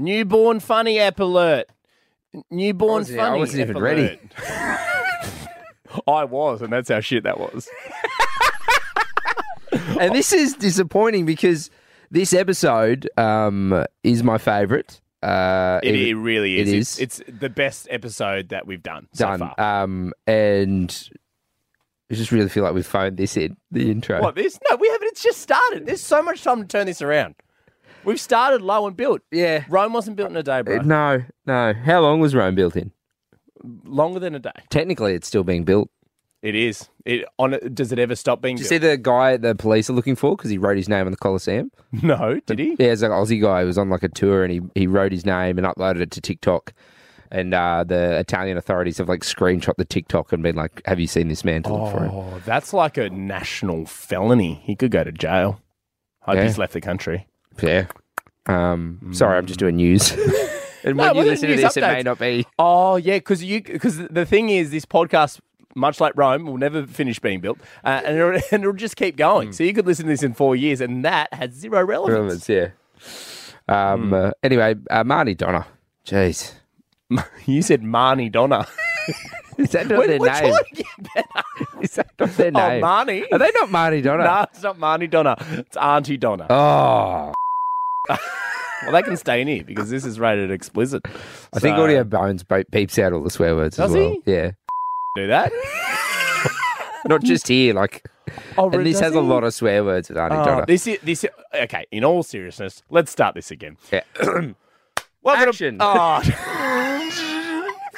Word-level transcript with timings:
Newborn 0.00 0.60
funny 0.60 0.98
app 0.98 1.20
alert. 1.20 1.66
Newborn 2.50 3.00
wasn't- 3.00 3.20
I 3.20 3.24
funny. 3.26 3.38
wasn't 3.38 3.62
app 3.62 3.68
even 3.70 3.82
ready. 3.82 4.18
I 6.06 6.24
was, 6.24 6.62
and 6.62 6.72
that's 6.72 6.88
how 6.88 7.00
shit 7.00 7.24
that 7.24 7.38
was. 7.38 7.68
And 10.00 10.14
this 10.14 10.32
is 10.32 10.54
disappointing 10.54 11.26
because 11.26 11.68
this 12.10 12.32
episode 12.32 13.08
um, 13.18 13.84
is 14.02 14.22
my 14.24 14.38
favourite. 14.38 14.98
Uh, 15.22 15.78
It, 15.82 15.94
it 15.94 16.14
really 16.16 16.58
it 16.58 16.68
is. 16.68 16.72
is. 16.74 16.98
It's, 16.98 17.20
it's 17.20 17.38
the 17.40 17.50
best 17.50 17.86
episode 17.90 18.48
that 18.48 18.66
we've 18.66 18.82
done, 18.82 19.08
so 19.12 19.26
done. 19.26 19.38
far. 19.40 19.60
Um, 19.82 20.12
and 20.26 21.10
I 22.10 22.14
just 22.14 22.32
really 22.32 22.48
feel 22.48 22.64
like 22.64 22.72
we've 22.72 22.86
phoned 22.86 23.18
this 23.18 23.36
in 23.36 23.58
the 23.70 23.90
intro. 23.90 24.22
What 24.22 24.34
this? 24.36 24.58
No, 24.70 24.76
we 24.76 24.88
haven't. 24.88 25.08
It's 25.08 25.22
just 25.22 25.40
started. 25.42 25.84
There's 25.86 26.02
so 26.02 26.22
much 26.22 26.42
time 26.42 26.62
to 26.62 26.66
turn 26.66 26.86
this 26.86 27.02
around. 27.02 27.34
We've 28.04 28.20
started 28.20 28.62
low 28.62 28.86
and 28.86 28.96
built. 28.96 29.20
Yeah. 29.30 29.64
Rome 29.68 29.92
wasn't 29.92 30.16
built 30.16 30.30
in 30.30 30.36
a 30.36 30.42
day, 30.42 30.62
bro. 30.62 30.78
Uh, 30.78 30.82
No, 30.82 31.24
no. 31.46 31.72
How 31.74 32.00
long 32.00 32.20
was 32.20 32.34
Rome 32.34 32.54
built 32.54 32.76
in? 32.76 32.92
Longer 33.84 34.18
than 34.20 34.34
a 34.34 34.38
day. 34.38 34.50
Technically, 34.70 35.14
it's 35.14 35.28
still 35.28 35.44
being 35.44 35.64
built. 35.64 35.90
It 36.42 36.54
is. 36.54 36.88
It 37.04 37.26
on. 37.38 37.58
Does 37.74 37.92
it 37.92 37.98
ever 37.98 38.16
stop 38.16 38.40
being 38.40 38.56
Did 38.56 38.64
you 38.64 38.70
built? 38.70 38.82
see 38.82 38.88
the 38.88 38.96
guy 38.96 39.36
the 39.36 39.54
police 39.54 39.90
are 39.90 39.92
looking 39.92 40.16
for 40.16 40.34
because 40.36 40.50
he 40.50 40.56
wrote 40.56 40.78
his 40.78 40.88
name 40.88 41.04
on 41.04 41.10
the 41.12 41.18
Colosseum? 41.18 41.70
no, 42.02 42.40
did 42.46 42.58
he? 42.58 42.76
Yeah, 42.78 42.92
it's 42.92 43.02
an 43.02 43.10
Aussie 43.10 43.40
guy 43.42 43.60
who 43.60 43.66
was 43.66 43.76
on 43.76 43.90
like 43.90 44.02
a 44.02 44.08
tour 44.08 44.42
and 44.42 44.50
he, 44.52 44.60
he 44.74 44.86
wrote 44.86 45.12
his 45.12 45.26
name 45.26 45.58
and 45.58 45.66
uploaded 45.66 46.00
it 46.00 46.10
to 46.12 46.20
TikTok. 46.22 46.72
And 47.30 47.52
uh, 47.52 47.84
the 47.86 48.18
Italian 48.18 48.56
authorities 48.56 48.96
have 48.98 49.08
like 49.10 49.20
screenshot 49.20 49.76
the 49.76 49.84
TikTok 49.84 50.32
and 50.32 50.42
been 50.42 50.56
like, 50.56 50.80
"Have 50.86 50.98
you 50.98 51.06
seen 51.06 51.28
this 51.28 51.44
man 51.44 51.62
to 51.64 51.74
look 51.74 51.92
for 51.92 52.04
him?" 52.04 52.10
Oh, 52.10 52.40
that's 52.46 52.72
like 52.72 52.96
a 52.96 53.10
national 53.10 53.84
felony. 53.84 54.62
He 54.64 54.74
could 54.74 54.90
go 54.90 55.04
to 55.04 55.12
jail. 55.12 55.60
Hope 56.22 56.36
Yeah. 56.36 56.44
he's 56.44 56.56
left 56.58 56.72
the 56.72 56.80
country. 56.80 57.26
Yeah. 57.62 57.86
Um, 58.46 59.10
Sorry, 59.12 59.36
I'm 59.36 59.46
just 59.46 59.58
doing 59.60 59.76
news. 59.76 60.10
and 60.84 60.96
No, 60.96 61.04
when 61.04 61.10
it 61.10 61.14
you 61.14 61.16
wasn't 61.16 61.26
listen 61.26 61.48
to 61.48 61.54
news 61.56 61.62
this, 61.62 61.76
it 61.76 61.80
may 61.82 61.86
updates. 62.00 62.04
not 62.04 62.18
be. 62.18 62.46
Oh 62.58 62.96
yeah, 62.96 63.16
because 63.18 63.44
you 63.44 63.62
because 63.62 63.98
the 63.98 64.24
thing 64.26 64.48
is, 64.50 64.70
this 64.70 64.84
podcast, 64.86 65.40
much 65.74 66.00
like 66.00 66.14
Rome, 66.16 66.46
will 66.46 66.58
never 66.58 66.86
finish 66.86 67.18
being 67.18 67.40
built, 67.40 67.58
uh, 67.84 68.00
and, 68.04 68.16
it'll, 68.18 68.30
and 68.52 68.62
it'll 68.62 68.72
just 68.72 68.96
keep 68.96 69.16
going. 69.16 69.52
So 69.52 69.62
you 69.64 69.74
could 69.74 69.86
listen 69.86 70.06
to 70.06 70.10
this 70.10 70.22
in 70.22 70.34
four 70.34 70.56
years, 70.56 70.80
and 70.80 71.04
that 71.04 71.32
has 71.34 71.52
zero 71.52 71.84
relevance. 71.84 72.48
Relevance, 72.48 72.48
yeah. 72.48 73.92
Um, 73.92 74.12
uh, 74.12 74.30
anyway, 74.42 74.74
uh, 74.90 75.04
Marnie 75.04 75.36
Donna. 75.36 75.66
Jeez. 76.06 76.54
You 77.44 77.60
said 77.62 77.82
Marnie 77.82 78.30
Donna. 78.30 78.68
Is 79.58 79.70
that 79.72 79.88
not 79.88 79.98
We're, 79.98 80.06
their 80.06 80.18
we're 80.20 80.26
name? 80.32 80.38
trying 80.52 80.64
to 80.64 80.74
get 80.74 80.86
better. 81.14 81.44
Is 81.82 81.94
that 81.94 82.08
not 82.18 82.30
their 82.36 82.48
Oh. 82.48 82.80
Marnie. 82.80 83.24
Are 83.32 83.38
they 83.38 83.50
not 83.54 83.68
Marnie 83.70 84.02
Donna? 84.02 84.24
No, 84.24 84.42
it's 84.52 84.62
not 84.62 84.78
Marnie 84.78 85.08
Donna. 85.10 85.36
It's 85.52 85.76
Aunty 85.76 86.16
Donna. 86.16 86.46
Oh. 86.50 87.32
Well, 88.82 88.92
they 88.92 89.02
can 89.02 89.18
stay 89.18 89.42
in 89.42 89.46
here 89.48 89.62
because 89.62 89.90
this 89.90 90.06
is 90.06 90.18
rated 90.18 90.50
explicit. 90.50 91.02
I 91.52 91.58
think 91.58 91.76
So, 91.76 91.82
Audio 91.84 92.02
Bones 92.02 92.42
be- 92.42 92.64
beeps 92.72 92.98
out 92.98 93.12
all 93.12 93.22
the 93.22 93.28
swear 93.28 93.54
words 93.54 93.76
Does 93.76 93.90
as 93.90 93.94
well. 93.94 94.10
he? 94.24 94.32
Yeah. 94.32 94.52
do 95.16 95.26
that. 95.26 95.52
Not 97.04 97.22
just 97.22 97.46
here, 97.46 97.74
like, 97.74 98.02
Oh, 98.56 98.70
and 98.70 98.86
this 98.86 98.98
has 99.00 99.14
a 99.14 99.20
lot 99.20 99.44
of 99.44 99.52
swear 99.52 99.84
words 99.84 100.08
with 100.08 100.16
Aunty 100.16 100.34
Oh, 100.36 100.44
Donna. 100.46 100.64
this 100.66 100.86
is 100.86 100.98
this. 101.02 101.24
is- 101.24 101.30
Okay, 101.54 101.84
in 101.92 102.04
all 102.04 102.22
seriousness, 102.22 102.82
let's 102.88 103.12
start 103.12 103.34
this 103.34 103.50
again. 103.50 103.76
Yeah. 103.92 104.00
Welcome 104.22 104.54
to- 105.24 105.48
Action. 105.48 105.76
oh. 105.78 107.36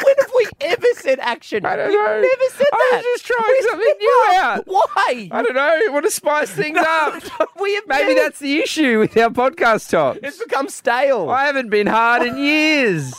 When 0.04 0.14
have 0.18 0.30
we 0.36 0.46
ever 0.60 0.86
said 0.96 1.18
action? 1.20 1.64
I 1.66 1.76
don't 1.76 1.88
We've 1.88 1.98
know. 1.98 2.20
Never 2.20 2.54
said 2.56 2.66
I 2.72 2.88
that. 2.92 2.96
was 2.96 3.04
just 3.04 3.26
trying 3.26 3.62
something 3.70 3.94
new 4.00 4.26
out. 4.32 4.62
Why? 4.66 5.28
I 5.30 5.42
don't 5.42 5.54
know. 5.54 5.92
Want 5.92 6.04
to 6.04 6.10
spice 6.10 6.50
things 6.50 6.78
up? 6.78 7.22
we 7.60 7.74
have 7.74 7.84
Maybe 7.86 8.14
never- 8.14 8.20
that's 8.26 8.38
the 8.38 8.58
issue 8.60 8.98
with 8.98 9.16
our 9.16 9.30
podcast 9.30 9.90
talk. 9.90 10.18
it's 10.22 10.38
become 10.38 10.68
stale. 10.68 11.30
I 11.30 11.46
haven't 11.46 11.70
been 11.70 11.86
hard 11.86 12.22
in 12.26 12.36
years. 12.38 13.12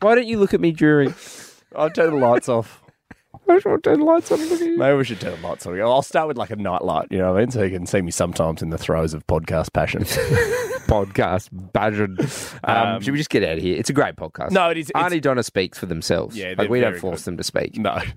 Why 0.00 0.14
don't 0.14 0.26
you 0.26 0.38
look 0.38 0.52
at 0.54 0.60
me 0.60 0.72
during? 0.72 1.14
I'll 1.76 1.90
turn 1.90 2.10
the 2.18 2.26
lights 2.26 2.48
off. 2.48 2.80
I 3.48 3.54
just 3.56 3.66
want 3.66 3.82
to 3.82 3.90
turn 3.90 3.98
the 4.00 4.04
lights 4.06 4.30
on 4.32 4.40
and 4.40 4.50
look 4.50 4.60
at 4.60 4.66
you. 4.66 4.78
Maybe 4.78 4.96
we 4.96 5.04
should 5.04 5.20
turn 5.20 5.40
the 5.40 5.46
lights 5.48 5.66
on. 5.66 5.78
I'll 5.80 6.02
start 6.02 6.28
with 6.28 6.36
like 6.38 6.50
a 6.50 6.56
night 6.56 6.82
light, 6.82 7.08
you 7.10 7.18
know 7.18 7.32
what 7.32 7.38
I 7.38 7.40
mean? 7.42 7.50
So 7.50 7.62
you 7.62 7.70
can 7.70 7.86
see 7.86 8.00
me 8.00 8.10
sometimes 8.10 8.62
in 8.62 8.70
the 8.70 8.78
throes 8.78 9.14
of 9.14 9.26
podcast 9.26 9.72
passion. 9.72 10.04
podcast 10.92 11.48
badgered. 11.72 12.20
Um, 12.64 12.86
Um, 12.96 13.02
should 13.02 13.12
we 13.12 13.18
just 13.18 13.30
get 13.30 13.42
out 13.42 13.56
of 13.58 13.62
here? 13.62 13.76
It's 13.78 13.90
a 13.90 13.92
great 13.92 14.16
podcast. 14.16 14.50
No, 14.50 14.70
it 14.70 14.76
is- 14.76 14.90
it's- 14.94 15.20
Donna 15.20 15.42
speaks 15.42 15.78
for 15.78 15.86
themselves. 15.86 16.36
Yeah, 16.36 16.54
like 16.58 16.68
we 16.68 16.80
don't 16.80 16.98
force 16.98 17.20
good. 17.20 17.32
them 17.32 17.36
to 17.38 17.44
speak. 17.44 17.76
no. 17.78 17.98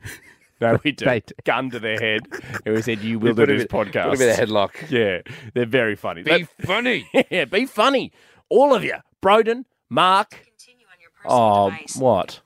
No, 0.62 0.80
we 0.86 0.92
do. 0.94 1.04
They 1.04 1.20
do. 1.20 1.34
Gun 1.44 1.70
to 1.72 1.80
their 1.82 2.00
head. 2.00 2.22
And 2.66 2.76
we 2.76 2.82
said, 2.82 3.00
you 3.02 3.20
will 3.20 3.34
do 3.34 3.46
this 3.46 3.64
bit- 3.64 3.70
podcast. 3.72 4.06
Put 4.12 4.16
a 4.16 4.18
bit 4.20 4.40
of 4.40 4.48
headlock. 4.50 4.90
Yeah, 4.90 5.20
they're 5.54 5.66
very 5.66 5.98
funny. 5.98 6.24
Be 6.24 6.32
That- 6.44 6.66
funny. 6.66 7.10
yeah, 7.30 7.44
be 7.44 7.66
funny. 7.66 8.14
All 8.48 8.74
of 8.74 8.82
you. 8.82 8.96
Broden, 9.22 9.66
Mark. 9.90 10.40
Oh, 11.26 11.76
what? 11.98 12.40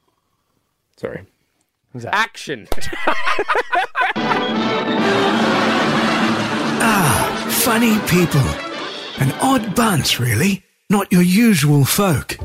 Sorry. 0.97 1.25
That? 1.93 2.15
Action. 2.15 2.67
Ah, 6.81 7.47
funny 7.63 7.99
people. 8.07 8.68
An 9.19 9.33
odd 9.41 9.75
bunch, 9.75 10.19
really. 10.19 10.63
Not 10.89 11.11
your 11.11 11.21
usual 11.21 11.83
folk. 11.83 12.37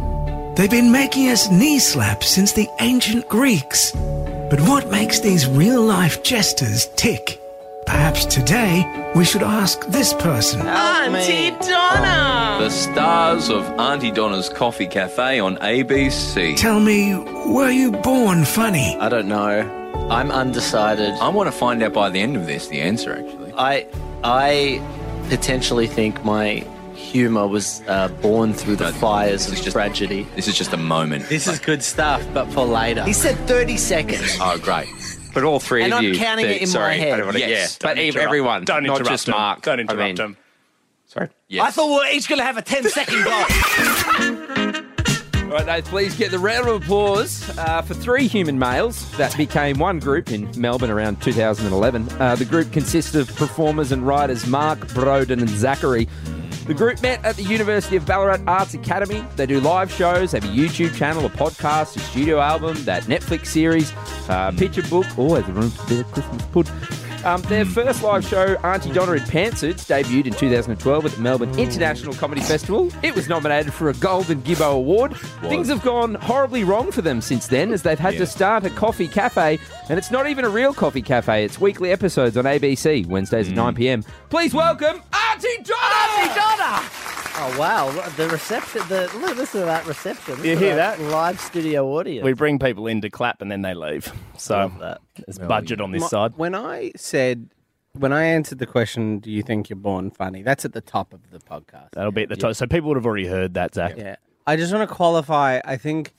They've 0.57 0.71
been 0.71 0.91
making 0.91 1.29
us 1.29 1.49
knee 1.49 1.79
slaps 1.79 2.29
since 2.29 2.53
the 2.53 2.69
ancient 2.81 3.29
Greeks. 3.29 3.93
But 3.93 4.61
what 4.63 4.91
makes 4.91 5.21
these 5.21 5.47
real 5.47 5.83
life 5.83 6.25
jesters 6.25 6.89
tick? 6.97 7.41
Perhaps 7.87 8.25
today 8.27 9.13
we 9.15 9.25
should 9.25 9.43
ask 9.43 9.87
this 9.87 10.15
person. 10.15 10.63
Aunty 10.63 11.51
Donna! 11.65 12.59
The 12.59 12.71
stars 12.71 13.51
of 13.51 13.63
Aunty 13.79 14.11
Donna's 14.11 14.49
Coffee 14.49 14.89
Cafe 14.89 15.39
on 15.39 15.57
ABC. 15.59 16.57
Tell 16.57 16.81
me, 16.81 17.15
were 17.55 17.71
you 17.71 17.93
born 17.93 18.45
funny? 18.45 18.97
I 18.99 19.09
don't 19.09 19.29
know. 19.29 19.83
I'm 20.11 20.33
undecided. 20.33 21.15
I 21.21 21.29
want 21.29 21.47
to 21.47 21.57
find 21.57 21.83
out 21.85 21.93
by 21.93 22.11
the 22.11 22.21
end 22.21 22.37
of 22.37 22.47
this 22.47 22.67
the 22.67 22.81
answer, 22.81 23.13
actually. 23.15 23.53
I 23.57 23.87
I 24.25 24.83
potentially 25.29 25.87
think 25.87 26.25
my 26.25 26.65
humor 26.95 27.47
was 27.47 27.83
uh, 27.89 28.09
born 28.23 28.53
through 28.53 28.77
the 28.77 28.93
fires 28.95 29.47
this 29.47 29.59
of 29.59 29.65
just- 29.65 29.73
tragedy. 29.75 30.27
This 30.37 30.49
is 30.49 30.57
just 30.57 30.73
a 30.73 30.77
moment. 30.77 31.29
This 31.29 31.47
is 31.47 31.59
good 31.59 31.83
stuff, 31.83 32.25
but 32.33 32.47
for 32.53 32.65
later. 32.65 33.05
He 33.05 33.13
said 33.13 33.37
30 33.49 33.77
seconds. 33.77 34.37
Oh, 34.41 34.59
great. 34.59 34.89
But 35.35 35.43
all 35.45 35.59
three 35.59 35.83
And 35.83 35.93
of 35.93 35.99
I'm 35.99 36.05
you. 36.05 36.17
counting 36.17 36.47
it 36.47 36.63
in 36.63 36.69
my 36.69 36.73
sorry, 36.73 36.99
head. 36.99 37.15
I 37.15 37.17
don't 37.19 37.27
wanna- 37.27 37.39
Yes. 37.41 37.51
yeah, 37.51 37.89
but 37.89 37.95
Don't 37.95 37.99
ev- 37.99 38.05
interrupt. 38.15 38.25
everyone, 38.27 38.65
Don't 38.65 38.83
not 38.85 38.93
interrupt 39.01 39.11
just 39.11 39.29
him. 39.29 39.33
Mark. 39.33 39.63
Don't 39.63 39.81
interrupt 39.81 40.01
I 40.01 40.07
mean, 40.07 40.17
him. 40.17 40.37
Sorry. 41.07 41.29
Yes. 41.49 41.65
I 41.67 41.71
thought 41.71 41.89
we 41.89 41.95
were 41.97 42.07
each 42.17 42.29
going 42.29 42.39
to 42.39 42.45
have 42.45 42.57
a 42.57 42.63
10 42.63 42.85
second 42.89 43.23
go. 43.25 43.31
Right, 45.55 45.67
now 45.67 45.81
please 45.83 46.17
get 46.17 46.33
the 46.33 46.39
round 46.41 46.67
of 46.67 46.83
applause 46.83 47.49
uh, 47.59 47.81
for 47.81 47.95
three 47.95 48.27
human 48.27 48.59
males 48.59 49.09
that 49.13 49.37
became 49.37 49.79
one 49.79 50.01
group 50.01 50.33
in 50.33 50.51
Melbourne 50.57 50.91
around 50.91 51.23
2011. 51.23 52.09
Uh, 52.19 52.35
the 52.35 52.45
group 52.45 52.73
consists 52.73 53.15
of 53.15 53.29
performers 53.37 53.93
and 53.93 54.05
writers 54.05 54.49
Mark, 54.49 54.81
Broden, 54.89 55.39
and 55.39 55.49
Zachary. 55.49 56.09
The 56.67 56.75
group 56.75 57.01
met 57.03 57.25
at 57.25 57.37
the 57.37 57.45
University 57.45 57.95
of 57.95 58.05
Ballarat 58.05 58.41
Arts 58.49 58.75
Academy. 58.75 59.25
They 59.37 59.47
do 59.47 59.61
live 59.61 59.93
shows, 59.93 60.33
have 60.33 60.43
a 60.43 60.49
YouTube 60.49 60.93
channel, 60.97 61.25
a 61.25 61.31
podcast, 61.31 61.95
a 61.95 62.01
studio 62.01 62.41
album, 62.41 62.83
that 62.83 63.05
Netflix 63.05 63.47
series, 63.47 63.93
uh, 64.29 64.51
picture 64.57 64.83
book, 64.83 65.07
always 65.17 65.47
a 65.47 65.53
room 65.53 65.71
for 65.71 65.95
their 65.95 66.03
Christmas 66.03 66.43
pud. 66.47 66.69
Um, 67.25 67.41
their 67.43 67.65
first 67.65 68.03
live 68.03 68.23
show, 68.23 68.57
Aunty 68.65 68.93
Donna 68.93 69.13
in 69.13 69.23
Pantsuits, 69.23 69.87
debuted 69.87 70.27
in 70.27 70.35
2012 70.35 71.07
at 71.07 71.13
the 71.13 71.21
Melbourne 71.23 71.59
International 71.59 72.13
Comedy 72.13 72.43
Festival. 72.43 72.93
It 73.03 73.15
was 73.15 73.31
nominated 73.31 73.73
for 73.73 73.89
a 73.89 73.95
Golden 73.95 74.43
Gibbo 74.43 74.75
Award. 74.75 75.17
Things 75.41 75.69
have 75.69 75.81
gone 75.83 76.17
horribly 76.17 76.65
wrong 76.65 76.93
for 76.93 77.01
them 77.01 77.23
since 77.23 77.47
then, 77.47 77.73
as 77.73 77.83
they've 77.83 77.99
had 77.99 78.19
to 78.19 78.27
start 78.27 78.67
a 78.67 78.71
coffee 78.71 79.09
cafe, 79.09 79.59
and 79.89 79.99
it's 79.99 80.11
not 80.11 80.29
even 80.29 80.45
a 80.45 80.51
real 80.51 80.75
coffee 80.75 81.01
cafe. 81.01 81.45
It's 81.47 81.59
weekly 81.59 81.93
episodes 81.93 82.37
on 82.37 82.45
ABC, 82.45 83.07
Wednesdays 83.07 83.49
at 83.49 83.55
9 83.55 83.75
p.m. 83.75 84.05
Please 84.29 84.53
welcome 84.53 85.01
Aunty 85.13 85.63
Donna! 85.63 85.95
Aunty 85.95 86.35
Donna! 86.35 87.04
Oh 87.37 87.57
wow, 87.59 87.91
the 88.17 88.29
reception. 88.29 88.83
The 88.89 89.11
look, 89.19 89.37
listen 89.37 89.61
to 89.61 89.67
that 89.67 89.87
reception. 89.87 90.35
Listen 90.37 90.49
You 90.51 90.57
hear 90.57 90.77
that? 90.77 91.01
live 91.01 91.41
studio 91.41 91.87
audience? 91.89 92.25
We 92.25 92.33
bring 92.33 92.59
people 92.61 92.87
in 92.87 93.01
to 93.01 93.11
clap 93.11 93.43
and 93.43 93.51
then 93.51 93.63
they 93.63 93.75
leave. 93.75 94.13
So 94.37 94.57
Love 94.57 94.79
that. 94.79 95.49
budget 95.49 95.81
on 95.81 95.91
this 95.91 96.03
My- 96.03 96.09
side. 96.09 96.33
When 96.37 96.55
I 96.55 96.93
said, 96.97 97.51
when 97.93 98.13
I 98.13 98.25
answered 98.25 98.59
the 98.61 98.67
question, 98.67 99.19
do 99.19 99.31
you 99.33 99.43
think 99.43 99.69
you're 99.69 99.77
born 99.77 100.11
funny? 100.13 100.43
That's 100.43 100.65
at 100.65 100.75
the 100.75 100.81
top 100.81 101.13
of 101.13 101.31
the 101.33 101.41
podcast. 101.41 101.89
That'll 101.93 102.13
be 102.13 102.23
at 102.23 102.29
the 102.29 102.37
top. 102.37 102.55
So 102.55 102.67
people 102.69 102.89
would 102.89 102.97
have 102.97 103.07
already 103.07 103.27
heard 103.27 103.55
that, 103.55 103.75
Zach. 103.75 103.97
Yeah. 103.97 104.17
I 104.47 104.55
just 104.57 104.73
want 104.73 104.89
to 104.89 104.95
qualify. 104.95 105.61
I 105.65 105.77
think 105.77 106.13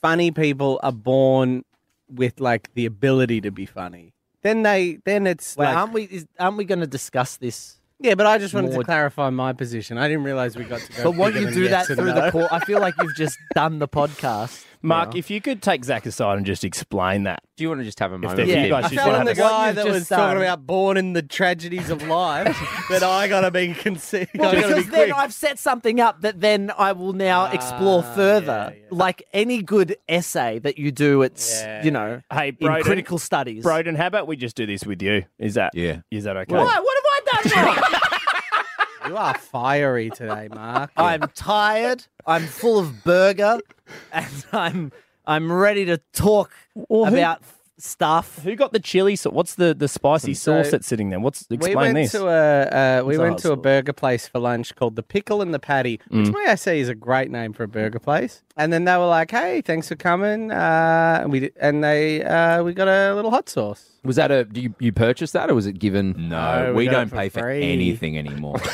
funny 0.00 0.30
people 0.30 0.80
are 0.82 0.92
born 0.92 1.64
with 2.08 2.40
like 2.40 2.72
the 2.74 2.86
ability 2.86 3.42
to 3.42 3.50
be 3.50 3.66
funny. 3.66 4.14
Then 4.42 4.62
they, 4.62 5.00
then 5.04 5.26
it's 5.26 5.54
Well, 5.56 5.68
like, 5.68 5.76
aren't 5.76 5.92
we? 5.92 6.02
Is, 6.04 6.26
aren't 6.38 6.56
we 6.56 6.64
going 6.64 6.80
to 6.80 6.86
discuss 6.86 7.36
this 7.36 7.78
Yeah, 7.98 8.14
but 8.14 8.26
I 8.26 8.36
just 8.38 8.52
wanted 8.52 8.72
More- 8.72 8.80
to 8.82 8.84
clarify 8.84 9.30
my 9.30 9.52
position. 9.54 9.96
I 9.96 10.06
didn't 10.06 10.24
realize 10.24 10.56
we 10.56 10.64
got 10.64 10.80
to 10.80 10.92
go. 10.92 11.04
But 11.04 11.12
won't 11.16 11.34
you 11.34 11.50
do 11.50 11.62
that 11.68 11.70
yes 11.70 11.88
and 11.90 11.98
through 11.98 12.12
no. 12.14 12.26
the 12.26 12.30
court? 12.30 12.52
I 12.52 12.60
feel 12.60 12.78
like 12.78 12.94
you've 13.02 13.14
just 13.16 13.38
done 13.54 13.78
the 13.78 13.88
podcast. 13.88 14.64
Mark, 14.82 15.14
now. 15.14 15.18
if 15.18 15.30
you 15.30 15.40
could 15.40 15.62
take 15.62 15.84
Zach 15.84 16.04
aside 16.04 16.36
and 16.36 16.44
just 16.46 16.62
explain 16.62 17.22
that. 17.24 17.40
Do 17.56 17.64
you 17.64 17.68
want 17.70 17.80
to 17.80 17.84
just 17.86 17.98
have 17.98 18.12
a 18.12 18.18
moment? 18.18 18.36
there- 18.36 18.46
with 18.46 18.64
you 18.64 18.68
guys 18.70 18.84
I 18.84 18.88
just 18.90 19.06
wanna 19.06 19.24
the 19.24 19.30
have 19.30 19.38
a- 19.38 19.40
guy 19.40 19.72
that 19.72 19.84
just 19.86 19.94
was 19.94 20.08
talking 20.10 20.42
about 20.42 20.66
born 20.66 20.98
in 20.98 21.14
the 21.14 21.22
tragedies 21.22 21.88
of 21.88 22.06
life 22.06 22.56
that 22.90 23.02
I 23.02 23.26
gotta 23.28 23.50
be 23.50 23.72
conceived. 23.72 24.30
Well, 24.36 24.54
because 24.54 24.84
be 24.84 24.90
then. 24.90 25.12
I've 25.12 25.32
set 25.32 25.58
something 25.58 25.98
up 25.98 26.20
that 26.20 26.40
then 26.42 26.70
I 26.76 26.92
will 26.92 27.14
now 27.14 27.46
explore 27.46 28.04
Ah, 28.06 28.14
further. 28.14 28.72
yeah, 28.74 28.82
yeah. 28.82 28.86
Like 28.90 29.22
any 29.32 29.62
good 29.62 29.96
essay 30.06 30.58
that 30.60 30.76
you 30.78 30.92
do, 30.92 31.22
it's 31.22 31.62
Yeah. 31.62 31.82
you 31.82 31.90
know 31.90 32.20
Hey, 32.30 32.54
in 32.60 32.82
critical 32.82 33.18
studies. 33.18 33.64
Broden, 33.64 33.96
how 33.96 34.06
about 34.06 34.28
we 34.28 34.36
just 34.36 34.54
do 34.54 34.66
this 34.66 34.84
with 34.84 35.00
you? 35.00 35.24
Is 35.38 35.54
that 35.54 35.74
Yeah. 35.74 36.02
Is 36.10 36.24
that 36.24 36.36
okay? 36.36 36.54
Why? 36.54 36.62
What 36.64 36.68
have 36.74 36.78
I 36.78 36.80
done 36.80 36.84
wrong? 36.84 37.15
You 39.06 39.16
are 39.16 39.34
fiery 39.38 40.10
today, 40.10 40.48
Mark. 40.52 40.90
I'm 40.96 41.22
tired. 41.34 42.04
I'm 42.26 42.42
full 42.46 42.78
of 42.80 43.04
burger, 43.04 43.60
and 44.12 44.44
I'm 44.52 44.92
I'm 45.26 45.50
ready 45.52 45.84
to 45.84 45.98
talk 46.12 46.50
who- 46.88 47.04
about 47.06 47.42
stuff. 47.78 48.40
Who 48.42 48.56
got 48.56 48.72
the 48.72 48.80
chili 48.80 49.14
sauce? 49.14 49.32
What's 49.32 49.54
the, 49.54 49.74
the 49.74 49.86
spicy 49.86 50.34
So- 50.34 50.60
sauce 50.62 50.72
that's 50.72 50.86
sitting 50.88 51.10
there? 51.10 51.20
What's 51.20 51.42
explain 51.42 51.58
we 51.60 51.66
explain 51.66 51.94
went 51.94 51.94
this? 51.96 52.12
to 52.12 52.26
a 52.26 53.00
uh, 53.00 53.04
we 53.04 53.14
It's 53.14 53.18
a 53.18 53.22
went 53.22 53.30
hard 53.32 53.42
to 53.42 53.52
a 53.52 53.56
sauce. 53.56 53.62
burger 53.62 53.92
place 53.92 54.26
for 54.26 54.38
lunch 54.40 54.74
called 54.74 54.96
the 54.96 55.02
Pickle 55.04 55.40
and 55.40 55.54
the 55.54 55.60
Patty, 55.60 56.00
which 56.10 56.32
may 56.32 56.46
I 56.48 56.56
say 56.56 56.80
is 56.80 56.88
a 56.88 56.94
great 56.94 57.30
name 57.30 57.52
for 57.52 57.62
a 57.62 57.68
burger 57.68 58.00
place. 58.00 58.42
And 58.58 58.72
then 58.72 58.84
they 58.84 58.96
were 58.96 59.06
like, 59.06 59.30
"Hey, 59.30 59.60
thanks 59.60 59.88
for 59.88 59.96
coming." 59.96 60.50
Uh, 60.50 61.18
and 61.22 61.30
we 61.30 61.40
did, 61.40 61.52
and 61.60 61.84
they 61.84 62.22
uh, 62.22 62.62
we 62.62 62.72
got 62.72 62.88
a 62.88 63.14
little 63.14 63.30
hot 63.30 63.48
sauce. 63.50 63.90
Was 64.02 64.16
that 64.16 64.30
a? 64.30 64.44
Do 64.44 64.60
you, 64.62 64.74
you 64.78 64.92
purchased 64.92 65.34
that, 65.34 65.50
or 65.50 65.54
was 65.54 65.66
it 65.66 65.78
given? 65.78 66.14
No, 66.16 66.64
No, 66.64 66.68
we 66.70 66.76
we, 66.78 66.84
got 66.86 66.92
it 66.92 66.94
don't 66.96 67.08
for 67.10 67.16
pay 67.16 67.28
for 67.28 67.40
free. 67.40 67.70
anything 67.70 68.16
anymore. 68.16 68.58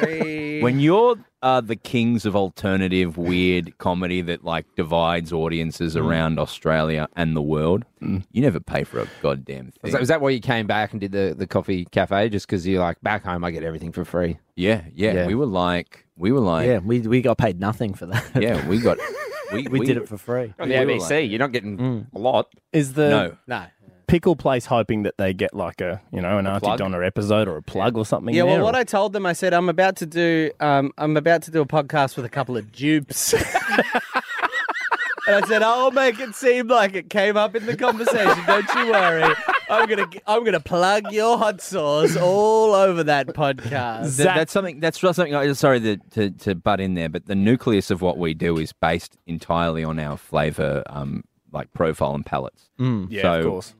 Free. 0.00 0.60
when 0.62 0.80
you're 0.80 1.16
uh, 1.42 1.60
the 1.60 1.76
kings 1.76 2.24
of 2.26 2.34
alternative 2.34 3.16
weird 3.18 3.76
comedy 3.78 4.22
that 4.22 4.44
like 4.44 4.64
divides 4.76 5.32
audiences 5.32 5.96
around 5.96 6.38
Australia 6.38 7.08
and 7.16 7.36
the 7.36 7.42
world, 7.42 7.84
you 8.00 8.22
never 8.42 8.58
pay 8.60 8.84
for 8.84 9.00
a 9.00 9.06
goddamn 9.22 9.66
Was 9.66 9.74
thing. 9.82 9.92
that, 9.92 10.00
was 10.00 10.08
that 10.08 10.20
why 10.20 10.30
you 10.30 10.40
came 10.40 10.66
back 10.66 10.92
and 10.92 11.00
did 11.00 11.12
the, 11.12 11.34
the 11.36 11.46
coffee 11.46 11.84
cafe? 11.86 12.28
Just 12.28 12.46
because 12.46 12.66
you're 12.66 12.80
like 12.80 13.00
back 13.02 13.24
home, 13.24 13.44
I 13.44 13.50
get 13.50 13.62
everything 13.62 13.92
for 13.92 14.04
free. 14.04 14.38
Yeah, 14.58 14.82
yeah, 14.92 15.12
Yeah. 15.12 15.26
We 15.26 15.36
were 15.36 15.46
like, 15.46 16.04
we 16.16 16.32
were 16.32 16.40
like, 16.40 16.66
Yeah, 16.66 16.72
yeah, 16.74 16.78
we 16.80 17.00
we 17.00 17.22
got 17.22 17.38
paid 17.38 17.60
nothing 17.60 17.94
for 17.94 18.06
that. 18.06 18.24
Yeah, 18.34 18.66
we 18.66 18.78
got, 18.80 18.98
we, 19.52 19.68
we, 19.68 19.86
did 19.86 19.96
it 19.96 20.08
for 20.08 20.18
free. 20.18 20.52
On 20.58 20.68
the 20.68 20.78
We 20.78 20.84
were 20.84 20.92
ABC, 20.92 21.10
like- 21.10 21.30
you're 21.30 21.38
not 21.38 21.52
getting 21.52 22.06
a 22.12 22.18
lot. 22.18 22.52
Is 22.72 22.94
the 22.94 23.08
no. 23.08 23.36
no. 23.46 23.66
pickle 24.08 24.34
place 24.34 24.66
hoping 24.66 25.04
that 25.04 25.16
they 25.16 25.32
get 25.32 25.54
like 25.54 25.80
a 25.80 26.02
you 26.12 26.20
know 26.20 26.38
an 26.38 26.46
Aunty 26.48 26.66
plug? 26.66 26.78
Donna 26.78 27.00
episode 27.02 27.46
or 27.46 27.56
a 27.56 27.62
plug 27.62 27.96
or 27.96 28.04
something? 28.04 28.34
Yeah, 28.34 28.42
there, 28.42 28.54
well, 28.56 28.64
what 28.64 28.74
or- 28.74 28.78
I 28.78 28.84
told 28.84 29.12
them, 29.12 29.26
I 29.26 29.32
said 29.32 29.54
I'm 29.54 29.68
about 29.68 29.94
to 29.96 30.06
do, 30.06 30.50
um, 30.58 30.92
I'm 30.98 31.16
about 31.16 31.42
to 31.42 31.52
do 31.52 31.60
a 31.60 31.66
podcast 31.66 32.16
with 32.16 32.24
a 32.24 32.30
couple 32.30 32.56
of 32.56 32.72
dupes. 32.72 33.32
and 33.34 33.44
I 35.28 35.46
said 35.46 35.62
I'll 35.62 35.92
make 35.92 36.18
it 36.18 36.34
seem 36.34 36.66
like 36.66 36.94
it 36.96 37.10
came 37.10 37.36
up 37.36 37.54
in 37.54 37.64
the 37.64 37.76
conversation. 37.76 38.44
Don't 38.44 38.74
you 38.74 38.90
worry. 38.90 39.34
I'm 39.70 39.88
gonna, 39.88 40.08
I'm 40.26 40.44
gonna 40.44 40.60
plug 40.60 41.12
your 41.12 41.36
hot 41.38 41.60
sauce 41.60 42.16
all 42.16 42.74
over 42.74 43.04
that 43.04 43.28
podcast. 43.28 44.16
Th- 44.16 44.26
that's 44.26 44.52
something. 44.52 44.80
That's 44.80 44.98
just 44.98 45.16
something. 45.16 45.54
Sorry 45.54 45.80
to, 45.80 45.96
to 46.12 46.30
to 46.30 46.54
butt 46.54 46.80
in 46.80 46.94
there, 46.94 47.08
but 47.08 47.26
the 47.26 47.34
nucleus 47.34 47.90
of 47.90 48.00
what 48.02 48.18
we 48.18 48.34
do 48.34 48.58
is 48.58 48.72
based 48.72 49.16
entirely 49.26 49.84
on 49.84 49.98
our 49.98 50.16
flavor, 50.16 50.82
um, 50.88 51.24
like 51.52 51.72
profile 51.72 52.14
and 52.14 52.24
palettes. 52.24 52.68
yeah, 52.78 53.22
so- 53.22 53.38
of 53.40 53.44
course. 53.46 53.74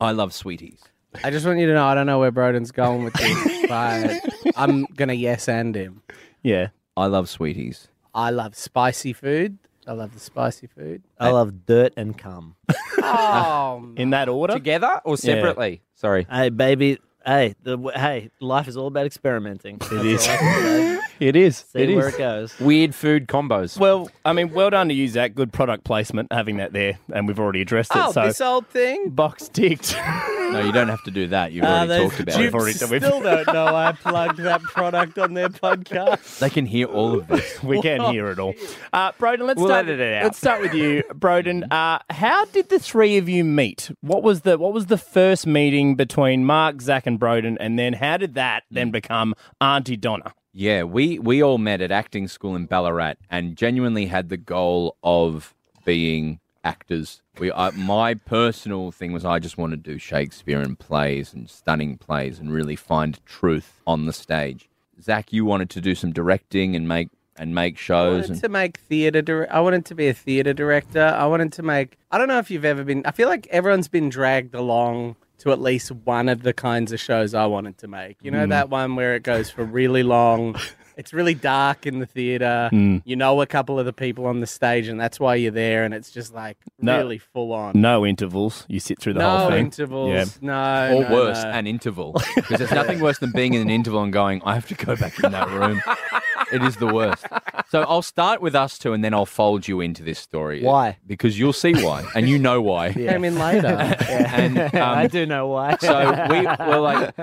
I 0.00 0.10
love 0.10 0.32
sweeties. 0.34 0.80
I 1.22 1.30
just 1.30 1.46
want 1.46 1.60
you 1.60 1.66
to 1.68 1.74
know 1.74 1.84
I 1.86 1.94
don't 1.94 2.06
know 2.06 2.18
where 2.18 2.32
Broden's 2.32 2.72
going 2.72 3.04
with 3.04 3.14
this, 3.14 3.66
but 3.68 4.20
I'm 4.56 4.84
gonna 4.96 5.12
yes 5.12 5.48
and 5.48 5.74
him. 5.74 6.02
Yeah, 6.42 6.68
I 6.96 7.06
love 7.06 7.28
sweeties. 7.28 7.88
I 8.14 8.30
love 8.30 8.54
spicy 8.56 9.12
food. 9.12 9.58
I 9.86 9.92
love 9.92 10.14
the 10.14 10.20
spicy 10.20 10.66
food. 10.66 11.02
I 11.18 11.30
love 11.30 11.66
dirt 11.66 11.92
and 11.96 12.16
cum. 12.16 12.56
Oh, 13.02 13.92
in 13.96 14.10
that 14.10 14.28
order. 14.28 14.54
Together 14.54 15.00
or 15.04 15.16
separately? 15.16 15.82
Sorry. 15.94 16.26
Hey, 16.30 16.48
baby. 16.48 16.98
Hey, 17.24 17.54
the 17.62 17.78
hey, 17.94 18.30
life 18.40 18.68
is 18.68 18.76
all 18.76 18.86
about 18.86 19.06
experimenting. 19.06 19.78
It 19.90 20.06
is. 20.06 21.00
It 21.20 21.36
is. 21.36 21.58
See 21.72 21.80
it 21.80 21.94
where 21.94 22.08
is. 22.08 22.14
it 22.14 22.18
goes. 22.18 22.60
Weird 22.60 22.94
food 22.94 23.28
combos. 23.28 23.78
Well, 23.78 24.10
I 24.24 24.32
mean, 24.32 24.52
well 24.52 24.70
done 24.70 24.88
to 24.88 24.94
you, 24.94 25.08
Zach. 25.08 25.34
Good 25.34 25.52
product 25.52 25.84
placement, 25.84 26.32
having 26.32 26.56
that 26.58 26.72
there, 26.72 26.98
and 27.12 27.28
we've 27.28 27.38
already 27.38 27.60
addressed 27.62 27.94
it. 27.94 27.98
oh 28.02 28.12
so 28.12 28.24
this 28.26 28.40
old 28.40 28.66
thing. 28.68 29.10
box 29.10 29.48
ticked. 29.48 29.96
No, 30.44 30.60
you 30.60 30.70
don't 30.70 30.88
have 30.90 31.02
to 31.04 31.10
do 31.10 31.26
that. 31.28 31.50
You've 31.50 31.64
Ah, 31.64 31.68
already 31.78 31.88
those 31.88 32.10
talked 32.10 32.20
about 32.20 32.36
We've 32.36 32.44
it. 32.46 32.52
dupes 32.52 32.82
already- 32.82 32.92
we've- 32.92 33.06
still 33.06 33.20
don't 33.22 33.52
know 33.52 33.66
I 33.74 33.90
plugged 33.90 34.38
that 34.38 34.62
product 34.62 35.18
on 35.18 35.34
their 35.34 35.48
podcast. 35.48 36.38
They 36.38 36.48
can 36.50 36.64
hear 36.64 36.86
all 36.86 37.18
of 37.18 37.26
this. 37.26 37.60
we 37.64 37.80
can 37.82 38.12
hear 38.12 38.28
it 38.28 38.38
all. 38.38 38.54
Uh, 38.92 39.10
Broden, 39.12 39.46
let's 39.48 39.58
We'll 39.58 39.66
start. 39.70 39.86
edit 39.86 39.98
it 39.98 40.14
out. 40.14 40.22
Let's 40.24 40.38
start 40.38 40.60
with 40.60 40.72
you, 40.74 41.02
Broden. 41.12 41.66
Uh, 41.72 41.98
how 42.10 42.44
did 42.44 42.68
the 42.68 42.78
three 42.78 43.16
of 43.16 43.28
you 43.28 43.42
meet? 43.42 43.90
What 44.00 44.22
was 44.22 44.42
the 44.42 44.56
What 44.56 44.72
was 44.72 44.86
the 44.86 44.98
first 44.98 45.44
meeting 45.44 45.96
between 45.96 46.44
Mark, 46.44 46.80
Zach, 46.82 47.04
and 47.06 47.18
Broden, 47.18 47.56
and 47.58 47.76
then 47.76 47.94
how 47.94 48.16
did 48.16 48.34
that 48.34 48.62
then 48.70 48.92
become 48.92 49.34
Aunty 49.60 49.96
Donna? 49.96 50.34
Yeah, 50.56 50.84
we 50.84 51.18
we 51.18 51.42
all 51.42 51.58
met 51.58 51.80
at 51.80 51.90
acting 51.90 52.28
school 52.28 52.54
in 52.54 52.66
Ballarat 52.66 53.14
and 53.28 53.56
genuinely 53.56 54.06
had 54.06 54.28
the 54.28 54.36
goal 54.36 54.96
of 55.02 55.52
being 55.84 56.38
actors. 56.62 57.22
We 57.40 57.50
I, 57.50 57.70
my 57.70 58.14
personal 58.14 58.92
thing 58.92 59.12
was 59.12 59.24
I 59.24 59.40
just 59.40 59.58
wanted 59.58 59.82
to 59.84 59.92
do 59.92 59.98
Shakespeare 59.98 60.60
and 60.60 60.78
plays 60.78 61.34
and 61.34 61.50
stunning 61.50 61.98
plays 61.98 62.38
and 62.38 62.52
really 62.52 62.76
find 62.76 63.18
truth 63.26 63.80
on 63.84 64.06
the 64.06 64.12
stage. 64.12 64.68
Zach, 65.02 65.32
you 65.32 65.44
wanted 65.44 65.70
to 65.70 65.80
do 65.80 65.96
some 65.96 66.12
directing 66.12 66.76
and 66.76 66.86
make 66.86 67.08
and 67.36 67.52
make 67.52 67.74
I 67.74 67.80
shows 67.80 68.12
wanted 68.12 68.30
and 68.30 68.40
to 68.42 68.48
make 68.48 68.76
theater. 68.78 69.22
Dir- 69.22 69.48
I 69.50 69.58
wanted 69.58 69.84
to 69.86 69.96
be 69.96 70.06
a 70.06 70.14
theater 70.14 70.52
director. 70.52 71.04
I 71.04 71.26
wanted 71.26 71.52
to 71.54 71.64
make. 71.64 71.98
I 72.12 72.18
don't 72.18 72.28
know 72.28 72.38
if 72.38 72.48
you've 72.48 72.64
ever 72.64 72.84
been. 72.84 73.04
I 73.04 73.10
feel 73.10 73.28
like 73.28 73.48
everyone's 73.48 73.88
been 73.88 74.08
dragged 74.08 74.54
along 74.54 75.16
to 75.38 75.52
at 75.52 75.60
least 75.60 75.90
one 75.90 76.28
of 76.28 76.42
the 76.42 76.52
kinds 76.52 76.92
of 76.92 77.00
shows 77.00 77.34
I 77.34 77.46
wanted 77.46 77.78
to 77.78 77.88
make. 77.88 78.18
You 78.22 78.30
know 78.30 78.46
mm. 78.46 78.50
that 78.50 78.70
one 78.70 78.96
where 78.96 79.14
it 79.14 79.22
goes 79.22 79.50
for 79.50 79.64
really 79.64 80.02
long. 80.02 80.56
It's 80.96 81.12
really 81.12 81.34
dark 81.34 81.86
in 81.86 81.98
the 81.98 82.06
theater. 82.06 82.68
Mm. 82.72 83.02
You 83.04 83.16
know 83.16 83.40
a 83.40 83.46
couple 83.46 83.80
of 83.80 83.86
the 83.86 83.92
people 83.92 84.26
on 84.26 84.40
the 84.40 84.46
stage, 84.46 84.86
and 84.86 85.00
that's 85.00 85.18
why 85.18 85.34
you're 85.34 85.50
there. 85.50 85.84
And 85.84 85.92
it's 85.92 86.10
just 86.10 86.32
like 86.32 86.56
No. 86.78 86.98
really 86.98 87.18
full 87.18 87.52
on. 87.52 87.72
No 87.74 88.06
intervals. 88.06 88.64
You 88.68 88.78
sit 88.78 89.00
through 89.00 89.14
the 89.14 89.28
whole 89.28 89.48
thing. 89.48 89.50
No 89.50 89.56
intervals. 89.56 90.12
Yeah. 90.12 90.24
No. 90.40 90.96
or 90.96 91.02
no, 91.02 91.12
worse, 91.12 91.42
no. 91.42 91.50
an 91.50 91.66
interval. 91.66 92.12
Because 92.36 92.58
there's 92.58 92.72
nothing 92.72 93.00
worse 93.00 93.18
than 93.18 93.32
being 93.32 93.54
in 93.54 93.62
an 93.62 93.70
interval 93.70 94.02
and 94.02 94.12
going, 94.12 94.42
I 94.44 94.54
have 94.54 94.68
to 94.68 94.74
go 94.74 94.94
back 94.96 95.18
in 95.22 95.32
that 95.32 95.50
room. 95.50 95.82
it 96.54 96.62
is 96.62 96.76
the 96.76 96.86
worst. 96.86 97.26
So 97.68 97.82
I'll 97.82 98.02
start 98.02 98.40
with 98.40 98.54
us 98.54 98.78
two 98.78 98.92
and 98.92 99.02
then 99.02 99.12
I'll 99.12 99.26
fold 99.26 99.66
you 99.66 99.80
into 99.80 100.02
this 100.02 100.18
story. 100.18 100.62
Why? 100.62 100.98
Because 101.06 101.38
you'll 101.38 101.52
see 101.52 101.74
why. 101.74 102.06
And 102.14 102.28
you 102.28 102.38
know 102.38 102.60
why. 102.62 102.92
came 102.92 103.24
in 103.24 103.38
later. 103.38 103.96
And 104.34 104.58
um, 104.58 104.70
I 104.74 105.06
do 105.06 105.26
know 105.26 105.48
why. 105.48 105.76
so 105.80 106.26
we 106.30 106.46
were 106.46 106.78
like, 106.78 107.14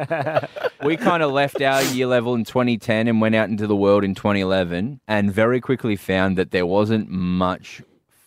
we 0.84 0.98
kind 0.98 1.24
of 1.24 1.32
left 1.32 1.62
our 1.62 1.82
year 1.84 2.08
level 2.08 2.34
in 2.36 2.44
2010 2.44 3.08
and 3.08 3.22
went 3.22 3.36
out 3.36 3.50
into 3.50 3.68
the 3.68 3.76
world 3.76 4.04
in 4.04 4.16
2011 4.16 5.00
and 5.08 5.34
very 5.34 5.62
quickly 5.62 5.96
found 5.96 6.38
that 6.38 6.52
there 6.52 6.66
wasn't 6.66 7.10
much 7.10 7.82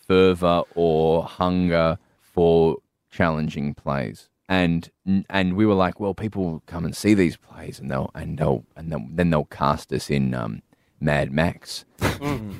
fervor 0.07 0.63
or 0.75 1.23
hunger 1.23 1.97
for 2.21 2.77
challenging 3.11 3.73
plays. 3.73 4.29
And 4.47 4.91
and 5.29 5.55
we 5.55 5.65
were 5.65 5.73
like, 5.73 5.99
well, 5.99 6.13
people 6.13 6.43
will 6.43 6.63
come 6.67 6.85
and 6.85 6.95
see 6.95 7.15
these 7.15 7.35
plays, 7.35 7.79
and 7.79 7.89
they'll 7.89 8.11
and 8.13 8.37
they'll 8.37 8.63
and 8.75 8.91
they'll, 8.91 9.07
then 9.09 9.31
they'll 9.31 9.45
cast 9.45 9.91
us 9.91 10.11
in 10.11 10.35
um, 10.35 10.61
Mad 11.05 11.31
Max, 11.31 11.85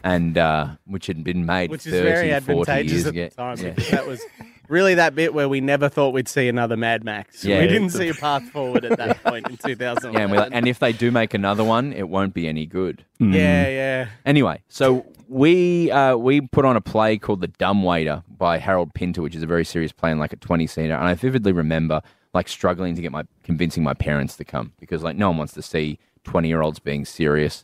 and 0.03 0.37
uh, 0.37 0.75
which 0.85 1.07
had 1.07 1.23
been 1.23 1.45
made 1.45 1.69
which 1.69 1.85
is 1.85 1.93
30, 1.93 2.03
very 2.03 2.39
40 2.41 2.71
advantageous 2.71 2.91
years 2.91 3.05
at 3.07 3.09
ago. 3.13 3.23
the 3.29 3.35
time. 3.35 3.57
Yeah. 3.57 3.69
because 3.71 3.91
That 3.91 4.07
was 4.07 4.21
really 4.69 4.95
that 4.95 5.15
bit 5.15 5.33
where 5.33 5.49
we 5.49 5.61
never 5.61 5.89
thought 5.89 6.13
we'd 6.13 6.27
see 6.27 6.47
another 6.47 6.77
Mad 6.77 7.03
Max. 7.03 7.43
Yeah. 7.43 7.59
we 7.61 7.67
didn't 7.67 7.89
see 7.89 8.09
a 8.09 8.13
path 8.13 8.43
forward 8.49 8.85
at 8.85 8.97
that 8.97 9.23
point 9.25 9.49
in 9.49 9.57
2000. 9.57 10.13
Yeah, 10.13 10.19
and, 10.21 10.31
we're 10.31 10.37
like, 10.37 10.51
and 10.53 10.67
if 10.67 10.79
they 10.79 10.93
do 10.93 11.11
make 11.11 11.33
another 11.33 11.63
one, 11.63 11.93
it 11.93 12.07
won't 12.09 12.33
be 12.33 12.47
any 12.47 12.65
good. 12.65 13.03
yeah, 13.19 13.67
yeah. 13.67 14.07
Anyway, 14.25 14.61
so 14.69 15.05
we 15.27 15.91
uh, 15.91 16.15
we 16.15 16.41
put 16.41 16.65
on 16.65 16.75
a 16.75 16.81
play 16.81 17.17
called 17.17 17.41
The 17.41 17.47
Dumb 17.47 17.83
Waiter 17.83 18.23
by 18.37 18.57
Harold 18.57 18.93
Pinter, 18.93 19.21
which 19.21 19.35
is 19.35 19.43
a 19.43 19.47
very 19.47 19.65
serious 19.65 19.91
play 19.91 20.11
in 20.11 20.19
like 20.19 20.33
a 20.33 20.37
twenty 20.37 20.67
seater, 20.67 20.93
and 20.93 21.07
I 21.07 21.13
vividly 21.15 21.51
remember 21.51 22.01
like 22.33 22.47
struggling 22.49 22.95
to 22.95 23.01
get 23.01 23.11
my 23.11 23.23
convincing 23.43 23.81
my 23.81 23.93
parents 23.93 24.35
to 24.37 24.43
come 24.43 24.73
because 24.79 25.01
like 25.03 25.15
no 25.15 25.29
one 25.29 25.37
wants 25.37 25.53
to 25.53 25.61
see 25.61 25.97
twenty 26.25 26.49
year 26.49 26.61
olds 26.61 26.79
being 26.79 27.05
serious. 27.05 27.63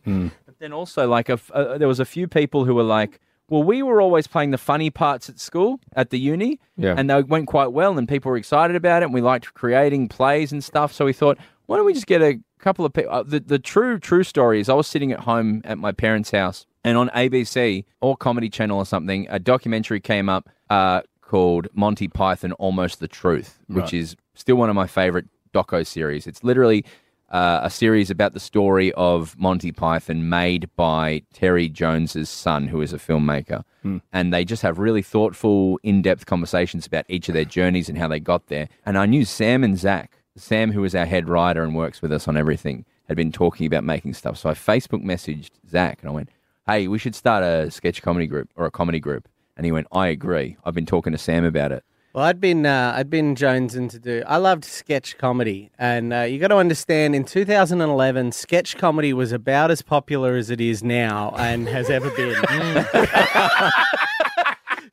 Then 0.62 0.74
also 0.74 1.08
like 1.08 1.28
a 1.28 1.34
f- 1.34 1.50
uh, 1.54 1.78
there 1.80 1.88
was 1.88 2.00
a 2.00 2.06
few 2.06 2.28
people 2.28 2.66
who 2.66 2.76
were 2.76 2.84
like. 2.84 3.20
Well, 3.50 3.64
we 3.64 3.84
were 3.84 4.00
always 4.00 4.28
playing 4.28 4.52
the 4.52 4.58
funny 4.58 4.90
parts 4.90 5.28
at 5.28 5.38
school, 5.38 5.82
at 5.94 6.10
the 6.10 6.18
uni, 6.18 6.58
Yeah. 6.78 6.96
and 6.98 7.10
they 7.10 7.22
went 7.22 7.48
quite 7.48 7.74
well, 7.74 7.98
and 7.98 8.08
people 8.08 8.32
were 8.32 8.38
excited 8.38 8.78
about 8.78 9.02
it. 9.02 9.08
And 9.08 9.14
we 9.14 9.20
liked 9.20 9.54
creating 9.56 10.08
plays 10.08 10.54
and 10.54 10.64
stuff, 10.64 10.94
so 10.94 11.04
we 11.04 11.12
thought, 11.12 11.38
why 11.66 11.76
don't 11.76 11.86
we 11.86 11.94
just 11.94 12.08
get 12.08 12.22
a 12.22 12.40
couple 12.60 12.86
of 12.86 12.94
people? 12.94 13.12
Uh, 13.12 13.24
the 13.24 13.42
the 13.42 13.60
true 13.60 14.00
true 14.00 14.24
story 14.24 14.62
is 14.62 14.70
I 14.70 14.74
was 14.74 14.88
sitting 14.88 15.12
at 15.12 15.20
home 15.22 15.60
at 15.66 15.78
my 15.78 15.92
parents' 15.92 16.32
house, 16.32 16.66
and 16.86 16.98
on 16.98 17.10
ABC 17.10 17.84
or 18.00 18.16
Comedy 18.16 18.50
Channel 18.50 18.78
or 18.78 18.86
something, 18.86 19.28
a 19.30 19.38
documentary 19.40 20.00
came 20.00 20.30
up 20.30 20.48
uh, 20.70 21.02
called 21.22 21.68
Monty 21.74 22.08
Python: 22.08 22.54
Almost 22.54 23.02
the 23.02 23.10
Truth, 23.10 23.60
which 23.68 23.94
is 23.94 24.16
still 24.34 24.56
one 24.56 24.70
of 24.70 24.76
my 24.78 24.88
favorite 24.88 25.26
doco 25.54 25.86
series. 25.86 26.26
It's 26.26 26.42
literally 26.42 26.86
uh, 27.32 27.62
a 27.64 27.70
series 27.70 28.10
about 28.12 28.34
the 28.34 28.40
story 28.40 28.92
of 28.94 29.38
Monty 29.40 29.72
Python 29.72 30.30
made 30.30 30.70
by 30.76 31.24
Terry 31.34 31.70
Jones's 31.70 32.30
son, 32.30 32.68
who 32.68 32.82
is 32.82 32.94
a 32.94 32.98
filmmaker. 32.98 33.64
And 34.12 34.34
they 34.34 34.46
just 34.46 34.62
have 34.62 34.78
really 34.78 35.02
thoughtful, 35.02 35.80
in 35.82 36.02
depth 36.02 36.26
conversations 36.26 36.86
about 36.86 37.06
each 37.08 37.30
of 37.30 37.34
their 37.34 37.46
journeys 37.46 37.90
and 37.90 37.98
how 37.98 38.08
they 38.08 38.20
got 38.20 38.48
there. 38.48 38.68
And 38.86 38.98
I 38.98 39.06
knew 39.06 39.26
Sam 39.26 39.64
and 39.64 39.80
Zach, 39.80 40.18
Sam, 40.36 40.72
who 40.72 40.84
is 40.84 40.94
our 40.94 41.06
head 41.06 41.28
writer 41.30 41.64
and 41.64 41.74
works 41.74 42.02
with 42.02 42.12
us 42.12 42.28
on 42.28 42.38
everything, 42.38 42.86
had 43.08 43.18
been 43.18 43.32
talking 43.32 43.66
about 43.66 43.84
making 43.84 44.14
stuff. 44.14 44.38
So 44.38 44.50
I 44.50 44.54
Facebook 44.54 45.04
messaged 45.04 45.52
Zach 45.70 46.00
and 46.02 46.10
I 46.10 46.14
went, 46.14 46.30
Hey, 46.68 46.88
we 46.88 47.00
should 47.00 47.16
start 47.16 47.44
a 47.44 47.72
sketch 47.72 48.02
comedy 48.02 48.28
group 48.28 48.50
or 48.56 48.66
a 48.66 48.72
comedy 48.72 49.00
group. 49.00 49.28
And 49.58 49.66
he 49.66 49.72
went, 49.72 49.88
I 49.92 50.08
agree. 50.08 50.58
I've 50.64 50.76
been 50.76 50.86
talking 50.86 51.12
to 51.12 51.18
Sam 51.18 51.44
about 51.44 51.72
it. 51.72 51.84
Well, 52.14 52.26
I'd 52.26 52.42
been 52.42 52.66
uh, 52.66 52.92
I'd 52.94 53.10
been 53.10 53.36
jonesing 53.36 53.90
to 53.92 53.98
do. 53.98 54.22
I 54.28 54.36
loved 54.36 54.66
sketch 54.66 55.18
comedy, 55.18 55.72
and 55.80 56.12
uh, 56.12 56.20
you 56.22 56.40
got 56.40 56.50
to 56.50 56.58
understand, 56.58 57.16
in 57.16 57.24
2011, 57.24 58.34
sketch 58.34 58.78
comedy 58.78 59.14
was 59.14 59.32
about 59.32 59.72
as 59.72 59.82
popular 59.82 60.36
as 60.36 60.50
it 60.50 60.60
is 60.60 60.84
now 60.84 61.34
and 61.38 61.70
has 61.70 61.90
ever 61.90 62.10
been. 62.10 62.36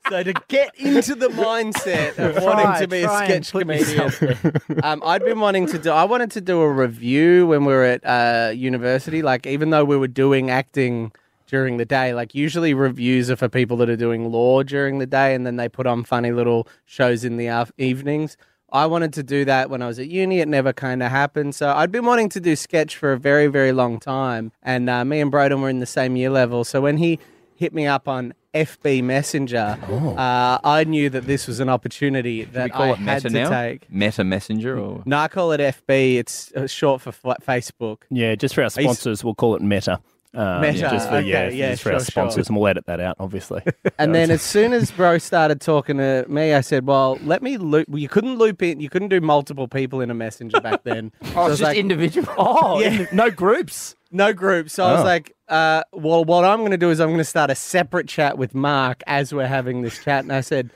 so 0.09 0.23
to 0.23 0.33
get 0.47 0.73
into 0.75 1.13
the 1.13 1.27
mindset 1.27 2.17
of 2.17 2.41
wanting 2.41 2.81
to 2.81 2.87
be 2.87 3.01
a 3.01 3.03
try 3.03 3.25
and 3.25 3.45
sketch 3.45 3.51
put 3.51 3.67
comedian, 3.67 4.49
um, 4.83 5.03
I'd 5.05 5.25
been 5.25 5.41
wanting 5.41 5.67
to 5.67 5.77
do. 5.77 5.91
I 5.91 6.05
wanted 6.05 6.31
to 6.31 6.41
do 6.41 6.61
a 6.61 6.71
revue 6.71 7.47
when 7.47 7.65
we 7.65 7.73
were 7.73 7.83
at 7.83 8.05
uh, 8.05 8.51
university. 8.51 9.21
Like, 9.21 9.45
even 9.45 9.71
though 9.71 9.83
we 9.83 9.97
were 9.97 10.07
doing 10.07 10.49
acting 10.49 11.11
during 11.49 11.77
the 11.77 11.85
day. 11.85 12.13
Like 12.13 12.35
usually 12.35 12.73
revues 12.73 13.29
are 13.29 13.35
for 13.35 13.49
people 13.49 13.75
that 13.77 13.89
are 13.89 13.95
doing 13.97 14.31
law 14.31 14.63
during 14.63 14.99
the 14.99 15.05
day, 15.07 15.33
and 15.35 15.45
then 15.45 15.55
they 15.57 15.67
put 15.67 15.87
on 15.87 16.03
funny 16.03 16.31
little 16.31 16.67
shows 16.85 17.25
in 17.25 17.37
the 17.37 17.47
af- 17.47 17.71
evenings. 17.77 18.37
I 18.71 18.85
wanted 18.85 19.13
to 19.13 19.23
do 19.23 19.45
that 19.45 19.71
when 19.71 19.81
I 19.81 19.87
was 19.87 19.97
at 19.97 20.07
uni. 20.09 20.39
It 20.41 20.47
never 20.47 20.71
kind 20.73 21.01
of 21.01 21.09
happened. 21.09 21.55
So 21.55 21.71
I'd 21.71 21.91
been 21.91 22.05
wanting 22.05 22.29
to 22.29 22.39
do 22.39 22.55
sketch 22.55 22.95
for 22.95 23.11
a 23.13 23.17
very, 23.17 23.47
very 23.47 23.71
long 23.71 23.99
time. 23.99 24.51
And 24.61 24.87
uh, 24.89 25.03
me 25.03 25.19
and 25.21 25.31
Broden 25.31 25.59
were 25.61 25.69
in 25.69 25.79
the 25.79 25.87
same 25.87 26.15
year 26.15 26.29
level. 26.29 26.63
So 26.63 26.79
when 26.79 26.97
he 26.97 27.17
hit 27.55 27.73
me 27.73 27.87
up 27.87 28.07
on 28.07 28.35
FB 28.53 29.03
Messenger, 29.03 29.79
uh, 29.89 30.59
I 30.63 30.83
knew 30.83 31.09
that 31.09 31.25
this 31.25 31.47
was 31.47 31.59
an 31.59 31.67
opportunity 31.67 32.43
that 32.43 32.65
we 32.65 32.69
call 32.69 32.81
I 32.83 32.89
it 32.91 32.97
had 32.99 33.23
Meta 33.23 33.29
to 33.29 33.43
now? 33.43 33.49
take. 33.49 33.91
Meta 33.91 34.23
Messenger 34.23 34.77
or 34.79 35.01
No, 35.05 35.17
I 35.17 35.27
call 35.29 35.51
it 35.51 35.59
FB. 35.59 36.17
It's 36.17 36.51
uh, 36.53 36.67
short 36.67 37.01
for 37.01 37.11
fa- 37.11 37.37
Facebook. 37.41 38.03
Yeah, 38.11 38.35
just 38.35 38.53
for 38.53 38.61
our 38.63 38.69
sponsors, 38.69 39.23
we'll 39.23 39.33
call 39.35 39.55
it 39.55 39.63
Meta. 39.63 39.99
Um, 40.33 40.61
Meta, 40.61 40.77
just 40.91 41.09
for, 41.09 41.19
yeah, 41.19 41.45
okay, 41.45 41.55
yeah, 41.55 41.71
just 41.71 41.81
for 41.81 41.89
our 41.89 41.93
sure, 41.95 41.99
sure. 42.01 42.11
sponsors, 42.11 42.47
and 42.49 42.55
we'll 42.57 42.67
edit 42.67 42.85
that 42.85 42.99
out, 42.99 43.15
obviously. 43.19 43.63
And 43.97 44.13
then 44.13 44.29
as 44.29 44.41
soon 44.43 44.73
as 44.73 44.91
bro 44.91 45.17
started 45.17 45.59
talking 45.59 45.97
to 45.97 46.23
me, 46.29 46.53
I 46.53 46.61
said, 46.61 46.85
"Well, 46.85 47.17
let 47.23 47.41
me 47.41 47.57
loop." 47.57 47.89
Well, 47.89 47.97
you 47.99 48.07
couldn't 48.09 48.37
loop 48.37 48.61
in. 48.61 48.79
You 48.79 48.89
couldn't 48.89 49.09
do 49.09 49.19
multiple 49.21 49.67
people 49.67 50.01
in 50.01 50.11
a 50.11 50.13
messenger 50.13 50.61
back 50.61 50.83
then. 50.83 51.11
So 51.23 51.39
I 51.39 51.43
Oh, 51.45 51.49
was 51.49 51.57
just 51.59 51.63
like, 51.69 51.77
individual. 51.77 52.27
oh, 52.37 52.79
Yeah. 52.79 53.07
no 53.11 53.29
groups. 53.31 53.95
no 54.11 54.31
group. 54.33 54.69
So 54.69 54.85
I 54.85 54.91
was 54.93 55.01
Oh. 55.01 55.05
like, 55.05 55.35
uh, 55.49 55.81
"Well, 55.93 56.23
what 56.23 56.45
I'm 56.45 56.59
going 56.59 56.71
to 56.71 56.77
do 56.77 56.91
is 56.91 56.99
I'm 56.99 57.07
going 57.09 57.17
to 57.17 57.23
start 57.23 57.49
a 57.49 57.55
separate 57.55 58.07
chat 58.07 58.37
with 58.37 58.53
Mark 58.53 59.01
as 59.07 59.33
we're 59.33 59.47
having 59.47 59.81
this 59.81 59.97
chat." 60.03 60.23
And 60.23 60.31
I 60.31 60.41
said, 60.41 60.69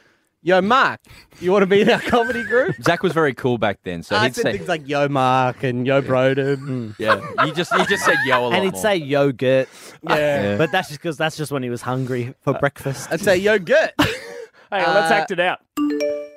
"Yo, 0.43 0.61
Mark, 0.61 0.99
you 1.39 1.51
want 1.51 1.63
to 1.63 1.67
be 1.67 1.81
in 1.81 1.89
our 1.89 1.99
comedy 2.01 2.43
group?" 2.43 2.75
Zach 2.83 3.01
was 3.01 3.13
very 3.13 3.33
cool 3.33 3.57
back 3.57 3.79
then, 3.83 4.03
so 4.03 4.15
I 4.15 4.25
he'd 4.25 4.35
said 4.35 4.43
say, 4.43 4.57
things 4.57 4.67
like 4.69 4.87
"Yo, 4.87 5.07
Mark" 5.07 5.63
and 5.63 5.87
"Yo, 5.87 6.01
Broden." 6.01 6.95
"Yeah." 6.99 7.21
You 7.45 7.53
just 7.53 7.71
you 7.71 7.85
just 7.87 8.05
said 8.05 8.17
yo 8.25 8.39
a 8.39 8.43
lot 8.43 8.53
and 8.53 8.63
he'd 8.63 8.73
more. 8.73 8.81
say 8.81 8.95
yogurt. 8.97 9.67
Yeah. 10.03 10.15
Yeah. 10.17 10.57
But 10.57 10.71
that's 10.71 10.89
just 10.89 10.99
because 11.01 11.17
that's 11.17 11.37
just 11.37 11.51
when 11.51 11.63
he 11.63 11.69
was 11.69 11.81
hungry 11.81 12.33
for 12.41 12.53
breakfast. 12.53 13.07
I'd 13.11 13.21
say 13.21 13.37
"Yo, 13.37 13.57
good." 13.57 13.91
Hang 13.97 14.85
on, 14.85 14.95
let's 14.95 15.11
Uh, 15.11 15.15
act 15.15 15.31
it 15.31 15.39
out. 15.39 15.59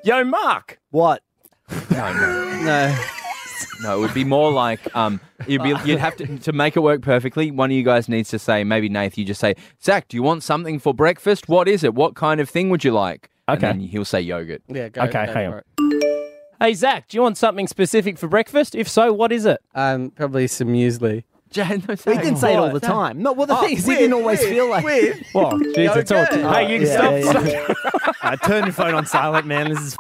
Yo, 0.05 0.23
Mark. 0.25 0.79
what? 0.91 1.23
no, 1.91 2.13
no. 2.13 2.63
no. 2.63 3.05
No, 3.83 3.97
it 3.97 4.01
would 4.01 4.15
be 4.15 4.25
more 4.25 4.51
like 4.53 4.81
um, 4.97 5.21
you'd 5.47 5.63
be 5.63 5.75
you'd 5.85 5.99
have 5.99 6.17
to 6.17 6.39
to 6.39 6.53
make 6.53 6.77
it 6.77 6.81
work 6.81 7.03
perfectly. 7.03 7.51
One 7.51 7.71
of 7.71 7.77
you 7.77 7.83
guys 7.83 8.09
needs 8.09 8.31
to 8.31 8.39
say, 8.39 8.65
maybe 8.65 8.89
Nath, 8.89 9.19
you 9.19 9.25
just 9.25 9.41
say, 9.41 9.55
Zach, 9.83 10.09
do 10.09 10.17
you 10.17 10.23
want 10.23 10.43
something 10.43 10.79
for 10.79 10.95
breakfast? 10.95 11.49
What 11.49 11.69
is 11.69 11.83
it? 11.85 11.95
What 11.95 12.15
kind 12.15 12.41
of 12.41 12.49
thing 12.49 12.71
would 12.71 12.85
you 12.85 12.93
like? 12.93 13.31
Okay. 13.49 13.69
and 13.71 13.81
then 13.81 13.89
he'll 13.89 14.05
say 14.05 14.21
yogurt. 14.21 14.63
Yeah. 14.69 14.89
Go, 14.89 15.03
Okay, 15.03 15.27
go 15.27 15.33
hang 15.33 15.53
on. 15.53 15.63
it. 15.79 16.27
Hey, 16.61 16.73
Zach, 16.75 17.09
do 17.09 17.17
you 17.17 17.23
want 17.23 17.37
something 17.37 17.67
specific 17.67 18.19
for 18.19 18.29
breakfast? 18.29 18.75
If 18.75 18.89
so, 18.89 19.13
what 19.13 19.31
is 19.31 19.45
it? 19.47 19.61
Um, 19.75 20.11
probably 20.11 20.47
some 20.47 20.69
muesli. 20.69 21.25
Jan, 21.51 21.83
no, 21.89 21.95
We 22.07 22.15
didn't 22.19 22.37
say 22.39 22.55
it 22.55 22.57
all 22.57 22.71
the 22.73 22.81
time. 22.81 23.23
No, 23.23 23.33
well, 23.33 23.47
the 23.47 23.57
Oh, 23.57 23.61
thing 23.61 23.77
is, 23.77 23.87
he 23.87 23.95
didn't 23.95 24.15
always 24.15 24.41
weird, 24.41 24.53
feel 24.53 24.69
like. 24.71 24.85
weird. 24.85 25.25
Well, 25.35 25.53
jeez, 25.53 25.77
Yo, 25.85 25.93
it's 26.01 26.11
all. 26.11 26.27
good. 26.27 26.41
Hey, 26.45 26.73
you 26.73 26.79
can 26.81 26.89
Yeah, 26.89 27.21
stop. 27.31 27.45
yeah, 27.47 27.67
yeah. 27.69 28.13
I 28.23 28.37
turn 28.37 28.65
your 28.65 28.73
phone 28.73 28.95
on 28.95 29.07
silent, 29.07 29.47
man. 29.47 29.69
This 29.71 29.81
is 29.81 29.97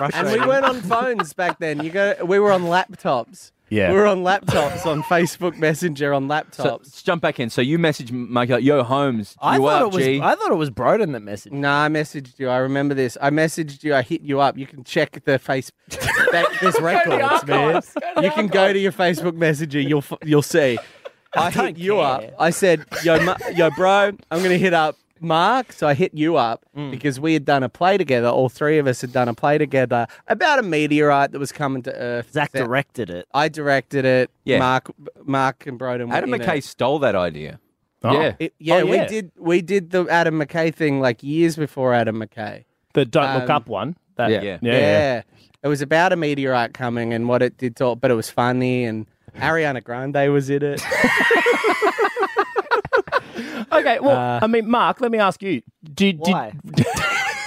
And 0.14 0.26
we 0.28 0.40
weren't 0.46 0.64
on 0.64 0.80
phones 0.82 1.32
back 1.34 1.58
then. 1.58 1.82
You 1.84 1.90
go. 1.90 2.14
We 2.24 2.38
were 2.38 2.52
on 2.52 2.62
laptops. 2.62 3.52
Yeah. 3.70 3.92
We're 3.92 4.06
on 4.06 4.18
laptops 4.24 4.86
on 4.86 5.02
Facebook 5.02 5.58
Messenger 5.58 6.14
on 6.14 6.28
So 6.28 6.34
laptops. 6.34 6.64
let's 6.78 7.02
jump 7.02 7.20
back 7.22 7.38
in. 7.38 7.50
So 7.50 7.60
you 7.60 7.78
message 7.78 8.10
Mike 8.10 8.48
like, 8.48 8.64
"Yo, 8.64 8.82
Holmes, 8.82 9.36
I 9.40 9.56
you 9.56 9.62
thought 9.62 9.82
up, 9.82 9.92
it 9.92 9.96
was. 9.96 10.04
G?" 10.04 10.20
I 10.22 10.34
thought 10.34 10.50
it 10.52 10.56
was 10.56 10.70
Broden 10.70 11.12
that 11.12 11.22
messaged. 11.22 11.52
me. 11.52 11.58
no, 11.58 11.70
I 11.70 11.88
messaged 11.88 12.38
you. 12.38 12.48
I 12.48 12.58
remember 12.58 12.94
this. 12.94 13.18
I 13.20 13.30
messaged 13.30 13.82
you. 13.84 13.94
I 13.94 14.02
hit 14.02 14.22
you 14.22 14.40
up. 14.40 14.56
You 14.56 14.66
can 14.66 14.84
check 14.84 15.22
the 15.24 15.38
face. 15.38 15.70
that, 15.88 16.46
there's 16.60 16.80
records, 16.80 17.46
man. 17.46 17.74
Go 17.74 17.80
to 17.80 18.22
You 18.22 18.30
can 18.30 18.46
go 18.46 18.72
to 18.72 18.78
your 18.78 18.92
Facebook 18.92 19.34
Messenger. 19.36 19.80
You'll 19.80 20.04
you'll 20.24 20.42
see. 20.42 20.78
I 21.36 21.50
don't 21.50 21.66
hit 21.66 21.78
you 21.78 21.94
care. 21.96 22.04
up. 22.04 22.24
I 22.38 22.50
said, 22.50 22.86
"Yo, 23.04 23.22
Ma- 23.22 23.36
yo, 23.54 23.70
bro, 23.72 24.12
I'm 24.30 24.42
gonna 24.42 24.56
hit 24.56 24.72
up 24.72 24.96
Mark." 25.20 25.72
So 25.72 25.86
I 25.88 25.94
hit 25.94 26.12
you 26.14 26.36
up 26.36 26.64
Mm. 26.76 26.90
because 26.90 27.18
we 27.20 27.32
had 27.34 27.44
done 27.44 27.62
a 27.62 27.68
play 27.68 27.96
together. 27.98 28.28
All 28.28 28.48
three 28.48 28.78
of 28.78 28.86
us 28.86 29.00
had 29.00 29.12
done 29.12 29.28
a 29.28 29.34
play 29.34 29.58
together 29.58 30.06
about 30.26 30.58
a 30.58 30.62
meteorite 30.62 31.32
that 31.32 31.38
was 31.38 31.52
coming 31.52 31.82
to 31.82 31.94
Earth. 31.94 32.32
Zach 32.32 32.52
That- 32.52 32.64
directed 32.64 33.10
it. 33.10 33.26
I 33.34 33.48
directed 33.48 34.04
it. 34.04 34.30
Yeah. 34.44 34.58
Mark, 34.58 34.90
Mark 35.24 35.66
and 35.66 35.78
Broden. 35.78 36.08
were 36.08 36.14
Adam 36.14 36.32
in 36.34 36.40
McKay 36.40 36.58
It. 36.58 36.64
stole 36.64 36.98
that 37.00 37.14
idea. 37.14 37.58
Oh. 38.04 38.12
Yeah. 38.20 38.32
It- 38.38 38.54
yeah, 38.58 38.76
Oh, 38.76 38.86
we 38.86 39.04
did. 39.06 39.30
We 39.38 39.60
did 39.62 39.90
the 39.90 40.06
Adam 40.08 40.38
McKay 40.40 40.72
thing 40.74 41.00
like 41.00 41.22
years 41.22 41.56
before 41.56 41.92
Adam 41.94 42.20
McKay. 42.20 42.64
The 42.94 43.04
don't 43.04 43.34
look 43.34 43.50
Um, 43.50 43.56
up 43.56 43.68
one. 43.68 43.96
That, 44.16 44.30
Yeah. 44.30 44.40
yeah, 44.42 44.58
Yeah. 44.62 44.72
yeah. 44.72 44.78
Yeah. 44.80 45.22
it 45.62 45.68
was 45.68 45.82
about 45.82 46.12
a 46.12 46.16
meteorite 46.16 46.72
coming 46.74 47.12
and 47.12 47.26
what 47.28 47.42
it 47.42 47.56
did 47.58 47.74
to. 47.76 47.96
But 47.96 48.10
it 48.12 48.14
was 48.14 48.30
funny 48.30 48.84
and 48.84 49.06
Ariana 49.36 49.82
Grande 49.82 50.32
was 50.32 50.48
in 50.50 50.62
it. 50.62 50.80
Okay, 53.78 53.98
well, 54.00 54.16
Uh, 54.16 54.40
I 54.42 54.46
mean, 54.46 54.68
Mark, 54.70 55.00
let 55.00 55.10
me 55.10 55.18
ask 55.18 55.42
you. 55.42 55.62
Did, 55.84 56.22
did, 56.22 56.32
Why? 56.32 56.52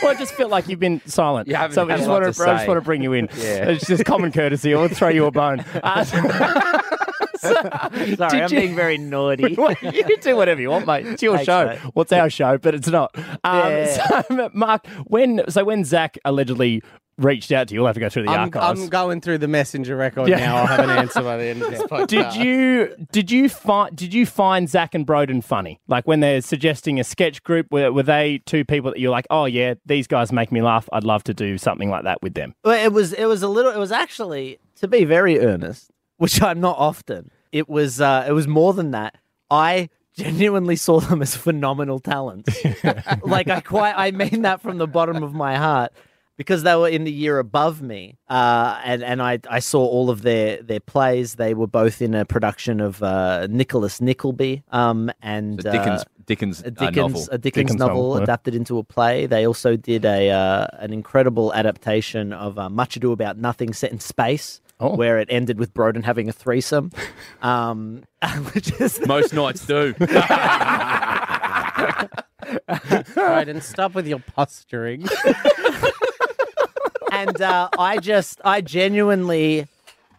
well, 0.02 0.12
I 0.12 0.16
just 0.18 0.34
feel 0.34 0.50
like 0.50 0.68
you've 0.68 0.80
been 0.80 1.02
silent. 1.06 1.48
You 1.48 1.56
so 1.72 1.86
we 1.86 1.92
had 1.92 1.98
just 2.00 2.10
want 2.10 2.26
to 2.26 2.32
to, 2.34 2.50
I 2.50 2.56
just 2.56 2.68
want 2.68 2.78
to 2.78 2.82
bring 2.82 3.04
you 3.04 3.14
in. 3.14 3.30
Yeah. 3.38 3.70
It's 3.70 3.88
just 3.88 4.06
common 4.06 4.32
courtesy. 4.32 4.74
I'll 4.74 4.88
throw 4.88 5.10
you 5.10 5.26
a 5.26 5.32
bone. 5.32 5.64
Uh, 5.84 6.06
Sorry, 7.50 8.16
Did 8.16 8.22
I'm 8.22 8.42
you- 8.54 8.60
being 8.60 8.76
very 8.76 8.98
naughty. 8.98 9.56
You 9.82 10.04
can 10.04 10.20
do 10.22 10.36
whatever 10.36 10.62
you 10.62 10.70
want, 10.70 10.86
mate. 10.88 11.06
It's 11.06 11.22
your 11.24 11.36
Thanks, 11.36 11.46
show. 11.46 11.66
mate. 11.68 11.80
What's 11.94 12.12
our 12.12 12.30
show? 12.30 12.58
But 12.58 12.76
it's 12.76 12.88
not. 12.88 13.12
Um, 13.44 13.72
Yeah. 13.72 14.22
So, 14.32 14.50
Mark, 14.54 14.88
when 15.08 15.42
so 15.50 15.64
when 15.64 15.84
Zach 15.84 16.18
allegedly 16.26 16.82
reached 17.18 17.52
out 17.52 17.68
to 17.68 17.74
you, 17.74 17.80
you'll 17.82 17.86
have 17.88 17.94
to 17.96 18.00
go 18.00 18.10
through 18.10 18.24
the 18.24 18.30
I'm, 18.32 18.40
archives. 18.54 18.82
I'm 18.82 18.88
going 18.90 19.22
through 19.22 19.40
the 19.40 19.48
messenger 19.48 19.96
record 19.96 20.28
Yeah. 20.30 20.38
now. 20.40 20.58
I'll 20.58 20.66
have 20.68 20.80
an 20.80 20.90
answer 20.90 21.22
by 21.22 21.38
the 21.38 21.44
end 21.46 21.62
of 21.62 21.70
this 21.70 21.82
podcast. 21.84 22.08
did 22.08 22.34
you 22.36 22.96
did 23.12 23.30
you 23.32 23.50
find 23.50 23.96
did 23.96 24.14
you 24.14 24.26
find 24.26 24.70
Zach 24.70 24.96
and 24.96 25.06
Broden 25.06 25.44
funny? 25.44 25.80
Like 25.88 26.08
when 26.08 26.20
they're 26.20 26.42
suggesting 26.42 27.00
a 27.00 27.04
sketch 27.04 27.44
group, 27.44 27.68
were, 27.72 27.92
were 27.92 28.04
they 28.04 28.40
two 28.46 28.64
people 28.66 28.92
that 28.92 29.00
you're 29.00 29.12
like, 29.12 29.28
oh 29.30 29.46
yeah, 29.46 29.76
these 29.86 30.08
guys 30.08 30.32
make 30.32 30.52
me 30.52 30.62
laugh. 30.62 30.88
I'd 30.94 31.04
love 31.04 31.24
to 31.26 31.34
do 31.34 31.58
something 31.58 31.90
like 31.90 32.04
that 32.06 32.22
with 32.24 32.34
them. 32.34 32.56
Well, 32.64 32.84
it 32.84 32.92
was 32.94 33.14
it 33.14 33.26
was 33.26 33.44
a 33.44 33.48
little 33.50 33.72
it 33.72 33.78
was 33.78 33.92
actually 33.92 34.60
to 34.78 34.88
be 34.88 35.06
very 35.06 35.40
earnest, 35.40 35.91
which 36.22 36.40
I'm 36.40 36.60
not 36.60 36.78
often. 36.78 37.32
It 37.52 37.68
was 37.68 38.00
uh, 38.00 38.26
it 38.28 38.32
was 38.32 38.48
more 38.48 38.74
than 38.74 38.92
that. 38.92 39.18
I 39.50 39.90
genuinely 40.14 40.76
saw 40.76 41.00
them 41.00 41.20
as 41.20 41.36
phenomenal 41.36 42.00
talents. 42.00 42.64
like 43.24 43.48
I 43.50 43.60
quite 43.62 43.96
I 43.98 44.12
mean 44.12 44.44
that 44.44 44.62
from 44.62 44.78
the 44.78 44.86
bottom 44.86 45.24
of 45.24 45.34
my 45.34 45.58
heart 45.58 45.92
because 46.38 46.62
they 46.62 46.76
were 46.76 46.90
in 46.90 47.06
the 47.06 47.12
year 47.12 47.40
above 47.40 47.82
me, 47.82 48.20
uh, 48.30 48.80
and 48.84 49.04
and 49.04 49.20
I 49.20 49.40
I 49.50 49.60
saw 49.60 49.84
all 49.84 50.12
of 50.12 50.22
their 50.22 50.62
their 50.62 50.80
plays. 50.80 51.36
They 51.36 51.56
were 51.56 51.66
both 51.66 52.04
in 52.04 52.14
a 52.14 52.24
production 52.24 52.82
of 52.82 53.02
uh, 53.02 53.48
Nicholas 53.50 54.00
Nickleby, 54.00 54.64
um, 54.72 55.12
and 55.24 55.60
So 55.62 55.72
Dickens, 55.72 56.02
uh, 56.02 56.06
Dickens, 56.26 56.62
a 56.62 56.68
uh, 56.68 56.70
Dickens, 56.70 56.96
novel. 56.96 57.22
a 57.32 57.38
Dickens, 57.40 57.42
Dickens 57.42 57.76
novel, 57.80 58.10
novel, 58.10 58.24
adapted 58.24 58.54
into 58.54 58.78
a 58.78 58.84
play. 58.84 59.26
They 59.26 59.48
also 59.48 59.76
did 59.76 60.06
a 60.06 60.30
uh, 60.30 60.68
an 60.78 60.94
incredible 60.94 61.52
adaptation 61.54 62.32
of 62.32 62.60
uh, 62.60 62.70
Much 62.70 62.96
Ado 62.96 63.12
About 63.12 63.40
Nothing 63.40 63.74
set 63.74 63.92
in 63.92 64.00
space, 64.00 64.62
Oh. 64.82 64.96
where 64.96 65.20
it 65.20 65.28
ended 65.30 65.60
with 65.60 65.74
Broden 65.76 66.04
having 66.04 66.28
a 66.28 66.34
threesome, 66.34 66.92
um, 67.42 68.04
which 68.54 68.72
is 68.82 69.00
Most 69.08 69.34
nights 69.34 69.66
do. 69.66 69.94
Right, 73.16 73.48
and 73.48 73.62
stop 73.64 73.94
with 73.94 74.08
your 74.08 74.20
posturing. 74.20 75.06
and 77.12 77.42
uh, 77.42 77.70
I 77.78 77.98
just 78.00 78.42
I 78.44 78.62
genuinely 78.62 79.68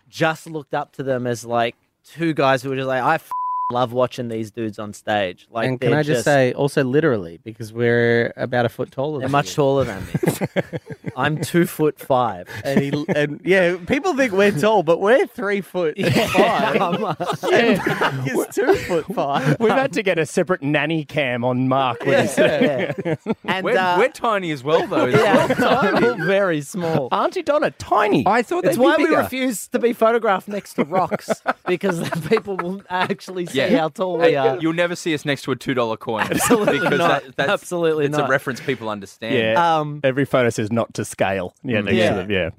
just 0.09 0.47
looked 0.47 0.75
up 0.75 0.93
to 0.93 1.03
them 1.03 1.27
as 1.27 1.45
like 1.45 1.75
two 2.05 2.33
guys 2.33 2.63
who 2.63 2.71
were 2.71 2.77
just 2.77 2.89
like 2.89 3.03
I 3.03 3.15
f- 3.17 3.31
love 3.73 3.93
watching 3.93 4.29
these 4.29 4.51
dudes 4.51 4.79
on 4.79 4.93
stage. 4.93 5.47
Like, 5.51 5.69
and 5.69 5.81
can 5.81 5.93
I 5.95 6.03
just, 6.03 6.25
say, 6.25 6.53
also 6.53 6.85
literally, 6.85 7.39
because 7.43 7.73
we're 7.73 8.33
about 8.37 8.67
a 8.67 8.69
foot 8.69 8.91
taller. 8.93 9.19
they're 9.19 9.27
than 9.29 9.33
much 9.33 9.51
you. 9.51 9.57
taller 9.57 9.85
than 9.85 10.05
me. 10.05 10.63
I'm 11.17 11.41
two 11.41 11.67
foot 11.67 11.99
five. 11.99 12.49
And, 12.65 12.81
he, 12.81 13.05
and 13.15 13.41
yeah, 13.45 13.77
people 13.87 14.15
think 14.17 14.33
we're 14.33 14.51
tall, 14.53 14.83
but 14.83 15.01
we're 15.01 15.27
three 15.27 15.61
foot 15.61 15.99
five. 15.99 16.81
I'm, 16.81 17.05
uh, 17.05 17.15
Mark 17.19 18.27
is 18.27 18.47
two 18.55 18.75
foot 18.77 19.07
five. 19.15 19.59
We've 19.61 19.71
had 19.73 19.93
to 19.95 20.03
get 20.03 20.19
a 20.19 20.27
separate 20.27 20.63
nanny 20.63 21.05
cam 21.05 21.45
on 21.45 21.69
Mark. 21.69 22.05
When 22.05 22.19
he's- 22.21 22.39
yeah. 22.39 23.15
And 23.45 23.65
We're, 23.65 23.77
uh, 23.77 23.99
we're 23.99 24.09
tiny 24.09 24.51
as 24.51 24.63
well, 24.65 24.87
though. 24.87 25.07
yeah, 25.07 25.55
well. 25.59 26.17
very 26.27 26.61
small. 26.63 27.09
Aunty 27.13 27.43
Donna, 27.43 27.71
tiny. 27.73 28.25
I 28.27 28.43
thought 28.43 28.65
that's 28.65 28.79
why 28.79 28.97
be 28.97 29.05
we 29.05 29.15
refuse 29.15 29.69
to 29.69 29.79
be 29.79 29.93
photographed 29.93 30.49
next 30.49 30.75
to 30.75 30.85
rocks 30.85 31.31
because 31.67 32.09
people 32.29 32.57
will 32.57 32.83
actually 32.89 33.47
see 33.47 33.59
Yeah. 33.71 33.79
how 33.79 33.89
tall 33.89 34.19
we 34.19 34.35
are. 34.37 34.59
You'll 34.61 34.73
never 34.73 34.97
see 34.97 35.15
us 35.15 35.25
next 35.25 35.43
to 35.43 35.53
a 35.53 35.57
two 35.57 35.75
dollar 35.75 35.97
coin. 35.97 36.23
Absolutely 36.31 36.81
because 36.81 36.99
not. 36.99 37.23
That, 37.25 37.37
that's, 37.37 37.51
Absolutely 37.51 38.07
it's 38.07 38.17
not. 38.17 38.29
a 38.29 38.31
reference 38.31 38.61
people 38.61 38.89
understand. 38.89 39.35
yeah. 39.37 39.79
Um, 39.79 40.01
Every 40.03 40.25
photo 40.25 40.51
says 40.51 40.73
not 40.73 40.95
to 40.95 41.05
scale. 41.05 41.55
Yeah, 41.63 41.81
next 41.83 41.97
Yeah. 41.97 42.11
to 42.11 42.17
them. 42.17 42.31
Yeah. 42.31 42.51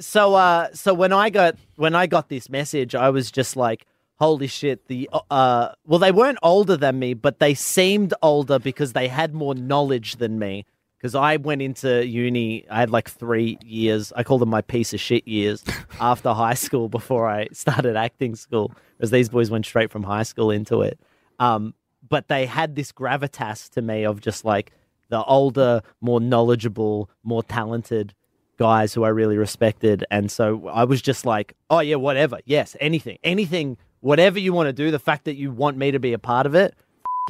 so 0.00 0.34
uh, 0.34 0.68
so 0.72 0.94
when 0.94 1.12
I 1.12 1.30
got 1.30 1.56
when 1.76 1.94
I 1.94 2.06
got 2.06 2.28
this 2.28 2.48
message, 2.50 2.94
I 2.94 3.10
was 3.10 3.30
just 3.30 3.56
like, 3.56 3.86
holy 4.18 4.46
shit! 4.46 4.86
The 4.88 5.08
uh, 5.30 5.70
well, 5.86 5.98
they 5.98 6.12
weren't 6.12 6.38
older 6.42 6.76
than 6.76 6.98
me, 6.98 7.14
but 7.14 7.38
they 7.38 7.54
seemed 7.54 8.14
older 8.22 8.58
because 8.58 8.92
they 8.92 9.08
had 9.08 9.34
more 9.34 9.54
knowledge 9.54 10.16
than 10.16 10.38
me. 10.38 10.64
Because 10.98 11.14
I 11.14 11.36
went 11.38 11.62
into 11.62 12.06
uni, 12.06 12.66
I 12.70 12.80
had 12.80 12.90
like 12.90 13.08
three 13.08 13.56
years. 13.64 14.12
I 14.16 14.22
call 14.22 14.38
them 14.38 14.50
my 14.50 14.60
piece 14.60 14.92
of 14.92 15.00
shit 15.00 15.26
years 15.26 15.64
after 16.00 16.30
high 16.34 16.52
school 16.52 16.90
before 16.90 17.26
I 17.26 17.48
started 17.52 17.96
acting 17.96 18.34
school. 18.36 18.72
Because 19.00 19.10
these 19.10 19.30
boys 19.30 19.50
went 19.50 19.64
straight 19.64 19.90
from 19.90 20.02
high 20.02 20.24
school 20.24 20.50
into 20.50 20.82
it. 20.82 21.00
Um, 21.38 21.72
but 22.06 22.28
they 22.28 22.44
had 22.44 22.76
this 22.76 22.92
gravitas 22.92 23.70
to 23.70 23.80
me 23.80 24.04
of 24.04 24.20
just 24.20 24.44
like 24.44 24.72
the 25.08 25.24
older, 25.24 25.80
more 26.02 26.20
knowledgeable, 26.20 27.08
more 27.24 27.42
talented 27.42 28.12
guys 28.58 28.92
who 28.92 29.02
I 29.04 29.08
really 29.08 29.38
respected. 29.38 30.04
And 30.10 30.30
so 30.30 30.68
I 30.68 30.84
was 30.84 31.00
just 31.00 31.24
like, 31.24 31.54
oh, 31.70 31.80
yeah, 31.80 31.96
whatever. 31.96 32.40
Yes, 32.44 32.76
anything, 32.78 33.16
anything, 33.24 33.78
whatever 34.00 34.38
you 34.38 34.52
want 34.52 34.66
to 34.66 34.74
do. 34.74 34.90
The 34.90 34.98
fact 34.98 35.24
that 35.24 35.36
you 35.36 35.50
want 35.50 35.78
me 35.78 35.92
to 35.92 35.98
be 35.98 36.12
a 36.12 36.18
part 36.18 36.44
of 36.44 36.54
it, 36.54 36.74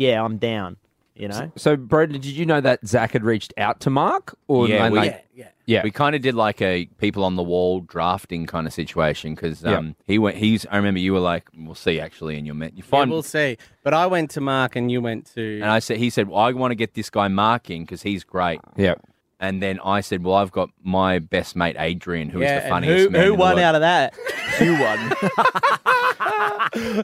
yeah, 0.00 0.24
I'm 0.24 0.38
down. 0.38 0.76
You 1.14 1.28
know? 1.28 1.52
So, 1.56 1.76
Broden, 1.76 2.12
did 2.12 2.24
you 2.26 2.46
know 2.46 2.60
that 2.62 2.86
Zach 2.86 3.12
had 3.12 3.24
reached 3.24 3.52
out 3.58 3.80
to 3.80 3.90
Mark? 3.90 4.36
Or 4.48 4.66
Yeah, 4.68 4.88
we- 4.88 4.98
like- 4.98 5.26
Yeah, 5.34 5.48
yeah. 5.66 5.82
We 5.84 5.90
kind 5.90 6.14
of 6.16 6.22
did 6.22 6.34
like 6.34 6.60
a 6.62 6.86
people 6.98 7.24
on 7.24 7.36
the 7.36 7.42
wall 7.42 7.80
drafting 7.80 8.46
kind 8.46 8.66
of 8.66 8.72
situation 8.72 9.34
because 9.34 9.62
Yeah. 9.62 9.76
um, 9.78 9.96
he 10.06 10.18
went. 10.18 10.36
He's. 10.38 10.66
I 10.70 10.76
remember 10.76 11.00
you 11.00 11.12
were 11.12 11.20
like, 11.20 11.48
"We'll 11.56 11.74
see." 11.74 12.00
Actually, 12.00 12.36
and 12.38 12.46
you 12.46 12.54
met. 12.54 12.72
You 12.76 12.82
Yeah, 12.84 12.90
find. 12.90 13.10
we'll 13.10 13.22
see. 13.22 13.56
But 13.82 13.92
I 13.94 14.06
went 14.06 14.30
to 14.32 14.40
Mark 14.40 14.76
and 14.76 14.90
you 14.90 15.00
went 15.00 15.26
to. 15.34 15.60
and 15.60 15.70
I 15.70 15.78
said, 15.78 15.96
he 15.98 16.10
said, 16.10 16.28
well, 16.28 16.40
I 16.40 16.52
want 16.52 16.70
to 16.72 16.74
get 16.76 16.94
this 16.94 17.08
guy 17.10 17.28
Mark 17.28 17.70
in 17.70 17.82
because 17.82 18.02
he's 18.02 18.24
great. 18.24 18.60
yeah. 18.76 18.94
And 19.40 19.62
then 19.62 19.80
I 19.82 20.02
said, 20.02 20.22
well, 20.22 20.34
I've 20.36 20.52
got 20.52 20.68
my 20.82 21.18
best 21.18 21.56
mate 21.56 21.74
Adrian, 21.78 22.28
who 22.28 22.40
is 22.42 22.44
yeah, 22.44 22.60
the 22.60 22.68
funniest 22.68 23.04
who, 23.04 23.10
man. 23.10 23.20
who 23.24 23.32
in 23.32 23.38
the 23.38 23.38
won 23.40 23.54
world. 23.56 23.60
out 23.64 23.74
of 23.74 23.80
that? 23.80 24.14
You 24.60 24.72
won. 24.78 24.98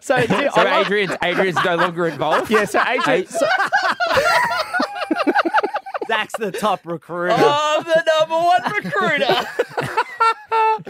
So, 0.03 0.17
do- 0.27 0.27
So 0.27 0.61
I 0.61 0.65
love- 0.65 0.87
Adrian's 0.87 1.13
Adrian's 1.23 1.65
no 1.65 1.77
longer 1.77 2.07
involved. 2.09 2.51
yeah, 2.51 2.65
so 2.67 2.83
Adrian. 2.87 3.27
so- 3.27 3.47
Zach's 6.09 6.35
the 6.39 6.53
top 6.53 6.81
recruiter. 6.85 7.35
I'm 7.37 7.83
the 7.83 8.05
number 8.21 8.37
one 8.37 8.63
recruiter. 8.73 9.47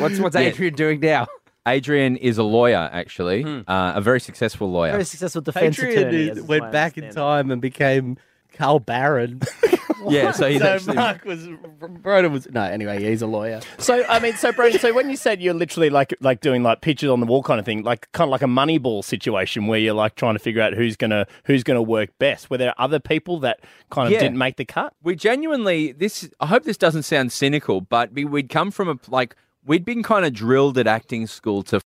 What's 0.00 0.18
what's 0.18 0.36
Adrian 0.36 0.74
doing 0.74 1.00
now? 1.00 1.26
Adrian 1.66 2.16
is 2.16 2.38
a 2.38 2.42
lawyer, 2.42 2.88
actually, 2.92 3.42
Hmm. 3.42 3.60
uh, 3.66 3.92
a 3.96 4.00
very 4.00 4.20
successful 4.20 4.70
lawyer. 4.70 4.92
Very 4.92 5.04
successful 5.04 5.42
defense 5.42 5.78
Adrian 5.78 5.98
attorney. 5.98 6.16
is- 6.24 6.30
as 6.30 6.36
is 6.38 6.42
my 6.48 6.58
went 6.58 6.72
back 6.72 6.98
in 6.98 7.10
time 7.12 7.50
and 7.50 7.60
became 7.62 8.16
Carl 8.56 8.80
Barron. 8.80 9.40
yeah, 10.08 10.32
so 10.32 10.48
he's 10.48 10.60
so 10.60 10.66
actually. 10.66 10.96
Mark 10.96 11.24
was. 11.24 11.46
Broden 11.46 12.30
was. 12.30 12.48
No, 12.50 12.62
anyway, 12.62 13.02
he's 13.02 13.22
a 13.22 13.26
lawyer. 13.26 13.60
So 13.78 14.04
I 14.08 14.18
mean, 14.20 14.34
so 14.34 14.52
Broden, 14.52 14.78
so 14.80 14.92
when 14.94 15.10
you 15.10 15.16
said 15.16 15.40
you're 15.42 15.54
literally 15.54 15.90
like 15.90 16.14
like 16.20 16.40
doing 16.40 16.62
like 16.62 16.80
pictures 16.80 17.10
on 17.10 17.20
the 17.20 17.26
wall 17.26 17.42
kind 17.42 17.58
of 17.60 17.66
thing, 17.66 17.82
like 17.82 18.10
kind 18.12 18.28
of 18.28 18.32
like 18.32 18.42
a 18.42 18.46
Moneyball 18.46 19.04
situation 19.04 19.66
where 19.66 19.78
you're 19.78 19.94
like 19.94 20.14
trying 20.14 20.34
to 20.34 20.38
figure 20.38 20.62
out 20.62 20.72
who's 20.74 20.96
gonna 20.96 21.26
who's 21.44 21.62
gonna 21.62 21.82
work 21.82 22.10
best. 22.18 22.50
Were 22.50 22.58
there 22.58 22.74
other 22.78 22.98
people 23.00 23.40
that 23.40 23.60
kind 23.90 24.06
of 24.06 24.12
Yeah. 24.12 24.20
didn't 24.20 24.38
make 24.38 24.56
the 24.56 24.64
cut? 24.64 24.92
we 25.02 25.14
genuinely 25.14 25.92
this 25.92 26.28
i 26.40 26.46
hope 26.46 26.64
this 26.64 26.76
doesn't 26.76 27.02
sound 27.04 27.30
cynical 27.32 27.80
but 27.80 28.12
we, 28.12 28.24
we'd 28.24 28.48
come 28.48 28.70
from 28.70 28.88
a 28.88 28.96
like 29.08 29.36
we'd 29.64 29.84
been 29.84 30.02
kind 30.02 30.24
of 30.24 30.32
drilled 30.32 30.78
at 30.78 30.86
acting 30.86 31.26
school 31.26 31.62
to 31.62 31.80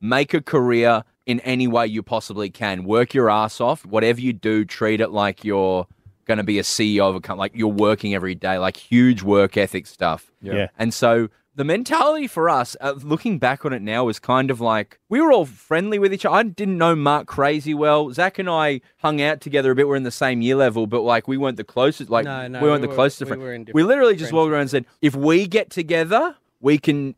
make 0.00 0.34
a 0.34 0.40
career 0.42 1.04
in 1.26 1.40
any 1.40 1.66
way 1.66 1.86
you 1.86 2.02
possibly 2.02 2.50
can 2.50 2.84
work 2.84 3.14
your 3.14 3.30
ass 3.30 3.60
off 3.60 3.84
whatever 3.86 4.20
you 4.20 4.32
do 4.32 4.64
treat 4.64 5.00
it 5.00 5.10
like 5.10 5.44
you're 5.44 5.86
going 6.24 6.38
to 6.38 6.44
be 6.44 6.58
a 6.58 6.62
ceo 6.62 7.08
of 7.08 7.14
a 7.14 7.20
company 7.20 7.40
like 7.40 7.52
you're 7.54 7.68
working 7.68 8.14
every 8.14 8.34
day 8.34 8.58
like 8.58 8.76
huge 8.76 9.22
work 9.22 9.56
ethic 9.56 9.86
stuff 9.86 10.30
Yeah. 10.40 10.68
and 10.78 10.92
so 10.94 11.28
the 11.56 11.62
mentality 11.62 12.26
for 12.26 12.48
us, 12.50 12.76
uh, 12.80 12.94
looking 13.04 13.38
back 13.38 13.64
on 13.64 13.72
it 13.72 13.80
now, 13.80 14.02
was 14.04 14.18
kind 14.18 14.50
of 14.50 14.60
like 14.60 14.98
we 15.08 15.20
were 15.20 15.30
all 15.30 15.44
friendly 15.46 16.00
with 16.00 16.12
each 16.12 16.26
other. 16.26 16.34
I 16.34 16.42
didn't 16.42 16.78
know 16.78 16.96
Mark 16.96 17.28
crazy 17.28 17.74
well. 17.74 18.10
Zach 18.10 18.40
and 18.40 18.50
I 18.50 18.80
hung 18.98 19.22
out 19.22 19.40
together 19.40 19.70
a 19.70 19.74
bit. 19.76 19.86
We're 19.86 19.94
in 19.94 20.02
the 20.02 20.10
same 20.10 20.42
year 20.42 20.56
level, 20.56 20.88
but 20.88 21.02
like 21.02 21.28
we 21.28 21.36
weren't 21.36 21.56
the 21.56 21.62
closest. 21.62 22.10
Like 22.10 22.24
No, 22.24 22.48
no, 22.48 22.60
we 22.60 22.68
weren't 22.68 22.82
we 22.82 22.88
the 22.88 22.94
closest. 22.96 23.20
we 23.20 23.26
friend- 23.28 23.40
were 23.42 23.54
in 23.54 23.68
we 23.72 23.84
literally 23.84 24.16
just 24.16 24.32
walked 24.32 24.50
around 24.50 24.62
and 24.62 24.70
said, 24.70 24.86
if 25.00 25.14
we 25.14 25.46
get 25.46 25.70
together, 25.70 26.34
we 26.60 26.76
can 26.76 27.14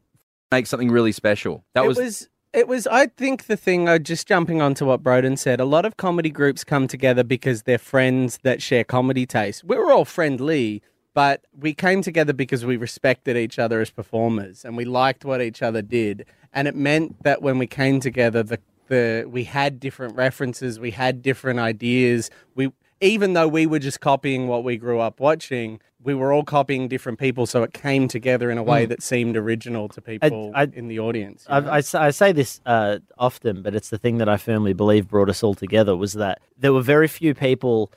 make 0.52 0.66
something 0.66 0.90
really 0.90 1.12
special. 1.12 1.64
That 1.72 1.84
it 1.86 1.88
was, 1.88 1.96
was, 1.96 2.28
It 2.56 2.68
was. 2.68 2.86
I 2.86 3.08
think 3.08 3.48
the 3.48 3.56
thing. 3.56 3.86
Uh, 3.86 3.98
just 3.98 4.26
jumping 4.26 4.62
onto 4.62 4.86
what 4.86 5.02
Broden 5.02 5.38
said. 5.38 5.60
A 5.60 5.66
lot 5.66 5.84
of 5.84 5.98
comedy 5.98 6.30
groups 6.30 6.64
come 6.64 6.88
together 6.88 7.22
because 7.22 7.64
they're 7.64 7.76
friends 7.76 8.38
that 8.44 8.62
share 8.62 8.82
comedy 8.82 9.26
tastes. 9.26 9.62
We 9.62 9.76
were 9.76 9.92
all 9.92 10.06
friendly, 10.06 10.80
but 11.12 11.44
we 11.54 11.74
came 11.74 12.00
together 12.00 12.32
because 12.32 12.64
we 12.64 12.78
respected 12.78 13.36
each 13.36 13.58
other 13.58 13.82
as 13.82 13.90
performers 13.90 14.64
and 14.64 14.74
we 14.74 14.86
liked 14.86 15.22
what 15.22 15.42
each 15.42 15.60
other 15.60 15.82
did. 15.82 16.24
And 16.50 16.66
it 16.66 16.74
meant 16.74 17.22
that 17.24 17.42
when 17.42 17.58
we 17.58 17.66
came 17.66 18.00
together, 18.00 18.42
the 18.42 18.58
the 18.88 19.26
we 19.28 19.44
had 19.44 19.78
different 19.78 20.16
references, 20.16 20.80
we 20.80 20.92
had 20.92 21.20
different 21.20 21.60
ideas. 21.60 22.30
We 22.54 22.72
even 23.00 23.34
though 23.34 23.48
we 23.48 23.66
were 23.66 23.78
just 23.78 24.00
copying 24.00 24.48
what 24.48 24.64
we 24.64 24.76
grew 24.76 25.00
up 25.00 25.20
watching, 25.20 25.80
we 26.02 26.14
were 26.14 26.32
all 26.32 26.44
copying 26.44 26.88
different 26.88 27.18
people, 27.18 27.46
so 27.46 27.62
it 27.62 27.72
came 27.72 28.08
together 28.08 28.50
in 28.50 28.58
a 28.58 28.62
way 28.62 28.86
that 28.86 29.02
seemed 29.02 29.36
original 29.36 29.88
to 29.88 30.00
people 30.00 30.52
I- 30.54 30.70
in 30.72 30.88
the 30.88 31.00
audience. 31.00 31.44
I? 31.48 31.58
I, 31.58 31.82
I 31.94 32.10
say 32.10 32.32
this 32.32 32.60
uh, 32.64 32.98
often, 33.18 33.62
but 33.62 33.74
it's 33.74 33.90
the 33.90 33.98
thing 33.98 34.18
that 34.18 34.28
I 34.28 34.36
firmly 34.36 34.72
believe 34.72 35.08
brought 35.08 35.28
us 35.28 35.42
all 35.42 35.54
together 35.54 35.96
was 35.96 36.12
that 36.14 36.40
there 36.56 36.72
were 36.72 36.82
very 36.82 37.08
few 37.08 37.34
people. 37.34 37.90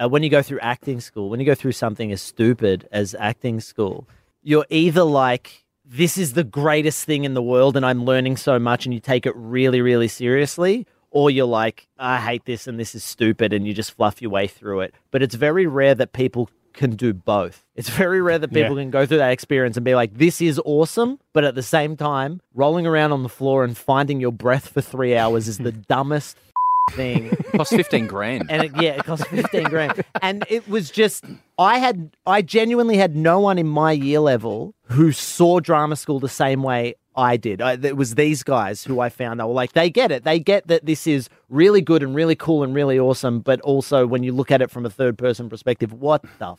Uh, 0.00 0.08
when 0.08 0.22
you 0.22 0.30
go 0.30 0.42
through 0.42 0.60
acting 0.60 1.00
school, 1.00 1.28
when 1.28 1.38
you 1.38 1.46
go 1.46 1.54
through 1.54 1.72
something 1.72 2.10
as 2.10 2.20
stupid 2.22 2.88
as 2.92 3.14
acting 3.18 3.60
school, 3.60 4.08
you're 4.42 4.66
either 4.70 5.02
like, 5.02 5.64
this 5.84 6.16
is 6.16 6.32
the 6.32 6.44
greatest 6.44 7.04
thing 7.04 7.24
in 7.24 7.34
the 7.34 7.42
world 7.42 7.76
and 7.76 7.84
I'm 7.84 8.04
learning 8.04 8.38
so 8.38 8.58
much, 8.58 8.86
and 8.86 8.94
you 8.94 9.00
take 9.00 9.26
it 9.26 9.34
really, 9.36 9.80
really 9.80 10.08
seriously, 10.08 10.86
or 11.12 11.30
you're 11.30 11.46
like, 11.46 11.86
I 11.98 12.18
hate 12.18 12.44
this 12.44 12.66
and 12.66 12.80
this 12.80 12.94
is 12.94 13.04
stupid, 13.04 13.52
and 13.52 13.66
you 13.66 13.72
just 13.74 13.92
fluff 13.92 14.20
your 14.20 14.30
way 14.30 14.46
through 14.48 14.80
it. 14.80 14.94
But 15.12 15.22
it's 15.22 15.34
very 15.34 15.66
rare 15.66 15.94
that 15.94 16.12
people 16.12 16.50
can 16.72 16.96
do 16.96 17.12
both. 17.12 17.62
It's 17.76 17.90
very 17.90 18.22
rare 18.22 18.38
that 18.38 18.48
people 18.48 18.76
Yeah. 18.76 18.82
can 18.84 18.90
go 18.90 19.04
through 19.04 19.18
that 19.18 19.30
experience 19.32 19.76
and 19.76 19.84
be 19.84 19.94
like, 19.94 20.16
this 20.16 20.40
is 20.40 20.58
awesome, 20.64 21.18
but 21.34 21.44
at 21.44 21.54
the 21.54 21.62
same 21.62 21.96
time, 21.96 22.40
rolling 22.54 22.86
around 22.86 23.12
on 23.12 23.22
the 23.22 23.28
floor 23.28 23.62
and 23.62 23.76
finding 23.76 24.20
your 24.20 24.32
breath 24.32 24.68
for 24.68 24.80
three 24.80 25.14
hours 25.16 25.48
is 25.48 25.58
the 25.58 25.72
dumbest 25.88 26.38
thing. 26.92 27.30
cost 27.54 27.70
15 27.70 28.06
grand. 28.06 28.50
And 28.50 28.64
it, 28.64 28.72
yeah, 28.80 28.92
it 28.92 29.04
cost 29.04 29.26
15 29.28 29.64
grand. 29.64 30.02
And 30.22 30.44
it 30.48 30.66
was 30.66 30.90
just, 30.90 31.24
I 31.58 31.78
had, 31.78 32.10
I 32.26 32.40
genuinely 32.42 32.96
had 32.96 33.14
no 33.14 33.38
one 33.38 33.58
in 33.58 33.68
my 33.68 33.92
year 33.92 34.20
level 34.20 34.74
who 34.86 35.12
saw 35.12 35.60
drama 35.60 35.96
school 35.96 36.20
the 36.20 36.28
same 36.28 36.62
way 36.62 36.94
I 37.14 37.36
did. 37.36 37.60
I, 37.60 37.74
it 37.74 37.96
was 37.96 38.14
these 38.14 38.42
guys 38.42 38.84
who 38.84 39.00
I 39.00 39.08
found 39.08 39.40
they 39.40 39.44
were 39.44 39.52
like, 39.52 39.72
they 39.72 39.90
get 39.90 40.10
it. 40.10 40.24
They 40.24 40.38
get 40.38 40.66
that 40.68 40.86
this 40.86 41.06
is 41.06 41.28
really 41.48 41.80
good 41.80 42.02
and 42.02 42.14
really 42.14 42.34
cool 42.34 42.62
and 42.62 42.74
really 42.74 42.98
awesome. 42.98 43.40
But 43.40 43.60
also, 43.60 44.06
when 44.06 44.22
you 44.22 44.32
look 44.32 44.50
at 44.50 44.62
it 44.62 44.70
from 44.70 44.86
a 44.86 44.90
third 44.90 45.18
person 45.18 45.48
perspective, 45.48 45.92
what 45.92 46.24
the 46.38 46.56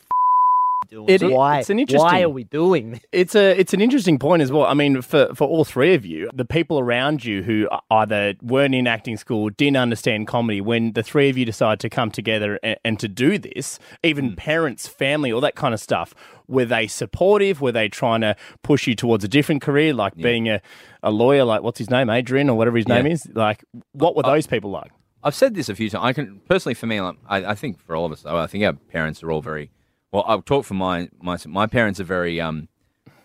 doing? 0.84 1.08
It- 1.08 1.22
why? 1.22 1.58
it's 1.60 1.70
an 1.70 1.76
why 1.76 1.80
interesting- 1.80 2.24
are 2.24 2.28
we 2.28 2.44
doing 2.44 2.90
this? 2.92 3.00
It's 3.12 3.34
a 3.34 3.58
it's 3.58 3.74
an 3.74 3.80
interesting 3.80 4.18
point 4.18 4.42
as 4.42 4.52
well. 4.52 4.64
I 4.64 4.74
mean, 4.74 5.02
for 5.02 5.34
for 5.34 5.46
all 5.46 5.64
three 5.64 5.94
of 5.94 6.04
you, 6.04 6.30
the 6.34 6.44
people 6.44 6.78
around 6.78 7.24
you 7.24 7.42
who 7.42 7.68
either 7.90 8.34
weren't 8.42 8.74
in 8.74 8.86
acting 8.86 9.16
school, 9.16 9.50
didn't 9.50 9.76
understand 9.76 10.26
comedy, 10.26 10.60
when 10.60 10.92
the 10.92 11.02
three 11.02 11.28
of 11.28 11.36
you 11.36 11.44
decided 11.44 11.80
to 11.80 11.90
come 11.90 12.10
together 12.10 12.58
and, 12.62 12.78
and 12.84 13.00
to 13.00 13.08
do 13.08 13.38
this, 13.38 13.78
even 14.02 14.32
mm. 14.32 14.36
parents, 14.36 14.86
family, 14.86 15.32
all 15.32 15.40
that 15.40 15.54
kind 15.54 15.74
of 15.74 15.80
stuff, 15.80 16.14
were 16.46 16.64
they 16.64 16.86
supportive? 16.86 17.60
Were 17.60 17.72
they 17.72 17.88
trying 17.88 18.20
to 18.22 18.36
push 18.62 18.86
you 18.86 18.94
towards 18.94 19.24
a 19.24 19.28
different 19.28 19.62
career, 19.62 19.94
like 19.94 20.14
being 20.16 20.48
a, 20.48 20.60
a 21.02 21.10
lawyer, 21.10 21.44
like 21.44 21.62
what's 21.62 21.78
his 21.78 21.90
name, 21.90 22.10
Adrian, 22.10 22.50
or 22.50 22.56
whatever 22.56 22.76
his 22.76 22.88
name 22.88 23.06
is? 23.06 23.26
Like, 23.34 23.64
what 23.92 24.16
were 24.16 24.22
those 24.22 24.46
people 24.46 24.70
like? 24.70 24.92
I've 25.22 25.34
said 25.34 25.54
this 25.54 25.70
a 25.70 25.74
few 25.74 25.88
times. 25.88 26.04
I 26.04 26.12
can 26.12 26.40
personally, 26.48 26.74
for 26.74 26.86
me, 26.86 27.00
like, 27.00 27.16
I, 27.26 27.44
I 27.46 27.54
think 27.54 27.80
for 27.80 27.96
all 27.96 28.04
of 28.04 28.12
us, 28.12 28.22
though, 28.22 28.36
I 28.36 28.46
think 28.46 28.62
our 28.64 28.74
parents 28.74 29.22
are 29.22 29.30
all 29.30 29.40
very. 29.40 29.70
Well, 30.14 30.24
I'll 30.28 30.42
talk 30.42 30.64
for 30.64 30.74
my 30.74 31.08
my 31.20 31.36
my 31.44 31.66
parents 31.66 31.98
are 31.98 32.04
very. 32.04 32.40
Um, 32.40 32.68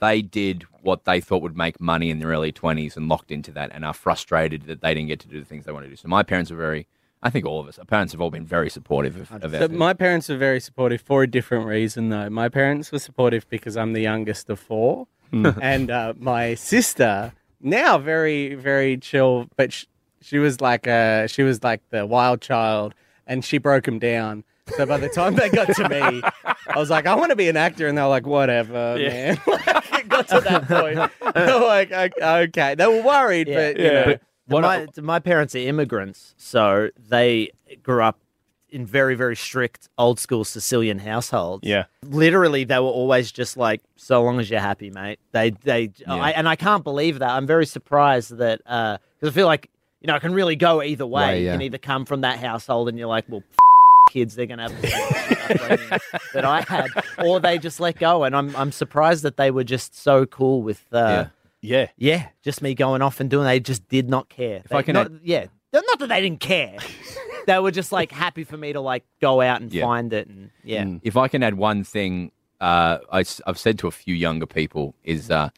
they 0.01 0.23
did 0.23 0.63
what 0.81 1.05
they 1.05 1.21
thought 1.21 1.43
would 1.43 1.55
make 1.55 1.79
money 1.79 2.09
in 2.09 2.17
their 2.17 2.29
early 2.29 2.51
twenties 2.51 2.97
and 2.97 3.07
locked 3.07 3.29
into 3.29 3.51
that, 3.51 3.69
and 3.71 3.85
are 3.85 3.93
frustrated 3.93 4.63
that 4.63 4.81
they 4.81 4.95
didn't 4.95 5.09
get 5.09 5.19
to 5.19 5.27
do 5.27 5.39
the 5.39 5.45
things 5.45 5.65
they 5.65 5.71
want 5.71 5.85
to 5.85 5.89
do. 5.89 5.95
So 5.95 6.07
my 6.07 6.23
parents 6.23 6.49
are 6.49 6.55
very 6.55 6.87
I 7.21 7.29
think 7.29 7.45
all 7.45 7.59
of 7.59 7.67
us, 7.67 7.77
our 7.77 7.85
parents 7.85 8.13
have 8.13 8.21
all 8.21 8.31
been 8.31 8.45
very 8.45 8.71
supportive 8.71 9.17
of, 9.17 9.43
of 9.43 9.51
So 9.51 9.67
my 9.67 9.93
parents 9.93 10.29
were 10.29 10.37
very 10.37 10.59
supportive 10.59 11.01
for 11.01 11.21
a 11.21 11.27
different 11.27 11.67
reason, 11.67 12.09
though. 12.09 12.27
My 12.31 12.49
parents 12.49 12.91
were 12.91 12.97
supportive 12.97 13.47
because 13.49 13.77
I'm 13.77 13.93
the 13.93 14.01
youngest 14.01 14.49
of 14.49 14.59
four, 14.59 15.05
and 15.31 15.91
uh, 15.91 16.13
my 16.17 16.55
sister 16.55 17.33
now 17.61 17.99
very 17.99 18.55
very 18.55 18.97
chill, 18.97 19.47
but 19.57 19.73
sh- 19.73 19.85
she 20.21 20.39
was 20.39 20.59
like 20.59 20.87
uh 20.87 21.27
she 21.27 21.43
was 21.43 21.63
like 21.63 21.87
the 21.91 22.07
wild 22.07 22.41
child, 22.41 22.95
and 23.27 23.45
she 23.45 23.59
broke 23.59 23.87
him 23.87 23.99
down. 23.99 24.43
So 24.75 24.85
by 24.85 24.97
the 24.97 25.09
time 25.09 25.35
they 25.35 25.49
got 25.49 25.73
to 25.75 25.89
me, 25.89 26.21
I 26.67 26.77
was 26.77 26.89
like, 26.89 27.05
I 27.05 27.15
want 27.15 27.29
to 27.31 27.35
be 27.35 27.49
an 27.49 27.57
actor, 27.57 27.87
and 27.87 27.97
they're 27.97 28.07
like, 28.07 28.25
whatever, 28.25 28.95
man. 28.97 29.39
It 29.99 30.07
got 30.07 30.27
to 30.29 30.39
that 30.41 30.67
point. 30.67 31.11
They 31.35 31.53
were 31.53 31.59
like, 31.67 31.91
okay, 32.21 32.75
they 32.75 32.87
were 32.87 33.01
worried, 33.03 33.47
Yeah. 33.47 33.55
but 33.73 33.79
you 33.79 33.91
know. 33.91 34.17
But 34.47 34.61
my, 34.61 34.87
my 35.01 35.19
parents 35.19 35.53
are 35.55 35.59
immigrants, 35.59 36.33
so 36.37 36.89
they 36.97 37.51
grew 37.83 38.01
up 38.01 38.17
in 38.71 38.85
very, 38.85 39.15
very 39.15 39.35
strict 39.35 39.89
old 39.97 40.19
school 40.19 40.43
Sicilian 40.43 40.99
households. 40.99 41.67
Yeah. 41.67 41.85
Literally, 42.03 42.63
they 42.63 42.77
were 42.79 42.85
always 42.85 43.31
just 43.31 43.57
like, 43.57 43.81
so 43.95 44.23
long 44.23 44.39
as 44.39 44.49
you're 44.49 44.59
happy, 44.59 44.89
mate. 44.89 45.19
They, 45.33 45.51
they, 45.51 45.91
I, 46.07 46.31
and 46.31 46.47
I 46.47 46.55
can't 46.55 46.83
believe 46.83 47.19
that. 47.19 47.29
I'm 47.29 47.45
very 47.47 47.65
surprised 47.65 48.37
that, 48.37 48.61
uh, 48.65 48.97
because 49.19 49.33
I 49.33 49.35
feel 49.35 49.47
like, 49.47 49.69
you 50.01 50.07
know, 50.07 50.13
I 50.15 50.19
can 50.19 50.33
really 50.33 50.55
go 50.55 50.81
either 50.81 51.05
way. 51.05 51.21
Way, 51.27 51.43
yeah. 51.43 51.51
You 51.51 51.55
can 51.55 51.61
either 51.63 51.77
come 51.77 52.05
from 52.05 52.21
that 52.21 52.39
household 52.39 52.89
and 52.89 52.97
you're 52.97 53.07
like, 53.07 53.25
well, 53.27 53.43
kids, 54.09 54.35
they're 54.35 54.45
going 54.45 54.57
to 54.57 54.63
have 54.69 54.81
the 54.81 56.01
that 56.33 56.43
I 56.45 56.61
had, 56.61 56.89
or 57.25 57.39
they 57.39 57.57
just 57.57 57.79
let 57.79 57.97
go. 57.99 58.23
And 58.25 58.35
I'm, 58.35 58.55
I'm 58.55 58.71
surprised 58.71 59.23
that 59.23 59.37
they 59.37 59.51
were 59.51 59.63
just 59.63 59.95
so 59.95 60.25
cool 60.25 60.61
with, 60.61 60.83
uh, 60.93 61.25
Yeah. 61.61 61.87
yeah, 61.97 62.27
just 62.43 62.61
me 62.61 62.73
going 62.75 63.01
off 63.01 63.19
and 63.21 63.29
doing. 63.29 63.45
They 63.45 63.59
just 63.59 63.87
did 63.87 64.09
not 64.09 64.27
care. 64.29 64.61
If 64.65 64.73
I 64.73 64.81
can 64.81 64.93
not, 64.95 65.05
add- 65.07 65.19
yeah, 65.23 65.45
not 65.71 65.99
that 65.99 66.07
they 66.09 66.21
didn't 66.21 66.39
care. 66.41 66.77
they 67.47 67.59
were 67.59 67.71
just 67.71 67.91
like 67.91 68.11
happy 68.11 68.43
for 68.43 68.57
me 68.57 68.73
to 68.73 68.81
like 68.81 69.03
go 69.21 69.39
out 69.41 69.61
and 69.61 69.71
Yeah. 69.71 69.83
find 69.85 70.11
it, 70.13 70.27
and 70.27 70.49
yeah, 70.63 70.85
If 71.03 71.15
I 71.17 71.27
can 71.27 71.43
add 71.43 71.55
one 71.55 71.83
thing, 71.83 72.31
uh, 72.59 72.97
I, 73.11 73.23
have 73.45 73.57
said 73.57 73.79
to 73.79 73.87
a 73.87 73.91
few 73.91 74.13
younger 74.15 74.45
people 74.45 74.93
is 75.03 75.31
uh, 75.31 75.49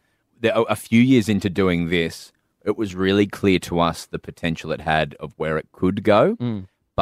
that 0.42 0.56
a 0.56 0.62
a 0.64 0.76
few 0.76 1.02
years 1.02 1.28
into 1.30 1.50
doing 1.50 1.90
this, 1.90 2.32
it 2.64 2.78
was 2.78 2.94
really 2.94 3.26
clear 3.26 3.58
to 3.60 3.80
us 3.80 4.06
the 4.06 4.20
potential 4.20 4.72
it 4.72 4.82
had 4.82 5.16
of 5.20 5.34
where 5.38 5.58
it 5.58 5.68
could 5.72 6.04
go. 6.04 6.38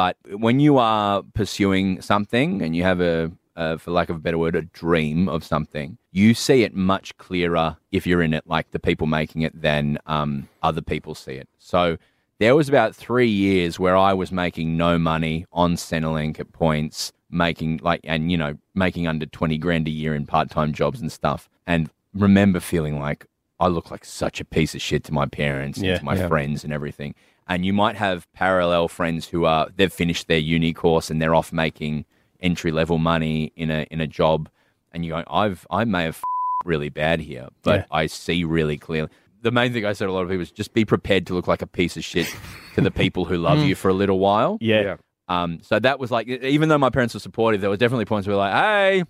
But 0.00 0.16
when 0.30 0.60
you 0.60 0.78
are 0.78 1.22
pursuing 1.34 2.00
something 2.00 2.62
and 2.62 2.74
you 2.74 2.84
have 2.84 3.02
a, 3.02 3.30
uh, 3.54 3.76
for 3.76 3.90
lack 3.90 4.08
of 4.08 4.16
a 4.16 4.18
better 4.18 4.38
word, 4.38 4.56
a 4.56 4.62
dream 4.62 5.28
of 5.28 5.44
something, 5.44 5.98
you 6.10 6.32
see 6.32 6.62
it 6.62 6.74
much 6.74 7.14
clearer 7.18 7.76
if 7.92 8.06
you're 8.06 8.22
in 8.22 8.32
it, 8.32 8.46
like 8.46 8.70
the 8.70 8.78
people 8.78 9.06
making 9.06 9.42
it, 9.42 9.60
than 9.60 9.98
um, 10.06 10.48
other 10.62 10.80
people 10.80 11.14
see 11.14 11.34
it. 11.34 11.50
So 11.58 11.98
there 12.38 12.56
was 12.56 12.66
about 12.66 12.96
three 12.96 13.28
years 13.28 13.78
where 13.78 13.94
I 13.94 14.14
was 14.14 14.32
making 14.32 14.74
no 14.78 14.98
money 14.98 15.44
on 15.52 15.74
Centrelink 15.74 16.40
at 16.40 16.50
points, 16.50 17.12
making 17.30 17.80
like, 17.82 18.00
and 18.04 18.32
you 18.32 18.38
know, 18.38 18.56
making 18.74 19.06
under 19.06 19.26
20 19.26 19.58
grand 19.58 19.86
a 19.86 19.90
year 19.90 20.14
in 20.14 20.24
part 20.24 20.48
time 20.48 20.72
jobs 20.72 21.02
and 21.02 21.12
stuff. 21.12 21.46
And 21.66 21.90
remember 22.14 22.58
feeling 22.58 22.98
like 22.98 23.26
I 23.60 23.66
look 23.66 23.90
like 23.90 24.06
such 24.06 24.40
a 24.40 24.46
piece 24.46 24.74
of 24.74 24.80
shit 24.80 25.04
to 25.04 25.12
my 25.12 25.26
parents 25.26 25.78
Yeah, 25.78 25.90
and 25.90 25.98
to 25.98 26.04
my 26.06 26.16
yeah. 26.16 26.28
friends 26.28 26.64
and 26.64 26.72
everything. 26.72 27.14
And 27.50 27.66
you 27.66 27.72
might 27.74 27.96
have 27.96 28.26
parallel 28.32 28.88
friends 28.88 29.26
who 29.28 29.44
are, 29.44 29.68
they've 29.76 29.92
finished 29.92 30.28
their 30.28 30.38
uni 30.38 30.72
course 30.72 31.10
and 31.10 31.20
they're 31.20 31.34
off 31.34 31.52
making 31.52 32.06
entry 32.40 32.70
level 32.70 32.96
money 32.98 33.52
in 33.56 33.70
a, 33.70 33.86
in 33.90 34.00
a 34.00 34.06
job. 34.06 34.48
And 34.92 35.04
you 35.04 35.10
go, 35.10 35.24
I've, 35.28 35.66
I 35.70 35.84
may 35.84 36.04
have 36.04 36.22
really 36.64 36.88
bad 36.88 37.20
here, 37.20 37.48
but 37.62 37.80
Yeah. 37.80 37.84
I 37.90 38.06
see 38.06 38.44
really 38.44 38.78
clearly. 38.78 39.10
The 39.42 39.50
main 39.50 39.72
thing 39.72 39.84
I 39.84 39.92
said 39.94 40.06
to 40.06 40.10
a 40.10 40.12
lot 40.12 40.22
of 40.22 40.28
people 40.28 40.42
is 40.42 40.50
just 40.50 40.72
be 40.74 40.84
prepared 40.84 41.26
to 41.26 41.34
look 41.34 41.46
like 41.48 41.60
a 41.60 41.66
piece 41.66 41.96
of 41.96 42.04
shit 42.04 42.32
to 42.76 42.82
the 42.82 42.90
people 42.90 43.24
who 43.24 43.36
love 43.36 43.58
you 43.64 43.74
for 43.74 43.88
a 43.88 43.94
little 43.94 44.18
while. 44.18 44.56
Yeah. 44.60 44.96
Um, 45.28 45.58
so 45.62 45.78
that 45.78 45.98
was 45.98 46.10
like, 46.10 46.28
even 46.28 46.68
though 46.68 46.78
my 46.78 46.90
parents 46.90 47.14
were 47.14 47.20
supportive, 47.20 47.60
there 47.60 47.70
was 47.70 47.78
definitely 47.78 48.04
points 48.04 48.26
where 48.28 48.36
we're 48.36 48.42
like, 48.42 48.52
hey, 48.54 49.04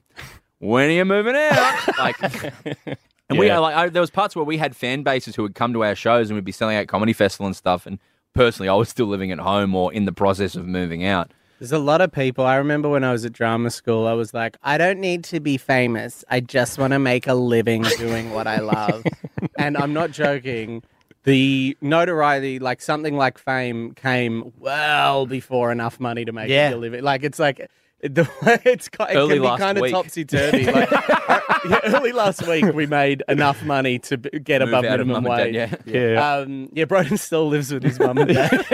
when 0.60 0.88
are 0.88 0.92
you 0.92 1.04
moving 1.04 1.34
out? 1.36 1.80
like, 1.98 2.16
and 3.28 3.38
we 3.38 3.48
are 3.50 3.60
like, 3.60 3.74
I, 3.74 3.88
there 3.88 4.00
was 4.02 4.10
parts 4.10 4.36
where 4.36 4.44
we 4.44 4.56
had 4.58 4.76
fan 4.76 5.02
bases 5.02 5.34
who 5.36 5.42
would 5.42 5.54
come 5.54 5.72
to 5.72 5.84
our 5.84 5.94
shows 5.94 6.30
and 6.30 6.36
we'd 6.36 6.44
be 6.44 6.52
selling 6.52 6.76
out 6.76 6.86
comedy 6.88 7.12
festival 7.12 7.46
and 7.46 7.56
stuff. 7.56 7.86
And 7.86 7.98
personally, 8.34 8.68
I 8.68 8.74
was 8.74 8.88
still 8.88 9.06
living 9.06 9.30
at 9.32 9.38
home 9.38 9.74
or 9.74 9.92
in 9.92 10.04
the 10.04 10.12
process 10.12 10.54
of 10.56 10.66
moving 10.66 11.04
out. 11.04 11.30
There's 11.58 11.72
a 11.72 11.78
lot 11.78 12.00
of 12.00 12.10
people. 12.10 12.46
I 12.46 12.56
remember 12.56 12.88
when 12.88 13.04
I 13.04 13.12
was 13.12 13.24
at 13.26 13.32
drama 13.32 13.70
school, 13.70 14.06
I 14.06 14.14
was 14.14 14.32
like, 14.32 14.56
I 14.62 14.78
don't 14.78 14.98
need 14.98 15.24
to 15.24 15.40
be 15.40 15.58
famous. 15.58 16.24
I 16.30 16.40
just 16.40 16.78
want 16.78 16.92
to 16.94 16.98
make 16.98 17.26
a 17.26 17.34
living 17.34 17.82
doing 17.98 18.30
what 18.32 18.46
I 18.46 18.60
love. 18.60 19.04
and 19.58 19.76
I'm 19.76 19.92
not 19.92 20.10
joking. 20.10 20.82
The 21.24 21.76
notoriety, 21.82 22.58
like 22.60 22.80
something 22.80 23.14
like 23.14 23.36
fame, 23.36 23.92
came 23.92 24.54
well 24.58 25.26
before 25.26 25.70
enough 25.70 26.00
money 26.00 26.24
to 26.24 26.32
make 26.32 26.48
Yeah. 26.48 26.72
a 26.74 26.76
living. 26.76 27.02
Like 27.02 27.24
it's 27.24 27.38
like 27.38 27.70
the 28.14 28.28
it's 28.64 28.88
ki- 28.88 29.04
it 29.10 29.16
Early 29.16 29.34
can 29.34 29.42
be 29.42 29.48
last 29.48 29.60
kind 29.60 29.78
of 29.78 29.82
week. 29.82 29.92
topsy 29.92 30.24
turvy. 30.24 30.64
Like, 30.64 30.90
yeah, 31.68 31.80
early 31.84 32.12
last 32.12 32.46
week, 32.46 32.64
we 32.72 32.86
made 32.86 33.22
enough 33.28 33.62
money 33.62 33.98
to 34.00 34.16
b- 34.18 34.38
get 34.38 34.60
Move 34.60 34.68
above 34.70 34.84
minimum 34.84 35.24
wage. 35.24 35.54
dad, 35.54 35.82
yeah. 35.84 36.12
Yeah. 36.14 36.34
Um, 36.36 36.70
yeah, 36.72 36.84
Broden 36.86 37.18
still 37.18 37.48
lives 37.48 37.72
with 37.72 37.82
his 37.82 37.98
mum 37.98 38.16
and 38.18 38.28
dad. 38.34 38.64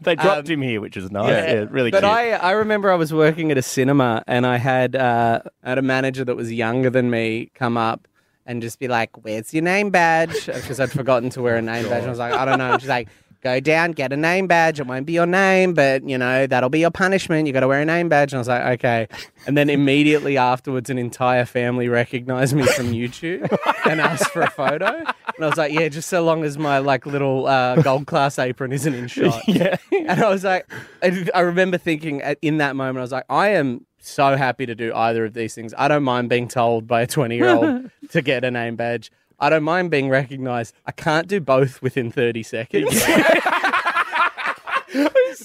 they 0.00 0.14
dropped 0.14 0.46
um, 0.48 0.52
him 0.54 0.62
here, 0.62 0.80
which 0.80 0.96
is 0.96 1.10
nice. 1.10 1.30
Yeah, 1.30 1.64
really 1.68 1.90
but 1.90 2.00
cute. 2.02 2.12
I, 2.12 2.32
I 2.34 2.50
remember 2.52 2.92
I 2.92 2.96
was 2.96 3.12
working 3.12 3.50
at 3.50 3.58
a 3.58 3.62
cinema 3.62 4.22
and 4.28 4.46
I 4.46 4.56
had 4.58 4.94
uh, 4.94 5.40
I 5.64 5.68
had 5.70 5.78
a 5.78 5.82
manager 5.82 6.24
that 6.24 6.36
was 6.36 6.52
younger 6.52 6.90
than 6.90 7.10
me 7.10 7.50
come 7.54 7.76
up 7.76 8.06
and 8.46 8.62
just 8.62 8.78
be 8.78 8.86
like, 8.86 9.10
"Where's 9.24 9.52
your 9.52 9.64
name 9.64 9.90
badge?" 9.90 10.46
Because 10.46 10.78
I'd 10.78 10.92
forgotten 10.92 11.30
to 11.30 11.42
wear 11.42 11.56
a 11.56 11.62
name 11.62 11.84
badge. 11.88 11.98
And 12.02 12.06
I 12.06 12.10
was 12.10 12.18
like, 12.20 12.34
"I 12.34 12.44
don't 12.44 12.58
know." 12.58 12.72
And 12.72 12.80
she's 12.80 12.88
like, 12.88 13.08
"Go 13.42 13.60
down, 13.60 13.92
get 13.92 14.12
a 14.12 14.16
name 14.16 14.46
badge. 14.46 14.80
It 14.80 14.86
won't 14.86 15.06
be 15.06 15.12
your 15.12 15.26
name, 15.26 15.74
but 15.74 16.08
you 16.08 16.18
know 16.18 16.46
that'll 16.46 16.68
be 16.68 16.80
your 16.80 16.90
punishment. 16.90 17.46
You 17.46 17.52
got 17.52 17.60
to 17.60 17.68
wear 17.68 17.80
a 17.80 17.84
name 17.84 18.08
badge." 18.08 18.32
And 18.32 18.38
I 18.38 18.40
was 18.40 18.48
like, 18.48 18.62
"Okay." 18.78 19.08
And 19.46 19.56
then 19.56 19.70
immediately 19.70 20.36
afterwards, 20.36 20.90
an 20.90 20.98
entire 20.98 21.44
family 21.44 21.88
recognized 21.88 22.54
me 22.54 22.64
from 22.64 22.92
YouTube 22.92 23.56
and 23.86 24.00
asked 24.00 24.30
for 24.30 24.42
a 24.42 24.50
photo. 24.50 24.86
And 24.86 25.44
I 25.44 25.46
was 25.46 25.56
like, 25.56 25.72
"Yeah, 25.72 25.88
just 25.88 26.08
so 26.08 26.24
long 26.24 26.44
as 26.44 26.58
my 26.58 26.78
like 26.78 27.06
little 27.06 27.46
uh, 27.46 27.80
gold 27.82 28.06
class 28.06 28.38
apron 28.38 28.72
isn't 28.72 28.94
in 28.94 29.08
shot." 29.08 29.42
yeah. 29.48 29.76
And 29.92 30.22
I 30.22 30.28
was 30.28 30.44
like, 30.44 30.70
I 31.02 31.26
I 31.34 31.40
remember 31.40 31.78
thinking 31.78 32.20
in 32.42 32.58
that 32.58 32.76
moment, 32.76 32.98
I 32.98 33.02
was 33.02 33.12
like, 33.12 33.26
I 33.28 33.50
am 33.50 33.86
so 34.00 34.36
happy 34.36 34.66
to 34.66 34.74
do 34.74 34.92
either 34.94 35.24
of 35.24 35.34
these 35.34 35.54
things. 35.54 35.74
I 35.76 35.88
don't 35.88 36.02
mind 36.02 36.28
being 36.28 36.48
told 36.48 36.86
by 36.86 37.02
a 37.02 37.06
20 37.06 37.36
year 37.36 37.48
old 37.48 37.90
to 38.10 38.22
get 38.22 38.44
a 38.44 38.50
name 38.50 38.76
badge. 38.76 39.10
I 39.40 39.50
don't 39.50 39.62
mind 39.62 39.90
being 39.90 40.08
recognized. 40.08 40.74
I 40.86 40.92
can't 40.92 41.28
do 41.28 41.40
both 41.40 41.80
within 41.82 42.10
30 42.10 42.42
seconds. 42.42 42.90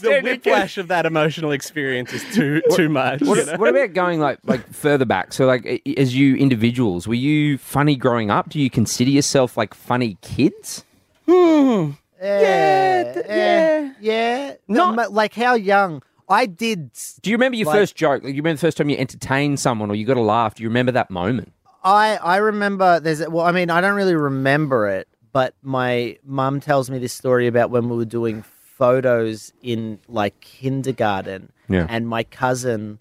the 0.02 0.22
whiplash 0.24 0.78
of 0.78 0.88
that 0.88 1.06
emotional 1.06 1.52
experience 1.52 2.14
is 2.14 2.24
too 2.34 2.62
too 2.76 2.90
much. 2.90 3.22
you 3.22 3.28
know? 3.28 3.32
What, 3.34 3.60
what 3.60 3.70
about 3.70 3.94
going 3.94 4.20
like 4.20 4.40
like 4.44 4.66
further 4.74 5.06
back? 5.06 5.34
So 5.34 5.46
like 5.46 5.82
as 5.98 6.16
you 6.16 6.36
individuals, 6.36 7.08
were 7.08 7.14
you 7.14 7.58
funny 7.58 7.96
growing 7.96 8.32
up? 8.32 8.50
Do 8.50 8.60
you 8.60 8.70
consider 8.70 9.12
yourself 9.12 9.58
like 9.58 9.74
funny 9.74 10.18
kids? 10.22 10.84
Hmm. 11.28 11.92
yeah, 12.22 13.22
yeah, 13.28 13.94
yeah. 14.00 14.54
Not- 14.68 14.96
Not 14.96 15.14
like 15.14 15.34
how 15.36 15.54
young 15.56 16.02
I 16.30 16.46
did. 16.46 16.92
Do 17.22 17.30
you 17.30 17.36
remember 17.36 17.58
your 17.58 17.68
Like- 17.68 17.76
first 17.80 17.96
joke? 17.96 18.24
Like 18.24 18.34
you 18.34 18.42
remember 18.42 18.58
the 18.58 18.62
first 18.68 18.78
time 18.78 18.90
you 18.90 18.98
entertained 18.98 19.60
someone 19.60 19.90
or 19.92 19.96
you 19.96 20.06
got 20.06 20.18
a 20.18 20.22
laugh? 20.22 20.56
Do 20.56 20.64
you 20.64 20.70
remember 20.70 20.92
that 20.94 21.10
moment? 21.12 21.52
I 21.84 22.18
I 22.18 22.38
remember 22.38 23.00
there's 23.00 23.26
well, 23.28 23.46
I 23.46 23.52
mean, 23.52 23.70
I 23.70 23.82
don't 23.82 23.96
really 23.96 24.16
remember 24.16 24.88
it, 24.88 25.08
but 25.32 25.54
my 25.62 26.18
mum 26.26 26.60
tells 26.60 26.90
me 26.90 27.00
this 27.00 27.14
story 27.14 27.48
about 27.48 27.70
when 27.72 27.90
we 27.90 27.98
were 27.98 28.06
doing 28.06 28.44
photos 28.44 29.54
in 29.62 30.00
like 30.08 30.40
kindergarten, 30.42 31.52
Yeah. 31.70 31.86
and 31.90 32.08
my 32.08 32.24
cousin 32.24 33.00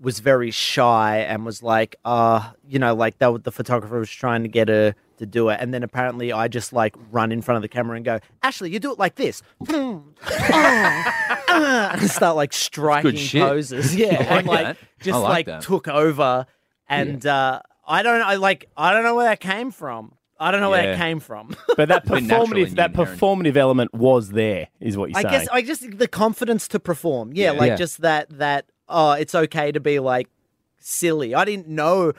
was 0.00 0.20
very 0.20 0.50
shy 0.50 1.18
and 1.18 1.44
was 1.44 1.62
like, 1.62 1.96
uh, 2.04 2.50
you 2.68 2.78
know, 2.78 2.94
like 2.94 3.18
that. 3.18 3.44
The 3.44 3.52
photographer 3.52 3.98
was 3.98 4.10
trying 4.10 4.42
to 4.42 4.48
get 4.48 4.68
her 4.68 4.94
to 5.18 5.26
do 5.26 5.48
it, 5.50 5.58
and 5.60 5.72
then 5.74 5.82
apparently 5.82 6.32
I 6.32 6.48
just 6.48 6.72
like 6.72 6.94
run 7.10 7.32
in 7.32 7.42
front 7.42 7.56
of 7.56 7.62
the 7.62 7.68
camera 7.68 7.96
and 7.96 8.04
go, 8.04 8.18
Ashley, 8.42 8.70
you 8.70 8.78
do 8.80 8.92
it 8.92 8.98
like 8.98 9.16
this, 9.16 9.42
ah," 9.68 11.90
and 11.92 12.10
start 12.10 12.36
like 12.36 12.52
striking 12.52 13.16
poses, 13.40 13.94
yeah, 13.96 14.38
and 14.38 14.46
like 14.46 14.64
that. 14.64 14.76
I 14.76 15.04
just 15.04 15.20
like 15.20 15.46
like 15.48 15.60
took 15.60 15.88
over, 15.88 16.46
and 16.88 17.24
uh, 17.26 17.60
I 17.90 18.02
don't, 18.02 18.22
I 18.22 18.36
like, 18.36 18.68
I 18.76 18.92
don't 18.92 19.02
know 19.02 19.14
where 19.16 19.28
that 19.28 19.40
came 19.40 19.70
from. 19.70 20.12
I 20.38 20.50
don't 20.52 20.60
know 20.62 20.70
where 20.70 20.82
Yeah. 20.84 20.92
that 20.92 20.98
came 20.98 21.20
from. 21.20 21.54
But 21.76 21.88
that 21.88 22.06
been 22.06 22.26
natural 22.26 22.44
in 22.56 22.64
performative, 22.66 22.68
you 22.70 22.74
that 22.76 22.92
performative 22.94 23.56
element 23.56 23.92
was 23.92 24.30
there, 24.30 24.68
is 24.80 24.96
what 24.96 25.10
you're 25.10 25.18
I 25.18 25.22
saying. 25.22 25.32
guess 25.32 25.48
I 25.52 25.60
just 25.62 25.98
the 25.98 26.08
confidence 26.08 26.66
to 26.68 26.80
perform. 26.80 27.32
Yeah, 27.34 27.52
Yeah. 27.52 27.58
like 27.58 27.68
Yeah. 27.70 27.76
just 27.76 28.00
that 28.02 28.30
that 28.38 28.66
oh, 28.88 29.12
it's 29.12 29.34
okay 29.34 29.70
to 29.72 29.80
be 29.80 29.98
like 29.98 30.28
silly. 30.78 31.34
I 31.34 31.44
didn't 31.44 31.68
know. 31.68 32.12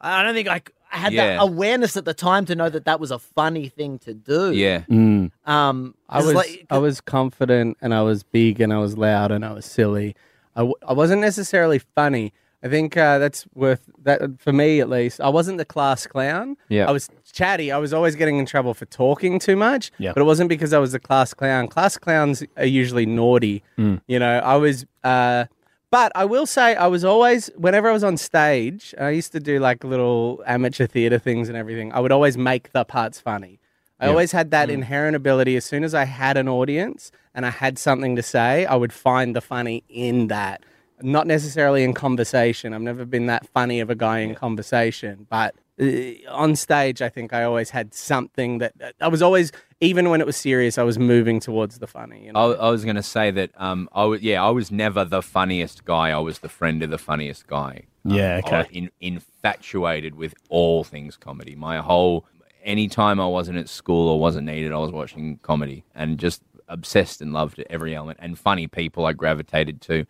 I 0.00 0.22
don't 0.22 0.34
think 0.34 0.48
I, 0.48 0.58
c- 0.58 0.64
I 0.92 0.96
had 0.98 1.12
Yeah. 1.12 1.26
that 1.36 1.42
awareness 1.42 1.96
at 1.96 2.04
the 2.04 2.14
time 2.14 2.46
to 2.46 2.54
know 2.54 2.68
that 2.68 2.84
that 2.84 3.00
was 3.00 3.10
a 3.10 3.18
funny 3.18 3.68
thing 3.68 3.98
to 4.00 4.14
do. 4.14 4.52
Yeah. 4.52 4.82
Mm. 4.88 5.30
Um, 5.46 5.94
I 6.08 6.18
'cause 6.18 6.26
was 6.26 6.34
like, 6.34 6.66
I 6.70 6.78
was 6.78 7.00
confident 7.00 7.76
and 7.80 7.92
I 7.92 8.02
was 8.02 8.22
big 8.22 8.60
and 8.60 8.72
I 8.72 8.78
was 8.78 8.96
loud 8.96 9.32
and 9.32 9.44
I 9.44 9.52
was 9.52 9.64
silly. 9.66 10.14
I, 10.54 10.60
w- 10.60 10.74
I 10.86 10.92
wasn't 10.92 11.20
necessarily 11.20 11.80
funny, 11.80 12.32
I 12.62 12.68
think 12.68 12.96
uh, 12.96 13.18
that's 13.18 13.46
worth 13.54 13.88
that 14.02 14.40
for 14.40 14.52
me 14.52 14.80
at 14.80 14.88
least. 14.88 15.20
I 15.20 15.28
wasn't 15.28 15.58
the 15.58 15.64
class 15.64 16.06
clown. 16.06 16.56
Yeah. 16.68 16.88
I 16.88 16.92
was 16.92 17.08
chatty. 17.32 17.70
I 17.70 17.78
was 17.78 17.92
always 17.92 18.16
getting 18.16 18.38
in 18.38 18.46
trouble 18.46 18.74
for 18.74 18.86
talking 18.86 19.38
too 19.38 19.56
much. 19.56 19.92
Yeah. 19.98 20.12
But 20.12 20.22
it 20.22 20.24
wasn't 20.24 20.48
because 20.48 20.72
I 20.72 20.78
was 20.78 20.92
the 20.92 20.98
class 20.98 21.34
clown. 21.34 21.68
Class 21.68 21.98
clowns 21.98 22.42
are 22.56 22.64
usually 22.64 23.06
naughty. 23.06 23.62
Hmm. 23.76 23.96
You 24.08 24.18
know, 24.18 24.38
I 24.38 24.56
was. 24.56 24.86
Uh, 25.04 25.44
but 25.90 26.10
I 26.14 26.24
will 26.24 26.46
say, 26.46 26.74
I 26.74 26.88
was 26.88 27.04
always, 27.04 27.46
whenever 27.56 27.88
I 27.88 27.92
was 27.92 28.02
on 28.02 28.16
stage, 28.16 28.92
I 29.00 29.10
used 29.10 29.30
to 29.32 29.40
do 29.40 29.60
like 29.60 29.84
little 29.84 30.42
amateur 30.44 30.86
theatre 30.86 31.18
things 31.18 31.48
and 31.48 31.56
everything. 31.56 31.92
I 31.92 32.00
would 32.00 32.10
always 32.10 32.36
make 32.36 32.72
the 32.72 32.84
parts 32.84 33.20
funny. 33.20 33.60
I 33.98 34.08
always 34.08 34.32
had 34.32 34.50
that 34.50 34.68
inherent 34.68 35.16
ability. 35.16 35.56
As 35.56 35.64
soon 35.64 35.82
as 35.82 35.94
I 35.94 36.04
had 36.04 36.36
an 36.36 36.48
audience 36.48 37.10
and 37.34 37.46
I 37.46 37.50
had 37.50 37.78
something 37.78 38.14
to 38.16 38.22
say, 38.22 38.66
I 38.66 38.74
would 38.74 38.92
find 38.92 39.34
the 39.34 39.40
funny 39.40 39.84
in 39.88 40.26
that. 40.26 40.64
Not 41.02 41.26
necessarily 41.26 41.84
in 41.84 41.92
conversation. 41.92 42.72
I've 42.72 42.80
never 42.82 43.04
been 43.04 43.26
that 43.26 43.46
funny 43.48 43.80
of 43.80 43.90
a 43.90 43.94
guy 43.94 44.20
in 44.20 44.34
conversation, 44.34 45.26
but 45.28 45.54
uh, 45.80 45.86
on 46.30 46.56
stage, 46.56 47.02
I 47.02 47.10
think 47.10 47.32
I 47.34 47.44
always 47.44 47.70
had 47.70 47.92
something 47.92 48.58
that 48.58 48.72
I 49.00 49.08
was 49.08 49.20
always, 49.20 49.52
even 49.80 50.08
when 50.08 50.20
it 50.22 50.26
was 50.26 50.36
serious, 50.36 50.78
I 50.78 50.84
was 50.84 50.98
moving 50.98 51.38
towards 51.38 51.78
the 51.78 51.86
funny. 51.86 52.24
You 52.24 52.30
I, 52.30 52.32
know? 52.32 52.54
I 52.54 52.70
was 52.70 52.84
going 52.84 52.96
to 52.96 53.02
say 53.02 53.30
that. 53.32 53.50
Um, 53.56 53.88
I 53.92 54.04
was, 54.04 54.22
yeah, 54.22 54.42
I 54.42 54.48
was 54.50 54.70
never 54.70 55.04
the 55.04 55.20
funniest 55.22 55.84
guy. 55.84 56.10
I 56.10 56.18
was 56.18 56.38
the 56.38 56.48
friend 56.48 56.82
of 56.82 56.88
the 56.90 56.98
funniest 56.98 57.46
guy. 57.46 57.82
Um, 58.06 58.12
Yeah, 58.12 58.40
I- 58.44 58.60
okay. 58.60 58.68
in, 58.72 58.90
infatuated 59.00 60.14
with 60.14 60.34
all 60.48 60.82
things 60.82 61.16
comedy. 61.16 61.54
My 61.54 61.78
whole 61.78 62.24
anytime 62.64 63.20
I 63.20 63.26
wasn't 63.26 63.58
at 63.58 63.68
school 63.68 64.08
or 64.08 64.18
wasn't 64.18 64.46
needed, 64.46 64.72
I 64.72 64.78
was 64.78 64.90
watching 64.90 65.38
comedy 65.42 65.84
and 65.94 66.18
just 66.18 66.42
obsessed 66.68 67.20
and 67.20 67.32
loved 67.32 67.62
every 67.70 67.94
element. 67.94 68.18
And 68.20 68.38
funny 68.38 68.66
people, 68.66 69.06
I 69.06 69.12
gravitated 69.12 69.80
to. 69.82 70.06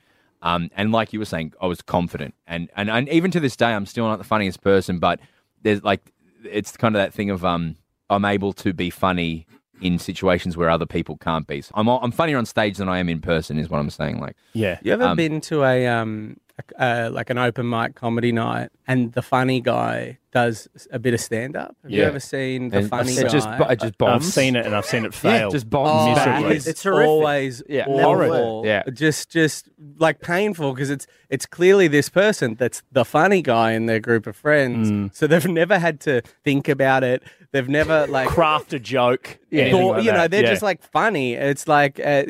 Um, 0.46 0.70
and 0.76 0.92
like 0.92 1.12
you 1.12 1.18
were 1.18 1.24
saying, 1.34 1.52
I 1.60 1.66
was 1.66 1.82
confident, 1.82 2.34
and, 2.46 2.70
and 2.76 2.88
and 2.88 3.08
even 3.08 3.30
to 3.32 3.40
this 3.40 3.56
day, 3.56 3.72
I'm 3.76 3.86
still 3.86 4.06
not 4.06 4.18
the 4.18 4.24
funniest 4.24 4.60
person. 4.62 4.98
But 4.98 5.18
there's 5.62 5.82
like, 5.82 6.02
it's 6.44 6.76
kind 6.76 6.94
of 6.94 7.00
that 7.00 7.12
thing 7.12 7.30
of 7.30 7.44
um, 7.44 7.76
I'm 8.10 8.24
able 8.24 8.52
to 8.64 8.72
be 8.72 8.88
funny 8.90 9.46
in 9.80 9.98
situations 9.98 10.56
where 10.56 10.70
other 10.70 10.86
people 10.86 11.16
can't 11.18 11.46
be. 11.46 11.60
So 11.62 11.72
I'm 11.74 11.88
I'm 11.88 12.12
funnier 12.12 12.38
on 12.38 12.46
stage 12.46 12.76
than 12.76 12.88
I 12.88 12.98
am 12.98 13.08
in 13.08 13.20
person, 13.20 13.58
is 13.58 13.68
what 13.68 13.78
I'm 13.78 13.90
saying. 13.90 14.20
Like, 14.20 14.36
Yeah. 14.52 14.78
You 14.82 14.92
ever 14.92 15.04
Um, 15.04 15.16
been 15.16 15.40
to 15.42 15.64
a 15.64 15.86
um 15.88 16.36
a, 16.78 16.82
uh, 16.82 17.10
like 17.12 17.28
an 17.30 17.38
open 17.38 17.68
mic 17.68 17.94
comedy 17.96 18.32
night 18.32 18.70
and 18.86 19.12
the 19.12 19.22
funny 19.22 19.60
guy 19.60 20.18
does 20.40 20.56
a 20.90 20.98
bit 20.98 21.14
of 21.14 21.20
stand 21.20 21.56
up? 21.56 21.74
Have 21.82 21.90
you 21.90 22.00
Yeah. 22.02 22.08
ever 22.08 22.20
seen 22.20 22.68
the 22.68 22.78
And 22.78 22.90
funny 22.90 23.12
it 23.12 23.22
guy? 23.22 23.28
just, 23.36 23.48
it 23.48 23.78
just 23.80 23.84
I've 23.94 23.98
bombs. 23.98 24.32
seen 24.34 24.54
it 24.56 24.66
and 24.66 24.74
I've 24.78 24.84
seen 24.94 25.04
it 25.04 25.14
fail. 25.24 25.50
just 25.50 25.66
Oh, 25.66 25.70
bombs 25.76 26.18
miserably. 26.18 26.56
It's, 26.56 26.66
It's 26.66 26.82
horrific. 26.82 27.08
always 27.08 27.62
Yeah. 27.68 27.86
awful. 27.86 28.62
Yeah. 28.66 28.82
just 28.92 29.30
just 29.30 29.68
like 29.98 30.20
painful 30.20 30.72
because 30.74 30.90
it's 30.90 31.06
it's 31.30 31.46
clearly 31.46 31.88
this 31.88 32.08
person 32.08 32.54
that's 32.62 32.82
the 32.92 33.04
funny 33.04 33.40
guy 33.42 33.72
in 33.72 33.86
their 33.86 34.00
group 34.08 34.26
of 34.26 34.36
friends. 34.36 34.90
Mm. 34.90 35.14
So 35.14 35.26
they've 35.26 35.48
never 35.48 35.78
had 35.78 36.00
to 36.00 36.20
think 36.44 36.68
about 36.68 37.02
it. 37.02 37.22
They've 37.52 37.68
never 37.68 38.06
like 38.18 38.28
Craft 38.28 38.72
a 38.74 38.78
joke. 38.78 39.38
anything 39.50 39.72
thought- 39.72 39.96
like 39.96 40.04
you 40.04 40.12
know 40.12 40.18
that. 40.18 40.30
they're 40.32 40.42
Yeah. 40.42 40.50
just 40.56 40.62
like 40.70 40.82
funny 40.98 41.28
it's 41.34 41.66
like 41.66 41.98
uh, 42.12 42.24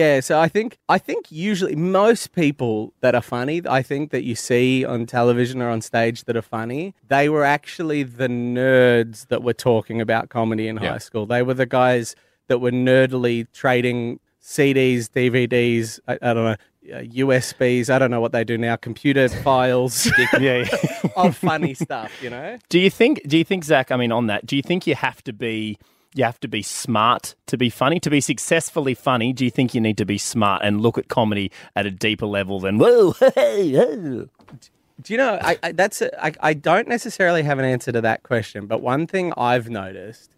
yeah 0.00 0.20
so 0.20 0.38
i 0.40 0.48
think 0.48 0.76
i 0.88 0.98
think 0.98 1.30
usually 1.30 1.74
most 1.76 2.32
people 2.32 2.92
that 3.00 3.14
are 3.14 3.22
funny 3.22 3.62
i 3.78 3.80
think 3.82 4.10
that 4.10 4.22
you 4.24 4.34
see 4.34 4.84
on 4.84 5.06
television 5.06 5.62
or 5.62 5.70
on 5.70 5.80
stage 5.80 6.24
that 6.24 6.36
are 6.36 6.42
funny 6.58 6.94
they 7.08 7.21
were 7.28 7.44
actually 7.44 8.02
the 8.02 8.28
nerds 8.28 9.26
that 9.28 9.42
were 9.42 9.52
talking 9.52 10.00
about 10.00 10.28
comedy 10.28 10.68
in 10.68 10.76
Yeah. 10.78 10.92
high 10.92 10.98
school 10.98 11.26
they 11.26 11.42
were 11.42 11.54
the 11.54 11.66
guys 11.66 12.14
that 12.48 12.58
were 12.58 12.70
nerdily 12.72 13.46
trading 13.52 14.18
cds 14.42 15.08
dvds 15.10 16.00
i, 16.08 16.14
I 16.22 16.34
don't 16.34 16.44
know 16.44 16.56
uh, 16.92 16.98
USBs, 16.98 17.88
I 17.90 18.00
don't 18.00 18.10
know 18.10 18.20
what 18.20 18.32
they 18.32 18.42
do 18.42 18.58
now, 18.58 18.74
computer 18.74 19.28
files 19.46 20.10
yeah, 20.18 20.26
yeah. 20.40 20.66
of 21.16 21.36
funny 21.36 21.74
stuff, 21.74 22.10
you 22.20 22.28
know? 22.28 22.58
Do 22.70 22.80
you 22.80 22.90
think? 22.90 23.22
Do 23.24 23.38
you 23.38 23.44
think, 23.44 23.62
Zach? 23.62 23.92
I 23.92 23.96
mean, 23.96 24.10
on 24.10 24.26
that, 24.26 24.46
do 24.46 24.56
you 24.56 24.62
think 24.62 24.84
you 24.88 24.96
have 24.96 25.22
to 25.22 25.32
be? 25.32 25.78
You 26.16 26.24
have 26.24 26.40
to 26.40 26.48
be 26.48 26.60
smart 26.60 27.36
to 27.46 27.56
be 27.56 27.70
funny. 27.70 28.00
To 28.00 28.10
be 28.10 28.20
successfully 28.20 28.94
funny, 28.94 29.32
do 29.32 29.44
you 29.44 29.50
think 29.52 29.74
you 29.74 29.80
need 29.80 29.96
to 29.98 30.04
be 30.04 30.18
smart 30.18 30.62
and 30.64 30.80
look 30.80 30.98
at 30.98 31.06
comedy 31.06 31.52
at 31.76 31.86
a 31.86 31.90
deeper 31.92 32.26
level 32.26 32.58
than 32.58 32.78
whoa, 32.80 33.12
hey, 33.36 33.68
hey? 33.70 34.24
Do 35.02 35.12
you 35.12 35.18
know? 35.18 35.38
I, 35.42 35.58
I 35.62 35.72
that's 35.72 36.00
a, 36.02 36.24
I, 36.24 36.32
I 36.40 36.54
don't 36.54 36.88
necessarily 36.88 37.42
have 37.42 37.58
an 37.58 37.64
answer 37.64 37.92
to 37.92 38.00
that 38.00 38.22
question, 38.22 38.66
but 38.66 38.80
one 38.82 39.06
thing 39.06 39.32
I've 39.36 39.68
noticed 39.70 40.30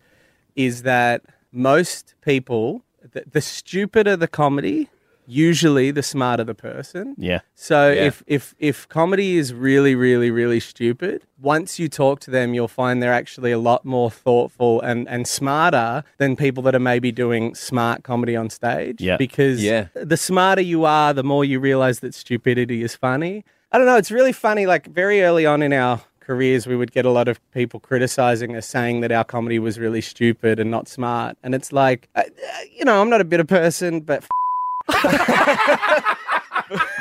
is 0.57 0.83
that 0.83 1.23
most 1.53 2.15
people, 2.23 2.83
the, 3.13 3.25
the 3.31 3.41
stupider 3.41 4.17
the 4.17 4.29
comedy, 4.29 4.89
usually 5.27 5.91
the 5.91 6.03
smarter 6.03 6.45
the 6.45 6.55
person. 6.55 7.15
Yeah. 7.17 7.41
So 7.55 7.91
Yeah. 7.91 8.05
if 8.09 8.23
if 8.27 8.55
if 8.59 8.89
comedy 8.89 9.37
is 9.37 9.55
really 9.55 9.95
really 9.95 10.31
really 10.31 10.61
stupid, 10.61 11.23
once 11.41 11.79
you 11.79 11.89
talk 11.89 12.21
to 12.21 12.31
them, 12.31 12.53
you'll 12.55 12.69
find 12.69 13.03
they're 13.03 13.13
actually 13.13 13.51
a 13.53 13.59
lot 13.59 13.85
more 13.85 14.11
thoughtful 14.11 14.81
and 14.83 15.09
and 15.09 15.27
smarter 15.27 16.05
than 16.19 16.37
people 16.37 16.63
that 16.65 16.75
are 16.75 16.79
maybe 16.93 17.11
doing 17.11 17.55
smart 17.55 18.03
comedy 18.05 18.37
on 18.37 18.51
stage. 18.51 19.01
Yeah. 19.01 19.17
Because 19.17 19.63
Yeah. 19.65 19.87
the 19.95 20.17
smarter 20.19 20.61
you 20.63 20.85
are, 20.85 21.13
the 21.15 21.25
more 21.25 21.45
you 21.45 21.59
realize 21.59 22.01
that 22.01 22.15
stupidity 22.15 22.83
is 22.83 22.95
funny. 22.95 23.45
I 23.75 23.77
don't 23.77 23.89
know. 23.89 23.97
It's 23.97 24.13
really 24.13 24.33
funny. 24.33 24.67
Like 24.67 24.87
very 24.87 25.23
early 25.25 25.47
on 25.47 25.61
in 25.61 25.73
our 25.73 26.01
careers, 26.21 26.65
we 26.65 26.77
would 26.77 26.93
get 26.93 27.05
a 27.05 27.11
lot 27.11 27.27
of 27.27 27.41
people 27.51 27.81
criticizing 27.81 28.55
us, 28.55 28.69
saying 28.69 29.01
that 29.01 29.11
our 29.11 29.25
comedy 29.25 29.59
was 29.59 29.81
really 29.81 30.01
stupid 30.01 30.61
and 30.61 30.71
not 30.71 30.87
smart. 30.87 31.37
And 31.43 31.57
it's 31.57 31.73
like, 31.73 32.09
uh, 32.15 32.21
uh, 32.21 32.53
you 32.73 32.85
know, 32.85 33.01
I'm 33.01 33.11
not 33.11 33.21
a 33.21 33.25
bitter 33.25 33.43
person, 33.43 33.99
but 33.99 34.25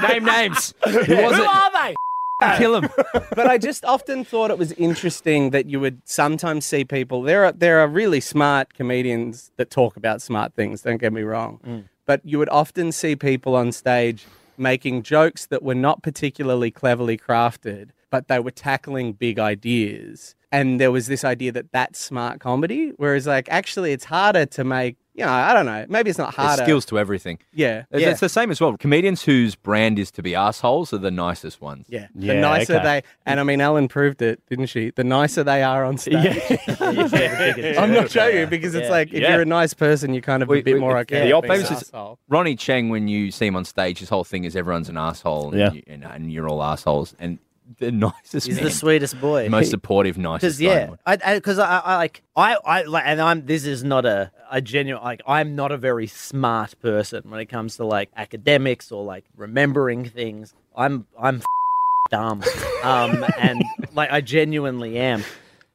Name 0.02 0.26
names. 0.26 0.74
Who 0.86 0.98
was 0.98 1.38
it? 1.38 1.48
are 1.48 1.72
they? 1.74 1.96
Kill 2.58 2.76
him. 2.78 2.90
but 3.36 3.46
I 3.46 3.60
just 3.60 3.86
often 3.86 4.26
thought 4.26 4.50
it 4.50 4.58
was 4.58 4.72
interesting 4.72 5.52
that 5.52 5.68
you 5.68 5.80
would 5.80 6.02
sometimes 6.06 6.66
see 6.66 6.84
people. 6.86 7.22
There 7.22 7.46
are 7.46 7.52
there 7.52 7.82
are 7.82 7.88
really 7.88 8.20
smart 8.20 8.74
comedians 8.74 9.52
that 9.58 9.70
talk 9.70 9.96
about 9.96 10.24
smart 10.24 10.56
things. 10.56 10.82
Don't 10.82 10.98
get 10.98 11.14
me 11.14 11.22
wrong, 11.22 11.88
but 12.08 12.22
you 12.26 12.40
would 12.40 12.50
often 12.50 12.92
see 12.92 13.16
people 13.16 13.56
on 13.56 13.72
stage 13.72 14.26
making 14.58 15.04
jokes 15.04 15.46
that 15.48 15.64
were 15.64 15.76
not 15.76 16.04
particularly 16.04 16.72
cleverly 16.72 17.18
crafted, 17.18 17.90
but 18.10 18.28
they 18.28 18.40
were 18.40 18.52
tackling 18.52 19.14
big 19.14 19.40
ideas. 19.40 20.36
And 20.52 20.80
there 20.80 20.92
was 20.92 21.08
this 21.08 21.24
idea 21.24 21.52
that 21.54 21.72
that's 21.72 21.98
smart 22.00 22.40
comedy, 22.40 22.92
whereas 22.98 23.26
like 23.26 23.48
actually 23.50 23.92
it's 23.92 24.06
harder 24.06 24.46
to 24.48 24.64
make. 24.64 24.98
You 25.16 25.26
know, 25.26 25.32
I 25.32 25.54
don't 25.54 25.68
know. 25.68 25.86
Maybe 25.90 26.10
it's 26.10 26.18
not 26.18 26.36
There's 26.36 26.48
harder. 26.48 26.64
skills 26.64 26.86
to 26.86 26.98
everything. 26.98 27.38
Yeah, 27.54 27.84
It's, 27.92 28.02
yeah. 28.02 28.10
it's 28.10 28.20
the 28.20 28.30
same 28.30 28.50
as 28.50 28.60
well. 28.60 28.76
Comedians 28.78 29.22
whose 29.24 29.54
brand 29.54 30.00
is 30.00 30.10
to 30.12 30.24
be 30.24 30.34
assholes 30.34 30.92
are 30.92 30.98
the 30.98 31.12
nicest 31.12 31.62
ones. 31.62 31.86
Yeah, 31.88 32.08
the 32.16 32.26
Yeah, 32.28 32.40
nicer 32.42 32.76
okay. 32.78 32.84
they, 32.84 33.04
and 33.28 33.40
I 33.40 33.44
mean, 33.44 33.62
Ellen 33.62 33.88
proved 33.88 34.24
it, 34.24 34.42
didn't 34.50 34.66
she? 34.68 34.90
The 34.90 35.04
nicer 35.04 35.44
they 35.44 35.62
are 35.62 35.86
on 35.86 36.00
stage. 36.00 36.16
I'm 36.80 37.92
not 37.94 38.10
joking 38.10 38.50
because 38.50 38.74
it's 38.76 38.86
Yeah. 38.86 38.92
like 38.92 39.14
if 39.14 39.22
Yeah. 39.22 39.34
you're 39.34 39.42
a 39.42 39.46
nice 39.46 39.74
person, 39.76 40.14
you're 40.14 40.22
kind 40.22 40.42
of 40.42 40.50
We- 40.50 40.60
a 40.60 40.64
bit 40.64 40.74
we- 40.76 40.80
more 40.80 40.98
it's 41.00 41.12
okay. 41.12 41.30
the 41.30 41.36
with 41.36 41.44
being 41.44 41.54
an 41.60 41.62
opposite- 41.66 41.88
asshole. 41.94 42.20
Ronny 42.30 42.56
Chieng, 42.56 42.90
when 42.90 43.08
you 43.08 43.32
see 43.32 43.48
him 43.48 43.56
on 43.56 43.66
stage, 43.66 44.00
his 44.00 44.10
whole 44.10 44.24
thing 44.24 44.44
is 44.46 44.56
everyone's 44.56 44.90
an 44.90 44.98
asshole, 44.98 45.50
and, 45.52 45.60
Yeah. 45.60 45.72
you, 45.74 45.84
and, 45.88 46.04
and 46.04 46.32
you're 46.32 46.48
all 46.50 46.64
assholes, 46.64 47.16
and 47.20 47.38
the 47.80 47.92
nicest 47.92 48.48
He's 48.48 48.56
man, 48.56 48.66
the 48.66 48.72
sweetest 48.72 49.20
boy. 49.20 49.50
most 49.50 49.70
supportive, 49.70 50.18
nicest 50.18 50.42
Because 50.42 50.62
yeah, 50.62 50.88
guy. 51.06 51.18
I 51.26 51.36
because 51.36 51.60
I, 51.60 51.80
I, 51.80 51.96
like 51.98 52.22
I 52.36 52.56
I 52.66 52.82
like 52.84 53.04
and 53.06 53.22
I'm 53.22 53.46
this 53.46 53.66
is 53.66 53.84
not 53.84 54.06
a 54.06 54.32
a 54.52 54.62
genuine 54.62 55.04
like 55.04 55.22
I'm 55.28 55.56
not 55.56 55.72
a 55.72 55.78
very 55.78 56.08
smart 56.08 56.80
person 56.82 57.24
when 57.30 57.40
it 57.40 57.48
comes 57.48 57.78
to 57.78 57.86
like 57.86 58.10
academics 58.16 58.92
or 58.92 59.04
like 59.04 59.26
remembering 59.36 60.06
things. 60.06 60.54
I'm 60.76 61.08
I'm 61.20 61.42
dumb, 62.12 62.44
um, 62.84 63.26
and 63.40 63.64
like 63.94 64.12
I 64.12 64.22
genuinely 64.22 64.98
am. 64.98 65.24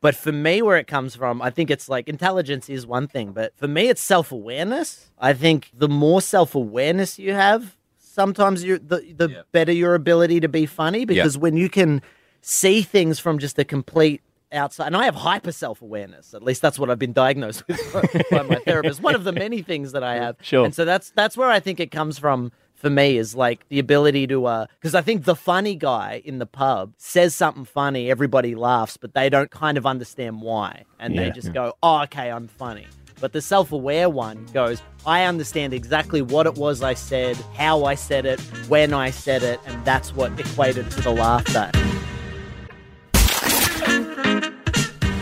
But 0.01 0.14
for 0.14 0.31
me, 0.31 0.62
where 0.62 0.77
it 0.77 0.87
comes 0.87 1.16
from, 1.16 1.42
I 1.42 1.51
think 1.51 1.70
it's 1.72 1.88
like 1.88 2.09
intelligence 2.09 2.68
is 2.68 2.87
one 2.87 3.09
thing, 3.09 3.33
but 3.33 3.57
for 3.57 3.66
me, 3.66 3.88
it's 3.88 4.01
self 4.03 4.31
awareness. 4.31 5.11
I 5.18 5.33
think 5.33 5.70
the 5.77 5.88
more 5.88 6.20
self 6.22 6.55
awareness 6.55 7.18
you 7.18 7.33
have, 7.33 7.77
sometimes 8.18 8.64
you 8.64 8.78
the 8.78 9.00
the 9.16 9.28
Yeah. 9.31 9.42
better 9.52 9.72
your 9.72 9.94
ability 9.94 10.40
to 10.40 10.48
be 10.48 10.66
funny 10.66 11.04
because 11.04 11.38
when 11.38 11.57
you 11.57 11.68
can 11.68 12.02
see 12.42 12.83
things 12.83 13.18
from 13.18 13.38
just 13.38 13.59
a 13.59 13.64
complete 13.64 14.20
outside 14.50 14.87
and 14.88 14.96
I 14.96 15.04
have 15.04 15.14
hyper 15.14 15.52
self 15.52 15.83
awareness. 15.83 16.35
At 16.35 16.42
least 16.42 16.61
that's 16.62 16.78
what 16.78 16.90
I've 16.90 16.98
been 16.98 17.12
diagnosed 17.12 17.62
with 17.68 17.81
by 18.31 18.42
my 18.42 18.59
therapist. 18.61 19.02
One 19.02 19.14
of 19.14 19.24
the 19.24 19.33
many 19.33 19.62
things 19.62 19.92
that 19.92 20.02
I 20.02 20.14
have. 20.16 20.37
Sure. 20.40 20.64
And 20.64 20.74
so 20.74 20.85
that's 20.85 21.12
that's 21.14 21.37
where 21.37 21.50
I 21.50 21.61
think 21.61 21.78
it 21.81 21.90
comes 21.90 22.18
from 22.18 22.50
for 22.74 22.90
me 22.90 23.18
is 23.18 23.35
like 23.35 23.68
the 23.68 23.78
ability 23.78 24.26
to 24.28 24.46
uh 24.46 24.66
because 24.81 24.94
I 24.94 25.02
think 25.02 25.24
the 25.24 25.37
funny 25.37 25.74
guy 25.76 26.22
in 26.24 26.38
the 26.38 26.46
pub 26.46 26.94
says 26.96 27.35
something 27.35 27.64
funny, 27.66 28.11
everybody 28.11 28.54
laughs, 28.54 28.96
but 28.96 29.14
they 29.14 29.28
don't 29.28 29.50
kind 29.50 29.76
of 29.78 29.85
understand 29.87 30.40
why. 30.42 30.85
And 30.98 31.14
they 31.18 31.26
Yeah. 31.26 31.33
just 31.40 31.52
go, 31.52 31.74
Oh, 31.83 32.02
okay, 32.04 32.31
I'm 32.31 32.48
funny. 32.48 32.87
But 33.20 33.33
the 33.33 33.42
self 33.42 33.72
aware 33.72 34.09
one 34.09 34.46
goes, 34.52 34.81
I 35.07 35.24
understand 35.24 35.74
exactly 35.74 36.22
what 36.22 36.46
it 36.46 36.54
was 36.54 36.83
I 36.83 36.94
said, 36.94 37.37
how 37.54 37.85
I 37.85 37.94
said 37.94 38.26
it, 38.26 38.40
when 38.68 38.94
I 38.94 39.11
said 39.11 39.42
it, 39.42 39.61
and 39.66 39.85
that's 39.85 40.14
what 40.14 40.38
equated 40.38 40.90
to 40.92 41.00
the 41.00 41.11
laughter. 41.11 41.70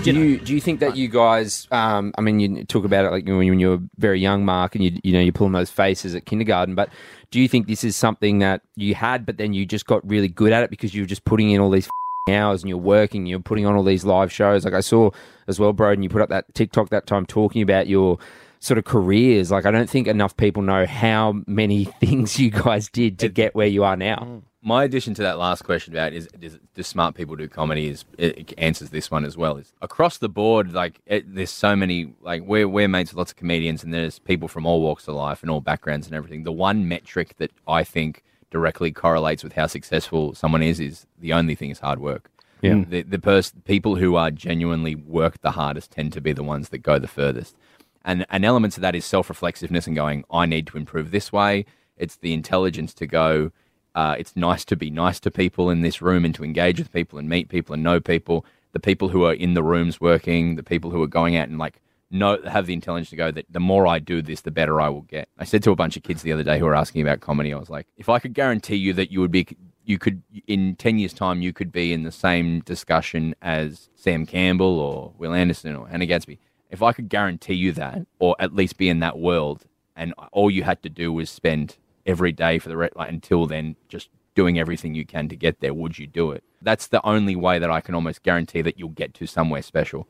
Do 0.03 0.13
you 0.13 0.39
do 0.39 0.55
you 0.55 0.61
think 0.61 0.79
that 0.81 0.97
you 0.97 1.09
guys? 1.09 1.67
Um, 1.73 2.13
I 2.17 2.21
mean, 2.21 2.39
you 2.39 2.65
talk 2.65 2.85
about 2.85 3.07
it 3.07 3.11
like 3.11 3.25
when 3.25 3.43
you, 3.43 3.51
when 3.51 3.59
you 3.59 3.71
were 3.71 3.81
very 3.99 4.21
young, 4.21 4.45
Mark, 4.45 4.77
and 4.77 4.85
you 4.85 5.01
you 5.03 5.13
know 5.13 5.19
you're 5.19 5.33
pulling 5.33 5.53
those 5.53 5.71
faces 5.71 6.15
at 6.15 6.27
kindergarten. 6.27 6.77
But 6.77 6.91
do 7.33 7.41
you 7.41 7.49
think 7.49 7.67
this 7.67 7.83
is 7.83 7.97
something 7.97 8.39
that 8.39 8.63
you 8.77 8.95
had, 8.95 9.27
but 9.27 9.37
then 9.37 9.53
you 9.53 9.67
just 9.67 9.87
got 9.87 10.09
really 10.09 10.29
good 10.29 10.53
at 10.53 10.63
it 10.63 10.71
because 10.71 10.95
you 10.95 11.03
were 11.03 11.09
just 11.09 11.25
putting 11.25 11.51
in 11.51 11.61
all 11.61 11.71
these 11.71 11.89
hours 12.29 12.63
and 12.63 12.69
you're 12.69 12.79
working, 12.79 13.27
you're 13.27 13.41
putting 13.41 13.67
on 13.67 13.77
all 13.77 13.85
these 13.85 14.05
live 14.05 14.33
shows. 14.33 14.65
Like 14.65 14.75
I 14.75 14.81
saw 14.81 15.11
as 15.47 15.61
well, 15.61 15.73
Broden, 15.73 16.03
you 16.03 16.09
put 16.09 16.23
up 16.23 16.29
that 16.29 16.53
TikTok 16.55 16.91
that 16.91 17.07
time 17.07 17.27
talking 17.27 17.63
about 17.63 17.87
your 17.87 18.19
sort 18.61 18.79
of 18.79 18.85
careers. 18.85 19.51
Like 19.51 19.67
I 19.67 19.71
don't 19.71 19.89
think 19.89 20.09
enough 20.09 20.37
people 20.37 20.63
know 20.63 20.87
how 20.87 21.43
many 21.47 21.85
things 22.01 22.39
you 22.39 22.51
guys 22.51 22.89
did 22.89 23.19
to 23.21 23.29
get 23.29 23.55
where 23.55 23.67
you 23.67 23.85
are 23.85 23.97
now. 23.97 24.17
Mm. 24.17 24.43
My 24.63 24.83
addition 24.83 25.15
to 25.15 25.23
that 25.23 25.39
last 25.39 25.63
question 25.63 25.95
about 25.95 26.13
is, 26.13 26.29
is 26.41 26.59
do 26.75 26.83
smart 26.83 27.15
people 27.15 27.37
do 27.37 27.47
comedy 27.47 27.87
is 27.87 28.05
it 28.19 28.53
answers 28.59 28.91
this 28.91 29.13
one 29.13 29.25
as 29.25 29.37
well. 29.37 29.59
Is 29.59 29.73
across 29.81 30.19
the 30.19 30.29
board, 30.29 30.73
like 30.73 31.01
it, 31.07 31.33
there's 31.33 31.53
so 31.53 31.77
many 31.77 32.15
like 32.21 32.43
we're 32.43 32.67
we're 32.67 32.89
mates 32.89 33.13
with 33.13 33.19
lots 33.19 33.31
of 33.31 33.37
comedians, 33.37 33.85
and 33.85 33.95
there's 33.95 34.19
people 34.19 34.49
from 34.49 34.67
all 34.67 34.81
walks 34.81 35.07
of 35.07 35.15
life 35.15 35.43
and 35.43 35.53
all 35.53 35.61
backgrounds 35.61 36.09
and 36.09 36.17
everything. 36.17 36.43
The 36.43 36.51
one 36.51 36.89
metric 36.89 37.37
that 37.37 37.53
I 37.69 37.85
think 37.85 38.25
directly 38.51 38.93
correlates 38.93 39.43
with 39.43 39.55
how 39.55 39.67
successful 39.67 40.35
someone 40.35 40.63
is 40.63 40.81
is 40.81 41.07
the 41.19 41.33
only 41.33 41.55
thing 41.55 41.71
is 41.71 41.81
hard 41.81 41.99
work. 41.99 42.31
Yeah. 42.63 42.85
The 42.89 43.03
the 43.03 43.19
pers- 43.19 43.53
people 43.65 43.97
who 43.97 44.17
are 44.17 44.31
genuinely 44.31 44.95
work 44.95 45.41
the 45.41 45.53
hardest 45.53 45.91
tend 45.91 46.13
to 46.15 46.21
be 46.21 46.33
the 46.33 46.43
ones 46.43 46.71
that 46.71 46.79
go 46.79 46.99
the 46.99 47.09
furthest. 47.09 47.57
And 48.05 48.25
and 48.31 48.45
elements 48.45 48.77
of 48.77 48.83
that 48.83 48.95
is 48.95 49.05
self 49.05 49.29
reflexiveness 49.29 49.87
and 49.87 49.97
going, 49.97 50.25
I 50.31 50.47
need 50.47 50.67
to 50.69 50.79
improve 50.79 51.11
this 51.11 51.33
way. 51.33 51.67
It's 51.97 52.17
the 52.17 52.33
intelligence 52.33 52.95
to 52.95 53.07
go. 53.07 53.53
Uh, 53.95 54.15
it's 54.19 54.37
nice 54.37 54.65
to 54.67 54.77
be 54.77 54.91
nice 54.91 55.19
to 55.21 55.31
people 55.31 55.71
in 55.71 55.81
this 55.81 56.03
room 56.03 56.25
and 56.25 56.35
to 56.35 56.45
engage 56.45 56.79
with 56.79 56.93
people 56.93 57.19
and 57.19 57.29
meet 57.29 57.49
people 57.49 57.73
and 57.75 57.83
know 57.83 57.99
people. 58.01 58.45
The 58.73 58.81
people 58.81 59.09
who 59.09 59.25
are 59.25 59.33
in 59.33 59.55
the 59.55 59.63
rooms 59.63 60.01
working, 60.03 60.57
the 60.57 60.63
people 60.63 60.91
who 60.91 61.03
are 61.03 61.07
going 61.07 61.35
out 61.35 61.49
and 61.49 61.59
like 61.59 61.81
know 62.11 62.41
have 62.43 62.67
the 62.67 62.73
intelligence 62.73 63.11
to 63.11 63.17
go 63.17 63.31
that 63.31 63.47
the 63.51 63.61
more 63.61 63.87
I 63.87 63.99
do 63.99 64.23
this, 64.23 64.41
the 64.43 64.51
better 64.51 64.81
I 64.81 64.89
will 64.89 65.03
get. 65.03 65.29
I 65.39 65.45
said 65.45 65.63
to 65.65 65.71
a 65.71 65.77
bunch 65.77 65.97
of 65.97 66.03
kids 66.03 66.23
the 66.23 66.33
other 66.33 66.43
day 66.43 66.59
who 66.59 66.65
were 66.65 66.75
asking 66.75 67.03
about 67.03 67.21
comedy, 67.21 67.53
I 67.53 67.59
was 67.59 67.71
like, 67.71 67.87
if 67.97 68.09
I 68.09 68.19
could 68.19 68.35
guarantee 68.35 68.77
you 68.77 68.93
that 68.95 69.11
you 69.11 69.21
would 69.21 69.31
be, 69.31 69.47
you 69.85 69.99
could 69.99 70.23
in 70.47 70.77
ten 70.77 70.99
years' 70.99 71.13
time, 71.13 71.43
you 71.43 71.53
could 71.53 71.73
be 71.73 71.93
in 71.93 72.03
the 72.03 72.13
same 72.13 72.61
discussion 72.61 73.35
as 73.43 73.89
Sam 73.95 74.27
Campbell 74.27 74.79
or 74.79 75.13
Wil 75.19 75.35
Anderson 75.35 75.77
or 75.77 75.89
Hannah 75.89 76.07
Gadsby. 76.07 76.39
If 76.71 76.83
I 76.83 76.93
could 76.93 77.09
guarantee 77.09 77.55
you 77.55 77.73
that, 77.73 78.07
or 78.19 78.37
at 78.39 78.55
least 78.55 78.77
be 78.77 78.89
in 78.89 79.01
that 79.01 79.19
world, 79.19 79.65
and 79.95 80.13
all 80.33 80.51
you 80.51 80.65
had 80.65 80.83
to 80.83 80.89
do 80.89 81.13
was 81.13 81.31
spend 81.31 81.77
every 82.05 82.33
day 82.33 82.59
for 82.59 82.69
the 82.69 82.77
re- 82.77 82.91
like, 82.95 83.09
until 83.09 83.47
then 83.47 83.77
just 83.89 84.11
doing 84.35 84.59
everything 84.59 84.95
you 84.95 85.07
can 85.07 85.29
to 85.29 85.37
get 85.37 85.61
there, 85.61 85.73
would 85.73 85.99
you 85.99 86.07
do 86.07 86.31
it? 86.31 86.45
That's 86.61 86.89
the 86.89 87.05
only 87.07 87.35
way 87.35 87.59
that 87.59 87.71
I 87.71 87.81
can 87.81 87.95
almost 87.95 88.23
guarantee 88.23 88.63
that 88.63 88.79
you'll 88.79 88.91
get 88.91 89.15
to 89.15 89.27
somewhere 89.27 89.63
special. 89.63 90.07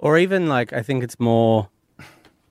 Or 0.00 0.18
even 0.18 0.48
like, 0.48 0.72
I 0.72 0.82
think 0.82 1.04
it's 1.04 1.18
more, 1.20 1.68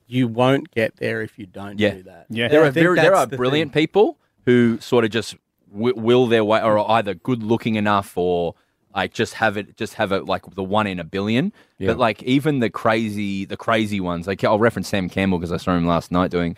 you 0.06 0.28
won't 0.28 0.70
get 0.70 0.96
there 0.96 1.22
if 1.22 1.38
you 1.38 1.46
don't 1.46 1.78
Yeah. 1.78 1.94
do 1.94 2.02
that. 2.04 2.26
Yeah. 2.30 2.48
There 2.48 2.64
are 2.64 2.70
very, 2.70 2.96
there 2.96 3.14
are 3.14 3.26
the 3.26 3.36
brilliant 3.36 3.72
thing. 3.72 3.82
people 3.82 4.18
who 4.44 4.78
sort 4.80 5.04
of 5.04 5.10
just 5.10 5.36
w- 5.72 5.94
will 5.96 6.26
their 6.26 6.44
way, 6.44 6.60
or 6.62 6.78
are 6.78 6.90
either 6.98 7.14
good 7.14 7.42
looking 7.42 7.74
enough, 7.74 8.16
or 8.16 8.54
like 8.94 9.12
just 9.12 9.34
have 9.34 9.56
it, 9.56 9.76
just 9.76 9.94
have 9.94 10.12
it 10.12 10.24
like 10.24 10.42
the 10.54 10.62
one 10.62 10.86
in 10.86 10.98
a 11.00 11.04
billion. 11.04 11.52
But 11.78 11.98
like 11.98 12.22
even 12.22 12.60
the 12.60 12.70
crazy, 12.70 13.44
the 13.44 13.56
crazy 13.56 14.00
ones, 14.00 14.26
like 14.26 14.42
I'll 14.44 14.58
reference 14.58 14.88
Sam 14.88 15.08
Campbell 15.08 15.38
because 15.38 15.52
I 15.52 15.56
saw 15.58 15.76
him 15.76 15.86
last 15.86 16.10
night 16.12 16.30
doing. 16.30 16.56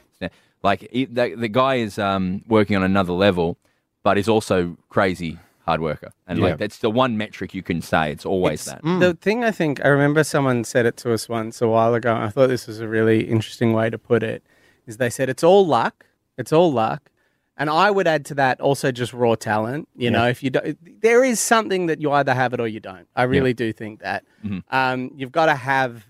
Like 0.62 0.88
he, 0.92 1.04
the, 1.04 1.34
the 1.36 1.48
guy 1.48 1.76
is 1.76 1.98
um, 2.00 2.42
working 2.48 2.74
on 2.76 2.82
another 2.82 3.12
level, 3.12 3.56
but 4.02 4.18
is 4.18 4.28
also 4.28 4.76
crazy 4.88 5.38
hard 5.68 5.80
worker, 5.80 6.10
and 6.26 6.38
Yeah. 6.38 6.44
like 6.46 6.58
that's 6.58 6.78
the 6.78 6.90
one 6.90 7.16
metric 7.18 7.54
you 7.54 7.62
can 7.62 7.80
say. 7.82 8.10
It's 8.10 8.26
always 8.26 8.64
that. 8.64 8.80
The 8.82 9.14
thing 9.20 9.44
I 9.44 9.50
think, 9.50 9.84
I 9.84 9.88
remember 9.88 10.24
someone 10.24 10.64
said 10.64 10.84
it 10.86 10.96
to 11.02 11.12
us 11.12 11.28
once 11.28 11.60
a 11.62 11.68
while 11.68 11.94
ago, 11.94 12.14
and 12.14 12.24
I 12.24 12.28
thought 12.30 12.48
this 12.48 12.66
was 12.66 12.80
a 12.80 12.88
really 12.88 13.20
interesting 13.28 13.72
way 13.72 13.90
to 13.90 13.98
put 13.98 14.22
it, 14.22 14.42
is 14.86 14.96
they 14.96 15.10
said 15.10 15.28
it's 15.28 15.44
all 15.44 15.66
luck. 15.66 16.06
It's 16.36 16.52
all 16.52 16.72
luck. 16.72 17.10
And 17.60 17.68
I 17.68 17.90
would 17.90 18.06
add 18.06 18.24
to 18.26 18.34
that 18.36 18.60
also 18.60 18.92
just 18.92 19.12
raw 19.12 19.34
talent. 19.34 19.88
You 19.96 20.10
know, 20.12 20.26
if 20.28 20.42
you 20.44 20.50
don't, 20.50 20.78
there 21.02 21.24
is 21.24 21.40
something 21.40 21.86
that 21.86 22.00
you 22.00 22.12
either 22.12 22.32
have 22.32 22.54
it 22.54 22.60
or 22.60 22.68
you 22.68 22.78
don't. 22.80 23.08
I 23.16 23.24
really 23.24 23.52
do 23.52 23.72
think 23.72 24.00
that. 24.00 24.24
Um, 24.70 25.10
you've 25.16 25.32
got 25.32 25.46
to 25.46 25.56
have, 25.56 26.06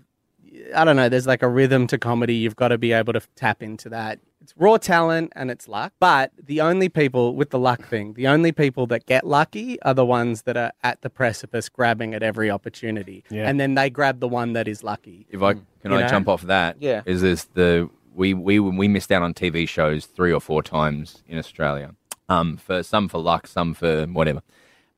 I 0.75 0.85
don't 0.85 0.95
know, 0.95 1.09
there's 1.09 1.25
like 1.27 1.41
a 1.41 1.49
rhythm 1.49 1.87
to 1.87 1.97
comedy. 1.97 2.35
You've 2.35 2.55
got 2.55 2.67
to 2.69 2.77
be 2.77 2.91
able 2.93 3.13
to 3.13 3.21
tap 3.35 3.63
into 3.63 3.89
that. 3.89 4.19
It's 4.49 4.57
raw 4.57 4.77
talent 4.77 5.31
and 5.35 5.51
it's 5.51 5.67
luck. 5.67 5.93
But 5.99 6.31
the 6.43 6.59
only 6.61 6.89
people 6.89 7.35
with 7.35 7.51
the 7.51 7.59
luck 7.59 7.83
thing, 7.85 8.13
the 8.13 8.27
only 8.27 8.51
people 8.51 8.87
that 8.87 9.05
get 9.05 9.23
lucky 9.25 9.79
are 9.83 9.93
the 9.93 10.05
ones 10.05 10.41
that 10.43 10.57
are 10.57 10.71
at 10.81 11.01
the 11.01 11.09
precipice 11.09 11.69
grabbing 11.69 12.15
at 12.15 12.23
every 12.23 12.49
opportunity. 12.49 13.23
Yeah. 13.29 13.47
And 13.47 13.59
then 13.59 13.75
they 13.75 13.91
grab 13.91 14.19
the 14.19 14.27
one 14.27 14.53
that 14.53 14.67
is 14.67 14.83
lucky. 14.83 15.27
If 15.29 15.43
I 15.43 15.53
can 15.53 15.65
You 15.83 15.93
I 15.97 16.01
know? 16.01 16.07
jump 16.07 16.27
off 16.27 16.41
that? 16.43 16.77
Yeah. 16.79 17.03
Is 17.05 17.21
this 17.21 17.43
the 17.53 17.89
we 18.15 18.33
we 18.33 18.59
we 18.59 18.87
missed 18.87 19.11
out 19.11 19.21
on 19.21 19.35
TV 19.35 19.69
shows 19.69 20.07
three 20.07 20.33
or 20.33 20.41
four 20.41 20.63
times 20.63 21.21
in 21.27 21.37
Australia. 21.37 21.93
Um, 22.27 22.57
for 22.57 22.81
some 22.81 23.07
for 23.07 23.19
luck, 23.19 23.45
some 23.45 23.75
for 23.75 24.05
whatever. 24.07 24.41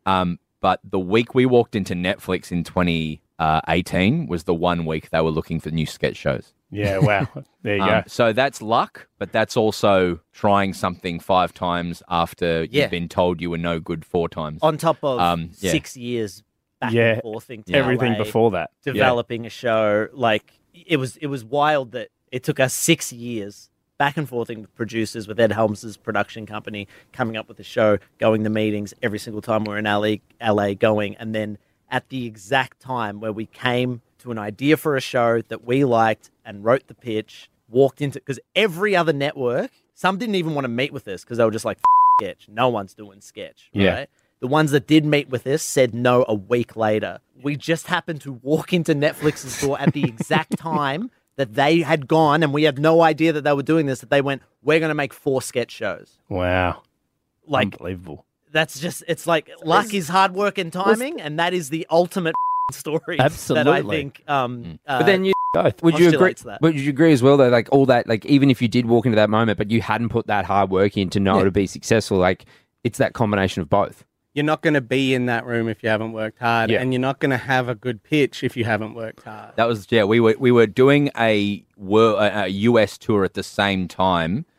Um, 0.06 0.40
but 0.62 0.80
the 0.84 1.00
week 1.00 1.36
we 1.36 1.46
walked 1.46 1.76
into 1.76 1.94
Netflix 1.94 2.54
in 2.54 2.64
2018 2.64 4.28
was 4.28 4.46
the 4.46 4.54
one 4.54 4.86
week 4.86 5.10
they 5.10 5.20
were 5.20 5.30
looking 5.30 5.60
for 5.60 5.72
new 5.72 5.86
sketch 5.86 6.16
shows. 6.16 6.54
Yeah, 6.72 7.00
wow. 7.00 7.28
There 7.64 7.76
you 7.76 7.82
Um, 7.84 7.90
go. 7.90 8.04
so 8.08 8.34
that's 8.34 8.62
luck, 8.62 9.08
but 9.20 9.32
that's 9.32 9.56
also 9.58 10.20
trying 10.32 10.74
something 10.74 11.20
five 11.20 11.54
times 11.54 12.02
after 12.10 12.64
Yeah. 12.64 12.84
you've 12.84 12.92
been 12.92 13.10
told 13.10 13.42
you 13.42 13.50
were 13.50 13.58
no 13.58 13.80
good 13.80 14.06
four 14.06 14.30
times. 14.30 14.60
On 14.62 14.78
top 14.78 14.98
of 15.04 15.20
Um, 15.20 15.52
yeah. 15.60 15.72
six 15.72 15.96
years 15.98 16.44
back 16.80 16.94
Yeah, 16.94 17.14
and 17.14 17.22
forthing 17.22 17.64
to 17.64 17.74
Everything 17.74 18.14
LA, 18.14 18.18
before 18.18 18.52
that. 18.52 18.72
developing 18.84 19.46
a 19.46 19.50
show. 19.50 20.08
Like 20.14 20.54
it 20.74 20.98
was, 20.98 21.18
it 21.18 21.28
was 21.28 21.44
wild 21.44 21.92
that 21.92 22.08
it 22.32 22.44
took 22.44 22.60
us 22.60 22.74
six 22.74 23.12
years 23.14 23.70
back 24.00 24.18
and 24.18 24.28
forthing 24.28 24.62
with 24.62 24.74
producers, 24.74 25.28
with 25.28 25.40
Ed 25.40 25.52
Helms's 25.52 25.96
production 25.98 26.48
company, 26.48 26.88
coming 27.14 27.38
up 27.38 27.48
with 27.48 27.58
the 27.58 27.64
show, 27.64 28.00
going 28.18 28.44
to 28.46 28.50
meetings 28.50 28.94
every 29.04 29.20
single 29.20 29.42
time 29.44 29.64
we're 29.66 29.78
in 29.78 29.86
LA, 29.86 30.16
LA 30.42 30.74
going, 30.74 31.16
and 31.18 31.36
then 31.36 31.60
at 31.92 32.10
the 32.10 32.26
exact 32.26 32.80
time 32.80 33.20
where 33.20 33.34
we 33.34 33.46
came 33.46 34.02
to 34.18 34.32
an 34.32 34.40
idea 34.40 34.76
for 34.78 34.96
a 34.96 35.02
show 35.02 35.42
that 35.50 35.66
we 35.66 35.84
liked 35.84 36.31
and 36.46 36.64
wrote 36.64 36.88
the 36.88 36.94
pitch, 36.94 37.50
walked 37.70 38.02
into 38.02 38.20
because 38.20 38.40
every 38.56 38.96
other 38.96 39.14
network, 39.14 39.72
some 39.94 40.18
didn't 40.18 40.36
even 40.36 40.54
want 40.56 40.66
to 40.66 40.70
meet 40.70 40.92
with 40.94 41.08
us 41.08 41.24
because 41.24 41.38
they 41.38 41.46
were 41.46 41.52
just 41.52 41.66
like 41.66 41.78
"F- 41.78 41.84
sketch. 42.26 42.48
No 42.50 42.70
one's 42.70 42.94
doing 42.94 43.22
sketch. 43.22 43.70
Yeah. 43.74 43.94
Right? 44.00 44.10
The 44.40 44.48
ones 44.48 44.72
that 44.72 44.88
did 44.88 45.06
meet 45.06 45.30
with 45.30 45.46
us 45.46 45.62
said 45.62 45.94
no 45.94 46.26
a 46.28 46.34
week 46.34 46.76
later. 46.76 47.20
We 47.44 47.56
just 47.56 47.88
happened 47.88 48.22
to 48.22 48.34
walk 48.34 48.74
into 48.74 48.96
Netflix's 48.96 49.62
door 49.62 49.80
at 49.80 49.94
the 49.94 50.04
exact 50.04 50.58
time 50.58 51.12
that 51.36 51.54
they 51.54 51.82
had 51.82 52.08
gone, 52.08 52.42
and 52.44 52.52
we 52.54 52.64
had 52.64 52.80
no 52.80 53.02
idea 53.02 53.34
that 53.34 53.44
they 53.44 53.54
were 53.54 53.64
doing 53.64 53.86
this. 53.86 54.00
That 54.00 54.10
they 54.10 54.22
went, 54.22 54.42
"We're 54.64 54.80
going 54.80 54.90
to 54.90 54.96
make 54.96 55.14
four 55.14 55.42
sketch 55.42 55.72
shows." 55.72 56.18
Wow. 56.30 56.82
Like 57.48 57.74
Unbelievable. 57.74 58.26
that's 58.52 58.80
just 58.80 59.04
it's 59.08 59.26
like 59.28 59.50
luck 59.64 59.94
is 59.94 60.08
hard 60.10 60.34
work 60.34 60.58
and 60.58 60.72
timing, 60.74 61.22
and 61.22 61.40
that 61.40 61.54
is 61.54 61.70
the 61.70 61.86
ultimate 61.90 62.34
story 62.84 63.18
that 63.18 63.22
I 63.22 63.26
Absolutely. 63.26 63.96
think. 63.98 64.24
Um, 64.28 64.80
uh, 64.88 65.00
But 65.00 65.06
then 65.06 65.26
you 65.26 65.34
Both. 65.54 65.82
would 65.84 66.00
you 66.00 66.08
agree? 66.08 66.18
postulates 66.18 66.44
that. 66.44 66.62
Would 66.62 66.80
you 66.80 66.90
agree 66.90 67.12
as 67.14 67.22
well 67.22 67.38
though? 67.38 67.50
Like 67.50 67.68
all 67.72 67.86
that, 67.88 68.08
like 68.08 68.26
even 68.26 68.50
if 68.50 68.62
you 68.62 68.68
did 68.68 68.86
walk 68.86 69.06
into 69.06 69.16
that 69.18 69.30
moment, 69.30 69.58
but 69.58 69.70
you 69.72 69.82
hadn't 69.82 70.10
put 70.10 70.28
that 70.28 70.46
hard 70.46 70.70
work 70.70 70.98
in 70.98 71.10
to 71.12 71.20
know 71.20 71.38
Yeah. 71.40 71.44
to 71.46 71.52
be 71.52 71.68
successful, 71.68 72.18
like 72.18 72.46
it's 72.84 72.98
that 72.98 73.14
combination 73.14 73.62
of 73.62 73.70
both. 73.70 74.04
You're 74.34 74.46
not 74.46 74.62
going 74.62 74.76
to 74.76 74.82
be 74.82 75.14
in 75.14 75.26
that 75.26 75.46
room 75.46 75.68
if 75.68 75.84
you 75.84 75.90
haven't 75.90 76.14
worked 76.14 76.40
hard, 76.40 76.70
Yeah. 76.72 76.82
and 76.82 76.94
you're 76.94 77.02
not 77.02 77.20
going 77.20 77.32
to 77.32 77.38
have 77.38 77.68
a 77.68 77.76
good 77.76 78.02
pitch 78.02 78.46
if 78.46 78.56
you 78.56 78.64
haven't 78.64 78.94
worked 78.94 79.24
hard. 79.24 79.52
That 79.58 79.68
was 79.68 79.88
yeah. 79.90 80.06
We 80.06 80.22
were 80.22 80.36
we 80.40 80.52
were 80.54 80.68
doing 80.68 81.10
a 81.20 81.64
a 81.86 82.44
a 82.46 82.48
US 82.48 82.98
tour 82.98 83.26
at 83.26 83.34
the 83.34 83.44
same 83.44 83.90
time, 83.90 84.46
but 84.46 84.51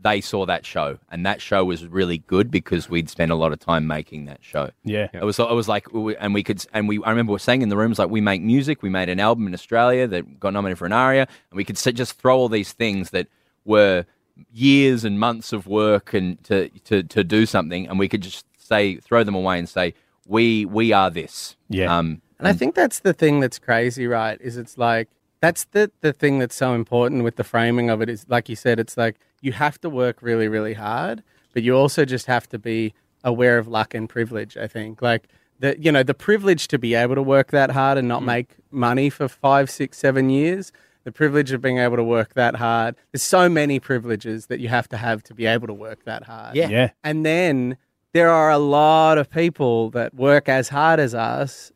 they 0.00 0.20
saw 0.20 0.46
that 0.46 0.64
show, 0.64 0.98
and 1.10 1.26
that 1.26 1.40
show 1.40 1.64
was 1.64 1.86
really 1.86 2.18
good 2.18 2.50
because 2.50 2.88
we'd 2.88 3.10
spent 3.10 3.32
a 3.32 3.34
lot 3.34 3.52
of 3.52 3.58
time 3.58 3.86
making 3.86 4.26
that 4.26 4.38
show. 4.42 4.70
Yeah. 4.84 5.08
It 5.12 5.24
was 5.24 5.38
it 5.38 5.50
was 5.50 5.68
like, 5.68 5.86
and 6.20 6.34
we 6.34 6.42
could 6.42 6.64
and 6.72 6.88
we 6.88 7.02
I 7.02 7.10
remember 7.10 7.32
we 7.32 7.38
saying 7.38 7.62
in 7.62 7.68
the 7.68 7.76
rooms 7.76 7.98
like 7.98 8.10
we 8.10 8.20
make 8.20 8.42
music. 8.42 8.82
We 8.82 8.90
made 8.90 9.08
an 9.08 9.20
album 9.20 9.46
in 9.46 9.54
Australia 9.54 10.06
that 10.06 10.38
got 10.38 10.52
nominated 10.52 10.78
for 10.78 10.86
an 10.86 10.92
ARIA, 10.92 11.22
and 11.50 11.56
we 11.56 11.64
could 11.64 11.76
just 11.76 12.14
throw 12.14 12.36
all 12.38 12.48
these 12.48 12.72
things 12.72 13.10
that 13.10 13.26
were 13.64 14.04
years 14.52 15.04
and 15.04 15.18
months 15.18 15.52
of 15.52 15.66
work 15.66 16.14
and 16.14 16.42
to 16.44 16.68
to 16.84 17.02
to 17.02 17.24
do 17.24 17.46
something, 17.46 17.88
and 17.88 17.98
we 17.98 18.08
could 18.08 18.22
just 18.22 18.46
say 18.56 18.96
throw 18.96 19.24
them 19.24 19.34
away 19.34 19.58
and 19.58 19.68
say 19.68 19.94
we 20.26 20.64
we 20.64 20.92
are 20.92 21.10
this. 21.10 21.56
Yeah. 21.68 21.96
Um, 21.96 22.22
And 22.38 22.46
I 22.46 22.52
think 22.52 22.74
that's 22.74 23.00
the 23.00 23.12
thing 23.12 23.40
that's 23.40 23.58
crazy, 23.58 24.06
right? 24.06 24.40
Is 24.40 24.56
it's 24.56 24.78
like 24.78 25.08
that's 25.40 25.64
the 25.64 25.90
the 26.02 26.12
thing 26.12 26.38
that's 26.38 26.54
so 26.54 26.74
important 26.74 27.24
with 27.24 27.36
the 27.36 27.44
framing 27.44 27.90
of 27.90 28.00
it 28.00 28.08
is 28.08 28.26
like 28.28 28.48
you 28.48 28.56
said, 28.56 28.78
it's 28.78 28.96
like 28.96 29.18
you 29.40 29.52
have 29.52 29.80
to 29.80 29.90
work 29.90 30.18
really, 30.20 30.48
really 30.48 30.74
hard, 30.74 31.22
but 31.52 31.62
you 31.62 31.76
also 31.76 32.04
just 32.04 32.26
have 32.26 32.48
to 32.48 32.58
be 32.58 32.94
aware 33.24 33.58
of 33.58 33.68
luck 33.68 33.94
and 33.94 34.08
privilege, 34.08 34.56
I 34.56 34.66
think. 34.66 35.02
Like 35.02 35.28
the 35.58 35.76
you 35.78 35.92
know, 35.92 36.02
the 36.02 36.14
privilege 36.14 36.68
to 36.68 36.78
be 36.78 36.94
able 36.94 37.14
to 37.14 37.22
work 37.22 37.50
that 37.50 37.70
hard 37.70 37.98
and 37.98 38.08
not 38.08 38.22
mm. 38.22 38.26
make 38.26 38.56
money 38.70 39.10
for 39.10 39.28
five, 39.28 39.70
six, 39.70 39.98
seven 39.98 40.30
years. 40.30 40.72
The 41.04 41.12
privilege 41.12 41.52
of 41.52 41.62
being 41.62 41.78
able 41.78 41.96
to 41.96 42.04
work 42.04 42.34
that 42.34 42.56
hard. 42.56 42.94
There's 43.12 43.22
so 43.22 43.48
many 43.48 43.80
privileges 43.80 44.46
that 44.46 44.60
you 44.60 44.68
have 44.68 44.88
to 44.88 44.98
have 44.98 45.22
to 45.24 45.34
be 45.34 45.46
able 45.46 45.66
to 45.66 45.72
work 45.72 46.04
that 46.04 46.24
hard. 46.24 46.54
Yeah. 46.54 46.68
Yeah. 46.68 46.90
And 47.02 47.24
then 47.24 47.78
there 48.12 48.28
are 48.28 48.50
a 48.50 48.58
lot 48.58 49.16
of 49.16 49.30
people 49.30 49.88
that 49.90 50.14
work 50.14 50.50
as 50.50 50.68
hard 50.68 51.00
as 51.00 51.14
us 51.14 51.72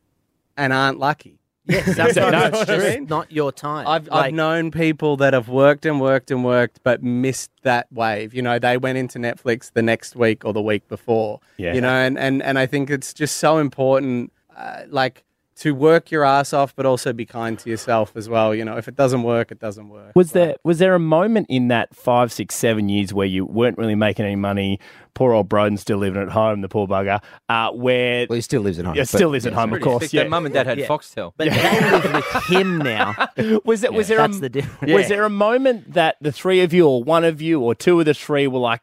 and 0.56 0.72
aren't 0.72 0.98
lucky. 0.98 1.38
Yes, 1.66 1.96
that's 1.96 2.16
No, 2.16 2.30
right. 2.30 2.48
it's 2.52 2.60
It's 2.62 2.70
true. 2.70 2.76
just 2.96 3.08
not 3.10 3.30
your 3.30 3.52
time. 3.52 3.86
I've, 3.86 4.08
Like, 4.08 4.26
I've 4.26 4.32
known 4.34 4.70
people 4.70 5.16
that 5.18 5.32
have 5.32 5.48
worked 5.48 5.86
and 5.86 6.00
worked 6.00 6.30
and 6.30 6.44
worked, 6.44 6.80
but 6.82 7.02
missed 7.02 7.50
that 7.62 7.86
wave. 7.92 8.34
You 8.34 8.42
know, 8.42 8.58
they 8.58 8.76
went 8.76 8.98
into 8.98 9.18
Netflix 9.18 9.72
the 9.72 9.82
next 9.82 10.16
week 10.16 10.44
or 10.44 10.52
the 10.52 10.62
week 10.62 10.88
before. 10.88 11.40
Yeah. 11.58 11.72
You 11.74 11.80
know, 11.80 11.88
and, 11.94 12.18
and, 12.18 12.42
and 12.42 12.58
I 12.58 12.66
think 12.66 12.90
it's 12.90 13.14
just 13.14 13.36
so 13.36 13.58
important, 13.58 14.32
uh, 14.56 14.82
like, 14.88 15.24
to 15.56 15.74
work 15.74 16.10
your 16.10 16.24
ass 16.24 16.52
off, 16.52 16.74
but 16.74 16.86
also 16.86 17.12
be 17.12 17.26
kind 17.26 17.58
to 17.58 17.68
yourself 17.70 18.12
as 18.16 18.28
well. 18.28 18.54
You 18.54 18.64
know, 18.64 18.76
if 18.78 18.88
it 18.88 18.96
doesn't 18.96 19.22
work, 19.22 19.52
it 19.52 19.58
doesn't 19.58 19.88
work. 19.90 20.12
Was 20.14 20.32
there 20.32 20.56
was 20.64 20.78
there 20.78 20.94
a 20.94 20.98
moment 20.98 21.46
in 21.50 21.68
that 21.68 21.94
five, 21.94 22.32
six, 22.32 22.54
seven 22.54 22.88
years 22.88 23.12
where 23.12 23.26
you 23.26 23.44
weren't 23.44 23.78
really 23.78 23.94
making 23.94 24.24
any 24.24 24.36
money? 24.36 24.80
Poor 25.14 25.34
old 25.34 25.48
Broden's 25.50 25.82
still 25.82 25.98
living 25.98 26.22
at 26.22 26.30
home, 26.30 26.62
the 26.62 26.70
poor 26.70 26.88
bugger. 26.88 27.20
Uh, 27.48 27.70
where 27.72 28.26
Well, 28.30 28.36
he 28.36 28.40
still 28.40 28.62
lives 28.62 28.78
at 28.78 28.86
home. 28.86 28.94
yeah, 28.94 29.04
still 29.04 29.28
lives 29.28 29.44
at 29.46 29.52
home, 29.52 29.74
of 29.74 29.82
course. 29.82 30.04
sick. 30.04 30.12
Yeah. 30.14 30.24
Mum 30.24 30.46
and 30.46 30.54
dad 30.54 30.66
had 30.66 30.78
Yeah. 30.78 30.86
Foxtel. 30.88 31.34
but 31.36 31.50
they 31.50 31.90
live 31.90 32.12
with 32.14 32.44
him 32.46 32.78
now. 32.78 33.14
was 33.64 33.84
it 33.84 33.92
was 33.92 34.08
there 34.08 34.16
That's 34.18 34.38
a, 34.38 34.40
the 34.40 34.48
difference. 34.48 34.90
was 34.92 35.08
there 35.08 35.24
a 35.24 35.30
moment 35.30 35.92
that 35.92 36.16
the 36.22 36.32
three 36.32 36.62
of 36.62 36.72
you, 36.72 36.88
or 36.88 37.04
one 37.04 37.24
of 37.24 37.42
you, 37.42 37.60
or 37.60 37.74
two 37.74 38.00
of 38.00 38.06
the 38.06 38.14
three 38.14 38.46
were 38.46 38.58
like, 38.58 38.80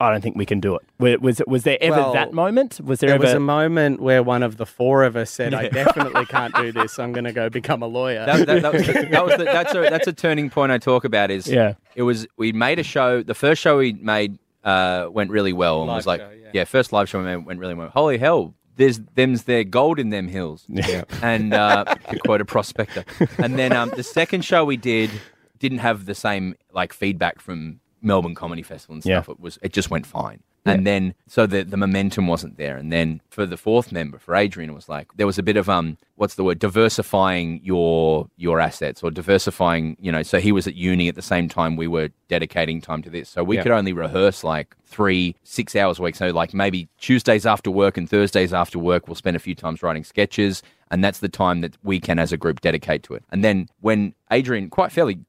I 0.00 0.12
don't 0.12 0.20
think 0.20 0.36
we 0.36 0.46
can 0.46 0.60
do 0.60 0.76
it. 0.76 0.82
Was, 1.00 1.18
was, 1.18 1.42
was 1.46 1.62
there 1.64 1.76
ever 1.80 1.96
Well, 1.96 2.12
that 2.12 2.32
moment? 2.32 2.80
Was 2.80 3.00
there, 3.00 3.08
There 3.08 3.14
ever? 3.16 3.24
was 3.24 3.32
a 3.34 3.40
moment 3.40 4.00
where 4.00 4.22
one 4.22 4.44
of 4.44 4.56
the 4.56 4.64
four 4.66 5.02
of 5.02 5.16
us 5.16 5.28
said, 5.30 5.52
I 5.54 5.68
definitely 5.68 6.24
can't 6.36 6.54
do 6.54 6.70
this. 6.70 6.98
I'm 7.00 7.12
going 7.12 7.24
to 7.24 7.32
go 7.32 7.50
become 7.50 7.82
a 7.82 7.86
lawyer. 7.88 8.24
That, 8.24 8.46
that, 8.46 8.62
that 8.62 8.72
was, 8.72 8.86
the, 8.86 8.92
that 9.10 9.24
was 9.26 9.36
the, 9.38 9.44
that's 9.56 9.74
a 9.74 9.80
that's 9.90 10.06
a 10.06 10.12
turning 10.12 10.50
point 10.50 10.70
I 10.70 10.78
talk 10.78 11.04
about. 11.04 11.30
Is 11.32 11.48
Yeah. 11.48 11.74
it 11.96 12.02
was 12.02 12.26
we 12.36 12.52
made 12.52 12.78
a 12.78 12.84
show. 12.84 13.22
The 13.24 13.34
first 13.34 13.60
show 13.60 13.78
we 13.78 13.92
made 13.94 14.38
uh, 14.62 15.08
went 15.10 15.30
really 15.30 15.52
well 15.52 15.80
and 15.80 15.88
Live 15.88 15.96
was 15.96 16.06
like 16.06 16.20
show, 16.20 16.30
yeah. 16.52 16.64
first 16.64 16.92
live 16.92 17.08
show 17.08 17.18
we 17.18 17.24
made 17.24 17.44
went 17.44 17.58
really 17.58 17.74
well. 17.74 17.88
Holy 17.88 18.18
hell! 18.18 18.54
There's 18.76 19.00
them's 19.16 19.44
there 19.44 19.64
gold 19.64 19.98
in 19.98 20.10
them 20.10 20.28
hills. 20.28 20.64
Yeah. 20.68 21.02
and 21.22 21.52
uh, 21.52 21.84
to 22.10 22.18
quote 22.20 22.40
a 22.40 22.44
prospector. 22.44 23.04
And 23.38 23.58
then 23.58 23.72
um, 23.72 23.90
the 23.96 24.04
second 24.04 24.44
show 24.44 24.64
we 24.64 24.76
did 24.76 25.10
didn't 25.58 25.78
have 25.78 26.04
the 26.06 26.14
same 26.14 26.54
like 26.72 26.92
feedback 26.92 27.40
from 27.40 27.80
Melbourne 28.02 28.34
Comedy 28.34 28.62
Festival 28.62 28.94
and 28.96 29.04
Yeah. 29.04 29.22
stuff. 29.22 29.34
It 29.36 29.40
was 29.40 29.58
it 29.62 29.72
just 29.72 29.90
went 29.90 30.06
fine. 30.06 30.40
And 30.66 30.86
then 30.86 31.14
so 31.26 31.46
the 31.46 31.62
the 31.64 31.78
momentum 31.78 32.26
wasn't 32.26 32.58
there. 32.58 32.76
And 32.76 32.92
then 32.92 33.22
for 33.30 33.46
the 33.46 33.56
fourth 33.56 33.90
member, 33.90 34.18
for 34.18 34.34
Adrian, 34.34 34.68
it 34.68 34.74
was 34.74 34.86
like 34.86 35.08
there 35.16 35.26
was 35.26 35.38
a 35.38 35.42
bit 35.42 35.56
of 35.56 35.70
um 35.70 35.96
what's 36.16 36.34
the 36.34 36.44
word 36.44 36.58
diversifying 36.58 37.60
your 37.62 38.28
your 38.36 38.60
assets 38.60 39.02
or 39.02 39.10
diversifying 39.10 39.96
you 40.00 40.12
know. 40.12 40.22
So 40.22 40.40
he 40.40 40.52
was 40.52 40.66
at 40.66 40.74
uni 40.74 41.08
at 41.08 41.14
the 41.14 41.22
same 41.22 41.48
time 41.48 41.76
we 41.76 41.86
were 41.86 42.10
dedicating 42.28 42.80
time 42.82 43.02
to 43.02 43.08
this. 43.10 43.28
So 43.30 43.42
we 43.44 43.56
Yeah. 43.56 43.62
could 43.62 43.72
only 43.72 43.92
rehearse 43.94 44.44
like 44.44 44.74
three 44.84 45.36
six 45.42 45.74
hours 45.76 45.98
a 45.98 46.02
week. 46.02 46.16
So 46.16 46.28
like 46.30 46.52
maybe 46.52 46.88
Tuesdays 46.98 47.46
after 47.46 47.70
work 47.70 47.96
and 47.96 48.08
Thursdays 48.08 48.52
after 48.52 48.78
work, 48.78 49.08
we'll 49.08 49.14
spend 49.14 49.36
a 49.36 49.40
few 49.40 49.54
times 49.54 49.82
writing 49.82 50.04
sketches, 50.04 50.62
and 50.90 51.02
that's 51.02 51.20
the 51.20 51.28
time 51.30 51.60
that 51.62 51.76
we 51.82 51.98
can 52.00 52.18
as 52.18 52.32
a 52.32 52.36
group 52.36 52.60
dedicate 52.60 53.02
to 53.04 53.14
it. 53.14 53.22
And 53.30 53.42
then 53.44 53.68
when 53.80 54.12
Adrian 54.30 54.68
quite 54.70 54.92
fairly 54.92 55.20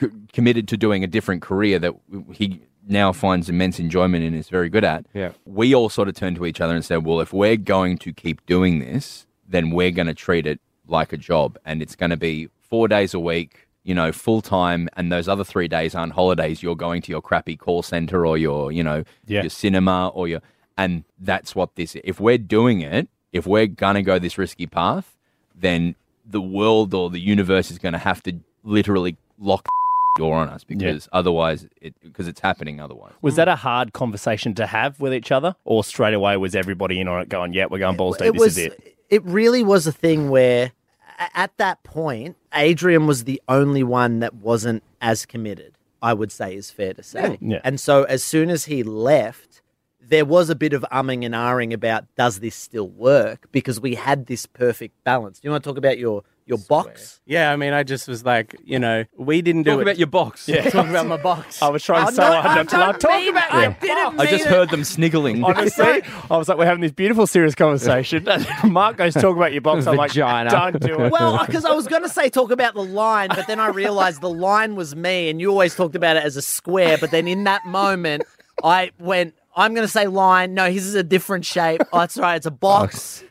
c- 0.00 0.08
committed 0.32 0.68
to 0.68 0.76
doing 0.76 1.02
a 1.04 1.06
different 1.06 1.42
career 1.42 1.78
that 1.78 1.94
he 2.32 2.60
now 2.86 3.12
finds 3.12 3.48
immense 3.48 3.78
enjoyment 3.78 4.24
in 4.24 4.32
and 4.32 4.40
is 4.40 4.48
very 4.48 4.68
good 4.68 4.84
at. 4.84 5.06
Yeah. 5.14 5.32
We 5.44 5.74
all 5.74 5.88
sort 5.88 6.08
of 6.08 6.14
turned 6.14 6.36
to 6.36 6.46
each 6.46 6.60
other 6.60 6.74
and 6.74 6.84
said, 6.84 7.04
well, 7.04 7.20
if 7.20 7.32
we're 7.32 7.56
going 7.56 7.98
to 7.98 8.12
keep 8.12 8.44
doing 8.46 8.80
this, 8.80 9.26
then 9.48 9.70
we're 9.70 9.90
going 9.92 10.08
to 10.08 10.14
treat 10.14 10.46
it 10.46 10.60
like 10.88 11.12
a 11.12 11.16
job 11.16 11.58
and 11.64 11.80
it's 11.82 11.94
going 11.94 12.10
to 12.10 12.16
be 12.16 12.48
four 12.60 12.88
days 12.88 13.14
a 13.14 13.20
week, 13.20 13.68
you 13.84 13.94
know, 13.94 14.10
full 14.12 14.42
time. 14.42 14.88
And 14.96 15.12
those 15.12 15.28
other 15.28 15.44
three 15.44 15.68
days 15.68 15.94
aren't 15.94 16.14
holidays. 16.14 16.62
You're 16.62 16.74
going 16.74 17.02
to 17.02 17.12
your 17.12 17.22
crappy 17.22 17.56
call 17.56 17.82
center 17.82 18.26
or 18.26 18.36
your, 18.36 18.72
you 18.72 18.82
know, 18.82 19.04
Yeah. 19.26 19.42
your 19.42 19.50
cinema 19.50 20.08
or 20.08 20.26
your, 20.26 20.40
and 20.76 21.04
that's 21.20 21.54
what 21.54 21.76
this, 21.76 21.96
if 22.02 22.18
we're 22.18 22.38
doing 22.38 22.80
it, 22.80 23.08
if 23.32 23.46
we're 23.46 23.66
going 23.66 23.94
to 23.94 24.02
go 24.02 24.18
this 24.18 24.36
risky 24.38 24.66
path, 24.66 25.16
then 25.54 25.94
the 26.24 26.40
world 26.40 26.94
or 26.94 27.10
the 27.10 27.20
universe 27.20 27.70
is 27.70 27.78
going 27.78 27.92
to 27.92 27.98
have 27.98 28.22
to 28.24 28.40
literally 28.64 29.16
lock 29.38 29.68
door 30.16 30.36
on 30.36 30.48
us 30.48 30.64
because 30.64 31.08
otherwise 31.12 31.66
it 31.80 31.94
because 32.02 32.28
it's 32.28 32.40
happening 32.40 32.80
otherwise. 32.80 33.12
was 33.22 33.36
that 33.36 33.48
mm. 33.48 33.52
a 33.52 33.56
hard 33.56 33.92
conversation 33.92 34.54
to 34.54 34.66
have 34.66 35.00
with 35.00 35.14
each 35.14 35.32
other, 35.32 35.54
or 35.64 35.82
straight 35.84 36.14
away 36.14 36.36
was 36.36 36.54
everybody 36.54 37.00
in 37.00 37.08
on 37.08 37.20
it, 37.20 37.28
going, 37.28 37.52
"Yeah, 37.52 37.66
we're 37.70 37.78
going 37.78 37.96
balls 37.96 38.18
deep. 38.18 38.28
it 38.28 38.32
This 38.34 38.40
was 38.40 38.58
is 38.58 38.72
it." 39.10 39.24
really 39.24 39.62
was 39.62 39.86
a 39.86 39.92
thing 39.92 40.30
where 40.30 40.72
a- 41.18 41.38
at 41.38 41.56
that 41.58 41.82
point 41.82 42.36
Adrian 42.54 43.06
was 43.06 43.24
the 43.24 43.40
only 43.48 43.82
one 43.82 44.20
that 44.20 44.34
wasn't 44.34 44.82
as 45.00 45.26
committed 45.26 45.74
I 46.00 46.14
would 46.14 46.32
say 46.32 46.54
is 46.54 46.70
fair 46.70 46.94
to 46.94 47.02
say 47.02 47.38
Yeah. 47.40 47.60
and 47.64 47.78
so 47.78 48.04
as 48.04 48.24
soon 48.24 48.50
as 48.50 48.64
he 48.64 48.82
left 48.82 49.60
there 50.00 50.24
was 50.24 50.50
a 50.50 50.54
bit 50.54 50.72
of 50.72 50.84
umming 50.90 51.24
and 51.24 51.34
ahhing 51.34 51.72
about 51.72 52.04
does 52.16 52.40
this 52.40 52.54
still 52.54 52.88
work 52.88 53.48
because 53.52 53.80
we 53.80 53.94
had 53.94 54.26
this 54.26 54.46
perfect 54.46 55.02
balance 55.04 55.40
do 55.40 55.48
you 55.48 55.52
want 55.52 55.62
to 55.62 55.68
talk 55.70 55.78
about 55.78 55.98
your 55.98 56.22
your 56.46 56.58
box 56.58 57.20
yeah, 57.24 57.52
I 57.52 57.56
mean, 57.56 57.72
I 57.72 57.84
just 57.84 58.08
was 58.08 58.24
like, 58.24 58.56
you 58.64 58.78
know, 58.80 59.04
we 59.16 59.42
didn't 59.42 59.62
do 59.62 59.70
it. 59.70 59.72
Talk 59.74 59.78
it. 59.78 59.82
about 59.82 59.98
your 59.98 60.06
box. 60.08 60.48
Yeah. 60.48 60.68
Talk 60.70 60.88
about 60.88 61.06
my 61.06 61.16
box. 61.16 61.62
I 61.62 61.68
was 61.68 61.82
trying 61.84 62.08
Oh, 62.08 62.10
so 62.10 62.22
no, 62.22 62.32
hard 62.42 62.46
I 62.46 62.54
not 62.56 62.68
to 62.70 62.76
laugh. 62.76 62.98
don't 62.98 63.00
Talk 63.00 63.20
mean- 63.20 63.28
about 63.30 63.52
I 63.54 63.62
your 63.62 63.76
didn't 63.80 64.20
I 64.20 64.26
just 64.26 64.44
it. 64.44 64.48
heard 64.48 64.70
them 64.70 64.82
sniggling. 64.84 65.42
Honestly, 65.44 66.02
I 66.30 66.36
was 66.36 66.48
like, 66.48 66.58
we're 66.58 66.66
having 66.66 66.80
this 66.82 66.90
beautiful, 66.92 67.26
serious 67.28 67.54
conversation. 67.54 68.26
Mark 68.64 68.96
goes, 68.96 69.14
talk 69.14 69.36
about 69.36 69.52
your 69.52 69.60
box. 69.60 69.86
I'm 69.86 69.96
like, 69.96 70.10
Vagina. 70.10 70.50
don't 70.50 70.80
do 70.80 71.00
it. 71.04 71.12
Well, 71.12 71.46
because 71.46 71.64
I 71.64 71.72
was 71.72 71.86
going 71.86 72.02
to 72.02 72.08
say 72.08 72.28
talk 72.28 72.50
about 72.50 72.74
the 72.74 72.84
line, 72.84 73.28
but 73.28 73.46
then 73.46 73.60
I 73.60 73.68
realized 73.68 74.20
the 74.20 74.28
line 74.30 74.74
was 74.74 74.96
me, 74.96 75.30
and 75.30 75.40
you 75.40 75.48
always 75.48 75.74
talked 75.76 75.94
about 75.94 76.16
it 76.16 76.24
as 76.24 76.36
a 76.36 76.42
square. 76.42 76.98
But 76.98 77.12
then 77.12 77.28
in 77.28 77.44
that 77.44 77.64
moment, 77.66 78.24
I 78.64 78.90
went, 78.98 79.34
I'm 79.54 79.74
going 79.74 79.86
to 79.86 79.92
say 79.92 80.08
line. 80.08 80.54
No, 80.54 80.70
his 80.70 80.86
is 80.86 80.96
a 80.96 81.04
different 81.04 81.44
shape. 81.44 81.82
Oh, 81.92 82.00
that's 82.00 82.18
right. 82.18 82.34
It's 82.34 82.46
a 82.46 82.50
box. 82.50 83.22
Box 83.22 83.24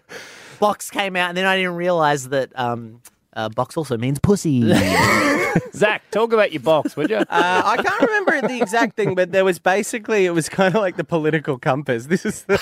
came 0.91 1.15
out, 1.15 1.29
and 1.29 1.37
then 1.37 1.45
I 1.45 1.57
didn't 1.57 1.75
realize 1.75 2.29
that 2.29 2.51
um, 2.57 3.01
uh, 3.33 3.49
box 3.49 3.77
also 3.77 3.97
means 3.97 4.19
pussy. 4.19 4.61
Zach, 5.73 6.09
talk 6.11 6.33
about 6.33 6.51
your 6.51 6.61
box, 6.61 6.95
would 6.95 7.09
you? 7.09 7.17
Uh, 7.17 7.25
I 7.29 7.77
can't 7.77 8.01
remember 8.01 8.47
the 8.47 8.61
exact 8.61 8.95
thing, 8.95 9.15
but 9.15 9.31
there 9.31 9.45
was 9.45 9.59
basically 9.59 10.25
it 10.25 10.31
was 10.31 10.49
kind 10.49 10.75
of 10.75 10.81
like 10.81 10.97
the 10.97 11.03
political 11.03 11.57
compass. 11.57 12.05
This 12.05 12.25
is 12.25 12.43
the 12.43 12.59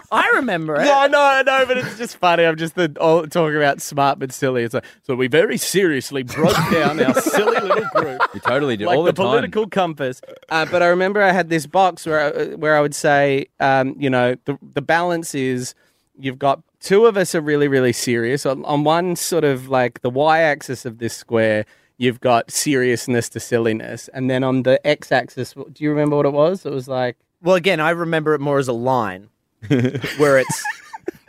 I 0.12 0.30
remember 0.36 0.76
it. 0.76 0.84
no, 0.84 0.98
I 0.98 1.06
know, 1.08 1.20
I 1.22 1.42
know, 1.42 1.64
but 1.66 1.78
it's 1.78 1.96
just 1.96 2.16
funny. 2.16 2.44
I'm 2.44 2.56
just 2.56 2.74
the, 2.74 2.94
all, 3.00 3.26
talking 3.26 3.56
about 3.56 3.80
smart 3.80 4.18
but 4.18 4.30
silly. 4.30 4.62
It's 4.62 4.74
like 4.74 4.84
so 5.02 5.14
we 5.14 5.26
very 5.26 5.56
seriously 5.56 6.22
broke 6.22 6.56
down 6.70 7.02
our 7.02 7.14
silly 7.20 7.60
little 7.60 7.88
group. 7.94 8.20
You 8.34 8.40
totally 8.40 8.76
do 8.76 8.86
like 8.86 8.96
all 8.96 9.04
the, 9.04 9.12
the, 9.12 9.16
time. 9.16 9.26
political 9.26 9.66
compass. 9.68 10.20
Uh, 10.50 10.66
but 10.66 10.82
I 10.82 10.88
remember 10.88 11.22
I 11.22 11.32
had 11.32 11.48
this 11.48 11.66
box 11.66 12.04
where 12.04 12.20
I, 12.20 12.54
where 12.54 12.76
I 12.76 12.80
would 12.80 12.94
say, 12.94 13.46
um, 13.58 13.96
you 13.98 14.10
know, 14.10 14.36
the 14.44 14.58
the 14.62 14.82
balance 14.82 15.34
is 15.34 15.74
you've 16.18 16.38
got 16.38 16.62
two 16.80 17.06
of 17.06 17.16
us 17.16 17.34
are 17.34 17.40
really 17.40 17.68
really 17.68 17.92
serious 17.92 18.44
on, 18.46 18.64
on 18.64 18.84
one 18.84 19.16
sort 19.16 19.44
of 19.44 19.68
like 19.68 20.00
the 20.02 20.10
y-axis 20.10 20.84
of 20.84 20.98
this 20.98 21.14
square. 21.16 21.64
You've 21.98 22.20
got 22.20 22.50
seriousness 22.50 23.28
to 23.30 23.40
silliness, 23.40 24.08
and 24.12 24.28
then 24.28 24.42
on 24.42 24.64
the 24.64 24.84
x-axis, 24.84 25.52
do 25.54 25.84
you 25.84 25.90
remember 25.90 26.16
what 26.16 26.26
it 26.26 26.32
was? 26.32 26.66
It 26.66 26.72
was 26.72 26.88
like 26.88 27.16
Well, 27.42 27.54
again, 27.54 27.78
I 27.80 27.90
remember 27.90 28.34
it 28.34 28.40
more 28.40 28.58
as 28.58 28.66
a 28.68 28.72
line, 28.72 29.28
where 29.68 30.38
it's 30.38 30.64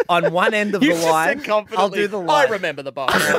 on 0.09 0.31
one 0.33 0.53
end 0.53 0.73
of 0.75 0.81
you 0.83 0.95
the 0.95 1.01
line. 1.05 1.43
I'll 1.77 1.89
do 1.89 2.07
the 2.07 2.17
line. 2.19 2.47
I 2.47 2.49
remember 2.49 2.81
the 2.81 2.91
box. 2.91 3.13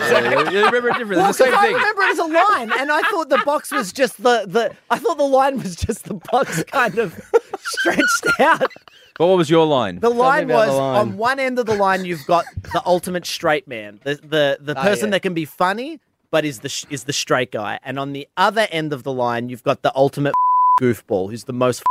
you 0.52 0.64
remember 0.64 0.88
it 0.90 0.98
different. 0.98 1.20
Well, 1.20 1.30
It's 1.30 1.38
the 1.38 1.44
'cause 1.44 1.52
same 1.52 1.54
I 1.54 1.62
thing. 1.66 1.74
remember 1.74 2.02
it 2.02 2.10
as 2.12 2.18
a 2.18 2.24
line, 2.24 2.72
and 2.78 2.92
I 2.92 3.02
thought 3.10 3.28
the 3.30 3.42
box 3.44 3.72
was 3.72 3.92
just 3.92 4.22
the, 4.22 4.44
the 4.46 4.74
I 4.90 4.98
thought 4.98 5.16
the 5.18 5.24
line 5.24 5.58
was 5.58 5.74
just 5.76 6.04
the 6.04 6.14
box 6.14 6.62
kind 6.64 6.98
of 6.98 7.20
stretched 7.58 8.40
out. 8.40 8.70
But 9.18 9.28
what 9.28 9.38
was 9.38 9.48
your 9.48 9.66
line? 9.66 10.00
The 10.00 10.10
line 10.10 10.48
was 10.48 10.68
the 10.68 10.74
line. 10.74 10.96
on 10.96 11.16
one 11.16 11.38
end 11.38 11.58
of 11.58 11.66
the 11.66 11.76
line 11.76 12.04
you've 12.04 12.26
got 12.26 12.44
the 12.72 12.82
ultimate 12.84 13.26
straight 13.26 13.68
man, 13.68 14.00
the 14.04 14.16
the, 14.16 14.58
the 14.60 14.74
person 14.74 15.08
yeah. 15.08 15.12
that 15.12 15.22
can 15.22 15.34
be 15.34 15.44
funny 15.44 16.00
but 16.34 16.44
is 16.44 16.58
the 16.58 16.86
is 16.90 17.04
the 17.04 17.12
straight 17.12 17.52
guy, 17.52 17.78
and 17.84 17.96
on 17.96 18.12
the 18.12 18.26
other 18.36 18.66
end 18.72 18.92
of 18.92 19.04
the 19.04 19.12
line 19.12 19.48
you've 19.48 19.62
got 19.62 19.82
the 19.82 19.92
ultimate 19.94 20.34
goofball, 20.80 21.30
who's 21.30 21.44
the 21.44 21.52
most 21.52 21.84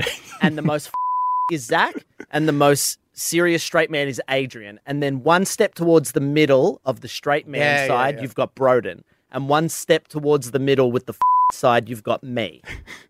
and 0.40 0.56
the 0.56 0.62
most 0.62 0.90
is 1.52 1.66
Zach, 1.66 1.94
and 2.30 2.48
the 2.48 2.52
most 2.52 2.98
serious 3.12 3.62
straight 3.62 3.90
man 3.90 4.08
is 4.08 4.22
Adrian, 4.30 4.80
and 4.86 5.02
then 5.02 5.22
one 5.22 5.44
step 5.44 5.74
towards 5.74 6.12
the 6.12 6.20
middle 6.20 6.80
of 6.86 7.02
the 7.02 7.08
straight 7.08 7.46
man 7.46 7.60
Yeah, 7.60 7.82
yeah, 7.82 7.88
side 7.88 8.14
yeah. 8.14 8.22
you've 8.22 8.34
got 8.34 8.56
Broden, 8.56 9.02
and 9.30 9.50
one 9.50 9.68
step 9.68 10.08
towards 10.08 10.52
the 10.52 10.58
middle 10.58 10.90
with 10.90 11.04
the 11.04 11.14
side 11.52 11.90
you've 11.90 12.02
got 12.02 12.24
me, 12.24 12.62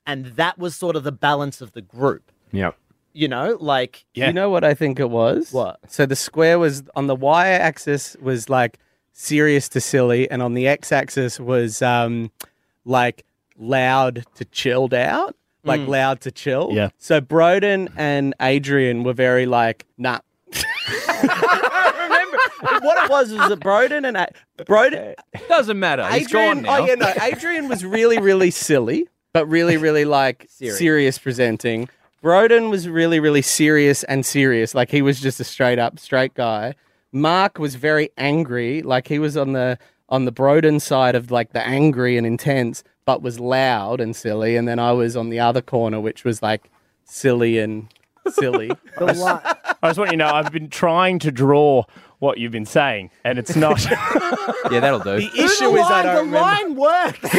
and 0.08 0.26
that 0.34 0.58
was 0.58 0.74
sort 0.74 0.96
of 0.96 1.04
the 1.04 1.12
balance 1.12 1.60
of 1.60 1.72
the 1.74 1.82
group. 1.82 2.32
Yep. 2.50 2.76
You 3.18 3.26
know, 3.26 3.58
like 3.60 4.04
You 4.14 4.32
know 4.32 4.48
what 4.48 4.62
I 4.62 4.74
think 4.74 5.00
it 5.00 5.10
was? 5.10 5.52
What? 5.52 5.80
So 5.88 6.06
the 6.06 6.14
square 6.14 6.56
was 6.60 6.84
on 6.94 7.08
the 7.08 7.16
y-axis 7.16 8.16
was 8.22 8.48
like 8.48 8.78
serious 9.12 9.68
to 9.70 9.80
silly, 9.80 10.30
and 10.30 10.40
on 10.40 10.54
the 10.54 10.68
x-axis 10.68 11.40
was 11.40 11.82
um 11.82 12.30
like 12.84 13.24
loud 13.58 14.24
to 14.36 14.44
chilled 14.44 14.94
out, 14.94 15.34
like 15.64 15.80
loud 15.88 16.20
to 16.20 16.30
chill. 16.30 16.70
Yeah. 16.72 16.90
So 16.98 17.20
Broden 17.20 17.92
and 17.96 18.34
Adrian 18.40 19.02
were 19.02 19.14
very 19.14 19.46
like 19.46 19.84
nah. 19.96 20.20
Remember 21.24 22.38
what 22.82 23.04
it 23.04 23.10
was 23.10 23.32
was 23.32 23.48
that 23.48 23.58
Broden 23.58 24.06
and 24.06 24.16
A- 24.16 24.32
Broden 24.58 25.16
Doesn't 25.48 25.80
matter. 25.80 26.06
Adrian, 26.08 26.64
oh 26.68 26.86
yeah, 26.86 26.94
no, 26.94 27.12
Adrian 27.20 27.68
was 27.68 27.84
really, 27.84 28.20
really 28.20 28.52
silly, 28.52 29.08
but 29.32 29.46
really, 29.46 29.76
really 29.76 30.04
like 30.04 30.46
serious. 30.48 31.18
presenting. 31.18 31.88
Broden 32.22 32.70
was 32.70 32.88
really, 32.88 33.20
really 33.20 33.42
serious 33.42 34.02
and 34.04 34.26
serious. 34.26 34.74
Like 34.74 34.90
he 34.90 35.02
was 35.02 35.20
just 35.20 35.38
a 35.40 35.44
straight 35.44 35.78
up 35.78 35.98
straight 35.98 36.34
guy. 36.34 36.74
Mark 37.12 37.58
was 37.58 37.76
very 37.76 38.10
angry, 38.18 38.82
like 38.82 39.08
he 39.08 39.18
was 39.18 39.36
on 39.36 39.52
the 39.52 39.78
on 40.08 40.24
the 40.24 40.32
Broden 40.32 40.80
side 40.80 41.14
of 41.14 41.30
like 41.30 41.52
the 41.52 41.66
angry 41.66 42.16
and 42.16 42.26
intense, 42.26 42.82
but 43.04 43.22
was 43.22 43.38
loud 43.38 44.00
and 44.00 44.16
silly, 44.16 44.56
and 44.56 44.66
then 44.66 44.78
I 44.78 44.92
was 44.92 45.16
on 45.16 45.30
the 45.30 45.40
other 45.40 45.62
corner, 45.62 46.00
which 46.00 46.24
was 46.24 46.42
like 46.42 46.70
silly 47.04 47.58
and 47.58 47.88
silly. 48.30 48.70
I 49.00 49.12
just 49.84 49.98
want 49.98 50.10
you 50.10 50.12
to 50.12 50.16
know 50.16 50.26
I've 50.28 50.52
been 50.52 50.70
trying 50.70 51.18
to 51.20 51.30
draw 51.30 51.84
what 52.20 52.38
you've 52.38 52.52
been 52.52 52.66
saying, 52.66 53.10
and 53.24 53.38
it's 53.38 53.54
not. 53.56 53.84
Yeah, 54.70 54.80
that'll 54.80 54.98
do. 54.98 55.16
the 55.16 55.30
issue 55.44 55.74
is 55.76 55.86
I 55.86 56.02
the 56.02 56.08
don't 56.08 56.26
remember. 56.26 56.40
line 56.40 56.74
works. 56.74 57.18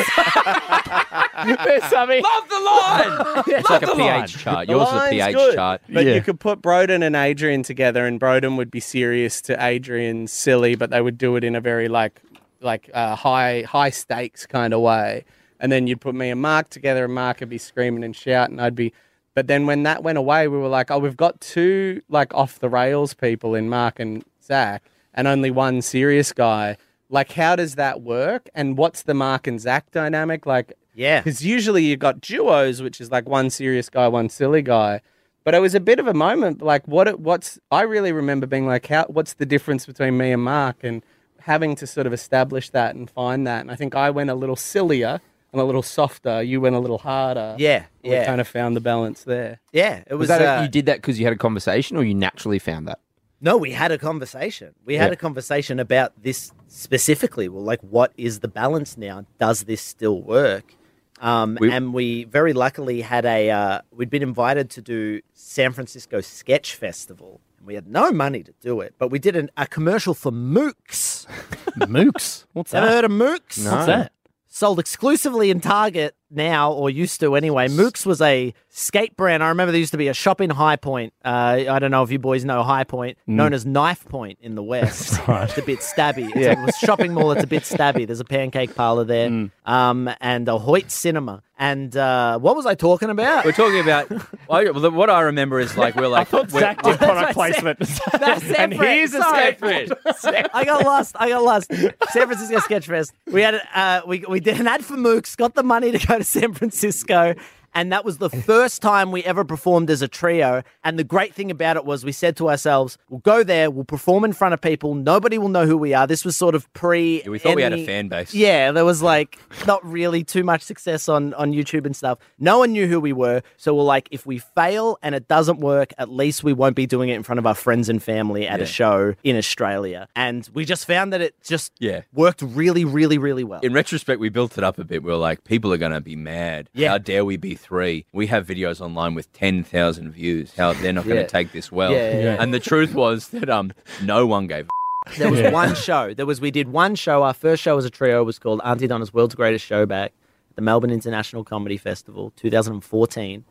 There's 1.65 1.83
something. 1.85 2.23
Love 2.23 2.49
the 2.49 2.59
line. 2.59 3.43
it's 3.59 3.69
like 3.69 3.83
a 3.83 3.85
the 3.87 3.93
line. 3.95 4.21
pH 4.27 4.37
chart. 4.39 4.67
The 4.67 4.73
Yours 4.73 4.87
is 4.87 4.93
a 4.93 4.97
line's 4.97 5.09
pH 5.11 5.35
good, 5.35 5.55
chart. 5.55 5.81
But 5.89 6.05
Yeah. 6.05 6.13
you 6.15 6.21
could 6.21 6.39
put 6.39 6.61
Broden 6.61 7.03
and 7.05 7.15
Adrian 7.15 7.61
together, 7.63 8.05
and 8.05 8.19
Broden 8.19 8.57
would 8.57 8.71
be 8.71 8.79
serious 8.79 9.41
to 9.43 9.63
Adrian 9.63 10.27
silly, 10.27 10.75
but 10.75 10.89
they 10.89 11.01
would 11.01 11.17
do 11.17 11.35
it 11.35 11.43
in 11.43 11.55
a 11.55 11.61
very 11.61 11.87
like 11.87 12.19
like 12.61 12.89
uh, 12.93 13.15
high 13.15 13.61
high 13.63 13.89
stakes 13.91 14.45
kind 14.45 14.73
of 14.73 14.81
way. 14.81 15.23
And 15.59 15.71
then 15.71 15.87
you'd 15.87 16.01
put 16.01 16.15
me 16.15 16.29
and 16.29 16.41
Mark 16.41 16.69
together, 16.69 17.05
and 17.05 17.13
Mark 17.13 17.41
would 17.41 17.49
be 17.49 17.57
screaming 17.57 18.03
and 18.03 18.15
shouting. 18.15 18.59
I'd 18.59 18.75
be. 18.75 18.93
But 19.35 19.47
then 19.47 19.67
when 19.67 19.83
that 19.83 20.03
went 20.03 20.17
away, 20.17 20.47
we 20.47 20.57
were 20.57 20.67
like, 20.67 20.89
oh, 20.89 20.97
we've 20.99 21.15
got 21.17 21.39
two 21.39 22.01
like 22.09 22.33
off 22.33 22.59
the 22.59 22.69
rails 22.69 23.13
people 23.13 23.55
in 23.55 23.69
Mark 23.69 23.99
and 23.99 24.23
Zach, 24.49 24.83
and 25.13 25.27
only 25.27 25.51
one 25.51 25.81
serious 25.81 26.33
guy. 26.33 26.75
Like, 27.09 27.31
how 27.31 27.55
does 27.55 27.75
that 27.75 28.01
work? 28.01 28.49
And 28.53 28.77
what's 28.77 29.03
the 29.03 29.13
Mark 29.13 29.47
and 29.47 29.59
Zach 29.61 29.89
dynamic? 29.91 30.45
Like, 30.45 30.73
Yeah. 30.93 31.21
because 31.21 31.45
usually 31.45 31.83
you've 31.85 31.99
got 31.99 32.19
duos, 32.19 32.81
which 32.81 32.99
is 32.99 33.09
like 33.11 33.27
one 33.29 33.49
serious 33.49 33.89
guy, 33.89 34.07
one 34.07 34.27
silly 34.29 34.61
guy. 34.61 35.01
But 35.45 35.55
it 35.55 35.59
was 35.61 35.73
a 35.73 35.79
bit 35.79 35.99
of 35.99 36.07
a 36.07 36.13
moment. 36.13 36.61
Like, 36.61 36.87
what? 36.87 37.19
What's? 37.19 37.57
I 37.71 37.81
really 37.83 38.11
remember 38.11 38.45
being 38.45 38.67
like, 38.67 38.87
how? 38.87 39.05
What's 39.07 39.33
the 39.35 39.45
difference 39.45 39.85
between 39.85 40.17
me 40.17 40.31
and 40.33 40.43
Mark? 40.43 40.83
And 40.83 41.01
having 41.41 41.75
to 41.77 41.87
sort 41.87 42.05
of 42.05 42.13
establish 42.13 42.69
that 42.71 42.93
and 42.95 43.09
find 43.09 43.47
that. 43.47 43.61
And 43.61 43.71
I 43.71 43.75
think 43.75 43.95
I 43.95 44.09
went 44.09 44.29
a 44.29 44.35
little 44.35 44.57
sillier 44.57 45.21
and 45.51 45.61
a 45.61 45.63
little 45.63 45.81
softer. 45.81 46.43
You 46.43 46.59
went 46.61 46.75
a 46.75 46.79
little 46.79 46.99
harder. 46.99 47.55
Yeah, 47.57 47.85
We 48.03 48.11
yeah. 48.11 48.25
kind 48.25 48.41
of 48.41 48.47
found 48.47 48.75
the 48.75 48.81
balance 48.81 49.23
there. 49.23 49.59
Yeah, 49.71 50.03
it 50.05 50.13
Was 50.13 50.19
was. 50.19 50.27
that 50.27 50.59
uh, 50.59 50.61
you 50.61 50.67
did 50.67 50.85
that 50.87 50.97
because 50.97 51.17
you 51.19 51.25
had 51.25 51.33
a 51.33 51.37
conversation, 51.37 51.97
or 51.97 52.03
you 52.03 52.13
naturally 52.13 52.59
found 52.59 52.87
that? 52.89 52.99
No, 53.41 53.55
we 53.57 53.71
had 53.71 53.91
a 53.91 53.97
conversation. 53.97 54.73
We 54.85 54.95
had 54.95 55.07
Yeah. 55.09 55.13
a 55.13 55.15
conversation 55.15 55.79
about 55.79 56.11
this 56.21 56.51
specifically. 56.67 57.47
Well, 57.49 57.63
like, 57.63 57.79
what 57.81 58.11
is 58.17 58.39
the 58.41 58.47
balance 58.47 58.97
now? 58.97 59.25
Does 59.39 59.63
this 59.63 59.81
still 59.81 60.21
work? 60.21 60.75
Um, 61.21 61.57
We- 61.59 61.71
and 61.71 61.93
we 61.93 62.23
very 62.25 62.53
luckily 62.53 63.01
had 63.01 63.25
a. 63.25 63.49
Uh, 63.49 63.81
we'd 63.91 64.09
been 64.09 64.23
invited 64.23 64.69
to 64.71 64.81
do 64.81 65.21
San 65.33 65.71
Francisco 65.73 66.21
Sketch 66.21 66.75
Festival. 66.75 67.41
And 67.57 67.67
We 67.67 67.75
had 67.75 67.87
no 67.87 68.11
money 68.11 68.41
to 68.43 68.53
do 68.61 68.79
it, 68.81 68.93
but 68.97 69.09
we 69.09 69.19
did 69.19 69.35
an, 69.35 69.49
a 69.57 69.67
commercial 69.67 70.13
for 70.13 70.31
Mooks. 70.31 71.25
Mooks. 71.77 72.45
What's 72.53 72.71
that? 72.71 72.77
Ever 72.83 72.87
that? 72.87 72.93
heard 72.95 73.05
of 73.05 73.11
Mooks? 73.11 73.69
What's 73.71 73.85
that? 73.87 74.11
sold 74.51 74.79
exclusively 74.79 75.51
in 75.51 75.59
Target 75.61 76.15
now, 76.31 76.71
or 76.71 76.89
used 76.89 77.19
to 77.21 77.35
anyway. 77.35 77.67
Mooks 77.67 78.05
was 78.05 78.21
a 78.21 78.53
skate 78.69 79.15
brand. 79.17 79.43
I 79.43 79.49
remember 79.49 79.71
there 79.71 79.79
used 79.79 79.91
to 79.93 79.97
be 79.97 80.07
a 80.09 80.13
shop 80.13 80.41
in 80.41 80.49
Highpoint. 80.51 81.11
Uh, 81.25 81.65
I 81.69 81.79
don't 81.79 81.91
know 81.91 82.03
if 82.03 82.11
you 82.11 82.19
boys 82.19 82.45
know 82.45 82.63
Highpoint, 82.63 83.15
known 83.27 83.53
as 83.53 83.65
Knife 83.65 84.05
Point 84.05 84.39
in 84.41 84.55
the 84.55 84.63
West. 84.69 85.19
It's 85.27 85.57
a 85.57 85.61
bit 85.61 85.79
stabby. 85.79 86.31
It's 86.35 86.77
a 86.81 86.85
shopping 86.85 87.13
mall 87.13 87.29
that's 87.29 87.43
a 87.43 87.47
bit 87.47 87.63
stabby. 87.63 88.05
There's 88.05 88.19
a 88.19 88.25
pancake 88.25 88.75
parlor 88.75 89.03
there, 89.03 89.49
um, 89.65 90.09
and 90.21 90.47
a 90.47 90.57
Hoyt 90.57 90.91
Cinema. 90.91 91.41
And 91.61 91.93
uh, 91.97 92.39
what 92.39 92.55
was 92.55 92.65
I 92.65 92.73
talking 92.73 93.09
about? 93.09 93.43
We're 93.43 93.51
talking 93.51 93.81
about. 93.81 94.09
I, 94.49 94.69
well, 94.71 94.91
what 94.91 95.09
I 95.09 95.19
remember 95.21 95.59
is 95.59 95.75
like 95.75 95.93
we're 95.95 96.07
like. 96.07 96.31
we're- 96.31 96.47
Zach 96.47 96.81
did 96.81 96.97
product 96.99 97.35
what 97.35 97.49
I 97.49 97.51
said. 97.51 97.77
placement. 97.77 97.79
That's 98.17 98.43
and 98.45 98.71
separate. 98.73 98.87
here's 98.87 99.13
a 99.13 99.19
Sorry. 99.21 99.57
skate 99.57 100.47
I 100.53 100.63
got 100.63 100.85
lost. 100.85 101.17
I 101.19 101.27
got 101.27 101.43
lost. 101.43 101.69
San 101.73 101.91
Francisco 102.27 102.59
Sketch 102.59 102.87
Fest. 102.87 103.11
We 103.29 103.41
had 103.41 103.61
uh, 103.75 104.01
we 104.07 104.19
we 104.29 104.39
did 104.39 104.57
an 104.61 104.67
ad 104.67 104.85
for 104.85 104.95
Mooks. 104.95 105.35
Got 105.35 105.55
the 105.55 105.63
money 105.63 105.91
to 105.91 106.07
go 106.07 106.18
to 106.19 106.23
San 106.25 106.53
Francisco. 106.53 107.35
And 107.73 107.91
that 107.91 108.03
was 108.05 108.17
the 108.17 108.29
first 108.29 108.81
time 108.81 109.11
we 109.11 109.23
ever 109.23 109.43
performed 109.45 109.89
as 109.89 110.01
a 110.01 110.07
trio. 110.07 110.63
And 110.83 110.97
the 110.97 111.03
great 111.03 111.33
thing 111.33 111.51
about 111.51 111.77
it 111.77 111.85
was 111.85 112.03
we 112.03 112.11
said 112.11 112.35
to 112.37 112.49
ourselves, 112.49 112.97
we'll 113.09 113.19
go 113.21 113.43
there, 113.43 113.69
we'll 113.71 113.85
perform 113.85 114.23
in 114.23 114.33
front 114.33 114.53
of 114.53 114.61
people. 114.61 114.95
Nobody 114.95 115.37
will 115.37 115.49
know 115.49 115.65
who 115.65 115.77
we 115.77 115.93
are. 115.93 116.07
This 116.07 116.25
was 116.25 116.35
sort 116.35 116.55
of 116.55 116.71
pre. 116.73 117.21
Yeah, 117.23 117.29
we 117.29 117.39
thought 117.39 117.55
we 117.55 117.61
had 117.61 117.73
a 117.73 117.85
fan 117.85 118.07
base. 118.07 118.33
Yeah, 118.33 118.71
there 118.71 118.85
was 118.85 119.01
like 119.01 119.37
not 119.67 119.85
really 119.85 120.23
too 120.23 120.43
much 120.43 120.61
success 120.61 121.07
on, 121.09 121.33
on 121.35 121.51
YouTube 121.53 121.85
and 121.85 121.95
stuff. 121.95 122.19
No 122.39 122.59
one 122.59 122.71
knew 122.71 122.87
who 122.87 122.99
we 122.99 123.13
were. 123.13 123.41
So 123.57 123.73
we're 123.75 123.83
like, 123.83 124.07
if 124.11 124.25
we 124.25 124.39
fail 124.39 124.97
and 125.01 125.15
it 125.15 125.27
doesn't 125.27 125.59
work, 125.59 125.93
at 125.97 126.09
least 126.09 126.43
we 126.43 126.53
won't 126.53 126.75
be 126.75 126.85
doing 126.85 127.09
it 127.09 127.15
in 127.15 127.23
front 127.23 127.39
of 127.39 127.45
our 127.45 127.55
friends 127.55 127.89
and 127.89 128.01
family 128.01 128.47
at 128.47 128.61
a 128.61 128.65
show 128.65 129.15
in 129.23 129.35
Australia. 129.37 130.07
And 130.15 130.49
we 130.53 130.65
just 130.65 130.85
found 130.85 131.13
that 131.13 131.21
it 131.21 131.35
just 131.43 131.73
Yeah. 131.79 132.01
worked 132.13 132.41
really, 132.41 132.85
really, 132.85 133.17
really 133.17 133.43
well. 133.43 133.59
In 133.61 133.73
retrospect, 133.73 134.19
we 134.19 134.29
built 134.29 134.57
it 134.57 134.63
up 134.63 134.79
a 134.79 134.83
bit. 134.83 135.03
We 135.03 135.11
were 135.11 135.17
like, 135.17 135.43
people 135.43 135.71
are 135.73 135.77
going 135.77 135.91
to 135.91 136.01
be 136.01 136.15
mad. 136.15 136.69
Yeah. 136.73 136.89
How 136.89 136.97
dare 136.97 137.25
we 137.25 137.37
be 137.37 137.55
three? 137.59 138.05
We 138.13 138.27
have 138.27 138.47
videos 138.47 138.81
online 138.81 139.13
with 139.13 139.31
10,000 139.33 140.11
views. 140.11 140.53
How 140.55 140.73
they're 140.73 140.93
not 140.93 141.05
going 141.05 141.17
to 141.17 141.27
take 141.27 141.51
this 141.51 141.71
well. 141.71 141.91
Yeah, 141.91 142.11
yeah, 142.11 142.19
yeah. 142.23 142.37
And 142.39 142.53
the 142.53 142.59
truth 142.59 142.93
was 142.93 143.29
that 143.29 143.49
um, 143.49 143.71
no 144.03 144.25
one 144.25 144.47
gave 144.47 144.67
a 144.67 145.17
There 145.17 145.29
was 145.29 145.41
one 145.53 145.75
show. 145.75 146.13
There 146.13 146.25
was 146.25 146.41
we 146.41 146.51
did 146.51 146.69
one 146.69 146.95
show. 146.95 147.23
Our 147.23 147.33
first 147.33 147.61
show 147.61 147.77
as 147.77 147.85
a 147.85 147.89
trio 147.89 148.23
was 148.23 148.39
called 148.39 148.61
Aunty 148.63 148.87
Donna's 148.87 149.13
World's 149.13 149.35
Greatest 149.35 149.67
Showback 149.69 150.05
at 150.05 150.55
the 150.55 150.61
Melbourne 150.61 150.91
International 150.91 151.43
Comedy 151.43 151.77
Festival, 151.77 152.33
2014. 152.37 153.45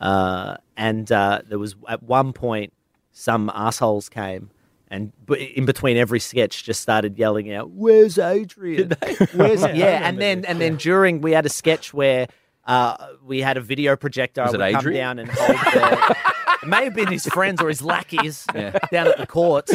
Uh, 0.00 0.56
and 0.76 1.10
uh, 1.10 1.40
there 1.48 1.58
was 1.58 1.74
at 1.88 2.02
one 2.02 2.32
point 2.32 2.72
some 3.12 3.50
assholes 3.54 4.08
came 4.08 4.50
and 4.88 5.12
b- 5.26 5.52
in 5.56 5.64
between 5.64 5.96
every 5.96 6.20
sketch 6.20 6.64
just 6.64 6.80
started 6.80 7.18
yelling 7.18 7.52
out, 7.52 7.70
"Where's 7.70 8.18
Adrian? 8.18 8.92
Where's 9.34 9.62
yeah?" 9.62 10.06
And 10.06 10.20
then 10.20 10.44
and 10.44 10.60
then 10.60 10.76
during 10.76 11.20
we 11.20 11.32
had 11.32 11.46
a 11.46 11.48
sketch 11.48 11.92
where 11.92 12.28
uh, 12.66 12.96
we 13.24 13.40
had 13.40 13.56
a 13.56 13.60
video 13.60 13.96
projector. 13.96 14.42
Was 14.42 14.54
I 14.54 14.56
it 14.56 14.58
would 14.58 14.72
come 14.72 14.80
Adrian? 14.80 15.00
down 15.00 15.18
and 15.20 15.30
hold 15.30 15.58
the. 15.58 16.16
It 16.62 16.68
may 16.68 16.84
have 16.84 16.94
been 16.94 17.08
his 17.12 17.26
friends 17.26 17.60
or 17.62 17.68
his 17.68 17.80
lackeys 17.82 18.44
Yeah. 18.52 18.76
down 18.90 19.06
at 19.06 19.18
the 19.18 19.26
courts. 19.26 19.72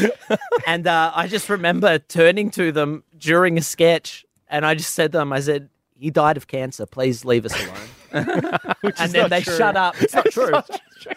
And 0.68 0.88
uh, 0.88 1.12
I 1.16 1.28
just 1.28 1.48
remember 1.48 2.00
turning 2.00 2.50
to 2.52 2.72
them 2.74 3.04
during 3.18 3.58
a 3.58 3.62
sketch 3.62 4.26
and 4.50 4.66
I 4.66 4.74
just 4.74 4.94
said 4.94 5.14
to 5.14 5.20
them, 5.20 5.32
I 5.32 5.40
said, 5.40 5.70
he 5.98 6.10
died 6.10 6.36
of 6.36 6.48
cancer. 6.48 6.86
Please 6.86 7.24
leave 7.24 7.46
us 7.46 7.54
alone. 7.56 7.78
and 8.98 9.12
then 9.14 9.30
they 9.30 9.42
shut 9.42 9.78
up. 9.78 9.96
It's 10.02 10.14
not 10.14 10.26
true. 10.32 10.52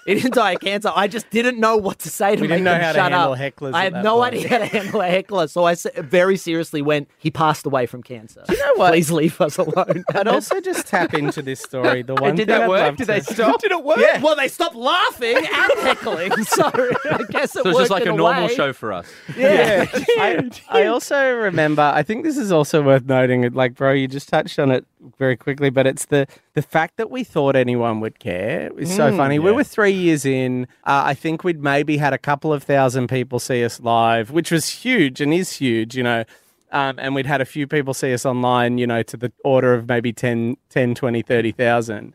He 0.07 0.15
didn't 0.15 0.35
die 0.35 0.53
of 0.53 0.61
cancer. 0.61 0.91
I 0.95 1.09
just 1.09 1.29
didn't 1.31 1.59
know 1.59 1.77
what 1.77 1.99
to 2.01 2.09
say 2.11 2.37
to 2.37 2.41
We 2.43 2.49
make 2.49 2.57
didn't 2.57 2.65
know 2.65 2.73
them 2.73 2.81
how 2.83 2.93
to 2.93 2.99
shut 2.99 3.13
handle 3.13 3.33
up. 3.33 3.39
hecklers 3.39 3.75
I 3.75 3.79
at 3.79 3.85
had 3.85 3.95
that 3.95 4.05
no 4.05 4.17
point. 4.17 4.35
idea 4.35 4.49
how 4.49 4.59
to 4.59 4.67
handle 4.67 5.01
a 5.01 5.07
heckler. 5.09 5.47
So 5.49 5.65
I 5.65 5.73
s- 5.73 5.87
very 5.97 6.37
seriously 6.37 6.83
went, 6.83 7.09
he 7.19 7.31
passed 7.31 7.67
away 7.67 7.87
from 7.87 8.03
cancer. 8.03 8.45
you 8.49 8.57
know 8.59 8.75
what? 8.77 8.93
Please 8.93 9.11
leave 9.11 9.41
us 9.41 9.59
alone. 9.59 10.05
I'd 10.15 10.29
also 10.29 10.61
just 10.61 10.87
tap 10.87 11.15
into 11.15 11.43
this 11.43 11.61
story. 11.61 12.03
The 12.03 12.15
one 12.17 12.35
did 12.37 12.47
thing 12.49 12.59
that 12.59 12.63
I'd 12.63 12.69
work? 12.69 12.81
love 12.81 12.97
Did 12.97 13.05
to- 13.07 13.13
they 13.13 13.21
stop? 13.35 13.61
Did 13.61 13.73
it 13.73 13.85
work? 13.85 13.99
Yeah. 13.99 14.21
Well, 14.21 14.37
they 14.37 14.49
stopped 14.49 14.77
laughing 14.77 15.37
and 15.37 15.73
heckling. 15.81 16.33
So 16.45 16.65
I 16.75 17.23
guess 17.31 17.55
it 17.57 17.63
So 17.63 17.69
it's 17.71 17.75
worked 17.75 17.79
just 17.79 17.91
like 17.91 18.03
in 18.03 18.09
a 18.15 18.17
normal 18.17 18.47
way. 18.47 18.55
show 18.55 18.73
for 18.73 18.93
us. 18.93 19.07
Yeah. 19.37 19.87
I, 19.93 20.51
I 20.69 20.87
also 20.87 21.33
remember. 21.35 21.83
I 21.83 22.03
think 22.03 22.25
this 22.25 22.37
is 22.37 22.53
also 22.53 22.83
worth 22.83 23.05
noting. 23.07 23.51
Like, 23.53 23.75
bro, 23.75 23.93
you 23.93 24.09
just 24.09 24.29
touched 24.29 24.59
on 24.59 24.71
it 24.71 24.87
very 25.19 25.37
quickly, 25.37 25.71
but 25.71 25.87
it's 25.87 26.07
the 26.07 26.27
the 26.55 26.63
fact 26.63 26.97
that 26.97 27.11
we 27.11 27.25
thought 27.25 27.57
anyone 27.57 28.01
would 28.01 28.19
care 28.19 28.71
is 28.79 28.95
so 28.95 29.11
mm. 29.11 29.17
funny. 29.17 29.39
We 29.39 29.53
were 29.53 29.65
three 29.75 29.93
years 29.93 30.25
in. 30.25 30.65
Uh, 30.85 31.03
I 31.07 31.15
think 31.15 31.43
we'd 31.45 31.63
maybe 31.63 31.97
had 31.97 32.13
a 32.13 32.19
couple 32.19 32.53
of 32.53 32.63
thousand 32.63 33.09
people 33.09 33.39
see 33.39 33.65
us 33.65 33.81
live, 33.81 34.31
which 34.31 34.51
was 34.51 34.69
huge 34.69 35.21
and 35.21 35.35
is 35.35 35.53
huge. 35.53 35.97
You 35.97 36.05
know. 36.05 36.25
Um, 36.73 36.99
and 36.99 37.15
we'd 37.15 37.27
had 37.27 37.41
a 37.41 37.45
few 37.45 37.69
people 37.69 37.95
see 37.95 38.13
us 38.13 38.27
online, 38.27 38.79
you 38.79 38.87
know, 38.87 39.05
to 39.05 39.17
the 39.17 39.31
order 39.45 39.75
of 39.75 39.87
maybe 39.89 40.13
10, 40.13 40.57
10 40.71 40.97
20, 40.97 41.23
30,000 41.23 42.15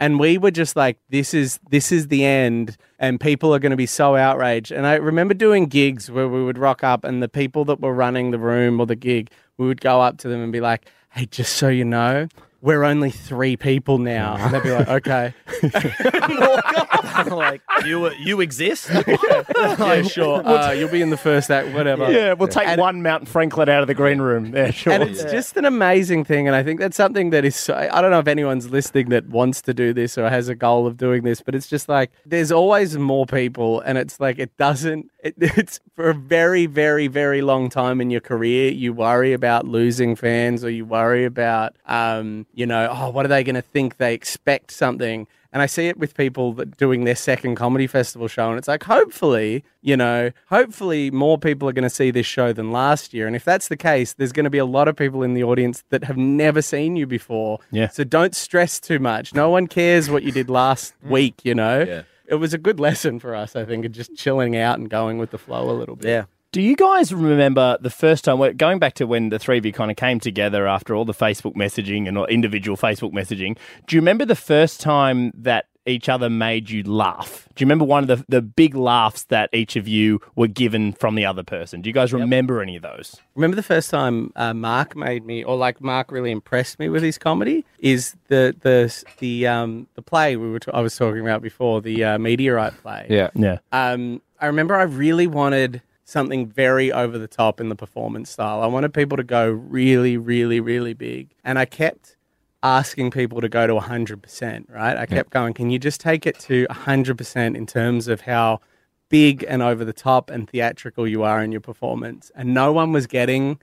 and 0.00 0.18
we 0.18 0.38
were 0.38 0.50
just 0.50 0.74
like 0.74 0.98
this 1.10 1.34
is 1.34 1.60
this 1.70 1.92
is 1.92 2.08
the 2.08 2.24
end 2.24 2.76
and 2.98 3.20
people 3.20 3.54
are 3.54 3.58
going 3.58 3.70
to 3.70 3.76
be 3.76 3.86
so 3.86 4.16
outraged 4.16 4.72
and 4.72 4.86
i 4.86 4.94
remember 4.94 5.34
doing 5.34 5.66
gigs 5.66 6.10
where 6.10 6.26
we 6.26 6.42
would 6.42 6.58
rock 6.58 6.82
up 6.82 7.04
and 7.04 7.22
the 7.22 7.28
people 7.28 7.64
that 7.66 7.80
were 7.80 7.94
running 7.94 8.30
the 8.30 8.38
room 8.38 8.80
or 8.80 8.86
the 8.86 8.96
gig 8.96 9.30
we 9.58 9.66
would 9.66 9.80
go 9.80 10.00
up 10.00 10.16
to 10.16 10.28
them 10.28 10.40
and 10.40 10.52
be 10.52 10.60
like 10.60 10.86
hey 11.10 11.26
just 11.26 11.54
so 11.56 11.68
you 11.68 11.84
know 11.84 12.26
we're 12.62 12.84
only 12.84 13.10
three 13.10 13.56
people 13.56 13.98
now 13.98 14.36
and 14.38 14.54
they'd 14.54 14.62
be 14.62 14.70
like 14.70 14.88
okay 15.06 15.34
like 17.26 17.62
you, 17.84 18.10
you 18.14 18.40
exist. 18.40 18.90
yeah 19.06 20.02
sure 20.02 20.46
uh, 20.46 20.70
you'll 20.72 20.90
be 20.90 21.02
in 21.02 21.10
the 21.10 21.16
first 21.16 21.50
act 21.50 21.68
whatever 21.74 22.10
Yeah, 22.10 22.34
we'll 22.34 22.48
take 22.48 22.66
And- 22.68 22.80
one 22.80 23.02
Mountain 23.02 23.26
Franklin 23.26 23.68
out 23.68 23.82
of 23.82 23.86
the 23.88 23.94
green 23.94 24.20
room. 24.20 24.54
Yeah, 24.54 24.70
sure. 24.70 24.92
And 24.92 25.02
it's 25.02 25.22
just 25.24 25.56
an 25.56 25.64
amazing 25.64 26.24
thing. 26.24 26.46
And 26.46 26.56
I 26.56 26.62
think 26.62 26.80
that's 26.80 26.96
something 26.96 27.30
that 27.30 27.44
is, 27.44 27.56
so, 27.56 27.74
I 27.74 28.00
don't 28.00 28.10
know 28.10 28.18
if 28.18 28.28
anyone's 28.28 28.70
listening 28.70 29.08
that 29.10 29.28
wants 29.28 29.62
to 29.62 29.74
do 29.74 29.92
this 29.92 30.16
or 30.18 30.28
has 30.28 30.48
a 30.48 30.54
goal 30.54 30.86
of 30.86 30.96
doing 30.96 31.22
this, 31.22 31.40
but 31.40 31.54
it's 31.54 31.66
just 31.66 31.88
like 31.88 32.10
there's 32.26 32.52
always 32.52 32.96
more 32.98 33.26
people. 33.26 33.80
And 33.80 33.98
it's 33.98 34.20
like, 34.20 34.38
it 34.38 34.56
doesn't, 34.56 35.10
it, 35.22 35.34
it's 35.38 35.80
for 35.94 36.10
a 36.10 36.14
very, 36.14 36.66
very, 36.66 37.06
very 37.06 37.42
long 37.42 37.68
time 37.70 38.00
in 38.00 38.10
your 38.10 38.20
career, 38.20 38.70
you 38.70 38.92
worry 38.92 39.32
about 39.32 39.66
losing 39.66 40.16
fans 40.16 40.64
or 40.64 40.70
you 40.70 40.84
worry 40.84 41.24
about, 41.24 41.76
um, 41.86 42.46
you 42.54 42.66
know, 42.66 42.88
oh, 42.90 43.10
what 43.10 43.24
are 43.24 43.28
they 43.28 43.44
going 43.44 43.54
to 43.54 43.62
think? 43.62 43.96
They 43.96 44.14
expect 44.14 44.70
something. 44.70 45.26
And 45.52 45.62
I 45.62 45.66
see 45.66 45.88
it 45.88 45.98
with 45.98 46.14
people 46.14 46.52
that 46.54 46.76
doing 46.76 47.04
their 47.04 47.16
second 47.16 47.56
comedy 47.56 47.88
festival 47.88 48.28
show, 48.28 48.50
and 48.50 48.58
it's 48.58 48.68
like, 48.68 48.84
hopefully, 48.84 49.64
you 49.82 49.96
know, 49.96 50.30
hopefully 50.48 51.10
more 51.10 51.38
people 51.38 51.68
are 51.68 51.72
going 51.72 51.82
to 51.82 51.90
see 51.90 52.12
this 52.12 52.26
show 52.26 52.52
than 52.52 52.70
last 52.70 53.12
year. 53.12 53.26
And 53.26 53.34
if 53.34 53.44
that's 53.44 53.66
the 53.66 53.76
case, 53.76 54.12
there's 54.12 54.30
going 54.30 54.44
to 54.44 54.50
be 54.50 54.58
a 54.58 54.64
lot 54.64 54.86
of 54.86 54.94
people 54.94 55.24
in 55.24 55.34
the 55.34 55.42
audience 55.42 55.82
that 55.90 56.04
have 56.04 56.16
never 56.16 56.62
seen 56.62 56.94
you 56.94 57.06
before. 57.06 57.58
Yeah. 57.72 57.88
So 57.88 58.04
don't 58.04 58.36
stress 58.36 58.78
too 58.78 59.00
much. 59.00 59.34
No 59.34 59.50
one 59.50 59.66
cares 59.66 60.08
what 60.08 60.22
you 60.22 60.30
did 60.30 60.48
last 60.48 60.94
mm. 61.04 61.10
week, 61.10 61.40
you 61.44 61.56
know? 61.56 61.82
Yeah. 61.82 62.02
It 62.26 62.36
was 62.36 62.54
a 62.54 62.58
good 62.58 62.78
lesson 62.88 63.18
for 63.18 63.34
us, 63.34 63.56
I 63.56 63.64
think, 63.64 63.84
of 63.84 63.90
just 63.90 64.14
chilling 64.14 64.56
out 64.56 64.78
and 64.78 64.88
going 64.88 65.18
with 65.18 65.32
the 65.32 65.38
flow 65.38 65.68
a 65.68 65.72
little 65.72 65.96
bit. 65.96 66.08
Yeah. 66.08 66.24
Do 66.52 66.60
you 66.60 66.74
guys 66.74 67.14
remember 67.14 67.78
the 67.80 67.90
first 67.90 68.24
time, 68.24 68.38
well, 68.38 68.52
going 68.52 68.80
back 68.80 68.94
to 68.94 69.06
when 69.06 69.28
the 69.28 69.38
three 69.38 69.58
of 69.58 69.64
you 69.64 69.72
kind 69.72 69.88
of 69.88 69.96
came 69.96 70.18
together 70.18 70.66
after 70.66 70.96
all 70.96 71.04
the 71.04 71.14
Facebook 71.14 71.54
messaging 71.54 72.08
and 72.08 72.18
all 72.18 72.26
individual 72.26 72.76
Facebook 72.76 73.12
messaging? 73.12 73.56
Do 73.86 73.94
you 73.94 74.00
remember 74.00 74.24
the 74.24 74.34
first 74.34 74.80
time 74.80 75.30
that 75.36 75.66
each 75.86 76.08
other 76.08 76.28
made 76.28 76.68
you 76.68 76.82
laugh? 76.82 77.48
Do 77.54 77.62
you 77.62 77.66
remember 77.66 77.84
one 77.84 78.02
of 78.02 78.08
the, 78.08 78.24
the 78.28 78.42
big 78.42 78.74
laughs 78.74 79.22
that 79.26 79.48
each 79.52 79.76
of 79.76 79.86
you 79.86 80.20
were 80.34 80.48
given 80.48 80.92
from 80.92 81.14
the 81.14 81.24
other 81.24 81.44
person? 81.44 81.82
Do 81.82 81.88
you 81.88 81.94
guys 81.94 82.12
remember 82.12 82.60
any 82.60 82.74
of 82.74 82.82
those? 82.82 83.14
Remember 83.36 83.54
the 83.54 83.62
first 83.62 83.88
time 83.88 84.32
uh, 84.34 84.52
Mark 84.52 84.96
made 84.96 85.24
me, 85.24 85.44
or 85.44 85.56
like 85.56 85.80
Mark 85.80 86.10
really 86.10 86.32
impressed 86.32 86.80
me 86.80 86.88
with 86.88 87.04
his 87.04 87.16
comedy, 87.16 87.64
is 87.78 88.16
the 88.26 88.56
the 88.62 89.04
the 89.18 89.46
um 89.46 89.86
the 89.94 90.02
play 90.02 90.34
we 90.34 90.50
were 90.50 90.58
t- 90.58 90.72
I 90.74 90.80
was 90.80 90.96
talking 90.96 91.20
about 91.20 91.42
before, 91.42 91.80
the 91.80 92.02
uh, 92.02 92.18
meteorite 92.18 92.76
play. 92.82 93.06
Yeah. 93.08 93.30
Yeah. 93.36 93.58
Um, 93.70 94.20
I 94.40 94.46
remember 94.46 94.74
I 94.74 94.82
really 94.82 95.28
wanted 95.28 95.82
something 96.10 96.46
very 96.46 96.92
over 96.92 97.18
the 97.18 97.28
top 97.28 97.60
in 97.60 97.68
the 97.68 97.76
performance 97.76 98.30
style. 98.30 98.62
I 98.62 98.66
wanted 98.66 98.92
people 98.92 99.16
to 99.16 99.22
go 99.22 99.48
really, 99.48 100.16
really, 100.16 100.60
really 100.60 100.94
big, 100.94 101.34
and 101.44 101.58
I 101.58 101.64
kept 101.64 102.16
asking 102.62 103.10
people 103.10 103.40
to 103.40 103.48
go 103.48 103.66
to 103.66 103.74
100%, 103.74 104.70
right? 104.70 104.96
I 104.96 105.06
kept 105.06 105.30
going, 105.30 105.54
can 105.54 105.70
you 105.70 105.78
just 105.78 106.00
take 106.00 106.26
it 106.26 106.38
to 106.40 106.66
100% 106.66 107.56
in 107.56 107.66
terms 107.66 108.06
of 108.08 108.20
how 108.22 108.60
big 109.08 109.44
and 109.48 109.62
over 109.62 109.84
the 109.84 109.94
top 109.94 110.30
and 110.30 110.48
theatrical 110.48 111.08
you 111.08 111.22
are 111.22 111.42
in 111.42 111.52
your 111.52 111.62
performance? 111.62 112.30
And 112.34 112.52
no 112.52 112.72
one 112.72 112.92
was 112.92 113.06
getting 113.06 113.58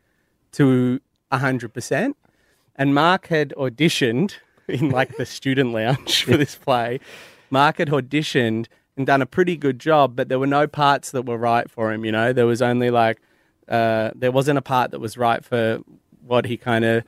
to 0.53 0.99
100%. 1.31 2.13
And 2.75 2.95
Mark 2.95 3.27
had 3.27 3.53
auditioned 3.57 4.33
in 4.67 4.89
like 4.89 5.15
the 5.17 5.25
student 5.25 5.73
lounge 5.73 6.23
for 6.23 6.35
this 6.35 6.55
play. 6.55 6.99
Mark 7.49 7.77
had 7.77 7.89
auditioned 7.89 8.67
and 8.97 9.05
done 9.07 9.21
a 9.21 9.25
pretty 9.25 9.55
good 9.55 9.79
job, 9.79 10.15
but 10.15 10.27
there 10.29 10.39
were 10.39 10.47
no 10.47 10.67
parts 10.67 11.11
that 11.11 11.23
were 11.25 11.37
right 11.37 11.69
for 11.69 11.93
him. 11.93 12.03
You 12.03 12.11
know, 12.11 12.33
there 12.33 12.45
was 12.47 12.61
only 12.61 12.89
like, 12.89 13.21
uh, 13.67 14.11
there 14.15 14.31
wasn't 14.31 14.57
a 14.57 14.61
part 14.61 14.91
that 14.91 14.99
was 14.99 15.17
right 15.17 15.43
for 15.45 15.79
what 16.25 16.45
he 16.45 16.57
kind 16.57 16.83
of 16.83 17.03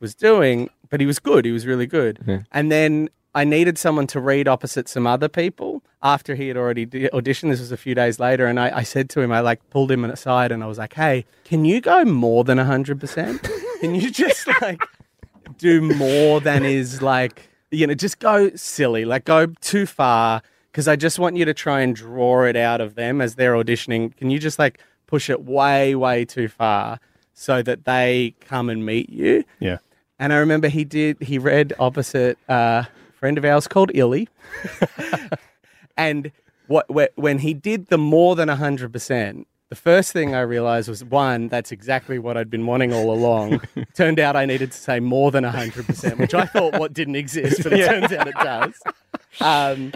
was 0.00 0.14
doing, 0.14 0.70
but 0.88 1.00
he 1.00 1.06
was 1.06 1.18
good. 1.18 1.44
He 1.44 1.52
was 1.52 1.66
really 1.66 1.86
good. 1.86 2.22
And 2.52 2.70
then 2.70 3.08
I 3.34 3.44
needed 3.44 3.76
someone 3.76 4.06
to 4.08 4.20
read 4.20 4.48
opposite 4.48 4.88
some 4.88 5.06
other 5.06 5.28
people 5.28 5.82
after 6.02 6.34
he 6.34 6.48
had 6.48 6.56
already 6.56 6.86
auditioned. 6.86 7.50
This 7.50 7.60
was 7.60 7.72
a 7.72 7.76
few 7.76 7.94
days 7.94 8.18
later. 8.18 8.46
And 8.46 8.58
I, 8.60 8.78
I 8.78 8.82
said 8.82 9.10
to 9.10 9.20
him, 9.20 9.32
I 9.32 9.40
like 9.40 9.68
pulled 9.70 9.90
him 9.90 10.04
aside 10.04 10.52
and 10.52 10.62
I 10.62 10.66
was 10.66 10.78
like, 10.78 10.94
hey, 10.94 11.26
can 11.44 11.64
you 11.64 11.80
go 11.80 12.04
more 12.04 12.44
than 12.44 12.58
100%? 12.58 13.50
Can 13.80 13.94
you 13.94 14.10
just 14.10 14.48
like 14.62 14.80
do 15.58 15.82
more 15.82 16.40
than 16.40 16.64
is 16.64 17.02
like, 17.02 17.48
you 17.70 17.86
know, 17.86 17.94
just 17.94 18.20
go 18.20 18.50
silly, 18.54 19.04
like 19.04 19.24
go 19.24 19.46
too 19.60 19.86
far. 19.86 20.42
Cause 20.76 20.88
I 20.88 20.94
just 20.94 21.18
want 21.18 21.36
you 21.36 21.46
to 21.46 21.54
try 21.54 21.80
and 21.80 21.96
draw 21.96 22.44
it 22.44 22.54
out 22.54 22.82
of 22.82 22.96
them 22.96 23.22
as 23.22 23.36
they're 23.36 23.54
auditioning. 23.54 24.14
Can 24.14 24.28
you 24.28 24.38
just 24.38 24.58
like 24.58 24.78
push 25.06 25.30
it 25.30 25.42
way, 25.42 25.94
way 25.94 26.26
too 26.26 26.48
far 26.48 27.00
so 27.32 27.62
that 27.62 27.86
they 27.86 28.34
come 28.40 28.68
and 28.68 28.84
meet 28.84 29.08
you? 29.08 29.42
Yeah. 29.58 29.78
And 30.18 30.34
I 30.34 30.36
remember 30.36 30.68
he 30.68 30.84
did, 30.84 31.16
he 31.22 31.38
read 31.38 31.72
opposite 31.78 32.36
uh, 32.50 32.84
a 32.84 32.88
friend 33.14 33.38
of 33.38 33.44
ours 33.46 33.66
called 33.66 33.90
Illy. 33.94 34.28
and 35.96 36.30
what 36.66 36.86
when 37.16 37.38
he 37.38 37.54
did 37.54 37.86
the 37.86 37.96
more 37.96 38.36
than 38.36 38.50
100%, 38.50 39.46
the 39.70 39.76
first 39.76 40.12
thing 40.12 40.34
I 40.34 40.40
realized 40.42 40.90
was 40.90 41.02
one, 41.02 41.48
that's 41.48 41.72
exactly 41.72 42.18
what 42.18 42.36
I'd 42.36 42.50
been 42.50 42.66
wanting 42.66 42.92
all 42.92 43.10
along. 43.10 43.62
Turned 43.94 44.20
out 44.20 44.36
I 44.36 44.44
needed 44.44 44.72
to 44.72 44.78
say 44.78 45.00
more 45.00 45.30
than 45.30 45.42
100%, 45.42 46.18
which 46.18 46.34
I 46.34 46.44
thought 46.44 46.78
what 46.78 46.92
didn't 46.92 47.16
exist, 47.16 47.62
but 47.62 47.72
it 47.72 47.86
turns 47.88 48.12
out 48.12 48.28
it 48.28 48.34
does. 48.34 48.82
Um, 49.40 49.92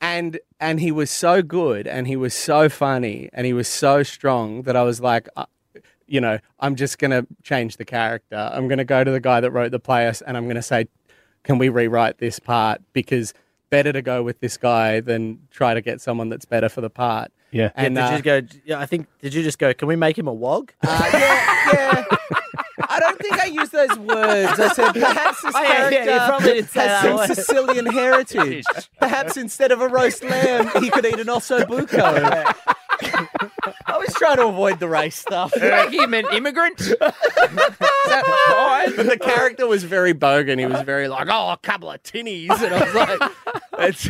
and 0.00 0.38
and 0.60 0.80
he 0.80 0.92
was 0.92 1.10
so 1.10 1.42
good 1.42 1.86
and 1.86 2.06
he 2.06 2.16
was 2.16 2.34
so 2.34 2.68
funny 2.68 3.28
and 3.32 3.46
he 3.46 3.52
was 3.52 3.68
so 3.68 4.02
strong 4.02 4.62
that 4.62 4.76
I 4.76 4.82
was 4.82 5.00
like, 5.00 5.28
uh, 5.36 5.46
you 6.06 6.20
know, 6.20 6.38
I'm 6.60 6.76
just 6.76 6.98
going 6.98 7.10
to 7.10 7.26
change 7.42 7.76
the 7.76 7.84
character. 7.84 8.50
I'm 8.52 8.68
going 8.68 8.78
to 8.78 8.84
go 8.84 9.04
to 9.04 9.10
the 9.10 9.20
guy 9.20 9.40
that 9.40 9.50
wrote 9.50 9.72
the 9.72 9.80
play 9.80 10.06
and 10.06 10.36
I'm 10.36 10.44
going 10.44 10.56
to 10.56 10.62
say, 10.62 10.88
can 11.42 11.58
we 11.58 11.68
rewrite 11.68 12.18
this 12.18 12.38
part? 12.38 12.80
Because 12.92 13.34
better 13.70 13.92
to 13.92 14.02
go 14.02 14.22
with 14.22 14.40
this 14.40 14.56
guy 14.56 15.00
than 15.00 15.40
try 15.50 15.74
to 15.74 15.80
get 15.80 16.00
someone 16.00 16.28
that's 16.28 16.44
better 16.44 16.68
for 16.68 16.80
the 16.80 16.90
part. 16.90 17.32
Yeah. 17.50 17.70
And 17.74 17.94
did 17.94 18.02
uh, 18.02 18.16
you 18.16 18.22
go? 18.22 18.42
Yeah, 18.64 18.80
I 18.80 18.86
think. 18.86 19.06
Did 19.20 19.34
you 19.34 19.42
just 19.42 19.58
go? 19.58 19.72
Can 19.72 19.88
we 19.88 19.96
make 19.96 20.18
him 20.18 20.28
a 20.28 20.32
wog? 20.32 20.72
uh, 20.86 21.10
yeah, 21.12 22.04
yeah. 22.12 22.35
I 23.30 23.36
think 23.36 23.40
I 23.42 23.46
used 23.60 23.72
those 23.72 23.98
words. 23.98 24.60
I 24.60 24.72
said 24.72 24.92
perhaps 24.94 25.42
this 25.42 25.54
Oh, 25.54 25.62
yeah, 25.62 25.68
yeah, 25.68 25.90
character 25.90 26.12
you 26.12 26.18
probably 26.18 26.62
say 26.62 26.80
has 26.88 27.02
some. 27.28 27.34
Sicilian 27.34 27.86
heritage. 27.86 28.64
perhaps 29.00 29.36
instead 29.36 29.72
of 29.72 29.80
a 29.80 29.88
roast 29.88 30.22
lamb, 30.24 30.70
he 30.82 30.90
could 30.90 31.04
eat 31.06 31.18
an 31.18 31.26
osso 31.26 31.62
buco. 31.64 32.54
I 33.86 33.98
was 33.98 34.12
trying 34.14 34.36
to 34.36 34.46
avoid 34.46 34.78
the 34.80 34.88
race 34.88 35.16
stuff. 35.16 35.52
Make 35.60 35.92
him 35.92 36.14
an 36.14 36.26
immigrant. 36.32 36.80
Is 36.80 36.90
that 36.98 38.24
fine? 38.48 38.96
But 38.96 39.06
the 39.06 39.18
character 39.18 39.66
was 39.66 39.84
very 39.84 40.14
bogan. 40.14 40.58
He 40.58 40.66
was 40.66 40.82
very 40.82 41.08
like, 41.08 41.28
oh, 41.30 41.50
a 41.50 41.56
couple 41.58 41.90
of 41.90 42.02
tinnies, 42.02 42.50
and 42.62 42.74
I 42.74 42.84
was 42.84 42.94
like, 42.94 43.20
it's. 43.78 44.08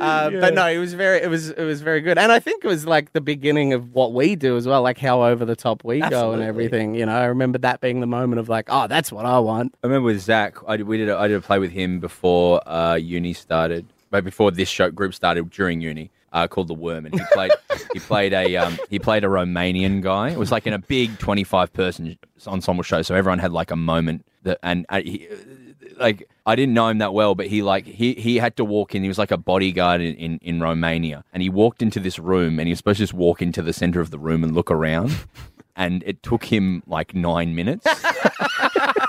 uh, 0.00 0.30
But 0.40 0.54
no, 0.54 0.66
it 0.66 0.78
was 0.78 0.94
very, 0.94 1.20
it 1.22 1.28
was, 1.28 1.50
it 1.50 1.64
was 1.64 1.80
very 1.82 2.00
good, 2.00 2.18
and 2.18 2.30
I 2.32 2.38
think 2.40 2.64
it 2.64 2.68
was 2.68 2.86
like 2.86 3.12
the 3.12 3.20
beginning 3.20 3.72
of 3.72 3.94
what 3.94 4.12
we 4.12 4.36
do 4.36 4.56
as 4.56 4.66
well, 4.66 4.82
like 4.82 4.98
how 4.98 5.22
over 5.24 5.44
the 5.44 5.56
top 5.56 5.84
we 5.84 6.00
go 6.00 6.32
and 6.32 6.42
everything. 6.42 6.94
You 6.94 7.06
know, 7.06 7.16
I 7.16 7.26
remember 7.26 7.58
that 7.58 7.80
being 7.80 8.00
the 8.00 8.06
moment 8.06 8.40
of 8.40 8.48
like, 8.48 8.66
oh, 8.68 8.86
that's 8.86 9.10
what 9.12 9.24
I 9.26 9.38
want. 9.38 9.74
I 9.82 9.86
remember 9.86 10.06
with 10.06 10.20
Zach, 10.20 10.56
I 10.66 10.76
did, 10.76 10.86
we 10.86 10.96
did 10.98 11.08
a, 11.08 11.16
I 11.16 11.28
did 11.28 11.36
a 11.36 11.40
play 11.40 11.58
with 11.58 11.70
him 11.72 12.00
before 12.00 12.66
uh, 12.68 12.94
uni 12.94 13.32
started, 13.32 13.86
but 14.10 14.24
before 14.24 14.50
this 14.50 14.68
show 14.68 14.90
group 14.90 15.14
started 15.14 15.50
during 15.50 15.80
uni. 15.80 16.10
Uh, 16.32 16.46
called 16.46 16.68
the 16.68 16.74
Worm, 16.74 17.06
and 17.06 17.14
he 17.14 17.24
played 17.32 17.52
he 17.94 17.98
played 18.00 18.32
a 18.34 18.56
um, 18.56 18.78
he 18.90 18.98
played 18.98 19.24
a 19.24 19.28
Romanian 19.28 20.02
guy. 20.02 20.30
It 20.30 20.38
was 20.38 20.52
like 20.52 20.66
in 20.66 20.74
a 20.74 20.78
big 20.78 21.18
twenty 21.18 21.44
five 21.44 21.72
person 21.72 22.18
ensemble 22.46 22.82
show, 22.82 23.00
so 23.02 23.14
everyone 23.14 23.38
had 23.38 23.52
like 23.52 23.70
a 23.70 23.76
moment 23.76 24.26
that 24.42 24.58
and 24.62 24.84
uh, 24.90 25.00
he, 25.00 25.26
like 25.98 26.28
I 26.46 26.56
didn't 26.56 26.74
know 26.74 26.88
him 26.88 26.98
that 26.98 27.12
well, 27.12 27.34
but 27.34 27.46
he 27.46 27.62
like 27.62 27.86
he 27.86 28.14
he 28.14 28.36
had 28.36 28.56
to 28.56 28.64
walk 28.64 28.94
in. 28.94 29.02
He 29.02 29.08
was 29.08 29.18
like 29.18 29.30
a 29.30 29.36
bodyguard 29.36 30.00
in, 30.00 30.14
in, 30.16 30.38
in 30.42 30.60
Romania, 30.60 31.24
and 31.32 31.42
he 31.42 31.48
walked 31.48 31.82
into 31.82 32.00
this 32.00 32.18
room, 32.18 32.58
and 32.58 32.66
he 32.66 32.72
was 32.72 32.78
supposed 32.78 32.98
to 32.98 33.02
just 33.02 33.14
walk 33.14 33.42
into 33.42 33.62
the 33.62 33.72
center 33.72 34.00
of 34.00 34.10
the 34.10 34.18
room 34.18 34.44
and 34.44 34.54
look 34.54 34.70
around, 34.70 35.16
and 35.76 36.02
it 36.06 36.22
took 36.22 36.44
him 36.44 36.82
like 36.86 37.14
nine 37.14 37.54
minutes. 37.54 37.86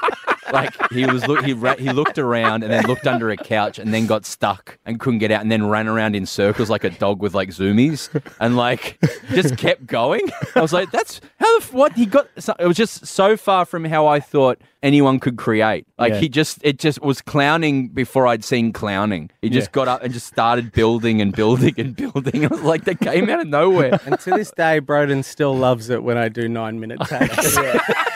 like 0.52 0.74
he 0.92 1.06
was 1.06 1.28
look 1.28 1.44
he 1.46 1.54
ra- 1.54 1.76
he 1.78 1.92
looked 1.92 2.18
around 2.18 2.64
and 2.64 2.72
then 2.72 2.86
looked 2.86 3.08
under 3.08 3.30
a 3.30 3.38
couch 3.38 3.80
and 3.80 3.94
then 3.94 4.06
got 4.06 4.26
stuck 4.26 4.78
and 4.86 5.00
couldn't 5.00 5.20
get 5.20 5.32
out 5.32 5.42
and 5.42 5.52
then 5.52 5.68
ran 5.68 5.88
around 5.88 6.16
in 6.16 6.26
circles 6.26 6.70
like 6.70 6.84
a 6.84 6.90
dog 6.90 7.22
with 7.22 7.34
like 7.34 7.50
zoomies 7.50 8.10
and 8.40 8.56
like 8.58 8.98
just 9.30 9.58
kept 9.58 9.86
going. 9.86 10.22
I 10.56 10.62
was 10.62 10.74
like, 10.74 10.92
that's 10.92 11.22
how 11.40 11.60
the 11.60 11.66
f- 11.66 11.74
what 11.74 11.94
he 11.94 12.06
got. 12.06 12.28
So, 12.38 12.54
it 12.60 12.68
was 12.68 12.78
just 12.78 13.06
so 13.06 13.38
far 13.38 13.66
from 13.66 13.86
how 13.86 14.08
I 14.08 14.20
thought 14.20 14.60
anyone 14.82 15.20
could 15.20 15.38
create. 15.38 15.86
Like 15.98 16.14
Yeah. 16.14 16.20
he 16.20 16.30
just 16.30 16.60
it 16.64 16.80
just 16.80 17.02
was 17.02 17.22
clowning 17.22 17.90
before 17.90 18.28
I'd 18.28 18.44
seen 18.44 18.72
clowning. 18.74 19.30
He 19.42 19.50
just 19.50 19.68
Yeah. 19.70 19.72
got 19.74 19.88
up 19.88 20.04
and 20.04 20.14
just 20.14 20.28
started 20.28 20.72
building 20.72 21.22
and 21.22 21.34
building 21.34 21.74
and 21.78 21.96
building. 21.96 22.44
It 22.50 22.52
was 22.52 22.62
like 22.62 22.86
that 22.86 23.00
came 23.00 23.30
out 23.30 23.42
of 23.42 23.48
nowhere. 23.48 24.00
And 24.06 24.20
to 24.22 24.32
this 24.32 24.52
day, 24.52 24.80
Broden 24.82 25.24
still 25.24 25.56
loves 25.56 25.90
it 25.90 26.04
when 26.04 26.18
I 26.18 26.30
do 26.30 26.48
nine 26.48 26.80
minute 26.80 27.00
takes. 27.02 27.58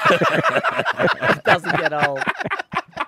doesn't 1.43 1.77
get 1.77 1.93
old. 1.93 2.19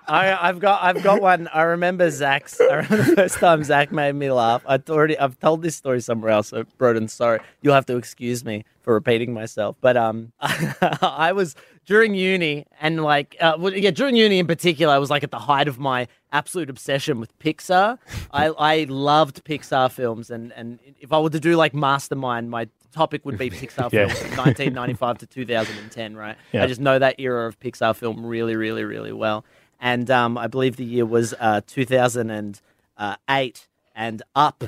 I, 0.07 0.49
I've 0.49 0.59
got 0.59 0.83
I've 0.83 1.01
got 1.03 1.21
one. 1.21 1.47
I 1.47 1.63
remember 1.63 2.09
Zach's. 2.09 2.59
I 2.61 2.75
remember 2.75 2.97
the 2.97 3.15
first 3.15 3.37
time 3.37 3.63
Zach 3.63 3.91
made 3.91 4.13
me 4.13 4.31
laugh. 4.31 4.63
I 4.67 4.79
already 4.89 5.17
I've 5.17 5.39
told 5.39 5.61
this 5.61 5.75
story 5.75 6.01
somewhere 6.01 6.31
else. 6.31 6.49
So 6.49 6.63
Broden, 6.77 7.09
sorry, 7.09 7.39
you'll 7.61 7.73
have 7.73 7.85
to 7.87 7.97
excuse 7.97 8.45
me 8.45 8.65
for 8.81 8.93
repeating 8.93 9.33
myself. 9.33 9.75
But 9.81 9.97
um, 9.97 10.31
I 10.39 11.31
was 11.33 11.55
during 11.85 12.13
uni 12.13 12.65
and 12.79 13.03
like 13.03 13.35
uh, 13.39 13.55
well, 13.57 13.73
yeah 13.73 13.91
during 13.91 14.15
uni 14.15 14.39
in 14.39 14.47
particular, 14.47 14.93
I 14.93 14.99
was 14.99 15.09
like 15.09 15.23
at 15.23 15.31
the 15.31 15.39
height 15.39 15.67
of 15.67 15.79
my 15.79 16.07
absolute 16.31 16.69
obsession 16.69 17.19
with 17.19 17.37
Pixar. 17.39 17.97
I 18.31 18.47
I 18.47 18.85
loved 18.89 19.43
Pixar 19.43 19.91
films, 19.91 20.29
and 20.29 20.53
and 20.53 20.79
if 20.99 21.11
I 21.11 21.19
were 21.19 21.31
to 21.31 21.39
do 21.39 21.55
like 21.55 21.73
Mastermind, 21.73 22.49
my 22.51 22.67
topic 22.95 23.25
would 23.25 23.37
be 23.37 23.49
Pixar 23.51 23.89
Yeah. 23.91 24.07
films 24.07 24.19
from 24.19 24.37
1995 24.37 25.19
to 25.19 25.27
2010, 25.27 26.15
right? 26.15 26.35
Yeah. 26.51 26.63
I 26.63 26.67
just 26.67 26.81
know 26.81 26.97
that 26.97 27.15
era 27.19 27.47
of 27.47 27.59
Pixar 27.59 27.95
film 27.95 28.25
really, 28.25 28.55
really, 28.55 28.83
really 28.83 29.13
well. 29.13 29.45
And 29.79 30.09
um, 30.09 30.37
I 30.37 30.47
believe 30.47 30.77
the 30.77 30.85
year 30.85 31.05
was 31.05 31.33
uh, 31.39 31.61
2008, 31.67 33.67
and 33.95 34.21
Up 34.35 34.63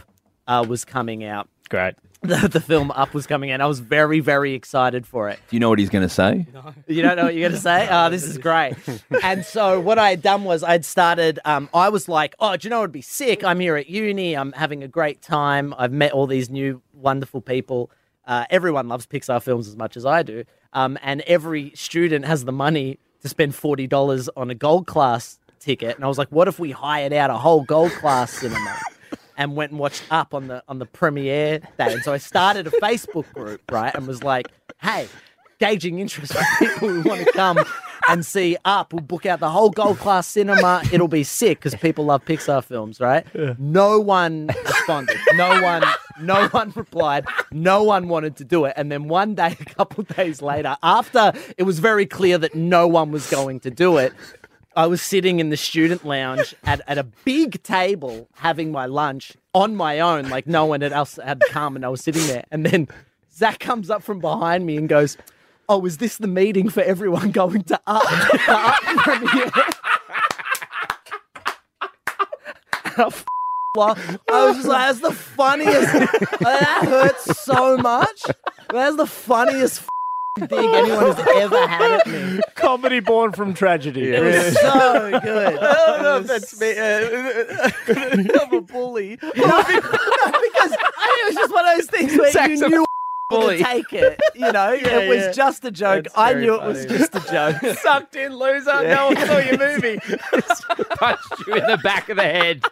uh, 0.47 0.65
was 0.67 0.85
coming 0.85 1.23
out. 1.23 1.49
Great. 1.69 1.95
the, 2.21 2.47
the 2.47 2.59
film 2.59 2.91
Up 2.91 3.13
was 3.13 3.27
coming 3.27 3.51
out. 3.51 3.61
I 3.61 3.67
was 3.67 3.79
very, 3.79 4.19
very 4.19 4.53
excited 4.53 5.05
for 5.05 5.29
it. 5.29 5.39
Do 5.49 5.55
you 5.55 5.59
know 5.59 5.69
what 5.69 5.79
he's 5.79 5.89
going 5.89 6.07
to 6.07 6.13
say? 6.13 6.45
You 6.87 7.01
don't 7.01 7.15
know 7.15 7.25
what 7.25 7.35
you're 7.35 7.47
going 7.47 7.53
to 7.53 7.59
say? 7.59 7.87
Oh, 7.89 8.09
this 8.09 8.23
is 8.23 8.37
great. 8.37 8.75
And 9.23 9.45
so 9.45 9.79
what 9.79 9.97
I 9.99 10.09
had 10.09 10.21
done 10.21 10.43
was 10.43 10.63
I'd 10.63 10.83
started, 10.83 11.39
um, 11.45 11.69
I 11.73 11.89
was 11.89 12.09
like, 12.09 12.35
oh, 12.39 12.57
do 12.57 12.65
you 12.65 12.69
know 12.69 12.77
what 12.79 12.85
would 12.85 12.91
be 12.91 13.01
sick? 13.01 13.43
I'm 13.43 13.59
here 13.59 13.75
at 13.75 13.89
uni. 13.89 14.35
I'm 14.35 14.51
having 14.53 14.83
a 14.83 14.87
great 14.87 15.21
time. 15.21 15.73
I've 15.77 15.91
met 15.91 16.11
all 16.11 16.27
these 16.27 16.49
new 16.49 16.81
wonderful 16.93 17.41
people. 17.41 17.91
Uh, 18.27 18.45
everyone 18.49 18.87
loves 18.87 19.07
Pixar 19.07 19.41
films 19.41 19.67
as 19.67 19.75
much 19.75 19.97
as 19.97 20.05
I 20.05 20.21
do. 20.21 20.43
Um, 20.73 20.99
and 21.01 21.21
every 21.21 21.71
student 21.73 22.25
has 22.25 22.45
the 22.45 22.51
money 22.51 22.99
to 23.21 23.29
spend 23.29 23.53
$40 23.53 24.29
on 24.37 24.51
a 24.51 24.55
gold 24.55 24.85
class 24.85 25.39
ticket. 25.59 25.95
And 25.95 26.05
I 26.05 26.07
was 26.07 26.17
like, 26.17 26.27
what 26.29 26.47
if 26.47 26.59
we 26.59 26.71
hired 26.71 27.13
out 27.13 27.29
a 27.29 27.37
whole 27.37 27.63
gold 27.63 27.91
class 27.93 28.31
cinema? 28.33 28.77
and 29.37 29.55
went 29.55 29.71
and 29.71 29.79
watched 29.79 30.03
Up 30.11 30.33
on 30.33 30.47
the 30.47 30.63
on 30.67 30.79
the 30.79 30.85
premiere 30.85 31.59
day. 31.77 31.93
And 31.93 32.03
so 32.03 32.11
I 32.11 32.17
started 32.17 32.67
a 32.67 32.71
Facebook 32.71 33.31
group, 33.33 33.61
right, 33.71 33.93
and 33.93 34.07
was 34.07 34.23
like, 34.23 34.47
"Hey, 34.81 35.07
gauging 35.59 35.99
interest 35.99 36.33
from 36.33 36.43
people 36.57 36.89
who 36.89 37.01
want 37.07 37.25
to 37.25 37.31
come 37.33 37.59
and 38.07 38.25
see 38.25 38.57
Up. 38.65 38.93
We'll 38.93 39.01
book 39.01 39.25
out 39.25 39.39
the 39.39 39.49
whole 39.49 39.69
gold 39.69 39.97
class 39.99 40.27
cinema. 40.27 40.81
It'll 40.91 41.07
be 41.07 41.23
sick 41.23 41.59
because 41.59 41.75
people 41.75 42.05
love 42.05 42.25
Pixar 42.25 42.63
films, 42.63 42.99
right? 42.99 43.25
No 43.59 43.99
one 43.99 44.47
responded. 44.65 45.17
No 45.35 45.61
one. 45.61 45.83
No 46.19 46.47
one 46.49 46.71
replied. 46.75 47.25
No 47.51 47.83
one 47.83 48.07
wanted 48.07 48.37
to 48.37 48.43
do 48.43 48.65
it. 48.65 48.73
And 48.75 48.91
then 48.91 49.07
one 49.07 49.35
day, 49.35 49.55
a 49.59 49.65
couple 49.65 50.01
of 50.01 50.07
days 50.15 50.41
later, 50.41 50.77
after 50.81 51.33
it 51.57 51.63
was 51.63 51.79
very 51.79 52.05
clear 52.05 52.37
that 52.39 52.55
no 52.55 52.87
one 52.87 53.11
was 53.11 53.29
going 53.29 53.59
to 53.61 53.69
do 53.69 53.97
it, 53.97 54.13
I 54.75 54.85
was 54.85 55.01
sitting 55.01 55.39
in 55.39 55.49
the 55.49 55.57
student 55.57 56.05
lounge 56.05 56.55
at, 56.63 56.81
at 56.87 56.97
a 56.97 57.03
big 57.03 57.63
table 57.63 58.29
having 58.33 58.71
my 58.71 58.85
lunch 58.85 59.33
on 59.53 59.75
my 59.75 59.99
own, 59.99 60.29
like 60.29 60.45
no 60.45 60.65
one 60.65 60.83
else 60.83 61.17
had 61.23 61.41
come, 61.49 61.75
and 61.75 61.83
I 61.83 61.89
was 61.89 62.03
sitting 62.03 62.25
there. 62.27 62.45
And 62.51 62.65
then 62.65 62.87
Zach 63.33 63.59
comes 63.59 63.89
up 63.89 64.03
from 64.03 64.19
behind 64.19 64.65
me 64.65 64.77
and 64.77 64.87
goes, 64.87 65.17
"Oh, 65.69 65.85
is 65.85 65.97
this 65.97 66.17
the 66.17 66.27
meeting 66.27 66.69
for 66.69 66.81
everyone 66.81 67.31
going 67.31 67.63
to 67.63 67.79
up 67.87 68.03
the 68.09 68.41
up 68.49 68.75
premiere?" 68.97 69.51
And 72.85 73.03
I, 73.03 73.07
f- 73.07 73.25
well, 73.75 73.97
I 74.31 74.45
was 74.45 74.55
just 74.57 74.67
like, 74.67 74.87
"That's 74.87 74.99
the 75.01 75.11
funniest. 75.13 75.93
that 76.39 76.85
hurts 76.85 77.39
so 77.43 77.77
much. 77.77 78.23
That's 78.69 78.95
the 78.95 79.05
funniest." 79.07 79.83
thing 80.39 80.75
anyone 80.75 81.15
has 81.15 81.19
ever 81.35 81.67
had 81.67 81.91
at 82.01 82.07
me. 82.07 82.39
Comedy 82.53 82.99
born 82.99 83.31
from 83.31 83.55
tragedy. 83.55 84.13
It 84.13 84.21
was 84.23 84.53
so 84.59 85.19
good. 85.23 85.57
I 85.61 85.73
don't 85.87 86.03
know 86.03 86.17
if 86.17 86.27
that's 86.27 86.59
me. 86.59 86.77
Uh, 86.77 88.39
I'm 88.45 88.53
a 88.53 88.61
bully. 88.61 89.17
No, 89.21 89.29
because 89.31 89.41
I, 90.77 91.21
it 91.21 91.25
was 91.27 91.35
just 91.35 91.51
one 91.53 91.67
of 91.67 91.77
those 91.77 91.87
things 91.87 92.17
where 92.17 92.31
Zach's 92.31 92.61
you 92.61 92.69
knew 92.69 92.85
bully. 93.29 93.57
to 93.57 93.63
take 93.63 93.93
it. 93.93 94.19
You 94.35 94.51
know, 94.51 94.73
it 94.79 95.09
was 95.09 95.17
yeah. 95.17 95.31
just 95.31 95.65
a 95.65 95.71
joke. 95.71 96.05
That's 96.05 96.17
I 96.17 96.33
very 96.33 96.45
knew 96.45 96.55
it 96.55 96.63
was 96.63 96.85
just 96.85 97.15
a 97.15 97.19
joke. 97.31 97.77
Sucked 97.77 98.15
in, 98.15 98.35
loser. 98.35 98.87
No 98.87 99.07
one 99.07 99.17
saw 99.17 99.37
your 99.37 99.57
movie. 99.57 99.99
Punched 99.99 101.47
you 101.47 101.55
in 101.55 101.67
the 101.67 101.79
back 101.83 102.09
of 102.09 102.17
the 102.17 102.23
head. 102.23 102.63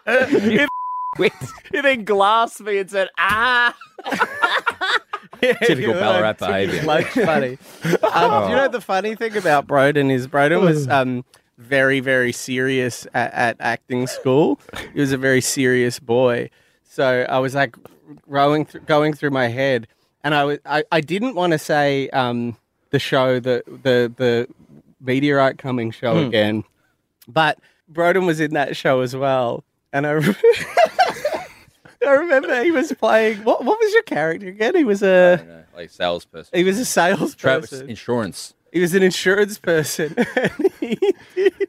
You 0.42 0.66
quit. 1.14 1.32
He 1.70 1.80
then 1.80 2.04
glassed 2.04 2.60
me 2.60 2.78
and 2.78 2.90
said, 2.90 3.08
ah. 3.18 3.76
Typical 5.40 5.94
Ballarat 5.94 6.34
Took 6.34 6.48
his 6.48 6.70
behaviour. 6.70 6.82
lunch 6.84 7.06
funny. 7.06 7.58
Um, 8.02 8.44
Do 8.44 8.50
you 8.50 8.56
know 8.56 8.68
the 8.68 8.80
funny 8.80 9.14
thing 9.14 9.36
about 9.36 9.66
Broden 9.66 10.10
is 10.10 10.26
Broden 10.26 10.62
was 10.62 10.88
um, 10.88 11.24
very, 11.58 12.00
very 12.00 12.32
serious 12.32 13.06
at, 13.14 13.32
at 13.32 13.56
acting 13.60 14.06
school. 14.06 14.60
He 14.94 15.00
was 15.00 15.12
a 15.12 15.18
very 15.18 15.40
serious 15.40 15.98
boy. 15.98 16.50
So 16.84 17.26
I 17.28 17.38
was 17.38 17.54
like 17.54 17.76
going 18.30 18.64
through, 18.64 18.80
going 18.82 19.12
through 19.12 19.30
my 19.30 19.48
head, 19.48 19.86
and 20.26 20.34
I 20.34 20.42
was 20.44 20.58
I, 20.66 20.82
I 20.90 21.00
didn't 21.00 21.36
want 21.36 21.52
to 21.52 21.58
say 21.58 22.08
um, 22.10 22.56
the 22.90 22.98
show 22.98 23.38
the 23.38 23.62
the 23.66 24.12
the 24.16 24.48
meteorite 25.00 25.56
coming 25.58 25.92
show 25.92 26.18
again, 26.26 26.64
but 27.28 27.58
Broden 27.92 28.26
was 28.26 28.40
in 28.40 28.54
that 28.54 28.76
show 28.76 29.00
as 29.02 29.14
well, 29.14 29.62
and 29.92 30.04
I. 30.06 30.10
re- 30.12 30.34
I 32.06 32.10
remember 32.10 32.62
he 32.62 32.70
was 32.70 32.92
playing. 32.92 33.38
What, 33.38 33.64
what 33.64 33.78
was 33.80 33.92
your 33.92 34.02
character 34.04 34.46
again? 34.46 34.76
He 34.76 34.84
was 34.84 35.02
a 35.02 35.42
No, 35.44 35.64
like 35.76 35.90
salesperson. 35.90 36.56
he 36.56 36.62
was 36.62 36.76
a 36.76 36.84
Travis 36.84 37.32
salesperson. 37.32 37.90
Insurance. 37.90 38.54
He 38.76 38.80
was 38.80 38.92
an 38.92 39.02
insurance 39.02 39.56
person. 39.56 40.14
he 40.80 40.96
did. 41.34 41.64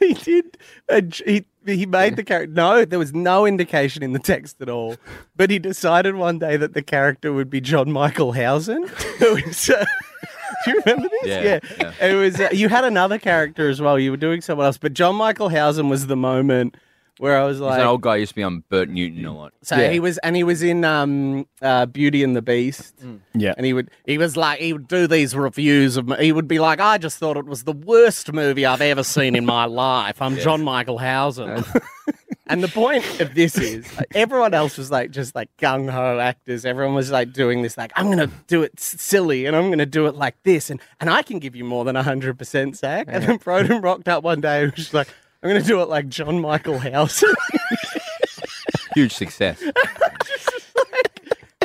He 0.00 0.14
did. 0.14 0.58
A, 0.88 1.00
he 1.24 1.44
he 1.64 1.86
made 1.86 2.16
the 2.16 2.24
character. 2.24 2.52
No, 2.52 2.84
there 2.84 2.98
was 2.98 3.14
no 3.14 3.46
indication 3.46 4.02
in 4.02 4.14
the 4.14 4.18
text 4.18 4.60
at 4.60 4.68
all. 4.68 4.96
But 5.36 5.50
he 5.50 5.60
decided 5.60 6.16
one 6.16 6.40
day 6.40 6.56
that 6.56 6.74
the 6.74 6.82
character 6.82 7.32
would 7.32 7.50
be 7.50 7.60
John 7.60 7.92
Michael 7.92 8.32
Howson. 8.32 8.82
Was, 9.20 9.70
uh, 9.70 9.84
do 10.64 10.72
you 10.72 10.82
remember 10.84 11.08
this? 11.22 11.28
Yeah, 11.28 11.60
yeah. 11.78 11.92
It 12.04 12.14
was. 12.16 12.40
Uh, 12.40 12.48
you 12.50 12.68
had 12.68 12.82
another 12.82 13.20
character 13.20 13.68
as 13.68 13.80
well. 13.80 13.96
You 13.96 14.10
were 14.10 14.16
doing 14.16 14.40
someone 14.40 14.66
else, 14.66 14.76
but 14.76 14.92
John 14.92 15.14
Michael 15.14 15.50
Howson 15.50 15.88
was 15.88 16.08
the 16.08 16.16
moment 16.16 16.76
where 17.20 17.38
I 17.38 17.44
was 17.44 17.58
He's 17.58 17.62
like, 17.62 17.80
an 17.80 17.86
old 17.86 18.00
guy 18.00 18.16
used 18.16 18.30
to 18.30 18.34
be 18.36 18.42
on 18.42 18.64
Bert 18.70 18.88
Newton 18.88 19.24
a 19.26 19.36
lot. 19.36 19.52
so 19.62 19.90
he 19.90 20.00
was, 20.00 20.16
and 20.18 20.34
he 20.34 20.42
was 20.42 20.62
in 20.62 20.84
um, 20.84 21.46
uh, 21.60 21.84
Beauty 21.86 22.24
and 22.24 22.34
the 22.34 22.42
Beast. 22.42 22.94
Yeah. 23.34 23.52
And 23.56 23.66
he 23.66 23.72
would, 23.74 23.90
he 24.06 24.16
was 24.18 24.36
like, 24.36 24.58
he 24.60 24.72
would 24.72 24.88
do 24.88 25.06
these 25.06 25.34
reviews 25.36 25.96
of, 25.96 26.10
he 26.18 26.32
would 26.32 26.48
be 26.48 26.58
like, 26.58 26.80
I 26.80 26.96
just 26.98 27.18
thought 27.18 27.36
it 27.36 27.44
was 27.46 27.64
the 27.64 27.72
worst 27.72 28.32
movie 28.32 28.64
I've 28.64 28.80
ever 28.80 29.02
seen 29.02 29.36
in 29.36 29.44
my 29.44 29.66
life. 29.66 30.20
I'm 30.22 30.36
John 30.38 30.62
Michael 30.64 30.96
Howson. 30.98 31.62
and 32.46 32.62
the 32.62 32.68
point 32.68 33.04
of 33.20 33.34
this 33.34 33.58
is, 33.58 33.86
everyone 34.14 34.54
else 34.54 34.78
was 34.78 34.90
like, 34.90 35.10
just 35.10 35.34
like 35.34 35.50
gung 35.58 35.90
ho 35.90 36.18
actors. 36.18 36.64
Everyone 36.64 36.94
was 36.94 37.10
like 37.10 37.32
doing 37.34 37.60
this, 37.62 37.76
like, 37.76 37.92
I'm 37.96 38.06
going 38.06 38.18
to 38.18 38.30
do 38.46 38.62
it 38.62 38.72
s- 38.78 38.96
silly 38.98 39.44
and 39.44 39.54
I'm 39.54 39.66
going 39.66 39.78
to 39.78 39.84
do 39.86 40.06
it 40.06 40.14
like 40.14 40.42
this. 40.42 40.70
And, 40.70 40.80
and 41.00 41.10
I 41.10 41.20
can 41.22 41.38
give 41.38 41.54
you 41.54 41.64
more 41.64 41.84
than 41.84 41.96
100%, 41.96 42.76
Zach. 42.76 43.06
And 43.10 43.22
then 43.24 43.38
Broden 43.38 43.82
rocked 43.82 44.08
up 44.08 44.24
one 44.24 44.40
day 44.40 44.62
and 44.62 44.72
was 44.72 44.78
just 44.80 44.94
like, 44.94 45.08
I'm 45.42 45.48
going 45.50 45.60
to 45.62 45.66
do 45.66 45.80
it 45.80 45.88
like 45.88 46.08
John 46.08 46.40
Michael 46.40 46.78
House. 46.78 47.24
Huge 48.94 49.12
success. 49.12 49.62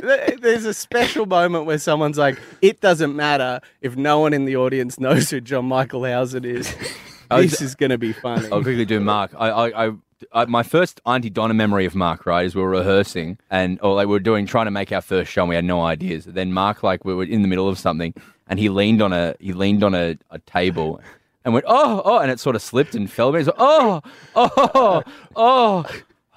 There- 0.02 0.38
There's 0.40 0.66
a 0.66 0.74
special 0.74 1.26
moment 1.26 1.66
where 1.66 1.80
someone's 1.80 2.18
like, 2.20 2.38
"It 2.62 2.80
doesn't 2.80 3.16
matter 3.16 3.60
if 3.82 3.96
no 3.96 4.20
one 4.20 4.34
in 4.34 4.46
the 4.46 4.56
audience 4.56 5.00
knows 5.00 5.32
who 5.32 5.42
John 5.42 5.66
Michael 5.66 6.04
Howson 6.06 6.46
is. 6.46 6.76
Was- 7.32 7.50
This 7.52 7.62
is 7.62 7.74
going 7.76 7.90
to 7.90 7.98
be 7.98 8.14
funny." 8.14 8.48
I'll 8.52 8.62
quickly 8.62 8.86
do 8.86 9.00
Mark. 9.00 9.32
I, 9.36 9.50
I, 9.50 9.88
I, 9.88 9.92
I, 10.32 10.46
my 10.46 10.62
first 10.62 11.02
Aunty 11.08 11.32
Donna 11.32 11.56
memory 11.56 11.86
of 11.86 11.96
Mark, 11.96 12.28
right, 12.28 12.46
is 12.46 12.54
we 12.54 12.62
were 12.62 12.70
rehearsing 12.70 13.40
and 13.50 13.80
or 13.82 13.96
like 13.96 14.06
we 14.06 14.12
were 14.12 14.20
doing 14.20 14.46
trying 14.46 14.66
to 14.66 14.72
make 14.72 14.92
our 14.92 15.02
first 15.02 15.32
show. 15.32 15.42
and 15.42 15.50
We 15.50 15.56
had 15.56 15.66
no 15.66 15.82
ideas. 15.82 16.26
Then 16.26 16.54
Mark, 16.54 16.84
like 16.84 17.04
we 17.04 17.16
were 17.16 17.24
in 17.24 17.42
the 17.42 17.48
middle 17.48 17.68
of 17.68 17.80
something, 17.80 18.14
and 18.48 18.60
he 18.60 18.70
leaned 18.70 19.02
on 19.02 19.12
a 19.12 19.34
he 19.40 19.54
leaned 19.54 19.84
on 19.84 19.96
a, 19.96 20.18
a 20.30 20.38
table. 20.40 21.02
And 21.46 21.54
went 21.54 21.66
oh 21.68 22.02
oh, 22.04 22.18
and 22.20 22.30
it 22.32 22.40
sort 22.42 22.56
of 22.58 22.62
slipped 22.62 22.96
and 22.96 23.10
fell. 23.10 23.32
He's 23.34 23.46
like 23.48 23.56
oh 23.60 24.02
oh 24.36 25.04
oh 25.36 25.86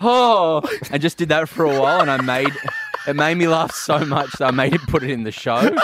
oh, 0.01 0.63
and 0.93 1.03
just 1.03 1.17
did 1.19 1.31
that 1.31 1.49
for 1.49 1.65
a 1.65 1.81
while. 1.81 2.01
And 2.03 2.11
I 2.11 2.21
made 2.21 2.53
it 3.07 3.17
made 3.17 3.37
me 3.37 3.49
laugh 3.49 3.75
so 3.75 3.99
much 4.05 4.31
that 4.39 4.47
I 4.47 4.51
made 4.51 4.75
him 4.75 4.81
put 4.87 5.03
it 5.03 5.11
in 5.11 5.25
the 5.25 5.33
show. 5.33 5.75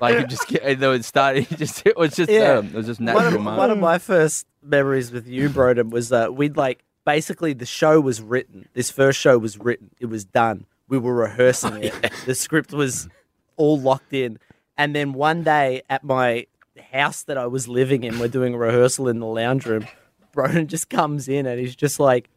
Like 0.00 0.14
it 0.16 0.28
just 0.28 0.50
it 0.52 0.78
would 0.80 1.04
start. 1.04 1.36
It 1.38 1.48
just 1.50 1.86
it 1.86 1.96
was 1.96 2.14
just 2.14 2.30
Yeah. 2.30 2.58
um, 2.58 2.66
it 2.66 2.74
was 2.74 2.86
just 2.86 3.00
One 3.00 3.06
natural. 3.06 3.34
of, 3.36 3.40
Mark. 3.42 3.58
one 3.58 3.70
of 3.70 3.78
my 3.78 3.98
first 3.98 4.46
memories 4.62 5.12
with 5.12 5.26
you, 5.26 5.48
Broden, 5.50 5.90
was 5.90 6.08
that 6.10 6.34
we'd 6.34 6.56
like 6.56 6.84
basically 7.04 7.52
the 7.52 7.66
show 7.66 8.00
was 8.00 8.20
written. 8.22 8.68
This 8.74 8.90
first 8.90 9.18
show 9.18 9.36
was 9.38 9.58
written. 9.58 9.90
It 9.98 10.06
was 10.06 10.24
done. 10.24 10.66
We 10.88 10.98
were 10.98 11.14
rehearsing 11.14 11.84
it. 11.84 11.94
The 12.26 12.34
script 12.34 12.72
was 12.72 13.08
all 13.56 13.78
locked 13.78 14.12
in. 14.12 14.38
And 14.76 14.94
then 14.94 15.12
one 15.12 15.42
day 15.42 15.82
at 15.90 16.02
my 16.04 16.46
house 16.80 17.22
that 17.24 17.38
I 17.38 17.46
was 17.46 17.68
living 17.68 18.04
in, 18.04 18.18
we're 18.18 18.28
doing 18.28 18.54
a 18.54 18.58
rehearsal 18.58 19.08
in 19.08 19.20
the 19.20 19.26
lounge 19.26 19.66
room. 19.66 19.86
Broden 20.34 20.66
just 20.66 20.90
comes 20.90 21.28
in 21.28 21.46
and 21.46 21.60
he's 21.60 21.76
just 21.76 21.98
like, 21.98 22.28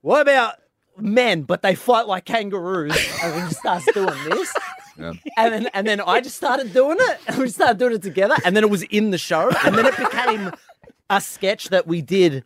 What 0.00 0.22
about 0.22 0.54
men, 0.96 1.42
but 1.42 1.62
they 1.62 1.74
fight 1.74 2.06
like 2.06 2.24
kangaroos? 2.24 2.96
And 3.22 3.34
he 3.34 3.40
just 3.40 3.58
starts 3.58 3.86
doing 3.92 4.14
this. 4.28 4.54
Yeah. 4.98 5.12
And 5.36 5.52
then 5.52 5.66
and 5.74 5.86
then 5.86 6.00
I 6.00 6.20
just 6.20 6.36
started 6.36 6.72
doing 6.72 6.98
it. 7.00 7.18
And 7.26 7.36
we 7.38 7.48
started 7.48 7.78
doing 7.78 7.94
it 7.94 8.02
together. 8.02 8.36
And 8.44 8.56
then 8.56 8.64
it 8.64 8.70
was 8.70 8.82
in 8.84 9.10
the 9.10 9.18
show. 9.18 9.50
And 9.64 9.74
then 9.76 9.86
it 9.86 9.96
became 9.96 10.52
a 11.10 11.20
sketch 11.20 11.68
that 11.68 11.86
we 11.86 12.02
did 12.02 12.44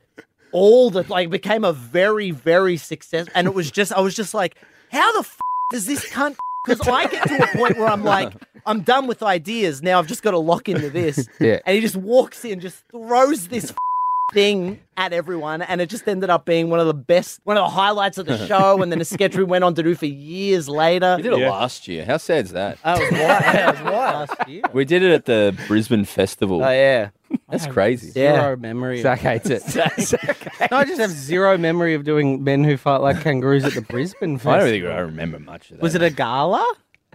all 0.53 0.91
the 0.91 1.05
like 1.09 1.31
became 1.31 1.65
a 1.65 1.73
very, 1.73 2.31
very 2.31 2.77
success. 2.77 3.27
And 3.35 3.47
it 3.47 3.55
was 3.55 3.71
just 3.71 3.93
I 3.93 4.01
was 4.01 4.15
just 4.15 4.33
like, 4.33 4.57
how 4.91 5.13
the 5.13 5.21
f- 5.21 5.39
does 5.73 5.87
this 5.87 6.09
cunt 6.09 6.37
because 6.67 6.87
I 6.89 7.07
get 7.07 7.29
to 7.29 7.43
a 7.43 7.57
point 7.57 7.79
where 7.79 7.89
I'm 7.89 8.05
like, 8.05 8.33
I'm 8.67 8.81
done 8.83 9.07
with 9.07 9.23
ideas. 9.23 9.83
Now 9.83 9.99
I've 9.99 10.07
just 10.09 10.23
got 10.23 10.33
to 10.33 10.39
lock 10.39 10.69
into 10.69 10.91
this. 10.91 11.29
Yeah. 11.41 11.61
And 11.67 11.75
he 11.75 11.81
just 11.81 11.97
walks 11.97 12.45
in, 12.45 12.61
just 12.61 12.83
throws 12.91 13.49
this 13.49 13.73
thing 14.33 14.81
at 14.97 15.13
everyone, 15.13 15.63
and 15.63 15.81
it 15.81 15.89
just 15.89 16.09
ended 16.09 16.31
up 16.31 16.45
being 16.47 16.69
one 16.71 16.81
of 16.81 16.87
the 16.87 16.95
best, 16.95 17.41
one 17.45 17.57
of 17.57 17.63
the 17.63 17.69
highlights 17.69 18.19
of 18.19 18.27
the 18.27 18.45
show. 18.49 18.83
And 18.83 18.91
then 18.91 19.01
a 19.01 19.05
sketch 19.05 19.37
we 19.37 19.45
went 19.45 19.63
on 19.65 19.75
to 19.75 19.83
do 19.83 19.95
for 19.95 20.07
years 20.07 20.69
later. 20.69 21.15
We 21.17 21.23
did 21.23 21.33
it 21.35 21.49
last 21.49 21.87
year. 21.89 22.05
How 22.05 22.17
sad's 22.17 22.53
that? 22.53 22.79
That 22.83 22.99
was 22.99 23.11
wild. 23.13 23.21
That 23.21 23.75
was 23.75 23.83
wild. 23.93 24.29
Last 24.31 24.49
year. 24.49 24.63
We 24.73 24.85
did 24.85 25.03
it 25.03 25.13
at 25.13 25.25
the 25.27 25.57
Brisbane 25.69 26.05
Festival. 26.05 26.63
Oh 26.65 26.71
yeah. 26.71 27.11
That's 27.49 27.67
crazy. 27.67 28.11
Zero 28.11 28.57
memory. 28.57 29.03
Zach 29.03 29.19
of 29.19 29.25
hates 29.25 29.51
it. 29.51 30.21
No, 30.71 30.77
I 30.79 30.85
just 30.85 31.01
have 31.01 31.11
zero 31.11 31.59
memory 31.59 31.95
of 31.95 32.05
doing 32.05 32.43
men 32.43 32.65
who 32.65 32.77
fight 32.77 32.99
like 32.99 33.21
kangaroos 33.21 33.65
at 33.65 33.75
the 33.75 33.83
Brisbane 33.83 34.39
Festival. 34.39 34.53
I 34.53 34.59
don't 34.59 34.69
think 34.69 34.85
I 34.87 34.99
remember 35.01 35.39
much 35.39 35.71
of 35.71 35.77
that. 35.77 35.83
Was 35.83 35.95
it 35.95 36.03
a 36.03 36.11
gala? 36.11 36.65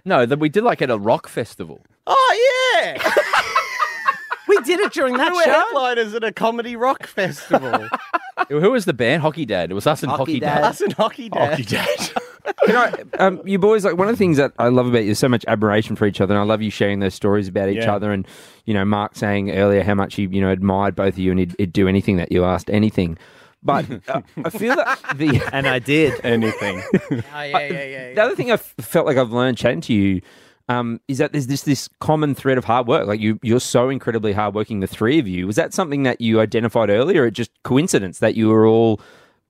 No, 0.04 0.26
that 0.26 0.38
we 0.38 0.48
did 0.48 0.64
like 0.64 0.82
at 0.82 0.90
a 0.90 0.98
rock 0.98 1.28
festival. 1.28 1.80
Oh 2.06 2.80
yeah, 2.84 3.12
We 4.48 4.58
did 4.64 4.80
it 4.80 4.92
during 4.92 5.16
that 5.16 5.30
we 5.32 5.38
were 5.38 5.44
show. 5.44 5.50
headliners 5.52 6.14
at 6.14 6.24
a 6.24 6.32
comedy 6.32 6.76
rock 6.76 7.06
festival. 7.06 7.88
Who 8.48 8.70
was 8.72 8.84
the 8.84 8.92
band? 8.92 9.22
Hockey 9.22 9.46
Dad. 9.46 9.70
It 9.70 9.74
was 9.74 9.86
us 9.86 10.02
and 10.02 10.10
Hockey 10.10 10.32
Hockey, 10.34 10.40
Dad. 10.40 10.54
Dad. 10.56 10.64
Us 10.64 10.80
and 10.80 10.92
hockey 10.92 11.28
dad. 11.28 11.50
Hockey 11.50 11.62
Dad. 11.64 12.10
you 12.66 12.72
know, 12.72 12.92
um, 13.18 13.40
you 13.46 13.58
boys, 13.58 13.84
like 13.84 13.96
one 13.96 14.08
of 14.08 14.14
the 14.14 14.18
things 14.18 14.36
that 14.36 14.52
I 14.58 14.68
love 14.68 14.86
about 14.88 15.04
you 15.04 15.12
is 15.12 15.18
so 15.18 15.28
much 15.28 15.44
admiration 15.46 15.94
for 15.96 16.06
each 16.06 16.20
other, 16.20 16.34
and 16.34 16.40
I 16.40 16.44
love 16.44 16.60
you 16.60 16.70
sharing 16.70 16.98
those 17.00 17.14
stories 17.14 17.46
about 17.48 17.68
each 17.68 17.78
Yeah. 17.84 17.94
other. 17.94 18.10
And 18.12 18.26
you 18.66 18.74
know, 18.74 18.84
Mark 18.84 19.14
saying 19.14 19.52
earlier 19.52 19.82
how 19.84 19.94
much 19.94 20.16
he 20.16 20.22
you 20.26 20.40
know 20.40 20.50
admired 20.50 20.96
both 20.96 21.14
of 21.14 21.18
you, 21.18 21.30
and 21.30 21.38
he'd, 21.40 21.54
he'd 21.56 21.72
do 21.72 21.86
anything 21.88 22.16
that 22.16 22.32
you 22.32 22.44
asked, 22.44 22.68
anything. 22.68 23.16
But 23.62 23.86
uh, 24.08 24.22
I 24.44 24.50
feel 24.50 24.74
that 24.76 24.98
the 25.16 25.40
And 25.52 25.66
I 25.66 25.78
did. 25.78 26.20
Anything. 26.24 26.82
Oh, 27.12 27.42
yeah, 27.42 27.58
yeah, 27.60 27.84
yeah, 27.84 28.14
the 28.14 28.22
other 28.22 28.34
thing 28.36 28.50
I 28.50 28.54
f- 28.54 28.74
felt 28.80 29.06
like 29.06 29.16
I've 29.16 29.32
learned 29.32 29.56
chatting 29.58 29.80
to 29.82 29.92
you 29.94 30.20
um, 30.68 31.00
is 31.08 31.18
that 31.18 31.32
there's 31.32 31.46
this 31.46 31.62
this 31.62 31.88
common 32.00 32.34
thread 32.34 32.58
of 32.58 32.64
hard 32.64 32.86
work. 32.86 33.06
Like 33.06 33.20
you, 33.20 33.38
you're 33.42 33.60
so 33.60 33.88
incredibly 33.88 34.32
hardworking. 34.32 34.80
The 34.80 34.86
three 34.86 35.18
of 35.18 35.28
you 35.28 35.46
was 35.46 35.56
that 35.56 35.72
something 35.74 36.02
that 36.04 36.20
you 36.20 36.40
identified 36.40 36.90
earlier, 36.90 37.22
or 37.24 37.30
just 37.30 37.50
coincidence 37.62 38.18
that 38.18 38.34
you 38.34 38.48
were 38.48 38.66
all 38.66 39.00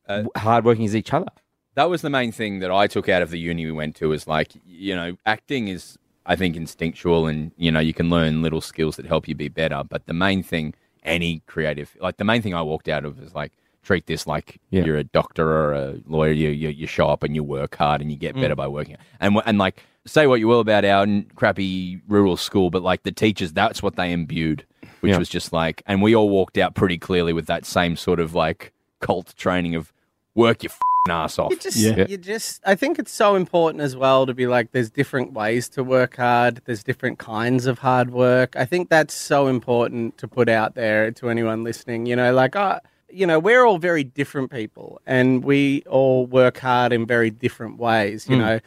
uh, 0.08 0.24
hardworking 0.36 0.84
as 0.84 0.94
each 0.96 1.12
other? 1.12 1.28
that 1.74 1.88
was 1.88 2.02
the 2.02 2.10
main 2.10 2.30
thing 2.32 2.58
that 2.58 2.70
I 2.70 2.86
took 2.86 3.08
out 3.08 3.22
of 3.22 3.30
the 3.30 3.38
uni 3.38 3.64
we 3.64 3.72
went 3.72 3.96
to 3.96 4.10
was 4.10 4.26
like, 4.26 4.52
you 4.66 4.94
know, 4.94 5.16
acting 5.24 5.68
is, 5.68 5.98
I 6.26 6.36
think, 6.36 6.54
instinctual 6.54 7.26
and, 7.26 7.50
you 7.56 7.70
know, 7.70 7.80
you 7.80 7.94
can 7.94 8.10
learn 8.10 8.42
little 8.42 8.60
skills 8.60 8.96
that 8.96 9.06
help 9.06 9.26
you 9.26 9.34
be 9.34 9.48
better. 9.48 9.82
But 9.88 10.04
the 10.06 10.12
main 10.12 10.42
thing, 10.42 10.74
any 11.02 11.40
creative, 11.46 11.96
like 11.98 12.18
the 12.18 12.24
main 12.24 12.42
thing 12.42 12.54
I 12.54 12.60
walked 12.60 12.88
out 12.90 13.06
of 13.06 13.18
is 13.22 13.34
like, 13.34 13.52
treat 13.82 14.06
this 14.06 14.26
like 14.26 14.60
Yeah. 14.70 14.84
you're 14.84 14.96
a 14.96 15.04
doctor 15.04 15.46
or 15.50 15.72
a 15.72 15.94
lawyer. 16.06 16.30
You, 16.32 16.50
you, 16.50 16.68
you 16.68 16.86
show 16.86 17.08
up 17.08 17.22
and 17.22 17.34
you 17.34 17.42
work 17.42 17.76
hard 17.76 18.00
and 18.00 18.10
you 18.10 18.16
get 18.16 18.34
better 18.34 18.54
by 18.54 18.68
working. 18.68 18.96
And, 19.20 19.40
and 19.44 19.58
like, 19.58 19.82
say 20.06 20.26
what 20.26 20.40
you 20.40 20.48
will 20.48 20.60
about 20.60 20.84
our 20.84 21.06
crappy 21.34 22.00
rural 22.08 22.36
school, 22.36 22.70
but 22.70 22.82
like 22.82 23.02
the 23.02 23.12
teachers, 23.12 23.52
that's 23.52 23.82
what 23.82 23.96
they 23.96 24.12
imbued, 24.12 24.64
which 25.00 25.10
Yeah. 25.12 25.18
was 25.18 25.28
just 25.28 25.52
like, 25.52 25.82
and 25.86 26.00
we 26.02 26.14
all 26.14 26.28
walked 26.28 26.58
out 26.58 26.74
pretty 26.74 26.98
clearly 26.98 27.32
with 27.32 27.46
that 27.46 27.64
same 27.64 27.96
sort 27.96 28.20
of 28.20 28.34
like 28.34 28.72
cult 29.00 29.34
training 29.36 29.74
of 29.74 29.92
work 30.34 30.62
your 30.62 30.70
f***ing 30.70 31.12
ass 31.12 31.38
off. 31.38 31.50
You 31.50 31.56
just, 31.58 31.76
Yeah. 31.76 32.06
you 32.08 32.16
just. 32.16 32.62
I 32.64 32.74
think 32.74 32.98
it's 32.98 33.12
so 33.12 33.34
important 33.34 33.82
as 33.82 33.96
well 33.96 34.26
to 34.26 34.32
be 34.34 34.46
like, 34.46 34.72
there's 34.72 34.90
different 34.90 35.32
ways 35.32 35.68
to 35.70 35.84
work 35.84 36.16
hard. 36.16 36.62
There's 36.64 36.82
different 36.82 37.18
kinds 37.18 37.66
of 37.66 37.80
hard 37.80 38.10
work. 38.10 38.54
I 38.56 38.64
think 38.64 38.88
that's 38.90 39.12
so 39.14 39.46
important 39.48 40.18
to 40.18 40.28
put 40.28 40.48
out 40.48 40.74
there 40.74 41.10
to 41.12 41.28
anyone 41.30 41.64
listening. 41.64 42.06
You 42.06 42.16
know, 42.16 42.32
like, 42.32 42.56
uh, 42.56 42.80
you 43.12 43.26
know, 43.26 43.38
we're 43.38 43.64
all 43.64 43.78
very 43.78 44.04
different 44.04 44.50
people, 44.50 45.00
and 45.06 45.44
we 45.44 45.82
all 45.88 46.26
work 46.26 46.58
hard 46.58 46.92
in 46.92 47.06
very 47.06 47.30
different 47.30 47.78
ways. 47.78 48.28
You 48.28 48.36
know, 48.36 48.60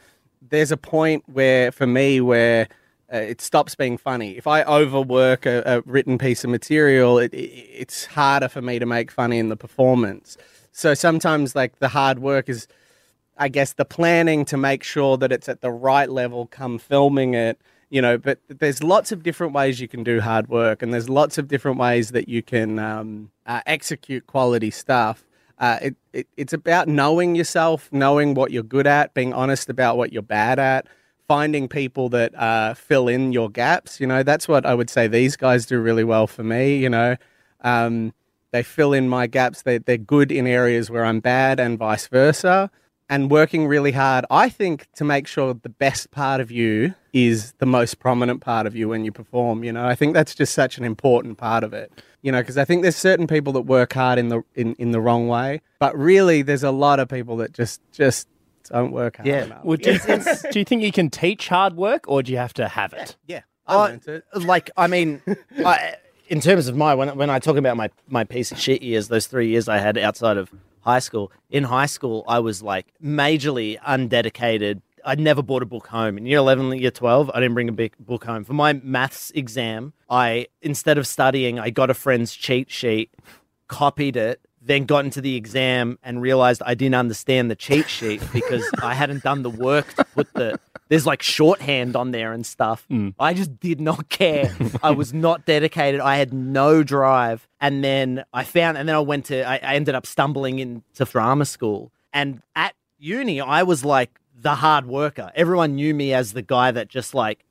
there's 0.49 0.71
a 0.71 0.77
point 0.77 1.23
where, 1.27 1.71
for 1.71 1.87
me, 1.87 2.21
where 2.21 2.67
uh, 3.11 3.17
it 3.17 3.41
stops 3.41 3.75
being 3.75 3.97
funny. 3.97 4.37
If 4.37 4.47
I 4.47 4.63
overwork 4.63 5.45
a, 5.45 5.63
a 5.65 5.81
written 5.81 6.17
piece 6.17 6.43
of 6.43 6.49
material, 6.49 7.17
it, 7.17 7.33
it, 7.33 7.49
it's 7.81 8.05
harder 8.05 8.47
for 8.47 8.61
me 8.61 8.79
to 8.79 8.85
make 8.85 9.11
funny 9.11 9.39
in 9.39 9.49
the 9.49 9.57
performance. 9.57 10.37
So 10.71 10.93
sometimes, 10.93 11.55
like 11.55 11.79
the 11.79 11.89
hard 11.89 12.19
work 12.19 12.47
is, 12.49 12.67
I 13.37 13.47
guess, 13.47 13.73
the 13.73 13.85
planning 13.85 14.45
to 14.45 14.57
make 14.57 14.83
sure 14.83 15.17
that 15.17 15.31
it's 15.31 15.49
at 15.49 15.61
the 15.61 15.71
right 15.71 16.09
level. 16.09 16.45
Come 16.47 16.77
filming 16.77 17.33
it, 17.33 17.59
you 17.89 18.01
know. 18.01 18.17
But 18.17 18.39
there's 18.47 18.83
lots 18.83 19.11
of 19.11 19.23
different 19.23 19.53
ways 19.53 19.79
you 19.79 19.87
can 19.87 20.03
do 20.03 20.21
hard 20.21 20.49
work, 20.49 20.81
and 20.81 20.93
there's 20.93 21.09
lots 21.09 21.37
of 21.37 21.47
different 21.47 21.77
ways 21.77 22.11
that 22.11 22.27
you 22.27 22.41
can 22.41 22.79
um, 22.79 23.31
uh, 23.45 23.61
execute 23.65 24.27
quality 24.27 24.71
stuff. 24.71 25.25
Uh, 25.57 25.79
it, 25.81 25.95
it, 26.13 26.27
it's 26.35 26.53
about 26.53 26.87
knowing 26.87 27.35
yourself, 27.35 27.89
knowing 27.91 28.33
what 28.33 28.51
you're 28.51 28.63
good 28.63 28.87
at, 28.87 29.13
being 29.13 29.33
honest 29.33 29.69
about 29.69 29.97
what 29.97 30.11
you're 30.11 30.21
bad 30.21 30.59
at, 30.59 30.87
finding 31.27 31.67
people 31.67 32.09
that 32.09 32.35
uh, 32.35 32.73
fill 32.73 33.07
in 33.07 33.31
your 33.31 33.49
gaps. 33.49 33.99
You 33.99 34.07
know, 34.07 34.23
that's 34.23 34.47
what 34.47 34.65
I 34.65 34.73
would 34.73 34.89
say 34.89 35.07
these 35.07 35.35
guys 35.35 35.65
do 35.65 35.79
really 35.79 36.03
well 36.03 36.27
for 36.27 36.43
me. 36.43 36.77
You 36.77 36.89
know, 36.89 37.15
um, 37.61 38.13
they 38.51 38.63
fill 38.63 38.93
in 38.93 39.07
my 39.07 39.27
gaps. 39.27 39.61
They, 39.61 39.77
they're 39.77 39.97
good 39.97 40.31
in 40.31 40.47
areas 40.47 40.89
where 40.89 41.05
I'm 41.05 41.19
bad, 41.19 41.59
and 41.59 41.77
vice 41.77 42.07
versa. 42.07 42.69
And 43.07 43.29
working 43.29 43.67
really 43.67 43.91
hard, 43.91 44.25
I 44.31 44.49
think, 44.49 44.87
to 44.95 45.03
make 45.03 45.27
sure 45.27 45.53
the 45.53 45.69
best 45.69 46.09
part 46.09 46.41
of 46.41 46.49
you 46.49 46.95
is 47.13 47.53
the 47.59 47.65
most 47.67 47.99
prominent 47.99 48.41
part 48.41 48.65
of 48.65 48.75
you 48.75 48.89
when 48.89 49.05
you 49.05 49.11
perform. 49.11 49.63
You 49.63 49.71
know, 49.71 49.85
I 49.85 49.93
think 49.93 50.15
that's 50.15 50.33
just 50.33 50.53
such 50.55 50.79
an 50.79 50.83
important 50.83 51.37
part 51.37 51.63
of 51.63 51.71
it. 51.73 51.91
You 52.23 52.31
know, 52.31 52.39
because 52.41 52.57
I 52.57 52.65
think 52.65 52.81
there's 52.81 52.95
certain 52.95 53.27
people 53.27 53.53
that 53.53 53.61
work 53.61 53.93
hard 53.93 54.17
in 54.17 54.29
the 54.29 54.41
in, 54.55 54.73
in 54.75 54.89
the 54.91 54.99
wrong 54.99 55.27
way, 55.27 55.61
but 55.79 55.95
really 55.95 56.41
there's 56.41 56.63
a 56.63 56.71
lot 56.71 56.99
of 56.99 57.07
people 57.07 57.37
that 57.37 57.53
just 57.53 57.79
just 57.91 58.27
don't 58.71 58.91
work 58.91 59.17
hard 59.17 59.27
Yeah. 59.27 59.43
enough. 59.43 59.63
Well, 59.63 59.77
do, 59.77 59.91
you, 59.93 59.99
do 60.51 60.57
you 60.59 60.65
think 60.65 60.81
you 60.81 60.91
can 60.91 61.11
teach 61.11 61.47
hard 61.49 61.75
work 61.75 62.05
or 62.07 62.23
do 62.23 62.31
you 62.31 62.39
have 62.39 62.53
to 62.55 62.67
have 62.67 62.93
it? 62.93 63.15
yeah, 63.27 63.41
I 63.67 63.75
Uh, 63.75 63.83
learned 63.89 64.07
it. 64.07 64.23
like 64.33 64.71
I 64.75 64.87
mean, 64.87 65.21
I, 65.63 65.97
in 66.27 66.41
terms 66.41 66.67
of 66.67 66.75
my 66.75 66.95
when 66.95 67.15
when 67.15 67.29
I 67.29 67.37
talk 67.37 67.57
about 67.57 67.77
my 67.77 67.91
my 68.07 68.23
piece 68.23 68.51
of 68.51 68.59
shit 68.59 68.81
years, 68.81 69.09
those 69.09 69.27
three 69.27 69.49
years 69.49 69.69
I 69.69 69.77
had 69.77 69.95
outside 69.99 70.37
of 70.37 70.49
high 70.85 70.99
school. 70.99 71.31
In 71.49 71.65
high 71.65 71.87
school, 71.87 72.23
I 72.27 72.39
was 72.39 72.61
like 72.61 72.87
majorly 73.03 73.77
undedicated. 73.81 74.81
I 75.03 75.15
never 75.15 75.41
bought 75.43 75.61
a 75.61 75.65
book 75.65 75.87
home. 75.87 76.17
In 76.17 76.25
year 76.25 76.37
eleven, 76.37 76.71
year 76.77 76.91
twelve, 76.91 77.29
I 77.33 77.39
didn't 77.39 77.55
bring 77.55 77.69
a 77.69 77.73
big 77.73 77.93
book 77.99 78.23
home 78.23 78.43
for 78.43 78.53
my 78.53 78.73
maths 78.73 79.31
exam. 79.35 79.93
I 80.09 80.47
instead 80.61 80.97
of 80.97 81.05
studying, 81.05 81.59
I 81.59 81.69
got 81.69 81.89
a 81.89 81.93
friend's 81.93 82.33
cheat 82.33 82.71
sheet, 82.71 83.11
copied 83.67 84.15
it. 84.15 84.39
Then 84.65 84.85
got 84.85 85.05
into 85.05 85.21
the 85.21 85.35
exam 85.35 85.99
and 86.01 86.21
realized 86.21 86.63
I 86.65 86.73
didn't 86.73 86.95
understand 86.95 87.51
the 87.51 87.55
cheat 87.55 87.87
sheet 87.87 88.21
because 88.33 88.67
I 88.81 88.95
hadn't 88.95 89.23
done 89.23 89.43
the 89.43 89.49
work 89.49 89.93
to 89.93 90.03
put 90.03 90.33
the 90.33 90.59
there's 90.89 91.05
like 91.05 91.21
shorthand 91.21 91.95
on 91.95 92.11
there 92.11 92.31
and 92.31 92.45
stuff. 92.45 92.85
Mm. 92.91 93.13
I 93.19 93.33
just 93.33 93.59
did 93.59 93.79
not 93.81 94.09
care. 94.09 94.55
I 94.83 94.91
was 94.91 95.13
not 95.13 95.45
dedicated. 95.45 95.99
I 95.99 96.17
had 96.17 96.33
no 96.33 96.83
drive. 96.83 97.47
And 97.59 97.83
then 97.83 98.23
I 98.33 98.43
found, 98.43 98.77
and 98.77 98.87
then 98.87 98.95
I 98.95 98.99
went 98.99 99.25
to, 99.25 99.43
I, 99.43 99.55
I 99.55 99.75
ended 99.75 99.95
up 99.95 100.05
stumbling 100.05 100.59
into 100.59 101.05
drama 101.05 101.45
school. 101.45 101.91
And 102.13 102.41
at 102.55 102.75
uni, 102.99 103.41
I 103.41 103.63
was 103.63 103.83
like 103.83 104.19
the 104.39 104.55
hard 104.55 104.85
worker. 104.85 105.31
Everyone 105.35 105.75
knew 105.75 105.93
me 105.95 106.13
as 106.13 106.33
the 106.33 106.43
guy 106.43 106.71
that 106.71 106.87
just 106.87 107.13
like, 107.15 107.43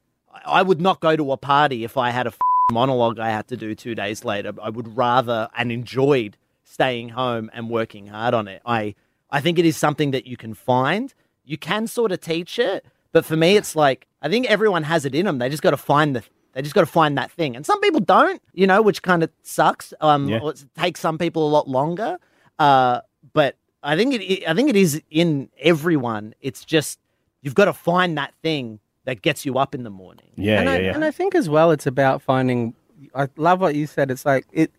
I- 0.46 0.62
would 0.62 0.80
not 0.80 1.00
go 1.00 1.16
to 1.16 1.32
a 1.32 1.36
party 1.36 1.82
if 1.84 1.96
I 1.96 2.10
had 2.10 2.26
a 2.26 2.32
monologue 2.70 3.18
I 3.18 3.30
had 3.30 3.48
to 3.48 3.56
do 3.56 3.74
two 3.74 3.94
days 3.94 4.24
later. 4.24 4.52
I 4.62 4.70
would 4.70 4.96
rather 4.96 5.48
and 5.56 5.72
enjoyed 5.72 6.36
staying 6.64 7.10
home 7.10 7.50
and 7.52 7.70
working 7.70 8.06
hard 8.08 8.34
on 8.34 8.48
it. 8.48 8.60
I 8.66 8.94
I 9.30 9.40
think 9.40 9.58
it 9.58 9.64
is 9.64 9.76
something 9.76 10.10
that 10.12 10.26
you 10.26 10.36
can 10.36 10.54
find. 10.54 11.12
You 11.44 11.58
can 11.58 11.86
sort 11.86 12.10
of 12.12 12.20
teach 12.20 12.58
it, 12.58 12.84
but 13.12 13.24
for 13.24 13.36
me, 13.36 13.56
it's 13.56 13.76
like 13.76 14.06
I 14.22 14.28
think 14.28 14.46
everyone 14.46 14.82
has 14.84 15.04
it 15.04 15.14
in 15.14 15.26
them. 15.26 15.38
They 15.38 15.48
just 15.48 15.62
got 15.62 15.70
to 15.70 15.76
find 15.76 16.16
the. 16.16 16.22
They 16.54 16.62
just 16.62 16.74
got 16.74 16.82
to 16.82 16.86
find 16.86 17.18
that 17.18 17.30
thing, 17.32 17.56
and 17.56 17.66
some 17.66 17.80
people 17.80 18.00
don't. 18.00 18.40
You 18.52 18.66
know, 18.66 18.80
which 18.80 19.02
kind 19.02 19.22
of 19.22 19.30
sucks. 19.42 19.92
Um, 20.00 20.28
Yeah. 20.28 20.38
or 20.40 20.52
it 20.52 20.64
takes 20.76 21.00
some 21.00 21.18
people 21.18 21.46
a 21.46 21.50
lot 21.50 21.68
longer. 21.68 22.16
Uh, 22.58 23.00
but 23.32 23.56
I 23.82 23.96
think 23.96 24.14
it. 24.14 24.48
I 24.48 24.54
think 24.54 24.70
it 24.70 24.76
is 24.76 25.02
in 25.10 25.50
everyone. 25.58 26.34
It's 26.40 26.64
just 26.64 26.98
you've 27.42 27.54
got 27.56 27.64
to 27.66 27.72
find 27.72 28.16
that 28.16 28.32
thing 28.42 28.78
that 29.04 29.20
gets 29.20 29.44
you 29.44 29.58
up 29.58 29.74
in 29.74 29.82
the 29.82 29.90
morning. 29.90 30.30
Yeah, 30.36 30.60
and 30.60 30.66
yeah, 30.68 30.72
I, 30.74 30.78
yeah. 30.78 30.94
And 30.94 31.04
I 31.04 31.10
think 31.10 31.34
as 31.34 31.48
well, 31.48 31.72
it's 31.72 31.86
about 31.86 32.22
finding. 32.22 32.74
I 33.14 33.28
love 33.36 33.60
what 33.60 33.74
you 33.74 33.86
said. 33.86 34.10
It's 34.10 34.24
like 34.24 34.46
it. 34.52 34.70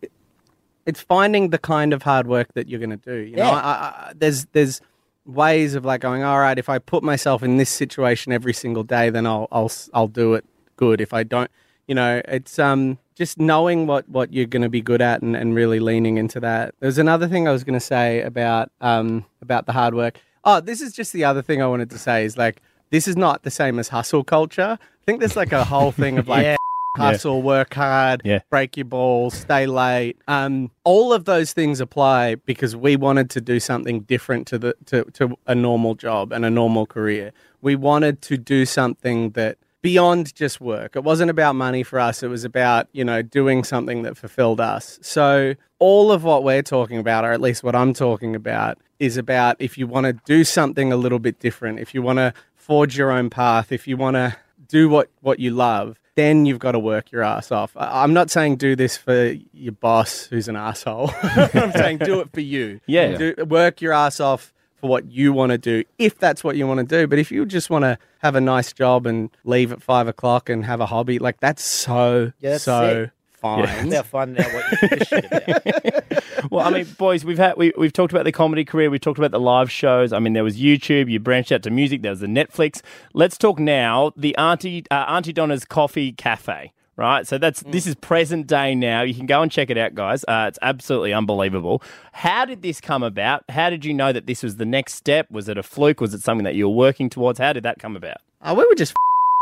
It- 0.85 0.89
It's 0.89 1.01
finding 1.01 1.49
the 1.49 1.57
kind 1.57 1.93
of 1.93 2.03
hard 2.03 2.27
work 2.27 2.53
that 2.53 2.67
you're 2.69 2.79
going 2.79 2.89
to 2.91 2.97
do. 2.97 3.15
You 3.17 3.37
know, 3.37 3.43
Yeah. 3.43 3.51
I, 3.51 3.71
I, 4.09 4.13
there's 4.15 4.45
there's 4.53 4.81
ways 5.25 5.75
of 5.75 5.85
like 5.85 6.01
going. 6.01 6.23
All 6.23 6.39
right, 6.39 6.57
if 6.59 6.69
I 6.69 6.79
put 6.79 7.03
myself 7.03 7.43
in 7.43 7.57
this 7.57 7.69
situation 7.69 8.31
every 8.31 8.53
single 8.53 8.83
day, 8.83 9.09
then 9.09 9.25
I'll 9.25 9.47
I'll 9.51 9.71
I'll 9.93 10.07
do 10.07 10.33
it 10.35 10.45
good. 10.77 11.01
If 11.01 11.13
I 11.13 11.23
don't, 11.23 11.49
you 11.87 11.95
know, 11.95 12.21
it's 12.27 12.59
um 12.59 12.97
just 13.15 13.39
knowing 13.39 13.87
what 13.87 14.07
what 14.09 14.33
you're 14.33 14.45
going 14.45 14.61
to 14.61 14.69
be 14.69 14.81
good 14.81 15.01
at 15.01 15.21
and, 15.21 15.35
and 15.35 15.55
really 15.55 15.79
leaning 15.79 16.17
into 16.17 16.39
that. 16.41 16.75
There's 16.79 16.97
another 16.97 17.27
thing 17.27 17.47
I 17.47 17.51
was 17.51 17.63
going 17.63 17.79
to 17.79 17.85
say 17.85 18.21
about 18.21 18.71
um 18.81 19.25
about 19.41 19.65
the 19.65 19.71
hard 19.73 19.93
work. 19.95 20.19
Oh, 20.43 20.59
this 20.61 20.79
is 20.81 20.93
just 20.93 21.11
the 21.13 21.23
other 21.23 21.41
thing 21.41 21.61
I 21.61 21.67
wanted 21.67 21.89
to 21.91 21.97
say 21.97 22.23
is 22.25 22.37
like 22.37 22.61
this 22.91 23.07
is 23.07 23.17
not 23.17 23.41
the 23.43 23.51
same 23.51 23.79
as 23.79 23.87
hustle 23.89 24.23
culture. 24.23 24.77
I 24.81 25.03
think 25.05 25.19
there's 25.19 25.35
like 25.35 25.51
a 25.51 25.63
whole 25.63 25.91
thing 25.91 26.17
of 26.19 26.27
like 26.35 26.43
Yeah. 26.43 26.57
Hustle, 26.97 27.41
work 27.41 27.73
hard, 27.73 28.21
Yeah. 28.25 28.39
break 28.49 28.77
your 28.77 28.85
balls, 28.85 29.33
stay 29.33 29.65
late. 29.65 30.17
Um, 30.27 30.71
all 30.83 31.13
of 31.13 31.25
those 31.25 31.53
things 31.53 31.79
apply 31.79 32.35
because 32.35 32.75
we 32.75 32.95
wanted 32.95 33.29
to 33.31 33.41
do 33.41 33.59
something 33.59 34.01
different 34.01 34.47
to 34.47 34.57
the 34.57 34.75
to, 34.87 35.03
to 35.13 35.37
a 35.47 35.55
normal 35.55 35.95
job 35.95 36.31
and 36.31 36.45
a 36.45 36.49
normal 36.49 36.85
career. 36.85 37.31
We 37.61 37.75
wanted 37.75 38.21
to 38.23 38.37
do 38.37 38.65
something 38.65 39.31
that 39.31 39.57
beyond 39.81 40.33
just 40.33 40.59
work. 40.59 40.95
It 40.95 41.03
wasn't 41.03 41.29
about 41.29 41.55
money 41.55 41.83
for 41.83 41.99
us. 41.99 42.23
It 42.23 42.27
was 42.27 42.43
about, 42.43 42.87
you 42.91 43.03
know, 43.05 43.21
doing 43.21 43.63
something 43.63 44.01
that 44.01 44.17
fulfilled 44.17 44.59
us. 44.59 44.97
So 45.03 45.53
all 45.77 46.11
of 46.11 46.23
what 46.23 46.43
we're 46.43 46.63
talking 46.63 46.97
about, 46.97 47.23
or 47.23 47.31
at 47.31 47.39
least 47.39 47.63
what 47.63 47.75
I'm 47.75 47.93
talking 47.93 48.35
about, 48.35 48.79
is 48.97 49.15
about 49.15 49.57
if 49.59 49.77
you 49.77 49.85
want 49.85 50.05
to 50.05 50.13
do 50.25 50.43
something 50.43 50.91
a 50.91 50.97
little 50.97 51.19
bit 51.19 51.39
different, 51.39 51.79
if 51.79 51.93
you 51.93 52.01
want 52.01 52.17
to 52.17 52.33
forge 52.55 52.97
your 52.97 53.11
own 53.11 53.29
path, 53.29 53.71
if 53.71 53.87
you 53.87 53.95
want 53.95 54.15
to 54.15 54.35
do 54.67 54.89
what, 54.89 55.09
what 55.21 55.39
you 55.39 55.51
love, 55.51 55.99
then 56.15 56.45
you've 56.45 56.59
got 56.59 56.71
to 56.73 56.79
work 56.79 57.11
your 57.11 57.21
ass 57.23 57.51
off. 57.51 57.75
I- 57.75 58.03
I'm 58.03 58.13
not 58.13 58.29
saying 58.31 58.55
do 58.57 58.75
this 58.75 58.97
for 58.97 59.35
your 59.53 59.73
boss 59.73 60.25
who's 60.25 60.47
an 60.47 60.55
asshole. 60.55 61.11
I'm 61.23 61.71
saying 61.73 61.99
do 61.99 62.21
it 62.21 62.29
for 62.33 62.41
you. 62.41 62.79
Yeah. 62.87 63.17
Do, 63.17 63.35
work 63.47 63.81
your 63.81 63.93
ass 63.93 64.19
off 64.19 64.53
for 64.77 64.89
what 64.89 65.09
you 65.11 65.31
want 65.33 65.51
to 65.51 65.57
do, 65.57 65.83
if 65.97 66.17
that's 66.19 66.43
what 66.43 66.57
you 66.57 66.67
want 66.67 66.79
to 66.79 66.85
do. 66.85 67.07
But 67.07 67.17
if 67.19 67.31
you 67.31 67.45
just 67.45 67.69
want 67.69 67.83
to 67.83 67.97
have 68.19 68.35
a 68.35 68.41
nice 68.41 68.73
job 68.73 69.05
and 69.05 69.29
leave 69.45 69.71
at 69.71 69.81
five 69.81 70.07
o'clock 70.07 70.49
and 70.49 70.65
have 70.65 70.81
a 70.81 70.85
hobby, 70.85 71.19
like 71.19 71.39
that's 71.39 71.63
so 71.63 72.31
Yeah, 72.39 72.51
that's 72.51 72.63
so 72.63 72.87
it. 73.03 73.11
Fine. 73.45 73.89
They'll 73.89 74.03
find 74.03 74.39
out 74.39 74.53
what 74.53 74.71
you 74.71 74.89
give 74.89 75.01
a 75.01 75.05
shit 75.05 75.25
about. 75.25 76.03
Well, 76.51 76.63
I 76.65 76.69
mean, 76.69 76.85
boys, 76.97 77.25
we've 77.25 77.39
had 77.39 77.57
we, 77.57 77.73
we've 77.77 77.91
talked 77.91 78.13
about 78.13 78.23
the 78.23 78.31
comedy 78.31 78.63
career, 78.65 78.89
we've 78.89 79.01
talked 79.01 79.17
about 79.17 79.31
the 79.31 79.39
live 79.39 79.71
shows. 79.71 80.13
I 80.13 80.19
mean, 80.19 80.33
there 80.33 80.43
was 80.43 80.57
YouTube, 80.59 81.09
you 81.09 81.19
branched 81.19 81.51
out 81.51 81.63
to 81.63 81.71
music, 81.71 82.01
there 82.03 82.11
was 82.11 82.19
the 82.19 82.27
Netflix. 82.27 82.81
Let's 83.13 83.37
talk 83.37 83.57
now 83.57 84.11
the 84.15 84.35
Aunty 84.37 84.85
uh, 84.91 85.05
Aunty 85.07 85.33
Donna's 85.33 85.65
Coffee 85.65 86.11
Cafe. 86.11 86.71
Right, 86.97 87.27
so 87.27 87.37
that's 87.37 87.61
this 87.63 87.87
is 87.87 87.95
present 87.95 88.47
day 88.47 88.73
now. 88.73 89.01
You 89.01 89.13
can 89.13 89.25
go 89.25 89.41
and 89.41 89.51
check 89.51 89.69
it 89.69 89.77
out, 89.77 89.95
guys. 89.95 90.23
Uh, 90.25 90.45
it's 90.47 90.59
absolutely 90.61 91.11
unbelievable. 91.13 91.83
How 92.13 92.45
did 92.45 92.61
this 92.61 92.79
come 92.79 93.03
about? 93.03 93.43
How 93.49 93.69
did 93.69 93.83
you 93.83 93.93
know 93.93 94.13
that 94.13 94.27
this 94.27 94.43
was 94.43 94.55
the 94.55 94.65
next 94.65 94.93
step? 94.93 95.29
Was 95.29 95.49
it 95.49 95.57
a 95.57 95.63
fluke? 95.63 95.99
Was 95.99 96.13
it 96.13 96.21
something 96.21 96.45
that 96.45 96.55
you 96.55 96.69
were 96.69 96.75
working 96.75 97.09
towards? 97.09 97.39
How 97.39 97.51
did 97.51 97.63
that 97.63 97.79
come 97.79 97.97
about? 97.97 98.17
Uh, 98.41 98.55
we 98.57 98.65
were 98.65 98.75
just 98.75 98.93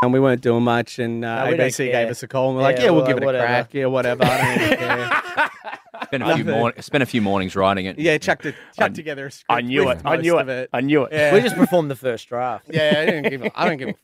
and 0.05 0.13
we 0.13 0.19
weren't 0.19 0.41
doing 0.41 0.63
much, 0.63 0.99
and 0.99 1.23
uh, 1.25 1.45
No, 1.45 1.51
we 1.51 1.57
don't 1.57 1.67
ABC 1.69 1.91
gave 1.91 2.09
us 2.09 2.23
a 2.23 2.27
call, 2.27 2.49
and 2.49 2.57
we're 2.57 2.63
like, 2.63 2.77
Yeah, 2.77 2.85
"Yeah, 2.85 2.89
we'll 2.91 2.99
well, 3.01 3.07
give 3.07 3.17
it 3.17 3.23
a 3.23 3.25
whatever. 3.25 3.45
crack. 3.45 3.73
Yeah, 3.73 3.85
whatever. 3.87 4.23
I 4.25 4.75
don't. 4.79 5.49
Spent 6.07 6.23
a 6.23 6.35
few 6.35 6.43
morn- 6.45 6.81
spent 6.81 7.01
a 7.01 7.05
few 7.07 7.21
mornings 7.21 7.55
writing 7.55 7.85
it. 7.87 7.97
Yeah, 7.97 8.17
chucked 8.19 8.45
it, 8.45 8.53
chucked 8.77 8.95
together 8.95 9.25
a 9.27 9.31
script. 9.31 9.45
I 9.49 9.61
knew 9.61 9.89
it. 9.89 9.99
I 10.05 10.17
knew 10.17 10.37
it. 10.37 10.47
it. 10.49 10.69
I 10.71 10.81
knew 10.81 11.03
it. 11.05 11.13
Yeah, 11.13 11.33
We 11.33 11.41
just 11.41 11.55
performed 11.55 11.89
the 11.89 11.95
first 11.95 12.27
draft. 12.27 12.65
yeah. 12.71 12.93
I 12.97 13.05
didn't 13.05 13.29
give. 13.31 13.41
A, 13.43 13.59
I 13.59 13.67
don't 13.67 13.77
give. 13.77 13.89
A 13.89 13.95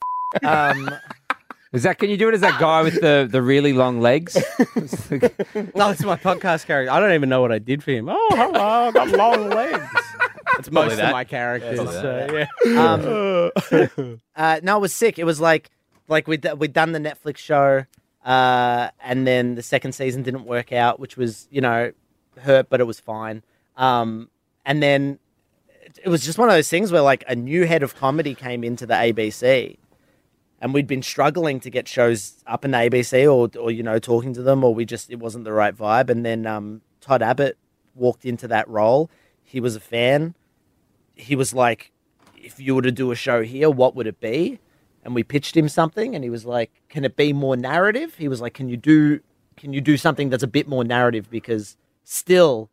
Um, 0.72 0.90
Is 1.72 1.84
that? 1.84 2.00
Can 2.00 2.10
you 2.10 2.18
do 2.18 2.28
it 2.30 2.34
as 2.34 2.42
that 2.42 2.60
guy 2.60 2.82
with 2.82 3.00
the, 3.02 3.28
the 3.30 3.42
really 3.44 3.74
long 3.74 4.00
legs? 4.02 4.36
no, 5.76 5.90
it's 5.90 6.04
my 6.04 6.16
podcast 6.18 6.66
character. 6.66 6.92
I 6.92 7.00
don't 7.00 7.14
even 7.14 7.30
know 7.30 7.42
what 7.42 7.52
I 7.52 7.60
did 7.60 7.84
for 7.84 7.92
him. 7.92 8.10
Oh, 8.10 8.28
hello, 8.32 8.88
I 8.88 8.92
got 8.92 9.10
long 9.10 9.50
legs. 9.50 9.86
It's 10.58 10.72
most 10.72 10.98
that. 10.98 11.06
of 11.08 11.12
my 11.12 11.24
characters. 11.26 11.78
so, 11.80 12.46
yeah. 12.66 12.82
um, 14.02 14.22
uh, 14.36 14.60
no, 14.64 14.78
it 14.78 14.82
was 14.82 14.94
sick. 14.94 15.20
It 15.20 15.26
was 15.26 15.40
like 15.40 15.70
like 16.10 16.28
we'd 16.28 16.46
we'd 16.58 16.74
done 16.74 16.92
the 16.92 17.00
Netflix 17.00 17.38
show, 17.38 17.86
uh, 18.26 18.90
and 19.02 19.26
then 19.26 19.56
the 19.56 19.64
second 19.64 19.94
season 19.94 20.24
didn't 20.24 20.46
work 20.46 20.72
out, 20.74 21.00
which 21.00 21.16
was 21.16 21.48
you 21.52 21.62
know 21.62 21.92
hurt, 22.40 22.70
but 22.70 22.80
it 22.82 22.86
was 22.86 23.00
fine. 23.00 23.44
Um, 23.78 24.30
and 24.66 24.84
then 24.84 25.20
it- 25.86 26.00
it 26.06 26.10
was 26.10 26.24
just 26.24 26.38
one 26.38 26.50
of 26.50 26.54
those 26.54 26.70
things 26.70 26.92
where 26.92 27.02
like 27.02 27.24
a 27.28 27.36
new 27.36 27.66
head 27.66 27.84
of 27.84 27.96
comedy 27.96 28.36
came 28.36 28.64
into 28.64 28.86
the 28.86 28.94
ABC, 28.94 29.78
and 30.62 30.74
we'd 30.74 30.88
been 30.88 31.02
struggling 31.02 31.60
to 31.62 31.70
get 31.70 31.88
shows 31.88 32.44
up 32.46 32.66
in 32.66 32.72
the 32.72 32.78
ABC 32.78 33.26
or 33.28 33.50
or 33.60 33.72
you 33.72 33.84
know 33.84 34.00
talking 34.00 34.34
to 34.34 34.42
them, 34.44 34.64
or 34.64 34.74
we 34.74 34.86
just 34.86 35.10
it 35.10 35.20
wasn't 35.20 35.46
the 35.46 35.54
right 35.54 35.76
vibe. 35.76 36.10
And 36.10 36.26
then 36.26 36.46
um, 36.46 36.82
Todd 37.02 37.22
Abbott 37.22 37.58
walked 37.96 38.26
into 38.26 38.48
that 38.48 38.68
role. 38.68 39.10
He 39.44 39.60
was 39.60 39.76
a 39.76 39.80
fan. 39.80 40.36
He 41.16 41.36
was 41.36 41.54
like, 41.54 41.92
if 42.38 42.60
you 42.60 42.76
were 42.76 42.82
to 42.82 42.92
do 42.92 43.12
a 43.12 43.16
show 43.16 43.44
here, 43.44 43.70
what 43.70 43.96
would 43.96 44.08
it 44.08 44.20
be? 44.22 44.60
And 45.10 45.16
we 45.16 45.24
pitched 45.24 45.58
him 45.58 45.68
something, 45.68 46.14
and 46.14 46.24
he 46.24 46.30
was 46.30 46.46
like, 46.46 46.70
"Can 46.88 47.04
it 47.04 47.16
be 47.16 47.34
more 47.34 47.58
narrative?" 47.58 48.14
He 48.16 48.28
was 48.28 48.42
like, 48.42 48.54
"Can 48.54 48.70
you 48.70 48.78
do, 48.78 49.22
can 49.58 49.74
you 49.74 49.82
do 49.82 49.98
something 49.98 50.30
that's 50.30 50.44
a 50.44 50.48
bit 50.48 50.68
more 50.68 50.84
narrative? 50.84 51.32
Because 51.32 51.78
still, 52.04 52.70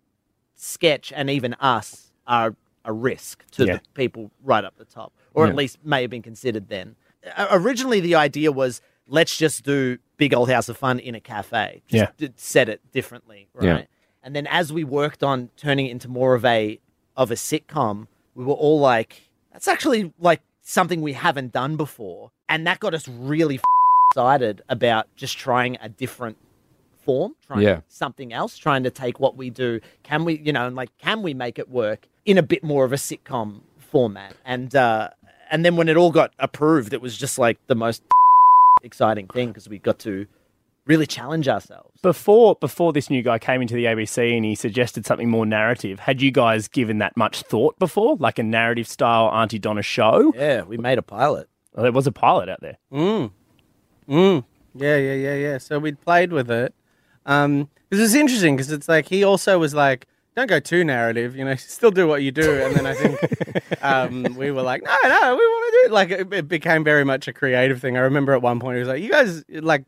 sketch 0.55 1.13
and 1.17 1.31
even 1.31 1.55
us 1.55 2.13
are 2.27 2.55
a 2.85 2.93
risk 2.93 3.45
to 3.53 3.65
Yeah. 3.65 3.73
the 3.77 3.81
people 3.95 4.31
right 4.45 4.65
up 4.65 4.77
the 4.77 4.85
top, 4.85 5.13
or 5.33 5.47
at 5.47 5.55
least 5.55 5.79
may 5.83 6.03
have 6.03 6.11
been 6.11 6.21
considered 6.23 6.69
then. 6.69 6.97
Uh, 7.37 7.47
originally, 7.53 8.01
the 8.01 8.15
idea 8.15 8.53
was 8.53 8.83
let's 9.09 9.37
just 9.39 9.65
do 9.65 9.97
Big 10.19 10.35
Old 10.35 10.51
House 10.51 10.69
of 10.69 10.77
Fun 10.77 10.99
in 10.99 11.15
a 11.15 11.21
cafe. 11.21 11.83
Just 11.89 12.13
Yeah. 12.21 12.29
d- 12.29 12.33
set 12.37 12.69
it 12.69 12.81
differently, 12.93 13.49
right? 13.55 13.65
Yeah. 13.65 13.83
And 14.23 14.37
then 14.37 14.47
as 14.49 14.73
we 14.75 14.85
worked 14.85 15.23
on 15.23 15.49
turning 15.57 15.87
it 15.87 15.91
into 15.93 16.09
more 16.09 16.35
of 16.35 16.45
a 16.45 16.81
of 17.17 17.31
a 17.31 17.35
sitcom, 17.35 18.09
we 18.35 18.45
were 18.45 18.53
all 18.53 18.79
like, 18.79 19.23
that's 19.53 19.69
actually 19.69 20.13
like 20.19 20.43
something 20.67 21.01
we 21.01 21.13
haven't 21.13 21.53
done 21.53 21.77
before, 21.77 22.33
and 22.49 22.67
that 22.67 22.81
got 22.81 22.93
us 22.93 23.07
really 23.07 23.61
excited 24.11 24.63
about 24.69 25.07
just 25.17 25.39
trying 25.39 25.79
a 25.81 25.89
different 25.89 26.37
form, 27.05 27.37
trying 27.47 27.63
Yeah. 27.63 27.81
something 27.89 28.33
else, 28.33 28.59
trying 28.59 28.83
to 28.83 28.91
take 28.91 29.21
what 29.21 29.37
we 29.37 29.49
do. 29.49 29.81
Can 30.03 30.25
we, 30.25 30.39
you 30.39 30.53
know, 30.53 30.67
and 30.67 30.75
like, 30.75 30.91
can 30.99 31.23
we 31.23 31.35
make 31.35 31.59
it 31.59 31.71
work 31.71 32.09
in 32.25 32.37
a 32.37 32.43
bit 32.43 32.65
more 32.65 32.85
of 32.85 32.93
a 32.93 32.97
sitcom 32.97 33.61
format? 33.79 34.35
And 34.45 34.75
uh, 34.75 35.11
and 35.51 35.65
then 35.65 35.77
when 35.77 35.89
it 35.89 35.97
all 35.97 36.11
got 36.11 36.35
approved, 36.41 36.93
it 36.93 37.01
was 37.01 37.17
just 37.17 37.39
like 37.39 37.59
the 37.69 37.77
most 37.77 38.03
exciting 38.83 39.29
thing 39.29 39.49
because 39.49 39.69
we 39.69 39.79
got 39.79 40.01
to 40.01 40.27
really 40.87 41.07
challenge 41.07 41.49
ourselves. 41.49 42.01
Before 42.01 42.57
before 42.57 42.93
this 42.93 43.11
new 43.11 43.23
guy 43.23 43.39
came 43.39 43.61
into 43.61 43.75
the 43.75 43.85
ABC 43.85 44.35
and 44.35 44.45
he 44.45 44.55
suggested 44.55 45.05
something 45.05 45.29
more 45.29 45.45
narrative, 45.45 46.01
had 46.01 46.23
you 46.23 46.31
guys 46.31 46.69
given 46.69 46.99
that 46.99 47.17
much 47.17 47.43
thought 47.43 47.79
before, 47.79 48.17
like 48.17 48.39
a 48.39 48.43
narrative 48.43 48.89
style 48.89 49.29
Aunty 49.29 49.59
Donna 49.59 49.83
show? 49.83 50.33
Yeah, 50.35 50.63
we 50.63 50.79
made 50.79 50.99
a 50.99 51.03
pilot. 51.03 51.49
Well, 51.75 51.83
there 51.83 51.93
was 51.93 52.07
a 52.07 52.13
pilot 52.13 52.49
out 52.49 52.61
there. 52.61 52.79
Mm. 52.93 53.31
Mm. 54.09 54.45
Yeah, 54.75 54.97
yeah, 54.97 55.15
yeah, 55.15 55.35
yeah. 55.35 55.59
So 55.59 55.79
we'd 55.79 56.01
played 56.01 56.33
with 56.33 56.51
it. 56.51 56.75
Um, 57.27 57.69
because 57.89 58.05
it's 58.05 58.15
interesting 58.15 58.57
because 58.57 58.73
it's 58.73 58.89
like 58.89 59.09
he 59.09 59.25
also 59.25 59.59
was 59.59 59.75
like, 59.75 60.07
don't 60.35 60.49
go 60.49 60.61
too 60.61 60.85
narrative, 60.85 61.37
you 61.37 61.45
know, 61.45 61.55
still 61.57 61.91
do 61.91 62.07
what 62.07 62.23
you 62.23 62.31
do. 62.31 62.63
And 62.63 62.75
then 62.75 62.87
I 62.87 62.95
think 62.95 63.83
um, 63.83 64.37
we 64.37 64.51
were 64.51 64.63
like, 64.63 64.83
no, 64.83 64.97
no, 65.05 65.37
we 65.37 65.47
want 65.47 65.73
to 65.73 65.79
do 65.79 65.87
it. 65.87 65.93
Like 65.93 66.11
it, 66.11 66.33
it 66.33 66.49
became 66.49 66.85
very 66.85 67.05
much 67.05 67.27
a 67.29 67.33
creative 67.33 67.81
thing. 67.81 67.97
I 67.97 68.01
remember 68.01 68.33
at 68.33 68.43
one 68.43 68.61
point 68.61 68.77
he 68.77 68.81
was 68.81 68.89
like, 68.89 69.03
you 69.03 69.11
guys 69.11 69.45
like 69.49 69.85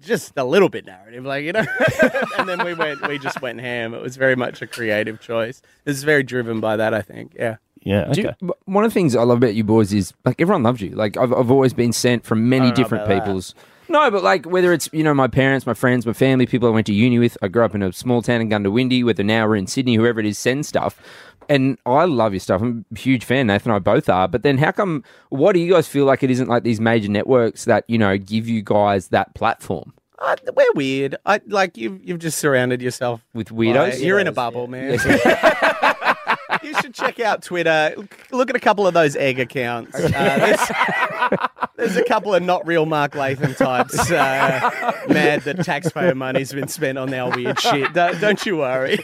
just 0.00 0.32
a 0.36 0.44
little 0.44 0.68
bit 0.68 0.86
narrative, 0.86 1.24
like 1.24 1.44
you 1.44 1.52
know. 1.52 1.64
and 2.38 2.48
then 2.48 2.64
we 2.64 2.74
went, 2.74 3.06
we 3.06 3.18
just 3.18 3.40
went 3.42 3.60
ham. 3.60 3.94
It 3.94 4.02
was 4.02 4.16
very 4.16 4.36
much 4.36 4.62
a 4.62 4.66
creative 4.66 5.20
choice. 5.20 5.62
It's 5.86 6.02
very 6.02 6.22
driven 6.22 6.60
by 6.60 6.76
that, 6.76 6.94
I 6.94 7.02
think. 7.02 7.34
Yeah. 7.38 7.56
Yeah. 7.82 8.08
Okay. 8.10 8.34
you- 8.40 8.54
one 8.66 8.84
of 8.84 8.90
the 8.90 8.94
things 8.94 9.16
I 9.16 9.22
love 9.22 9.38
about 9.38 9.54
you 9.54 9.64
boys 9.64 9.92
is 9.92 10.12
like 10.24 10.40
everyone 10.40 10.62
loves 10.62 10.80
you. 10.80 10.90
Like 10.90 11.16
I've, 11.16 11.32
I've 11.32 11.50
always 11.50 11.72
been 11.72 11.92
sent 11.92 12.24
from 12.24 12.48
many 12.48 12.72
different 12.72 13.08
people's. 13.08 13.54
that. 13.54 13.64
No, 13.90 14.08
but 14.08 14.22
like 14.22 14.46
whether 14.46 14.72
it's 14.72 14.88
you 14.92 15.02
know 15.02 15.12
my 15.12 15.26
parents, 15.26 15.66
my 15.66 15.74
friends, 15.74 16.06
my 16.06 16.12
family, 16.12 16.46
people 16.46 16.68
I 16.68 16.72
went 16.72 16.86
to 16.86 16.94
uni 16.94 17.18
with. 17.18 17.36
I 17.42 17.48
grew 17.48 17.64
up 17.64 17.74
in 17.74 17.82
a 17.82 17.92
small 17.92 18.22
town 18.22 18.40
in 18.40 18.48
Goondiwindi. 18.48 19.04
Whether 19.04 19.24
now 19.24 19.48
we're 19.48 19.56
in 19.56 19.66
Sydney, 19.66 19.96
whoever 19.96 20.20
it 20.20 20.26
is, 20.26 20.38
send 20.38 20.64
stuff. 20.64 21.00
And 21.48 21.76
I 21.84 22.04
love 22.04 22.32
your 22.32 22.38
stuff. 22.38 22.62
I'm 22.62 22.84
a 22.94 22.98
huge 22.98 23.24
fan. 23.24 23.48
Nathan 23.48 23.72
and 23.72 23.76
I 23.76 23.78
both 23.80 24.08
are. 24.08 24.28
But 24.28 24.44
then 24.44 24.58
how 24.58 24.70
come? 24.70 25.02
Why 25.30 25.52
do 25.52 25.58
you 25.58 25.72
guys 25.72 25.88
feel 25.88 26.04
like 26.04 26.22
it 26.22 26.30
isn't 26.30 26.48
like 26.48 26.62
these 26.62 26.80
major 26.80 27.10
networks 27.10 27.64
that 27.64 27.84
you 27.88 27.98
know 27.98 28.16
give 28.16 28.46
you 28.48 28.62
guys 28.62 29.08
that 29.08 29.34
platform 29.34 29.92
Uh, 30.20 30.36
we're 30.54 30.72
weird. 30.74 31.16
I 31.26 31.40
like 31.48 31.76
you've 31.76 32.00
you've 32.04 32.20
just 32.20 32.38
surrounded 32.38 32.80
yourself 32.80 33.26
with 33.34 33.48
weirdos? 33.48 34.00
You're 34.00 34.20
in 34.20 34.28
a 34.28 34.32
bubble, 34.32 34.68
yeah. 34.72 34.96
man. 35.04 35.70
you 36.62 36.74
should 36.80 36.94
check 36.94 37.20
out 37.20 37.42
Twitter. 37.42 37.94
Look 38.30 38.50
at 38.50 38.56
a 38.56 38.60
couple 38.60 38.86
of 38.86 38.94
those 38.94 39.16
egg 39.16 39.40
accounts. 39.40 39.94
Uh, 39.94 40.08
there's, 40.10 41.60
there's 41.76 41.96
a 41.96 42.04
couple 42.04 42.34
of 42.34 42.42
not 42.42 42.66
real 42.66 42.86
Mark 42.86 43.14
Latham 43.14 43.54
types 43.54 44.10
uh, 44.10 45.04
mad 45.08 45.42
that 45.42 45.64
taxpayer 45.64 46.14
money's 46.14 46.52
been 46.52 46.68
spent 46.68 46.98
on 46.98 47.12
our 47.12 47.30
weird 47.34 47.58
shit. 47.60 47.92
Don't, 47.92 48.20
don't 48.20 48.46
you 48.46 48.58
worry. 48.58 48.98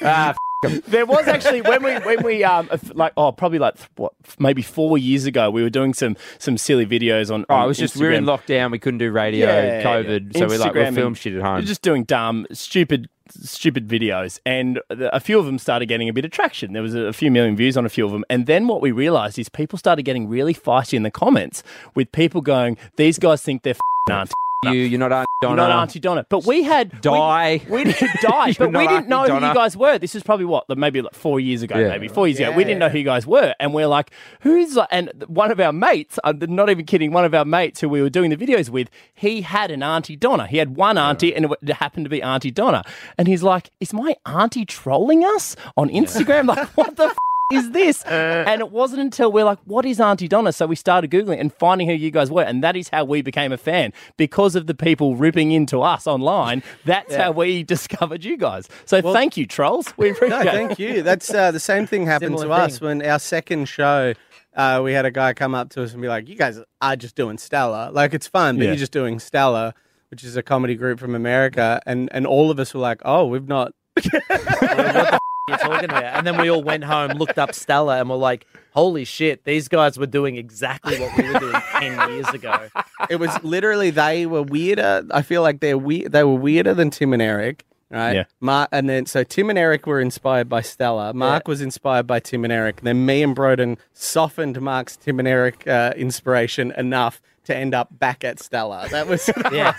There 0.87 1.07
was 1.07 1.27
actually 1.27 1.63
when 1.63 1.83
we 1.83 1.95
when 1.97 2.23
we 2.23 2.45
um 2.45 2.69
like 2.95 3.13
oh 3.17 3.33
probably 3.33 3.59
like 3.59 3.77
what 3.97 4.13
maybe 4.39 4.63
four 4.63 4.99
years 4.99 5.25
ago 5.27 5.51
we 5.51 5.63
were 5.63 5.71
doing 5.71 5.95
some 5.95 6.17
some 6.39 6.57
silly 6.59 6.87
videos 6.87 7.33
on. 7.33 7.45
Oh, 7.49 7.55
on 7.55 7.65
it 7.65 7.69
was 7.69 7.79
just 7.79 7.97
we 7.97 8.07
were 8.07 8.13
in 8.13 8.25
lockdown. 8.25 8.71
We 8.71 8.79
couldn't 8.79 8.99
do 8.99 9.11
radio. 9.11 9.47
Yeah, 9.47 9.83
COVID. 9.83 10.35
yeah. 10.35 10.39
So 10.39 10.47
we 10.47 10.59
like 10.59 10.75
we 10.75 10.81
Instagram 10.81 10.95
film 10.95 11.15
shit 11.15 11.35
at 11.35 11.43
home. 11.43 11.57
We're 11.57 11.63
just 11.63 11.83
doing 11.83 12.05
dumb, 12.05 12.47
stupid, 12.53 13.09
stupid 13.29 13.89
videos, 13.89 14.41
and 14.47 14.81
a 14.91 15.21
few 15.21 15.39
of 15.39 15.47
them 15.47 15.59
started 15.59 15.87
getting 15.87 16.09
a 16.09 16.13
bit 16.13 16.25
of 16.25 16.31
traction. 16.31 16.73
There 16.73 16.83
was 16.83 16.95
a, 16.95 17.13
few 17.13 17.31
million 17.31 17.57
views 17.57 17.77
on 17.77 17.87
a 17.87 17.89
few 17.89 18.05
of 18.05 18.13
them, 18.13 18.25
and 18.31 18.47
then 18.47 18.67
what 18.67 18.81
we 18.81 18.93
realised 18.93 19.39
is 19.39 19.49
people 19.49 19.79
started 19.79 20.03
getting 20.05 20.29
really 20.29 20.55
feisty 20.55 20.95
in 20.95 21.03
the 21.03 21.11
comments 21.11 21.63
with 21.95 22.13
people 22.13 22.41
going, 22.41 22.77
"These 22.97 23.19
guys 23.19 23.43
think 23.43 23.63
they're 23.63 23.75
f***ing 24.09 24.29
auntie, 24.67 24.79
you, 24.79 24.85
you're 24.85 24.99
not 24.99 25.13
Aunt 25.13 25.29
Donna. 25.43 25.57
not 25.57 25.71
Aunty 25.71 25.99
Donna." 26.01 26.27
But 26.29 26.45
we 26.47 26.63
had 26.63 27.01
Die. 27.01 27.61
We, 27.69 27.77
we 27.77 27.85
didn't 27.93 28.11
die, 28.23 28.53
but 28.59 28.73
we 28.73 28.87
didn't 28.87 29.09
know 29.09 29.23
Auntie 29.25 29.33
who 29.41 29.47
you 29.49 29.55
guys 29.55 29.77
were. 29.77 29.99
This 29.99 30.15
is 30.15 30.23
probably 30.23 30.47
what 30.47 30.65
maybe 30.77 31.03
like 31.03 31.15
four 31.15 31.41
years 31.41 31.63
ago, 31.63 31.79
Yeah. 31.79 31.89
maybe 31.89 32.09
four 32.09 32.27
years 32.29 32.39
ago. 32.41 32.53
We 32.53 32.65
didn't 32.65 32.79
know 32.79 32.89
who 32.89 32.99
you 32.99 33.05
guys 33.05 33.27
were, 33.27 33.55
and 33.61 33.73
we're 33.75 33.87
like, 33.87 34.11
"Who's?" 34.41 34.77
like- 34.77 34.89
And 34.91 35.11
one 35.29 35.51
of 35.51 35.61
our 35.61 35.73
mates, 35.73 36.19
I'm 36.25 36.39
not 36.41 36.71
even 36.71 36.85
kidding, 36.87 37.13
one 37.13 37.25
of 37.25 37.35
our 37.35 37.45
mates 37.45 37.81
who 37.81 37.89
we 37.89 38.01
were 38.03 38.11
doing 38.11 38.31
the 38.31 38.37
videos 38.37 38.69
with, 38.71 38.89
he 39.15 39.43
had 39.43 39.71
an 39.71 39.83
Auntie 39.83 40.17
Donna. 40.17 40.47
He 40.47 40.59
had 40.59 40.77
one 40.77 40.99
auntie, 40.99 41.35
and 41.35 41.45
it 41.47 41.51
it 41.63 41.73
happened 41.75 42.05
to 42.07 42.11
be 42.11 42.23
Auntie 42.23 42.51
Donna. 42.51 42.83
And 43.19 43.29
he's 43.29 43.43
like, 43.43 43.71
"Is 43.81 43.93
my 43.93 44.17
auntie 44.27 44.65
trolling 44.65 45.25
us 45.25 45.57
on 45.77 45.89
Instagram? 45.91 46.47
Like, 46.57 46.69
what 46.77 46.97
the?" 46.97 47.05
F- 47.05 47.17
is 47.53 47.71
this? 47.71 48.03
and 48.07 48.61
it 48.61 48.71
wasn't 48.71 49.01
until 49.01 49.31
we're 49.31 49.45
like, 49.45 49.59
what 49.65 49.85
is 49.85 50.01
Aunty 50.01 50.29
Donna? 50.29 50.53
So 50.53 50.67
we 50.67 50.77
started 50.77 51.11
Googling 51.11 51.41
and 51.41 51.53
finding 51.53 51.89
who 51.89 51.95
you 51.95 52.11
guys 52.11 52.31
were. 52.31 52.43
And 52.43 52.63
that 52.65 52.77
is 52.77 52.89
how 52.89 53.05
we 53.05 53.23
became 53.23 53.53
a 53.53 53.57
fan 53.59 53.93
because 54.17 54.55
of 54.55 54.67
the 54.67 54.75
people 54.75 55.17
ripping 55.17 55.53
into 55.53 55.83
us 55.83 56.07
online. 56.07 56.63
That's 56.85 57.15
how 57.15 57.33
we 57.33 57.63
discovered 57.75 58.25
you 58.25 58.37
guys. 58.37 58.69
So 58.85 59.01
thank 59.01 59.37
you, 59.37 59.47
trolls. 59.47 59.93
We 59.97 60.11
appreciate 60.13 60.31
No, 60.45 60.51
it. 60.51 60.53
thank 60.55 60.79
you. 60.79 61.03
That's 61.03 61.33
uh, 61.33 61.51
the 61.53 61.61
same 61.61 61.87
thing 61.87 62.07
happened 62.07 62.39
Similar 62.39 62.57
to 62.59 62.63
us 62.65 62.81
when 62.81 63.03
our 63.03 63.19
second 63.19 63.67
show. 63.69 64.15
Uh, 64.55 64.81
we 64.83 64.93
had 64.95 65.05
a 65.05 65.11
guy 65.11 65.35
come 65.35 65.55
up 65.55 65.69
to 65.69 65.83
us 65.83 65.93
and 65.93 66.01
be 66.01 66.09
like, 66.09 66.31
"You 66.31 66.35
guys 66.35 66.59
are 66.81 66.97
just 66.97 67.15
doing 67.15 67.37
Stella. 67.37 67.91
Like 67.93 68.15
it's 68.15 68.27
fun, 68.27 68.57
but 68.57 68.63
Yeah. 68.65 68.71
you're 68.71 68.77
just 68.79 68.93
doing 68.93 69.19
Stella." 69.19 69.75
which 70.11 70.23
is 70.23 70.37
a 70.37 70.43
comedy 70.43 70.77
group 70.77 71.01
from 71.01 71.17
America, 71.17 71.81
and 71.85 72.09
and 72.13 72.29
all 72.29 72.49
of 72.53 72.61
us 72.61 72.73
were 72.73 72.81
like, 72.81 73.03
oh, 73.05 73.27
we've 73.27 73.49
not. 73.49 73.73
You're 75.49 75.59
talking 75.59 75.85
about. 75.85 76.03
And 76.05 76.27
then 76.27 76.39
we 76.41 76.51
all 76.51 76.63
went 76.63 76.83
home, 76.85 77.13
looked 77.13 77.39
up 77.39 77.55
Stella, 77.55 78.01
and 78.01 78.11
were 78.11 78.17
like, 78.17 78.47
holy 78.73 79.05
shit, 79.05 79.45
these 79.45 79.69
guys 79.69 79.97
were 79.99 80.07
doing 80.07 80.37
exactly 80.37 80.99
what 80.99 81.17
we 81.17 81.33
were 81.33 81.39
doing 81.39 81.55
10 81.79 82.11
years 82.11 82.29
ago. 82.31 82.69
It 83.09 83.17
was 83.17 83.31
literally 83.45 83.91
they 83.91 84.27
were 84.27 84.43
weirder. 84.43 85.07
I 85.13 85.23
feel 85.23 85.43
like 85.43 85.61
they're 85.61 85.79
we- 85.79 86.09
they 86.09 86.25
were 86.25 86.35
weirder 86.35 86.75
than 86.75 86.91
Tim 86.91 87.13
and 87.13 87.23
Eric. 87.23 87.65
Right. 87.89 88.17
Yeah. 88.17 88.25
Mark, 88.41 88.69
and 88.73 88.89
then 88.89 89.07
so 89.07 89.23
Tim 89.23 89.49
and 89.49 89.57
Eric 89.57 89.87
were 89.87 90.01
inspired 90.01 90.49
by 90.49 90.61
Stella. 90.63 91.15
Mark 91.15 91.47
was 91.47 91.61
inspired 91.61 92.09
by 92.09 92.19
Tim 92.19 92.43
and 92.43 92.53
Eric. 92.53 92.81
Then 92.81 93.07
me 93.07 93.23
and 93.23 93.37
Broden 93.37 93.79
softened 93.93 94.61
Mark's 94.61 94.97
Tim 94.97 95.21
and 95.21 95.29
Eric 95.29 95.65
uh, 95.69 95.93
inspiration 95.97 96.73
enough 96.73 97.23
to 97.45 97.57
end 97.57 97.73
up 97.77 97.97
back 97.97 98.25
at 98.25 98.41
Stella. 98.41 98.89
That 98.91 99.07
was 99.07 99.27
the 99.27 99.51
Yeah. 99.53 99.75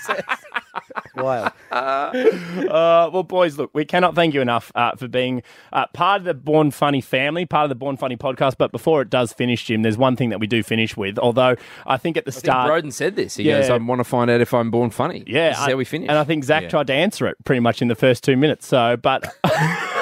Process. 0.85 1.13
Wild. 1.15 1.51
Uh, 2.67 3.09
well, 3.13 3.23
boys, 3.23 3.57
look, 3.57 3.69
we 3.73 3.85
cannot 3.85 4.15
thank 4.15 4.33
you 4.33 4.41
enough 4.41 4.71
uh, 4.75 4.95
for 4.95 5.07
being 5.07 5.41
uh, 5.73 5.85
part 5.93 6.19
of 6.21 6.25
the 6.25 6.33
Born 6.33 6.71
Funny 6.71 7.01
family, 7.01 7.45
part 7.45 7.63
of 7.65 7.69
the 7.69 7.75
Born 7.75 7.97
Funny 7.97 8.17
podcast. 8.17 8.55
But 8.57 8.71
before 8.71 9.01
it 9.01 9.09
does 9.09 9.31
finish, 9.33 9.65
Jim, 9.65 9.81
there's 9.83 9.97
one 9.97 10.15
thing 10.15 10.29
that 10.29 10.39
we 10.39 10.47
do 10.47 10.63
finish 10.63 10.97
with. 10.97 11.17
Although 11.19 11.55
I 11.85 11.97
think 11.97 12.17
at 12.17 12.25
the 12.25 12.31
I 12.31 12.35
start, 12.35 12.71
Broden 12.71 12.91
said 12.93 13.15
this. 13.15 13.35
He 13.37 13.43
Yeah. 13.43 13.59
goes, 13.61 13.69
I 13.69 13.77
want 13.77 13.99
to 13.99 14.03
find 14.03 14.29
out 14.29 14.41
if 14.41 14.53
I'm 14.53 14.71
born 14.71 14.89
funny. 14.89 15.23
yeah, 15.27 15.49
This 15.49 15.57
is 15.59 15.63
I- 15.65 15.71
how 15.71 15.77
we 15.77 15.85
finish. 15.85 16.09
and 16.09 16.17
I 16.17 16.23
think 16.23 16.43
Zach 16.43 16.63
Yeah. 16.63 16.69
tried 16.69 16.87
to 16.87 16.93
answer 16.93 17.27
it 17.27 17.37
pretty 17.45 17.59
much 17.61 17.81
in 17.81 17.87
the 17.87 17.95
first 17.95 18.23
two 18.23 18.35
minutes. 18.37 18.67
So, 18.67 18.97
but 18.97 19.25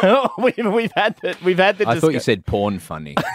we've, 0.38 0.58
we've 0.58 0.92
had 0.96 1.18
the, 1.22 1.36
we've 1.44 1.58
had 1.58 1.78
the. 1.78 1.88
I 1.88 2.00
thought 2.00 2.14
you 2.14 2.20
said 2.20 2.46
porn 2.46 2.80
funny. 2.80 3.16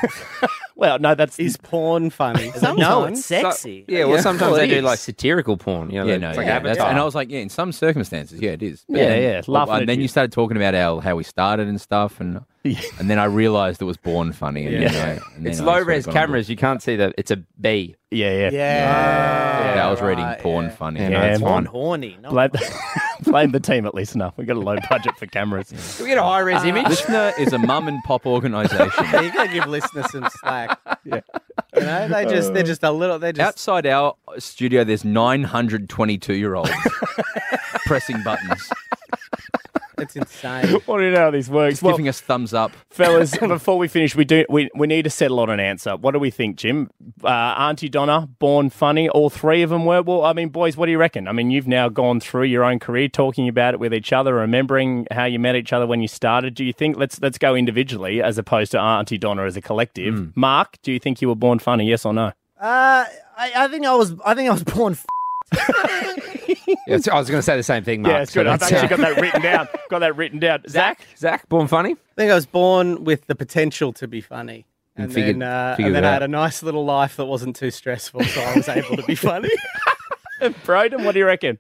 Well, 0.77 0.99
no, 0.99 1.15
that's 1.15 1.39
Is 1.39 1.59
porn 1.59 2.09
funny? 2.09 2.47
no, 2.55 2.59
Sometimes. 2.59 3.19
it's 3.19 3.27
sexy. 3.27 3.85
yeah, 3.87 4.05
well, 4.07 4.23
sometimes 4.23 4.53
Well, 4.53 4.61
they 4.61 4.65
it 4.65 4.77
do 4.77 4.81
like 4.81 4.99
satirical 4.99 5.59
porn. 5.59 5.91
You 5.91 6.01
know, 6.01 6.07
yeah, 6.07 6.17
no, 6.17 6.29
it's 6.31 6.39
like 6.39 6.47
yeah, 6.47 6.59
that's- 6.59 6.79
and 6.89 6.99
I 6.99 7.05
was 7.05 7.15
like, 7.15 7.31
yeah, 7.31 7.41
in 7.41 7.51
some 7.51 7.71
circumstances, 7.71 8.41
yeah, 8.41 8.53
it 8.53 8.63
is. 8.63 8.87
But 8.89 8.97
Yeah, 8.97 9.09
then- 9.11 9.23
yeah, 9.23 9.43
well, 9.47 9.55
laughing 9.57 9.75
at 9.75 9.81
and 9.81 9.89
then 9.91 9.97
you. 9.99 10.03
you 10.05 10.09
started 10.09 10.33
talking 10.33 10.57
about 10.57 10.73
how 10.73 11.01
how 11.01 11.17
we 11.17 11.23
started 11.25 11.69
and 11.69 11.79
stuff, 11.79 12.19
and 12.19 12.41
and 12.99 13.09
then 13.11 13.19
I 13.19 13.25
realised 13.25 13.81
it 13.81 13.87
was 13.87 13.97
born 13.97 14.33
funny. 14.33 14.67
And 14.67 14.87
then 14.87 14.95
I, 14.95 15.11
and 15.35 15.45
then 15.45 15.53
It's 15.53 15.61
I 15.61 15.65
low 15.65 15.81
res 15.83 16.05
got 16.05 16.11
on 16.11 16.15
board. 16.15 16.27
cameras. 16.27 16.51
You 16.51 16.57
can't 16.57 16.83
see 16.83 16.97
that. 16.97 17.15
It's 17.17 17.31
a 17.31 17.37
B. 17.61 17.97
yeah, 18.11 18.31
yeah, 18.33 18.51
Yeah. 18.53 19.75
Yeah, 19.77 19.87
I 19.87 19.91
was 19.91 20.01
reading 20.03 20.25
right, 20.25 20.39
porn 20.41 20.65
yeah. 20.67 20.71
funny. 20.73 21.01
Yeah, 21.01 21.09
Yeah, 21.11 21.21
no, 21.21 21.27
it's 21.27 21.41
Born 21.41 21.65
fine. 21.65 21.65
horny. 21.67 22.19
No. 22.21 22.31
Blame, 22.31 22.51
blame 23.23 23.53
the 23.53 23.61
team 23.61 23.87
at 23.87 23.95
least 23.95 24.15
enough. 24.15 24.35
We've 24.37 24.47
got 24.47 24.57
a 24.57 24.61
low 24.61 24.77
budget 24.91 25.17
for 25.17 25.27
cameras. 25.27 25.69
Do 25.97 26.05
we 26.05 26.11
get 26.11 26.19
a 26.19 26.23
high 26.23 26.41
res 26.41 26.63
uh, 26.63 26.67
image? 26.67 26.87
LiSTNR 26.87 27.39
is 27.39 27.53
a 27.53 27.59
mum 27.59 27.89
and 27.89 28.03
pop 28.05 28.27
organisation. 28.27 29.05
Yeah, 29.05 29.21
you 29.23 29.33
gotta 29.33 29.53
give 29.53 29.67
listeners 29.67 30.11
some 30.11 30.29
slack. 30.41 30.79
yeah. 31.05 31.21
You 31.77 31.83
know, 31.83 32.09
they 32.09 32.25
just 32.27 32.53
they're 32.53 32.63
just 32.65 32.83
a 32.83 32.91
little 32.91 33.19
they're 33.19 33.33
just 33.33 33.47
Outside 33.47 33.87
our 33.87 34.17
studio, 34.39 34.83
there's 34.85 35.05
922 35.05 36.35
year 36.35 36.57
olds 36.57 36.71
pressing 37.87 38.23
buttons, 38.23 38.71
it's 40.01 40.17
insane. 40.17 40.81
What 40.87 40.99
do 40.99 41.05
you 41.05 41.11
know 41.11 41.19
how 41.19 41.31
this 41.31 41.49
works? 41.49 41.83
Well, 41.83 41.93
giving 41.95 42.09
us 42.09 42.21
thumbs 42.21 42.53
up. 42.55 42.73
fellas, 42.91 43.37
before 43.37 43.79
we 43.79 43.89
finish, 43.89 44.17
we 44.17 44.25
do 44.25 44.45
we, 44.49 44.69
we 44.75 44.87
need 44.87 45.03
to 45.03 45.11
settle 45.11 45.41
on 45.41 45.51
an 45.51 45.61
answer. 45.61 45.97
What 45.97 46.13
do 46.13 46.19
we 46.19 46.31
think, 46.31 46.57
Jim? 46.57 46.91
Uh, 47.23 47.29
Aunty 47.29 47.89
Donna, 47.89 48.29
born 48.39 48.71
funny, 48.71 49.09
all 49.09 49.31
three 49.31 49.63
of 49.63 49.71
them 49.71 49.85
were. 49.85 50.03
Well, 50.03 50.25
I 50.25 50.33
mean, 50.33 50.49
boys, 50.49 50.77
what 50.77 50.87
do 50.87 50.93
you 50.93 50.99
reckon? 50.99 51.29
I 51.29 51.33
mean, 51.33 51.51
you've 51.51 51.69
now 51.69 51.89
gone 51.89 52.21
through 52.21 52.45
your 52.45 52.65
own 52.65 52.79
career, 52.79 53.09
talking 53.09 53.49
about 53.49 53.75
it 53.75 53.81
with 53.81 53.95
each 53.95 54.13
other, 54.13 54.35
remembering 54.35 55.07
how 55.11 55.25
you 55.25 55.39
met 55.39 55.57
each 55.57 55.73
other 55.73 55.87
when 55.87 56.01
you 56.01 56.09
started. 56.09 56.55
Do 56.55 56.65
you 56.65 56.73
think 56.73 56.97
let's 56.97 57.21
let's 57.21 57.39
go 57.39 57.55
individually 57.55 58.23
as 58.23 58.39
opposed 58.39 58.73
to 58.73 58.79
Aunty 58.79 59.19
Donna 59.19 59.45
as 59.45 59.57
a 59.57 59.61
collective? 59.61 60.15
Hmm. 60.15 60.27
Mark, 60.35 60.79
do 60.83 60.93
you 60.93 60.99
think 60.99 61.21
you 61.23 61.29
were 61.29 61.35
born 61.35 61.59
funny? 61.59 61.89
Yes 61.89 62.05
or 62.05 62.13
no? 62.13 62.33
Uh, 62.61 63.05
I, 63.37 63.53
I 63.57 63.69
think 63.69 63.87
I 63.87 63.95
was. 63.95 64.15
I 64.25 64.35
think 64.35 64.49
I 64.49 64.53
was 64.53 64.65
born. 64.65 64.93
F- 64.93 65.07
Yeah, 66.87 66.99
I 67.13 67.19
was 67.19 67.29
going 67.29 67.39
to 67.39 67.43
say 67.43 67.57
the 67.57 67.63
same 67.63 67.85
thing, 67.85 68.03
Mark. 68.03 68.13
yeah, 68.13 68.23
it's 68.23 68.33
good. 68.35 68.47
so 68.47 68.53
I've 68.53 68.61
that's, 68.61 68.73
actually 68.73 68.87
uh, 68.95 68.97
got 68.97 69.15
that 69.15 69.21
written 69.21 69.43
down. 69.43 69.69
Got 69.91 69.99
that 70.01 70.17
written 70.17 70.39
down. 70.39 70.63
Zach, 70.69 71.07
Zach, 71.17 71.49
born 71.49 71.69
funny. 71.69 71.93
I 71.93 72.15
think 72.17 72.31
I 72.31 72.35
was 72.35 72.47
born 72.47 73.05
with 73.05 73.27
the 73.27 73.35
potential 73.35 73.93
to 73.95 74.09
be 74.09 74.21
funny. 74.21 74.67
And, 74.97 75.05
And 75.05 75.15
figured- 75.15 75.37
then, 75.37 75.43
uh, 75.43 75.77
and 75.79 75.95
then 75.95 76.05
I 76.05 76.13
had 76.13 76.23
a 76.23 76.29
nice 76.29 76.63
little 76.63 76.85
life 76.85 77.17
that 77.17 77.27
wasn't 77.27 77.57
too 77.57 77.71
stressful, 77.71 78.25
so 78.25 78.41
I 78.41 78.57
was 78.57 78.69
able 78.69 78.97
to 78.97 79.03
be 79.05 79.15
funny. 79.15 79.51
Broden, 80.41 81.05
what 81.05 81.13
do 81.13 81.19
you 81.19 81.27
reckon? 81.27 81.59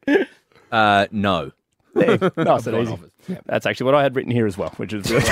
Uh, 0.72 1.06
no. 1.10 1.52
nice 1.94 2.66
and 2.66 2.76
easy. 2.76 2.98
That's 3.46 3.66
actually 3.66 3.86
what 3.86 3.94
I 3.94 4.02
had 4.02 4.16
written 4.16 4.32
here 4.32 4.46
as 4.46 4.56
well, 4.58 4.70
which 4.76 4.92
is 4.92 5.06
great. 5.06 5.24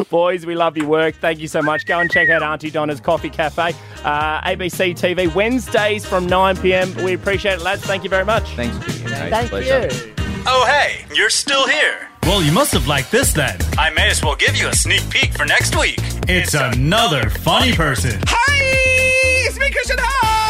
Boys, 0.10 0.44
we 0.46 0.54
love 0.54 0.76
your 0.76 0.86
work. 0.88 1.14
Thank 1.16 1.38
you 1.38 1.48
so 1.48 1.62
much. 1.62 1.86
Go 1.86 1.98
and 1.98 2.10
check 2.10 2.28
out 2.28 2.42
Aunty 2.42 2.70
Donna's 2.70 3.00
Coffee 3.00 3.30
Cafe, 3.30 3.72
uh, 4.04 4.40
ABC 4.42 4.94
TV, 4.94 5.32
Wednesdays 5.34 6.04
from 6.04 6.26
9 6.26 6.56
p.m. 6.58 6.94
We 7.04 7.14
appreciate 7.14 7.54
it, 7.54 7.62
lads. 7.62 7.82
Thank 7.82 8.02
you 8.04 8.10
very 8.10 8.24
much. 8.24 8.48
Thanks 8.54 8.76
for 8.78 8.86
being 8.86 9.08
here. 9.08 9.30
Thank 9.30 9.50
Pleasure. 9.50 9.88
you. 9.94 10.14
Oh, 10.46 10.64
hey, 10.66 11.04
you're 11.14 11.30
still 11.30 11.66
here. 11.66 12.08
Well, 12.22 12.42
you 12.42 12.52
must 12.52 12.72
have 12.72 12.86
liked 12.86 13.10
this 13.12 13.32
then. 13.32 13.56
I 13.78 13.90
may 13.90 14.10
as 14.10 14.22
well 14.22 14.34
give 14.36 14.56
you 14.56 14.68
a 14.68 14.74
sneak 14.74 15.08
peek 15.10 15.32
for 15.32 15.44
next 15.44 15.76
week. 15.76 15.98
It's 16.28 16.54
another 16.54 17.30
funny 17.30 17.72
person. 17.72 18.20
Hi, 18.26 19.46
it's 19.46 19.58
me, 19.58 19.70
Christian 19.70 19.96
Hull. 20.00 20.45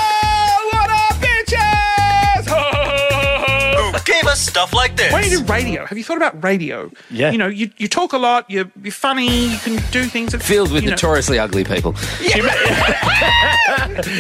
Who 4.37 4.43
gave 4.43 4.47
us 4.47 4.47
stuff 4.53 4.73
like 4.75 4.97
this? 4.97 5.13
When 5.13 5.25
you 5.25 5.39
do 5.39 5.45
radio, 5.45 5.87
have 5.87 5.97
you 5.99 6.05
thought 6.05 6.17
about 6.17 6.43
radio? 6.45 6.91
Yeah. 7.11 7.31
You 7.31 7.39
know, 7.39 7.47
you, 7.47 7.71
you 7.79 7.89
talk 7.89 8.13
a 8.13 8.19
lot, 8.19 8.51
you're, 8.51 8.71
you're 8.83 8.93
funny, 8.93 9.49
you 9.49 9.59
can 9.59 9.77
do 9.91 10.05
things. 10.05 10.33
That, 10.33 10.43
Filled 10.43 10.73
with 10.73 10.83
you 10.83 10.91
know- 10.91 10.95
notoriously 10.97 11.39
ugly 11.39 11.65
people. 11.65 11.95
Yeah. 12.21 12.45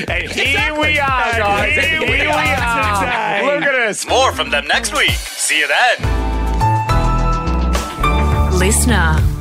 And 0.09 0.31
here 0.31 0.75
we 0.79 0.99
are, 0.99 1.33
guys. 1.39 1.75
Here 1.75 2.01
we 2.01 2.21
are. 2.23 3.43
Look 3.45 3.65
at 3.65 3.75
us. 3.89 4.07
More 4.07 4.33
from 4.33 4.51
them 4.51 4.67
next 4.69 4.93
week. 4.95 5.11
See 5.11 5.59
you 5.61 5.69
then. 5.69 5.97
Listener. 8.53 9.36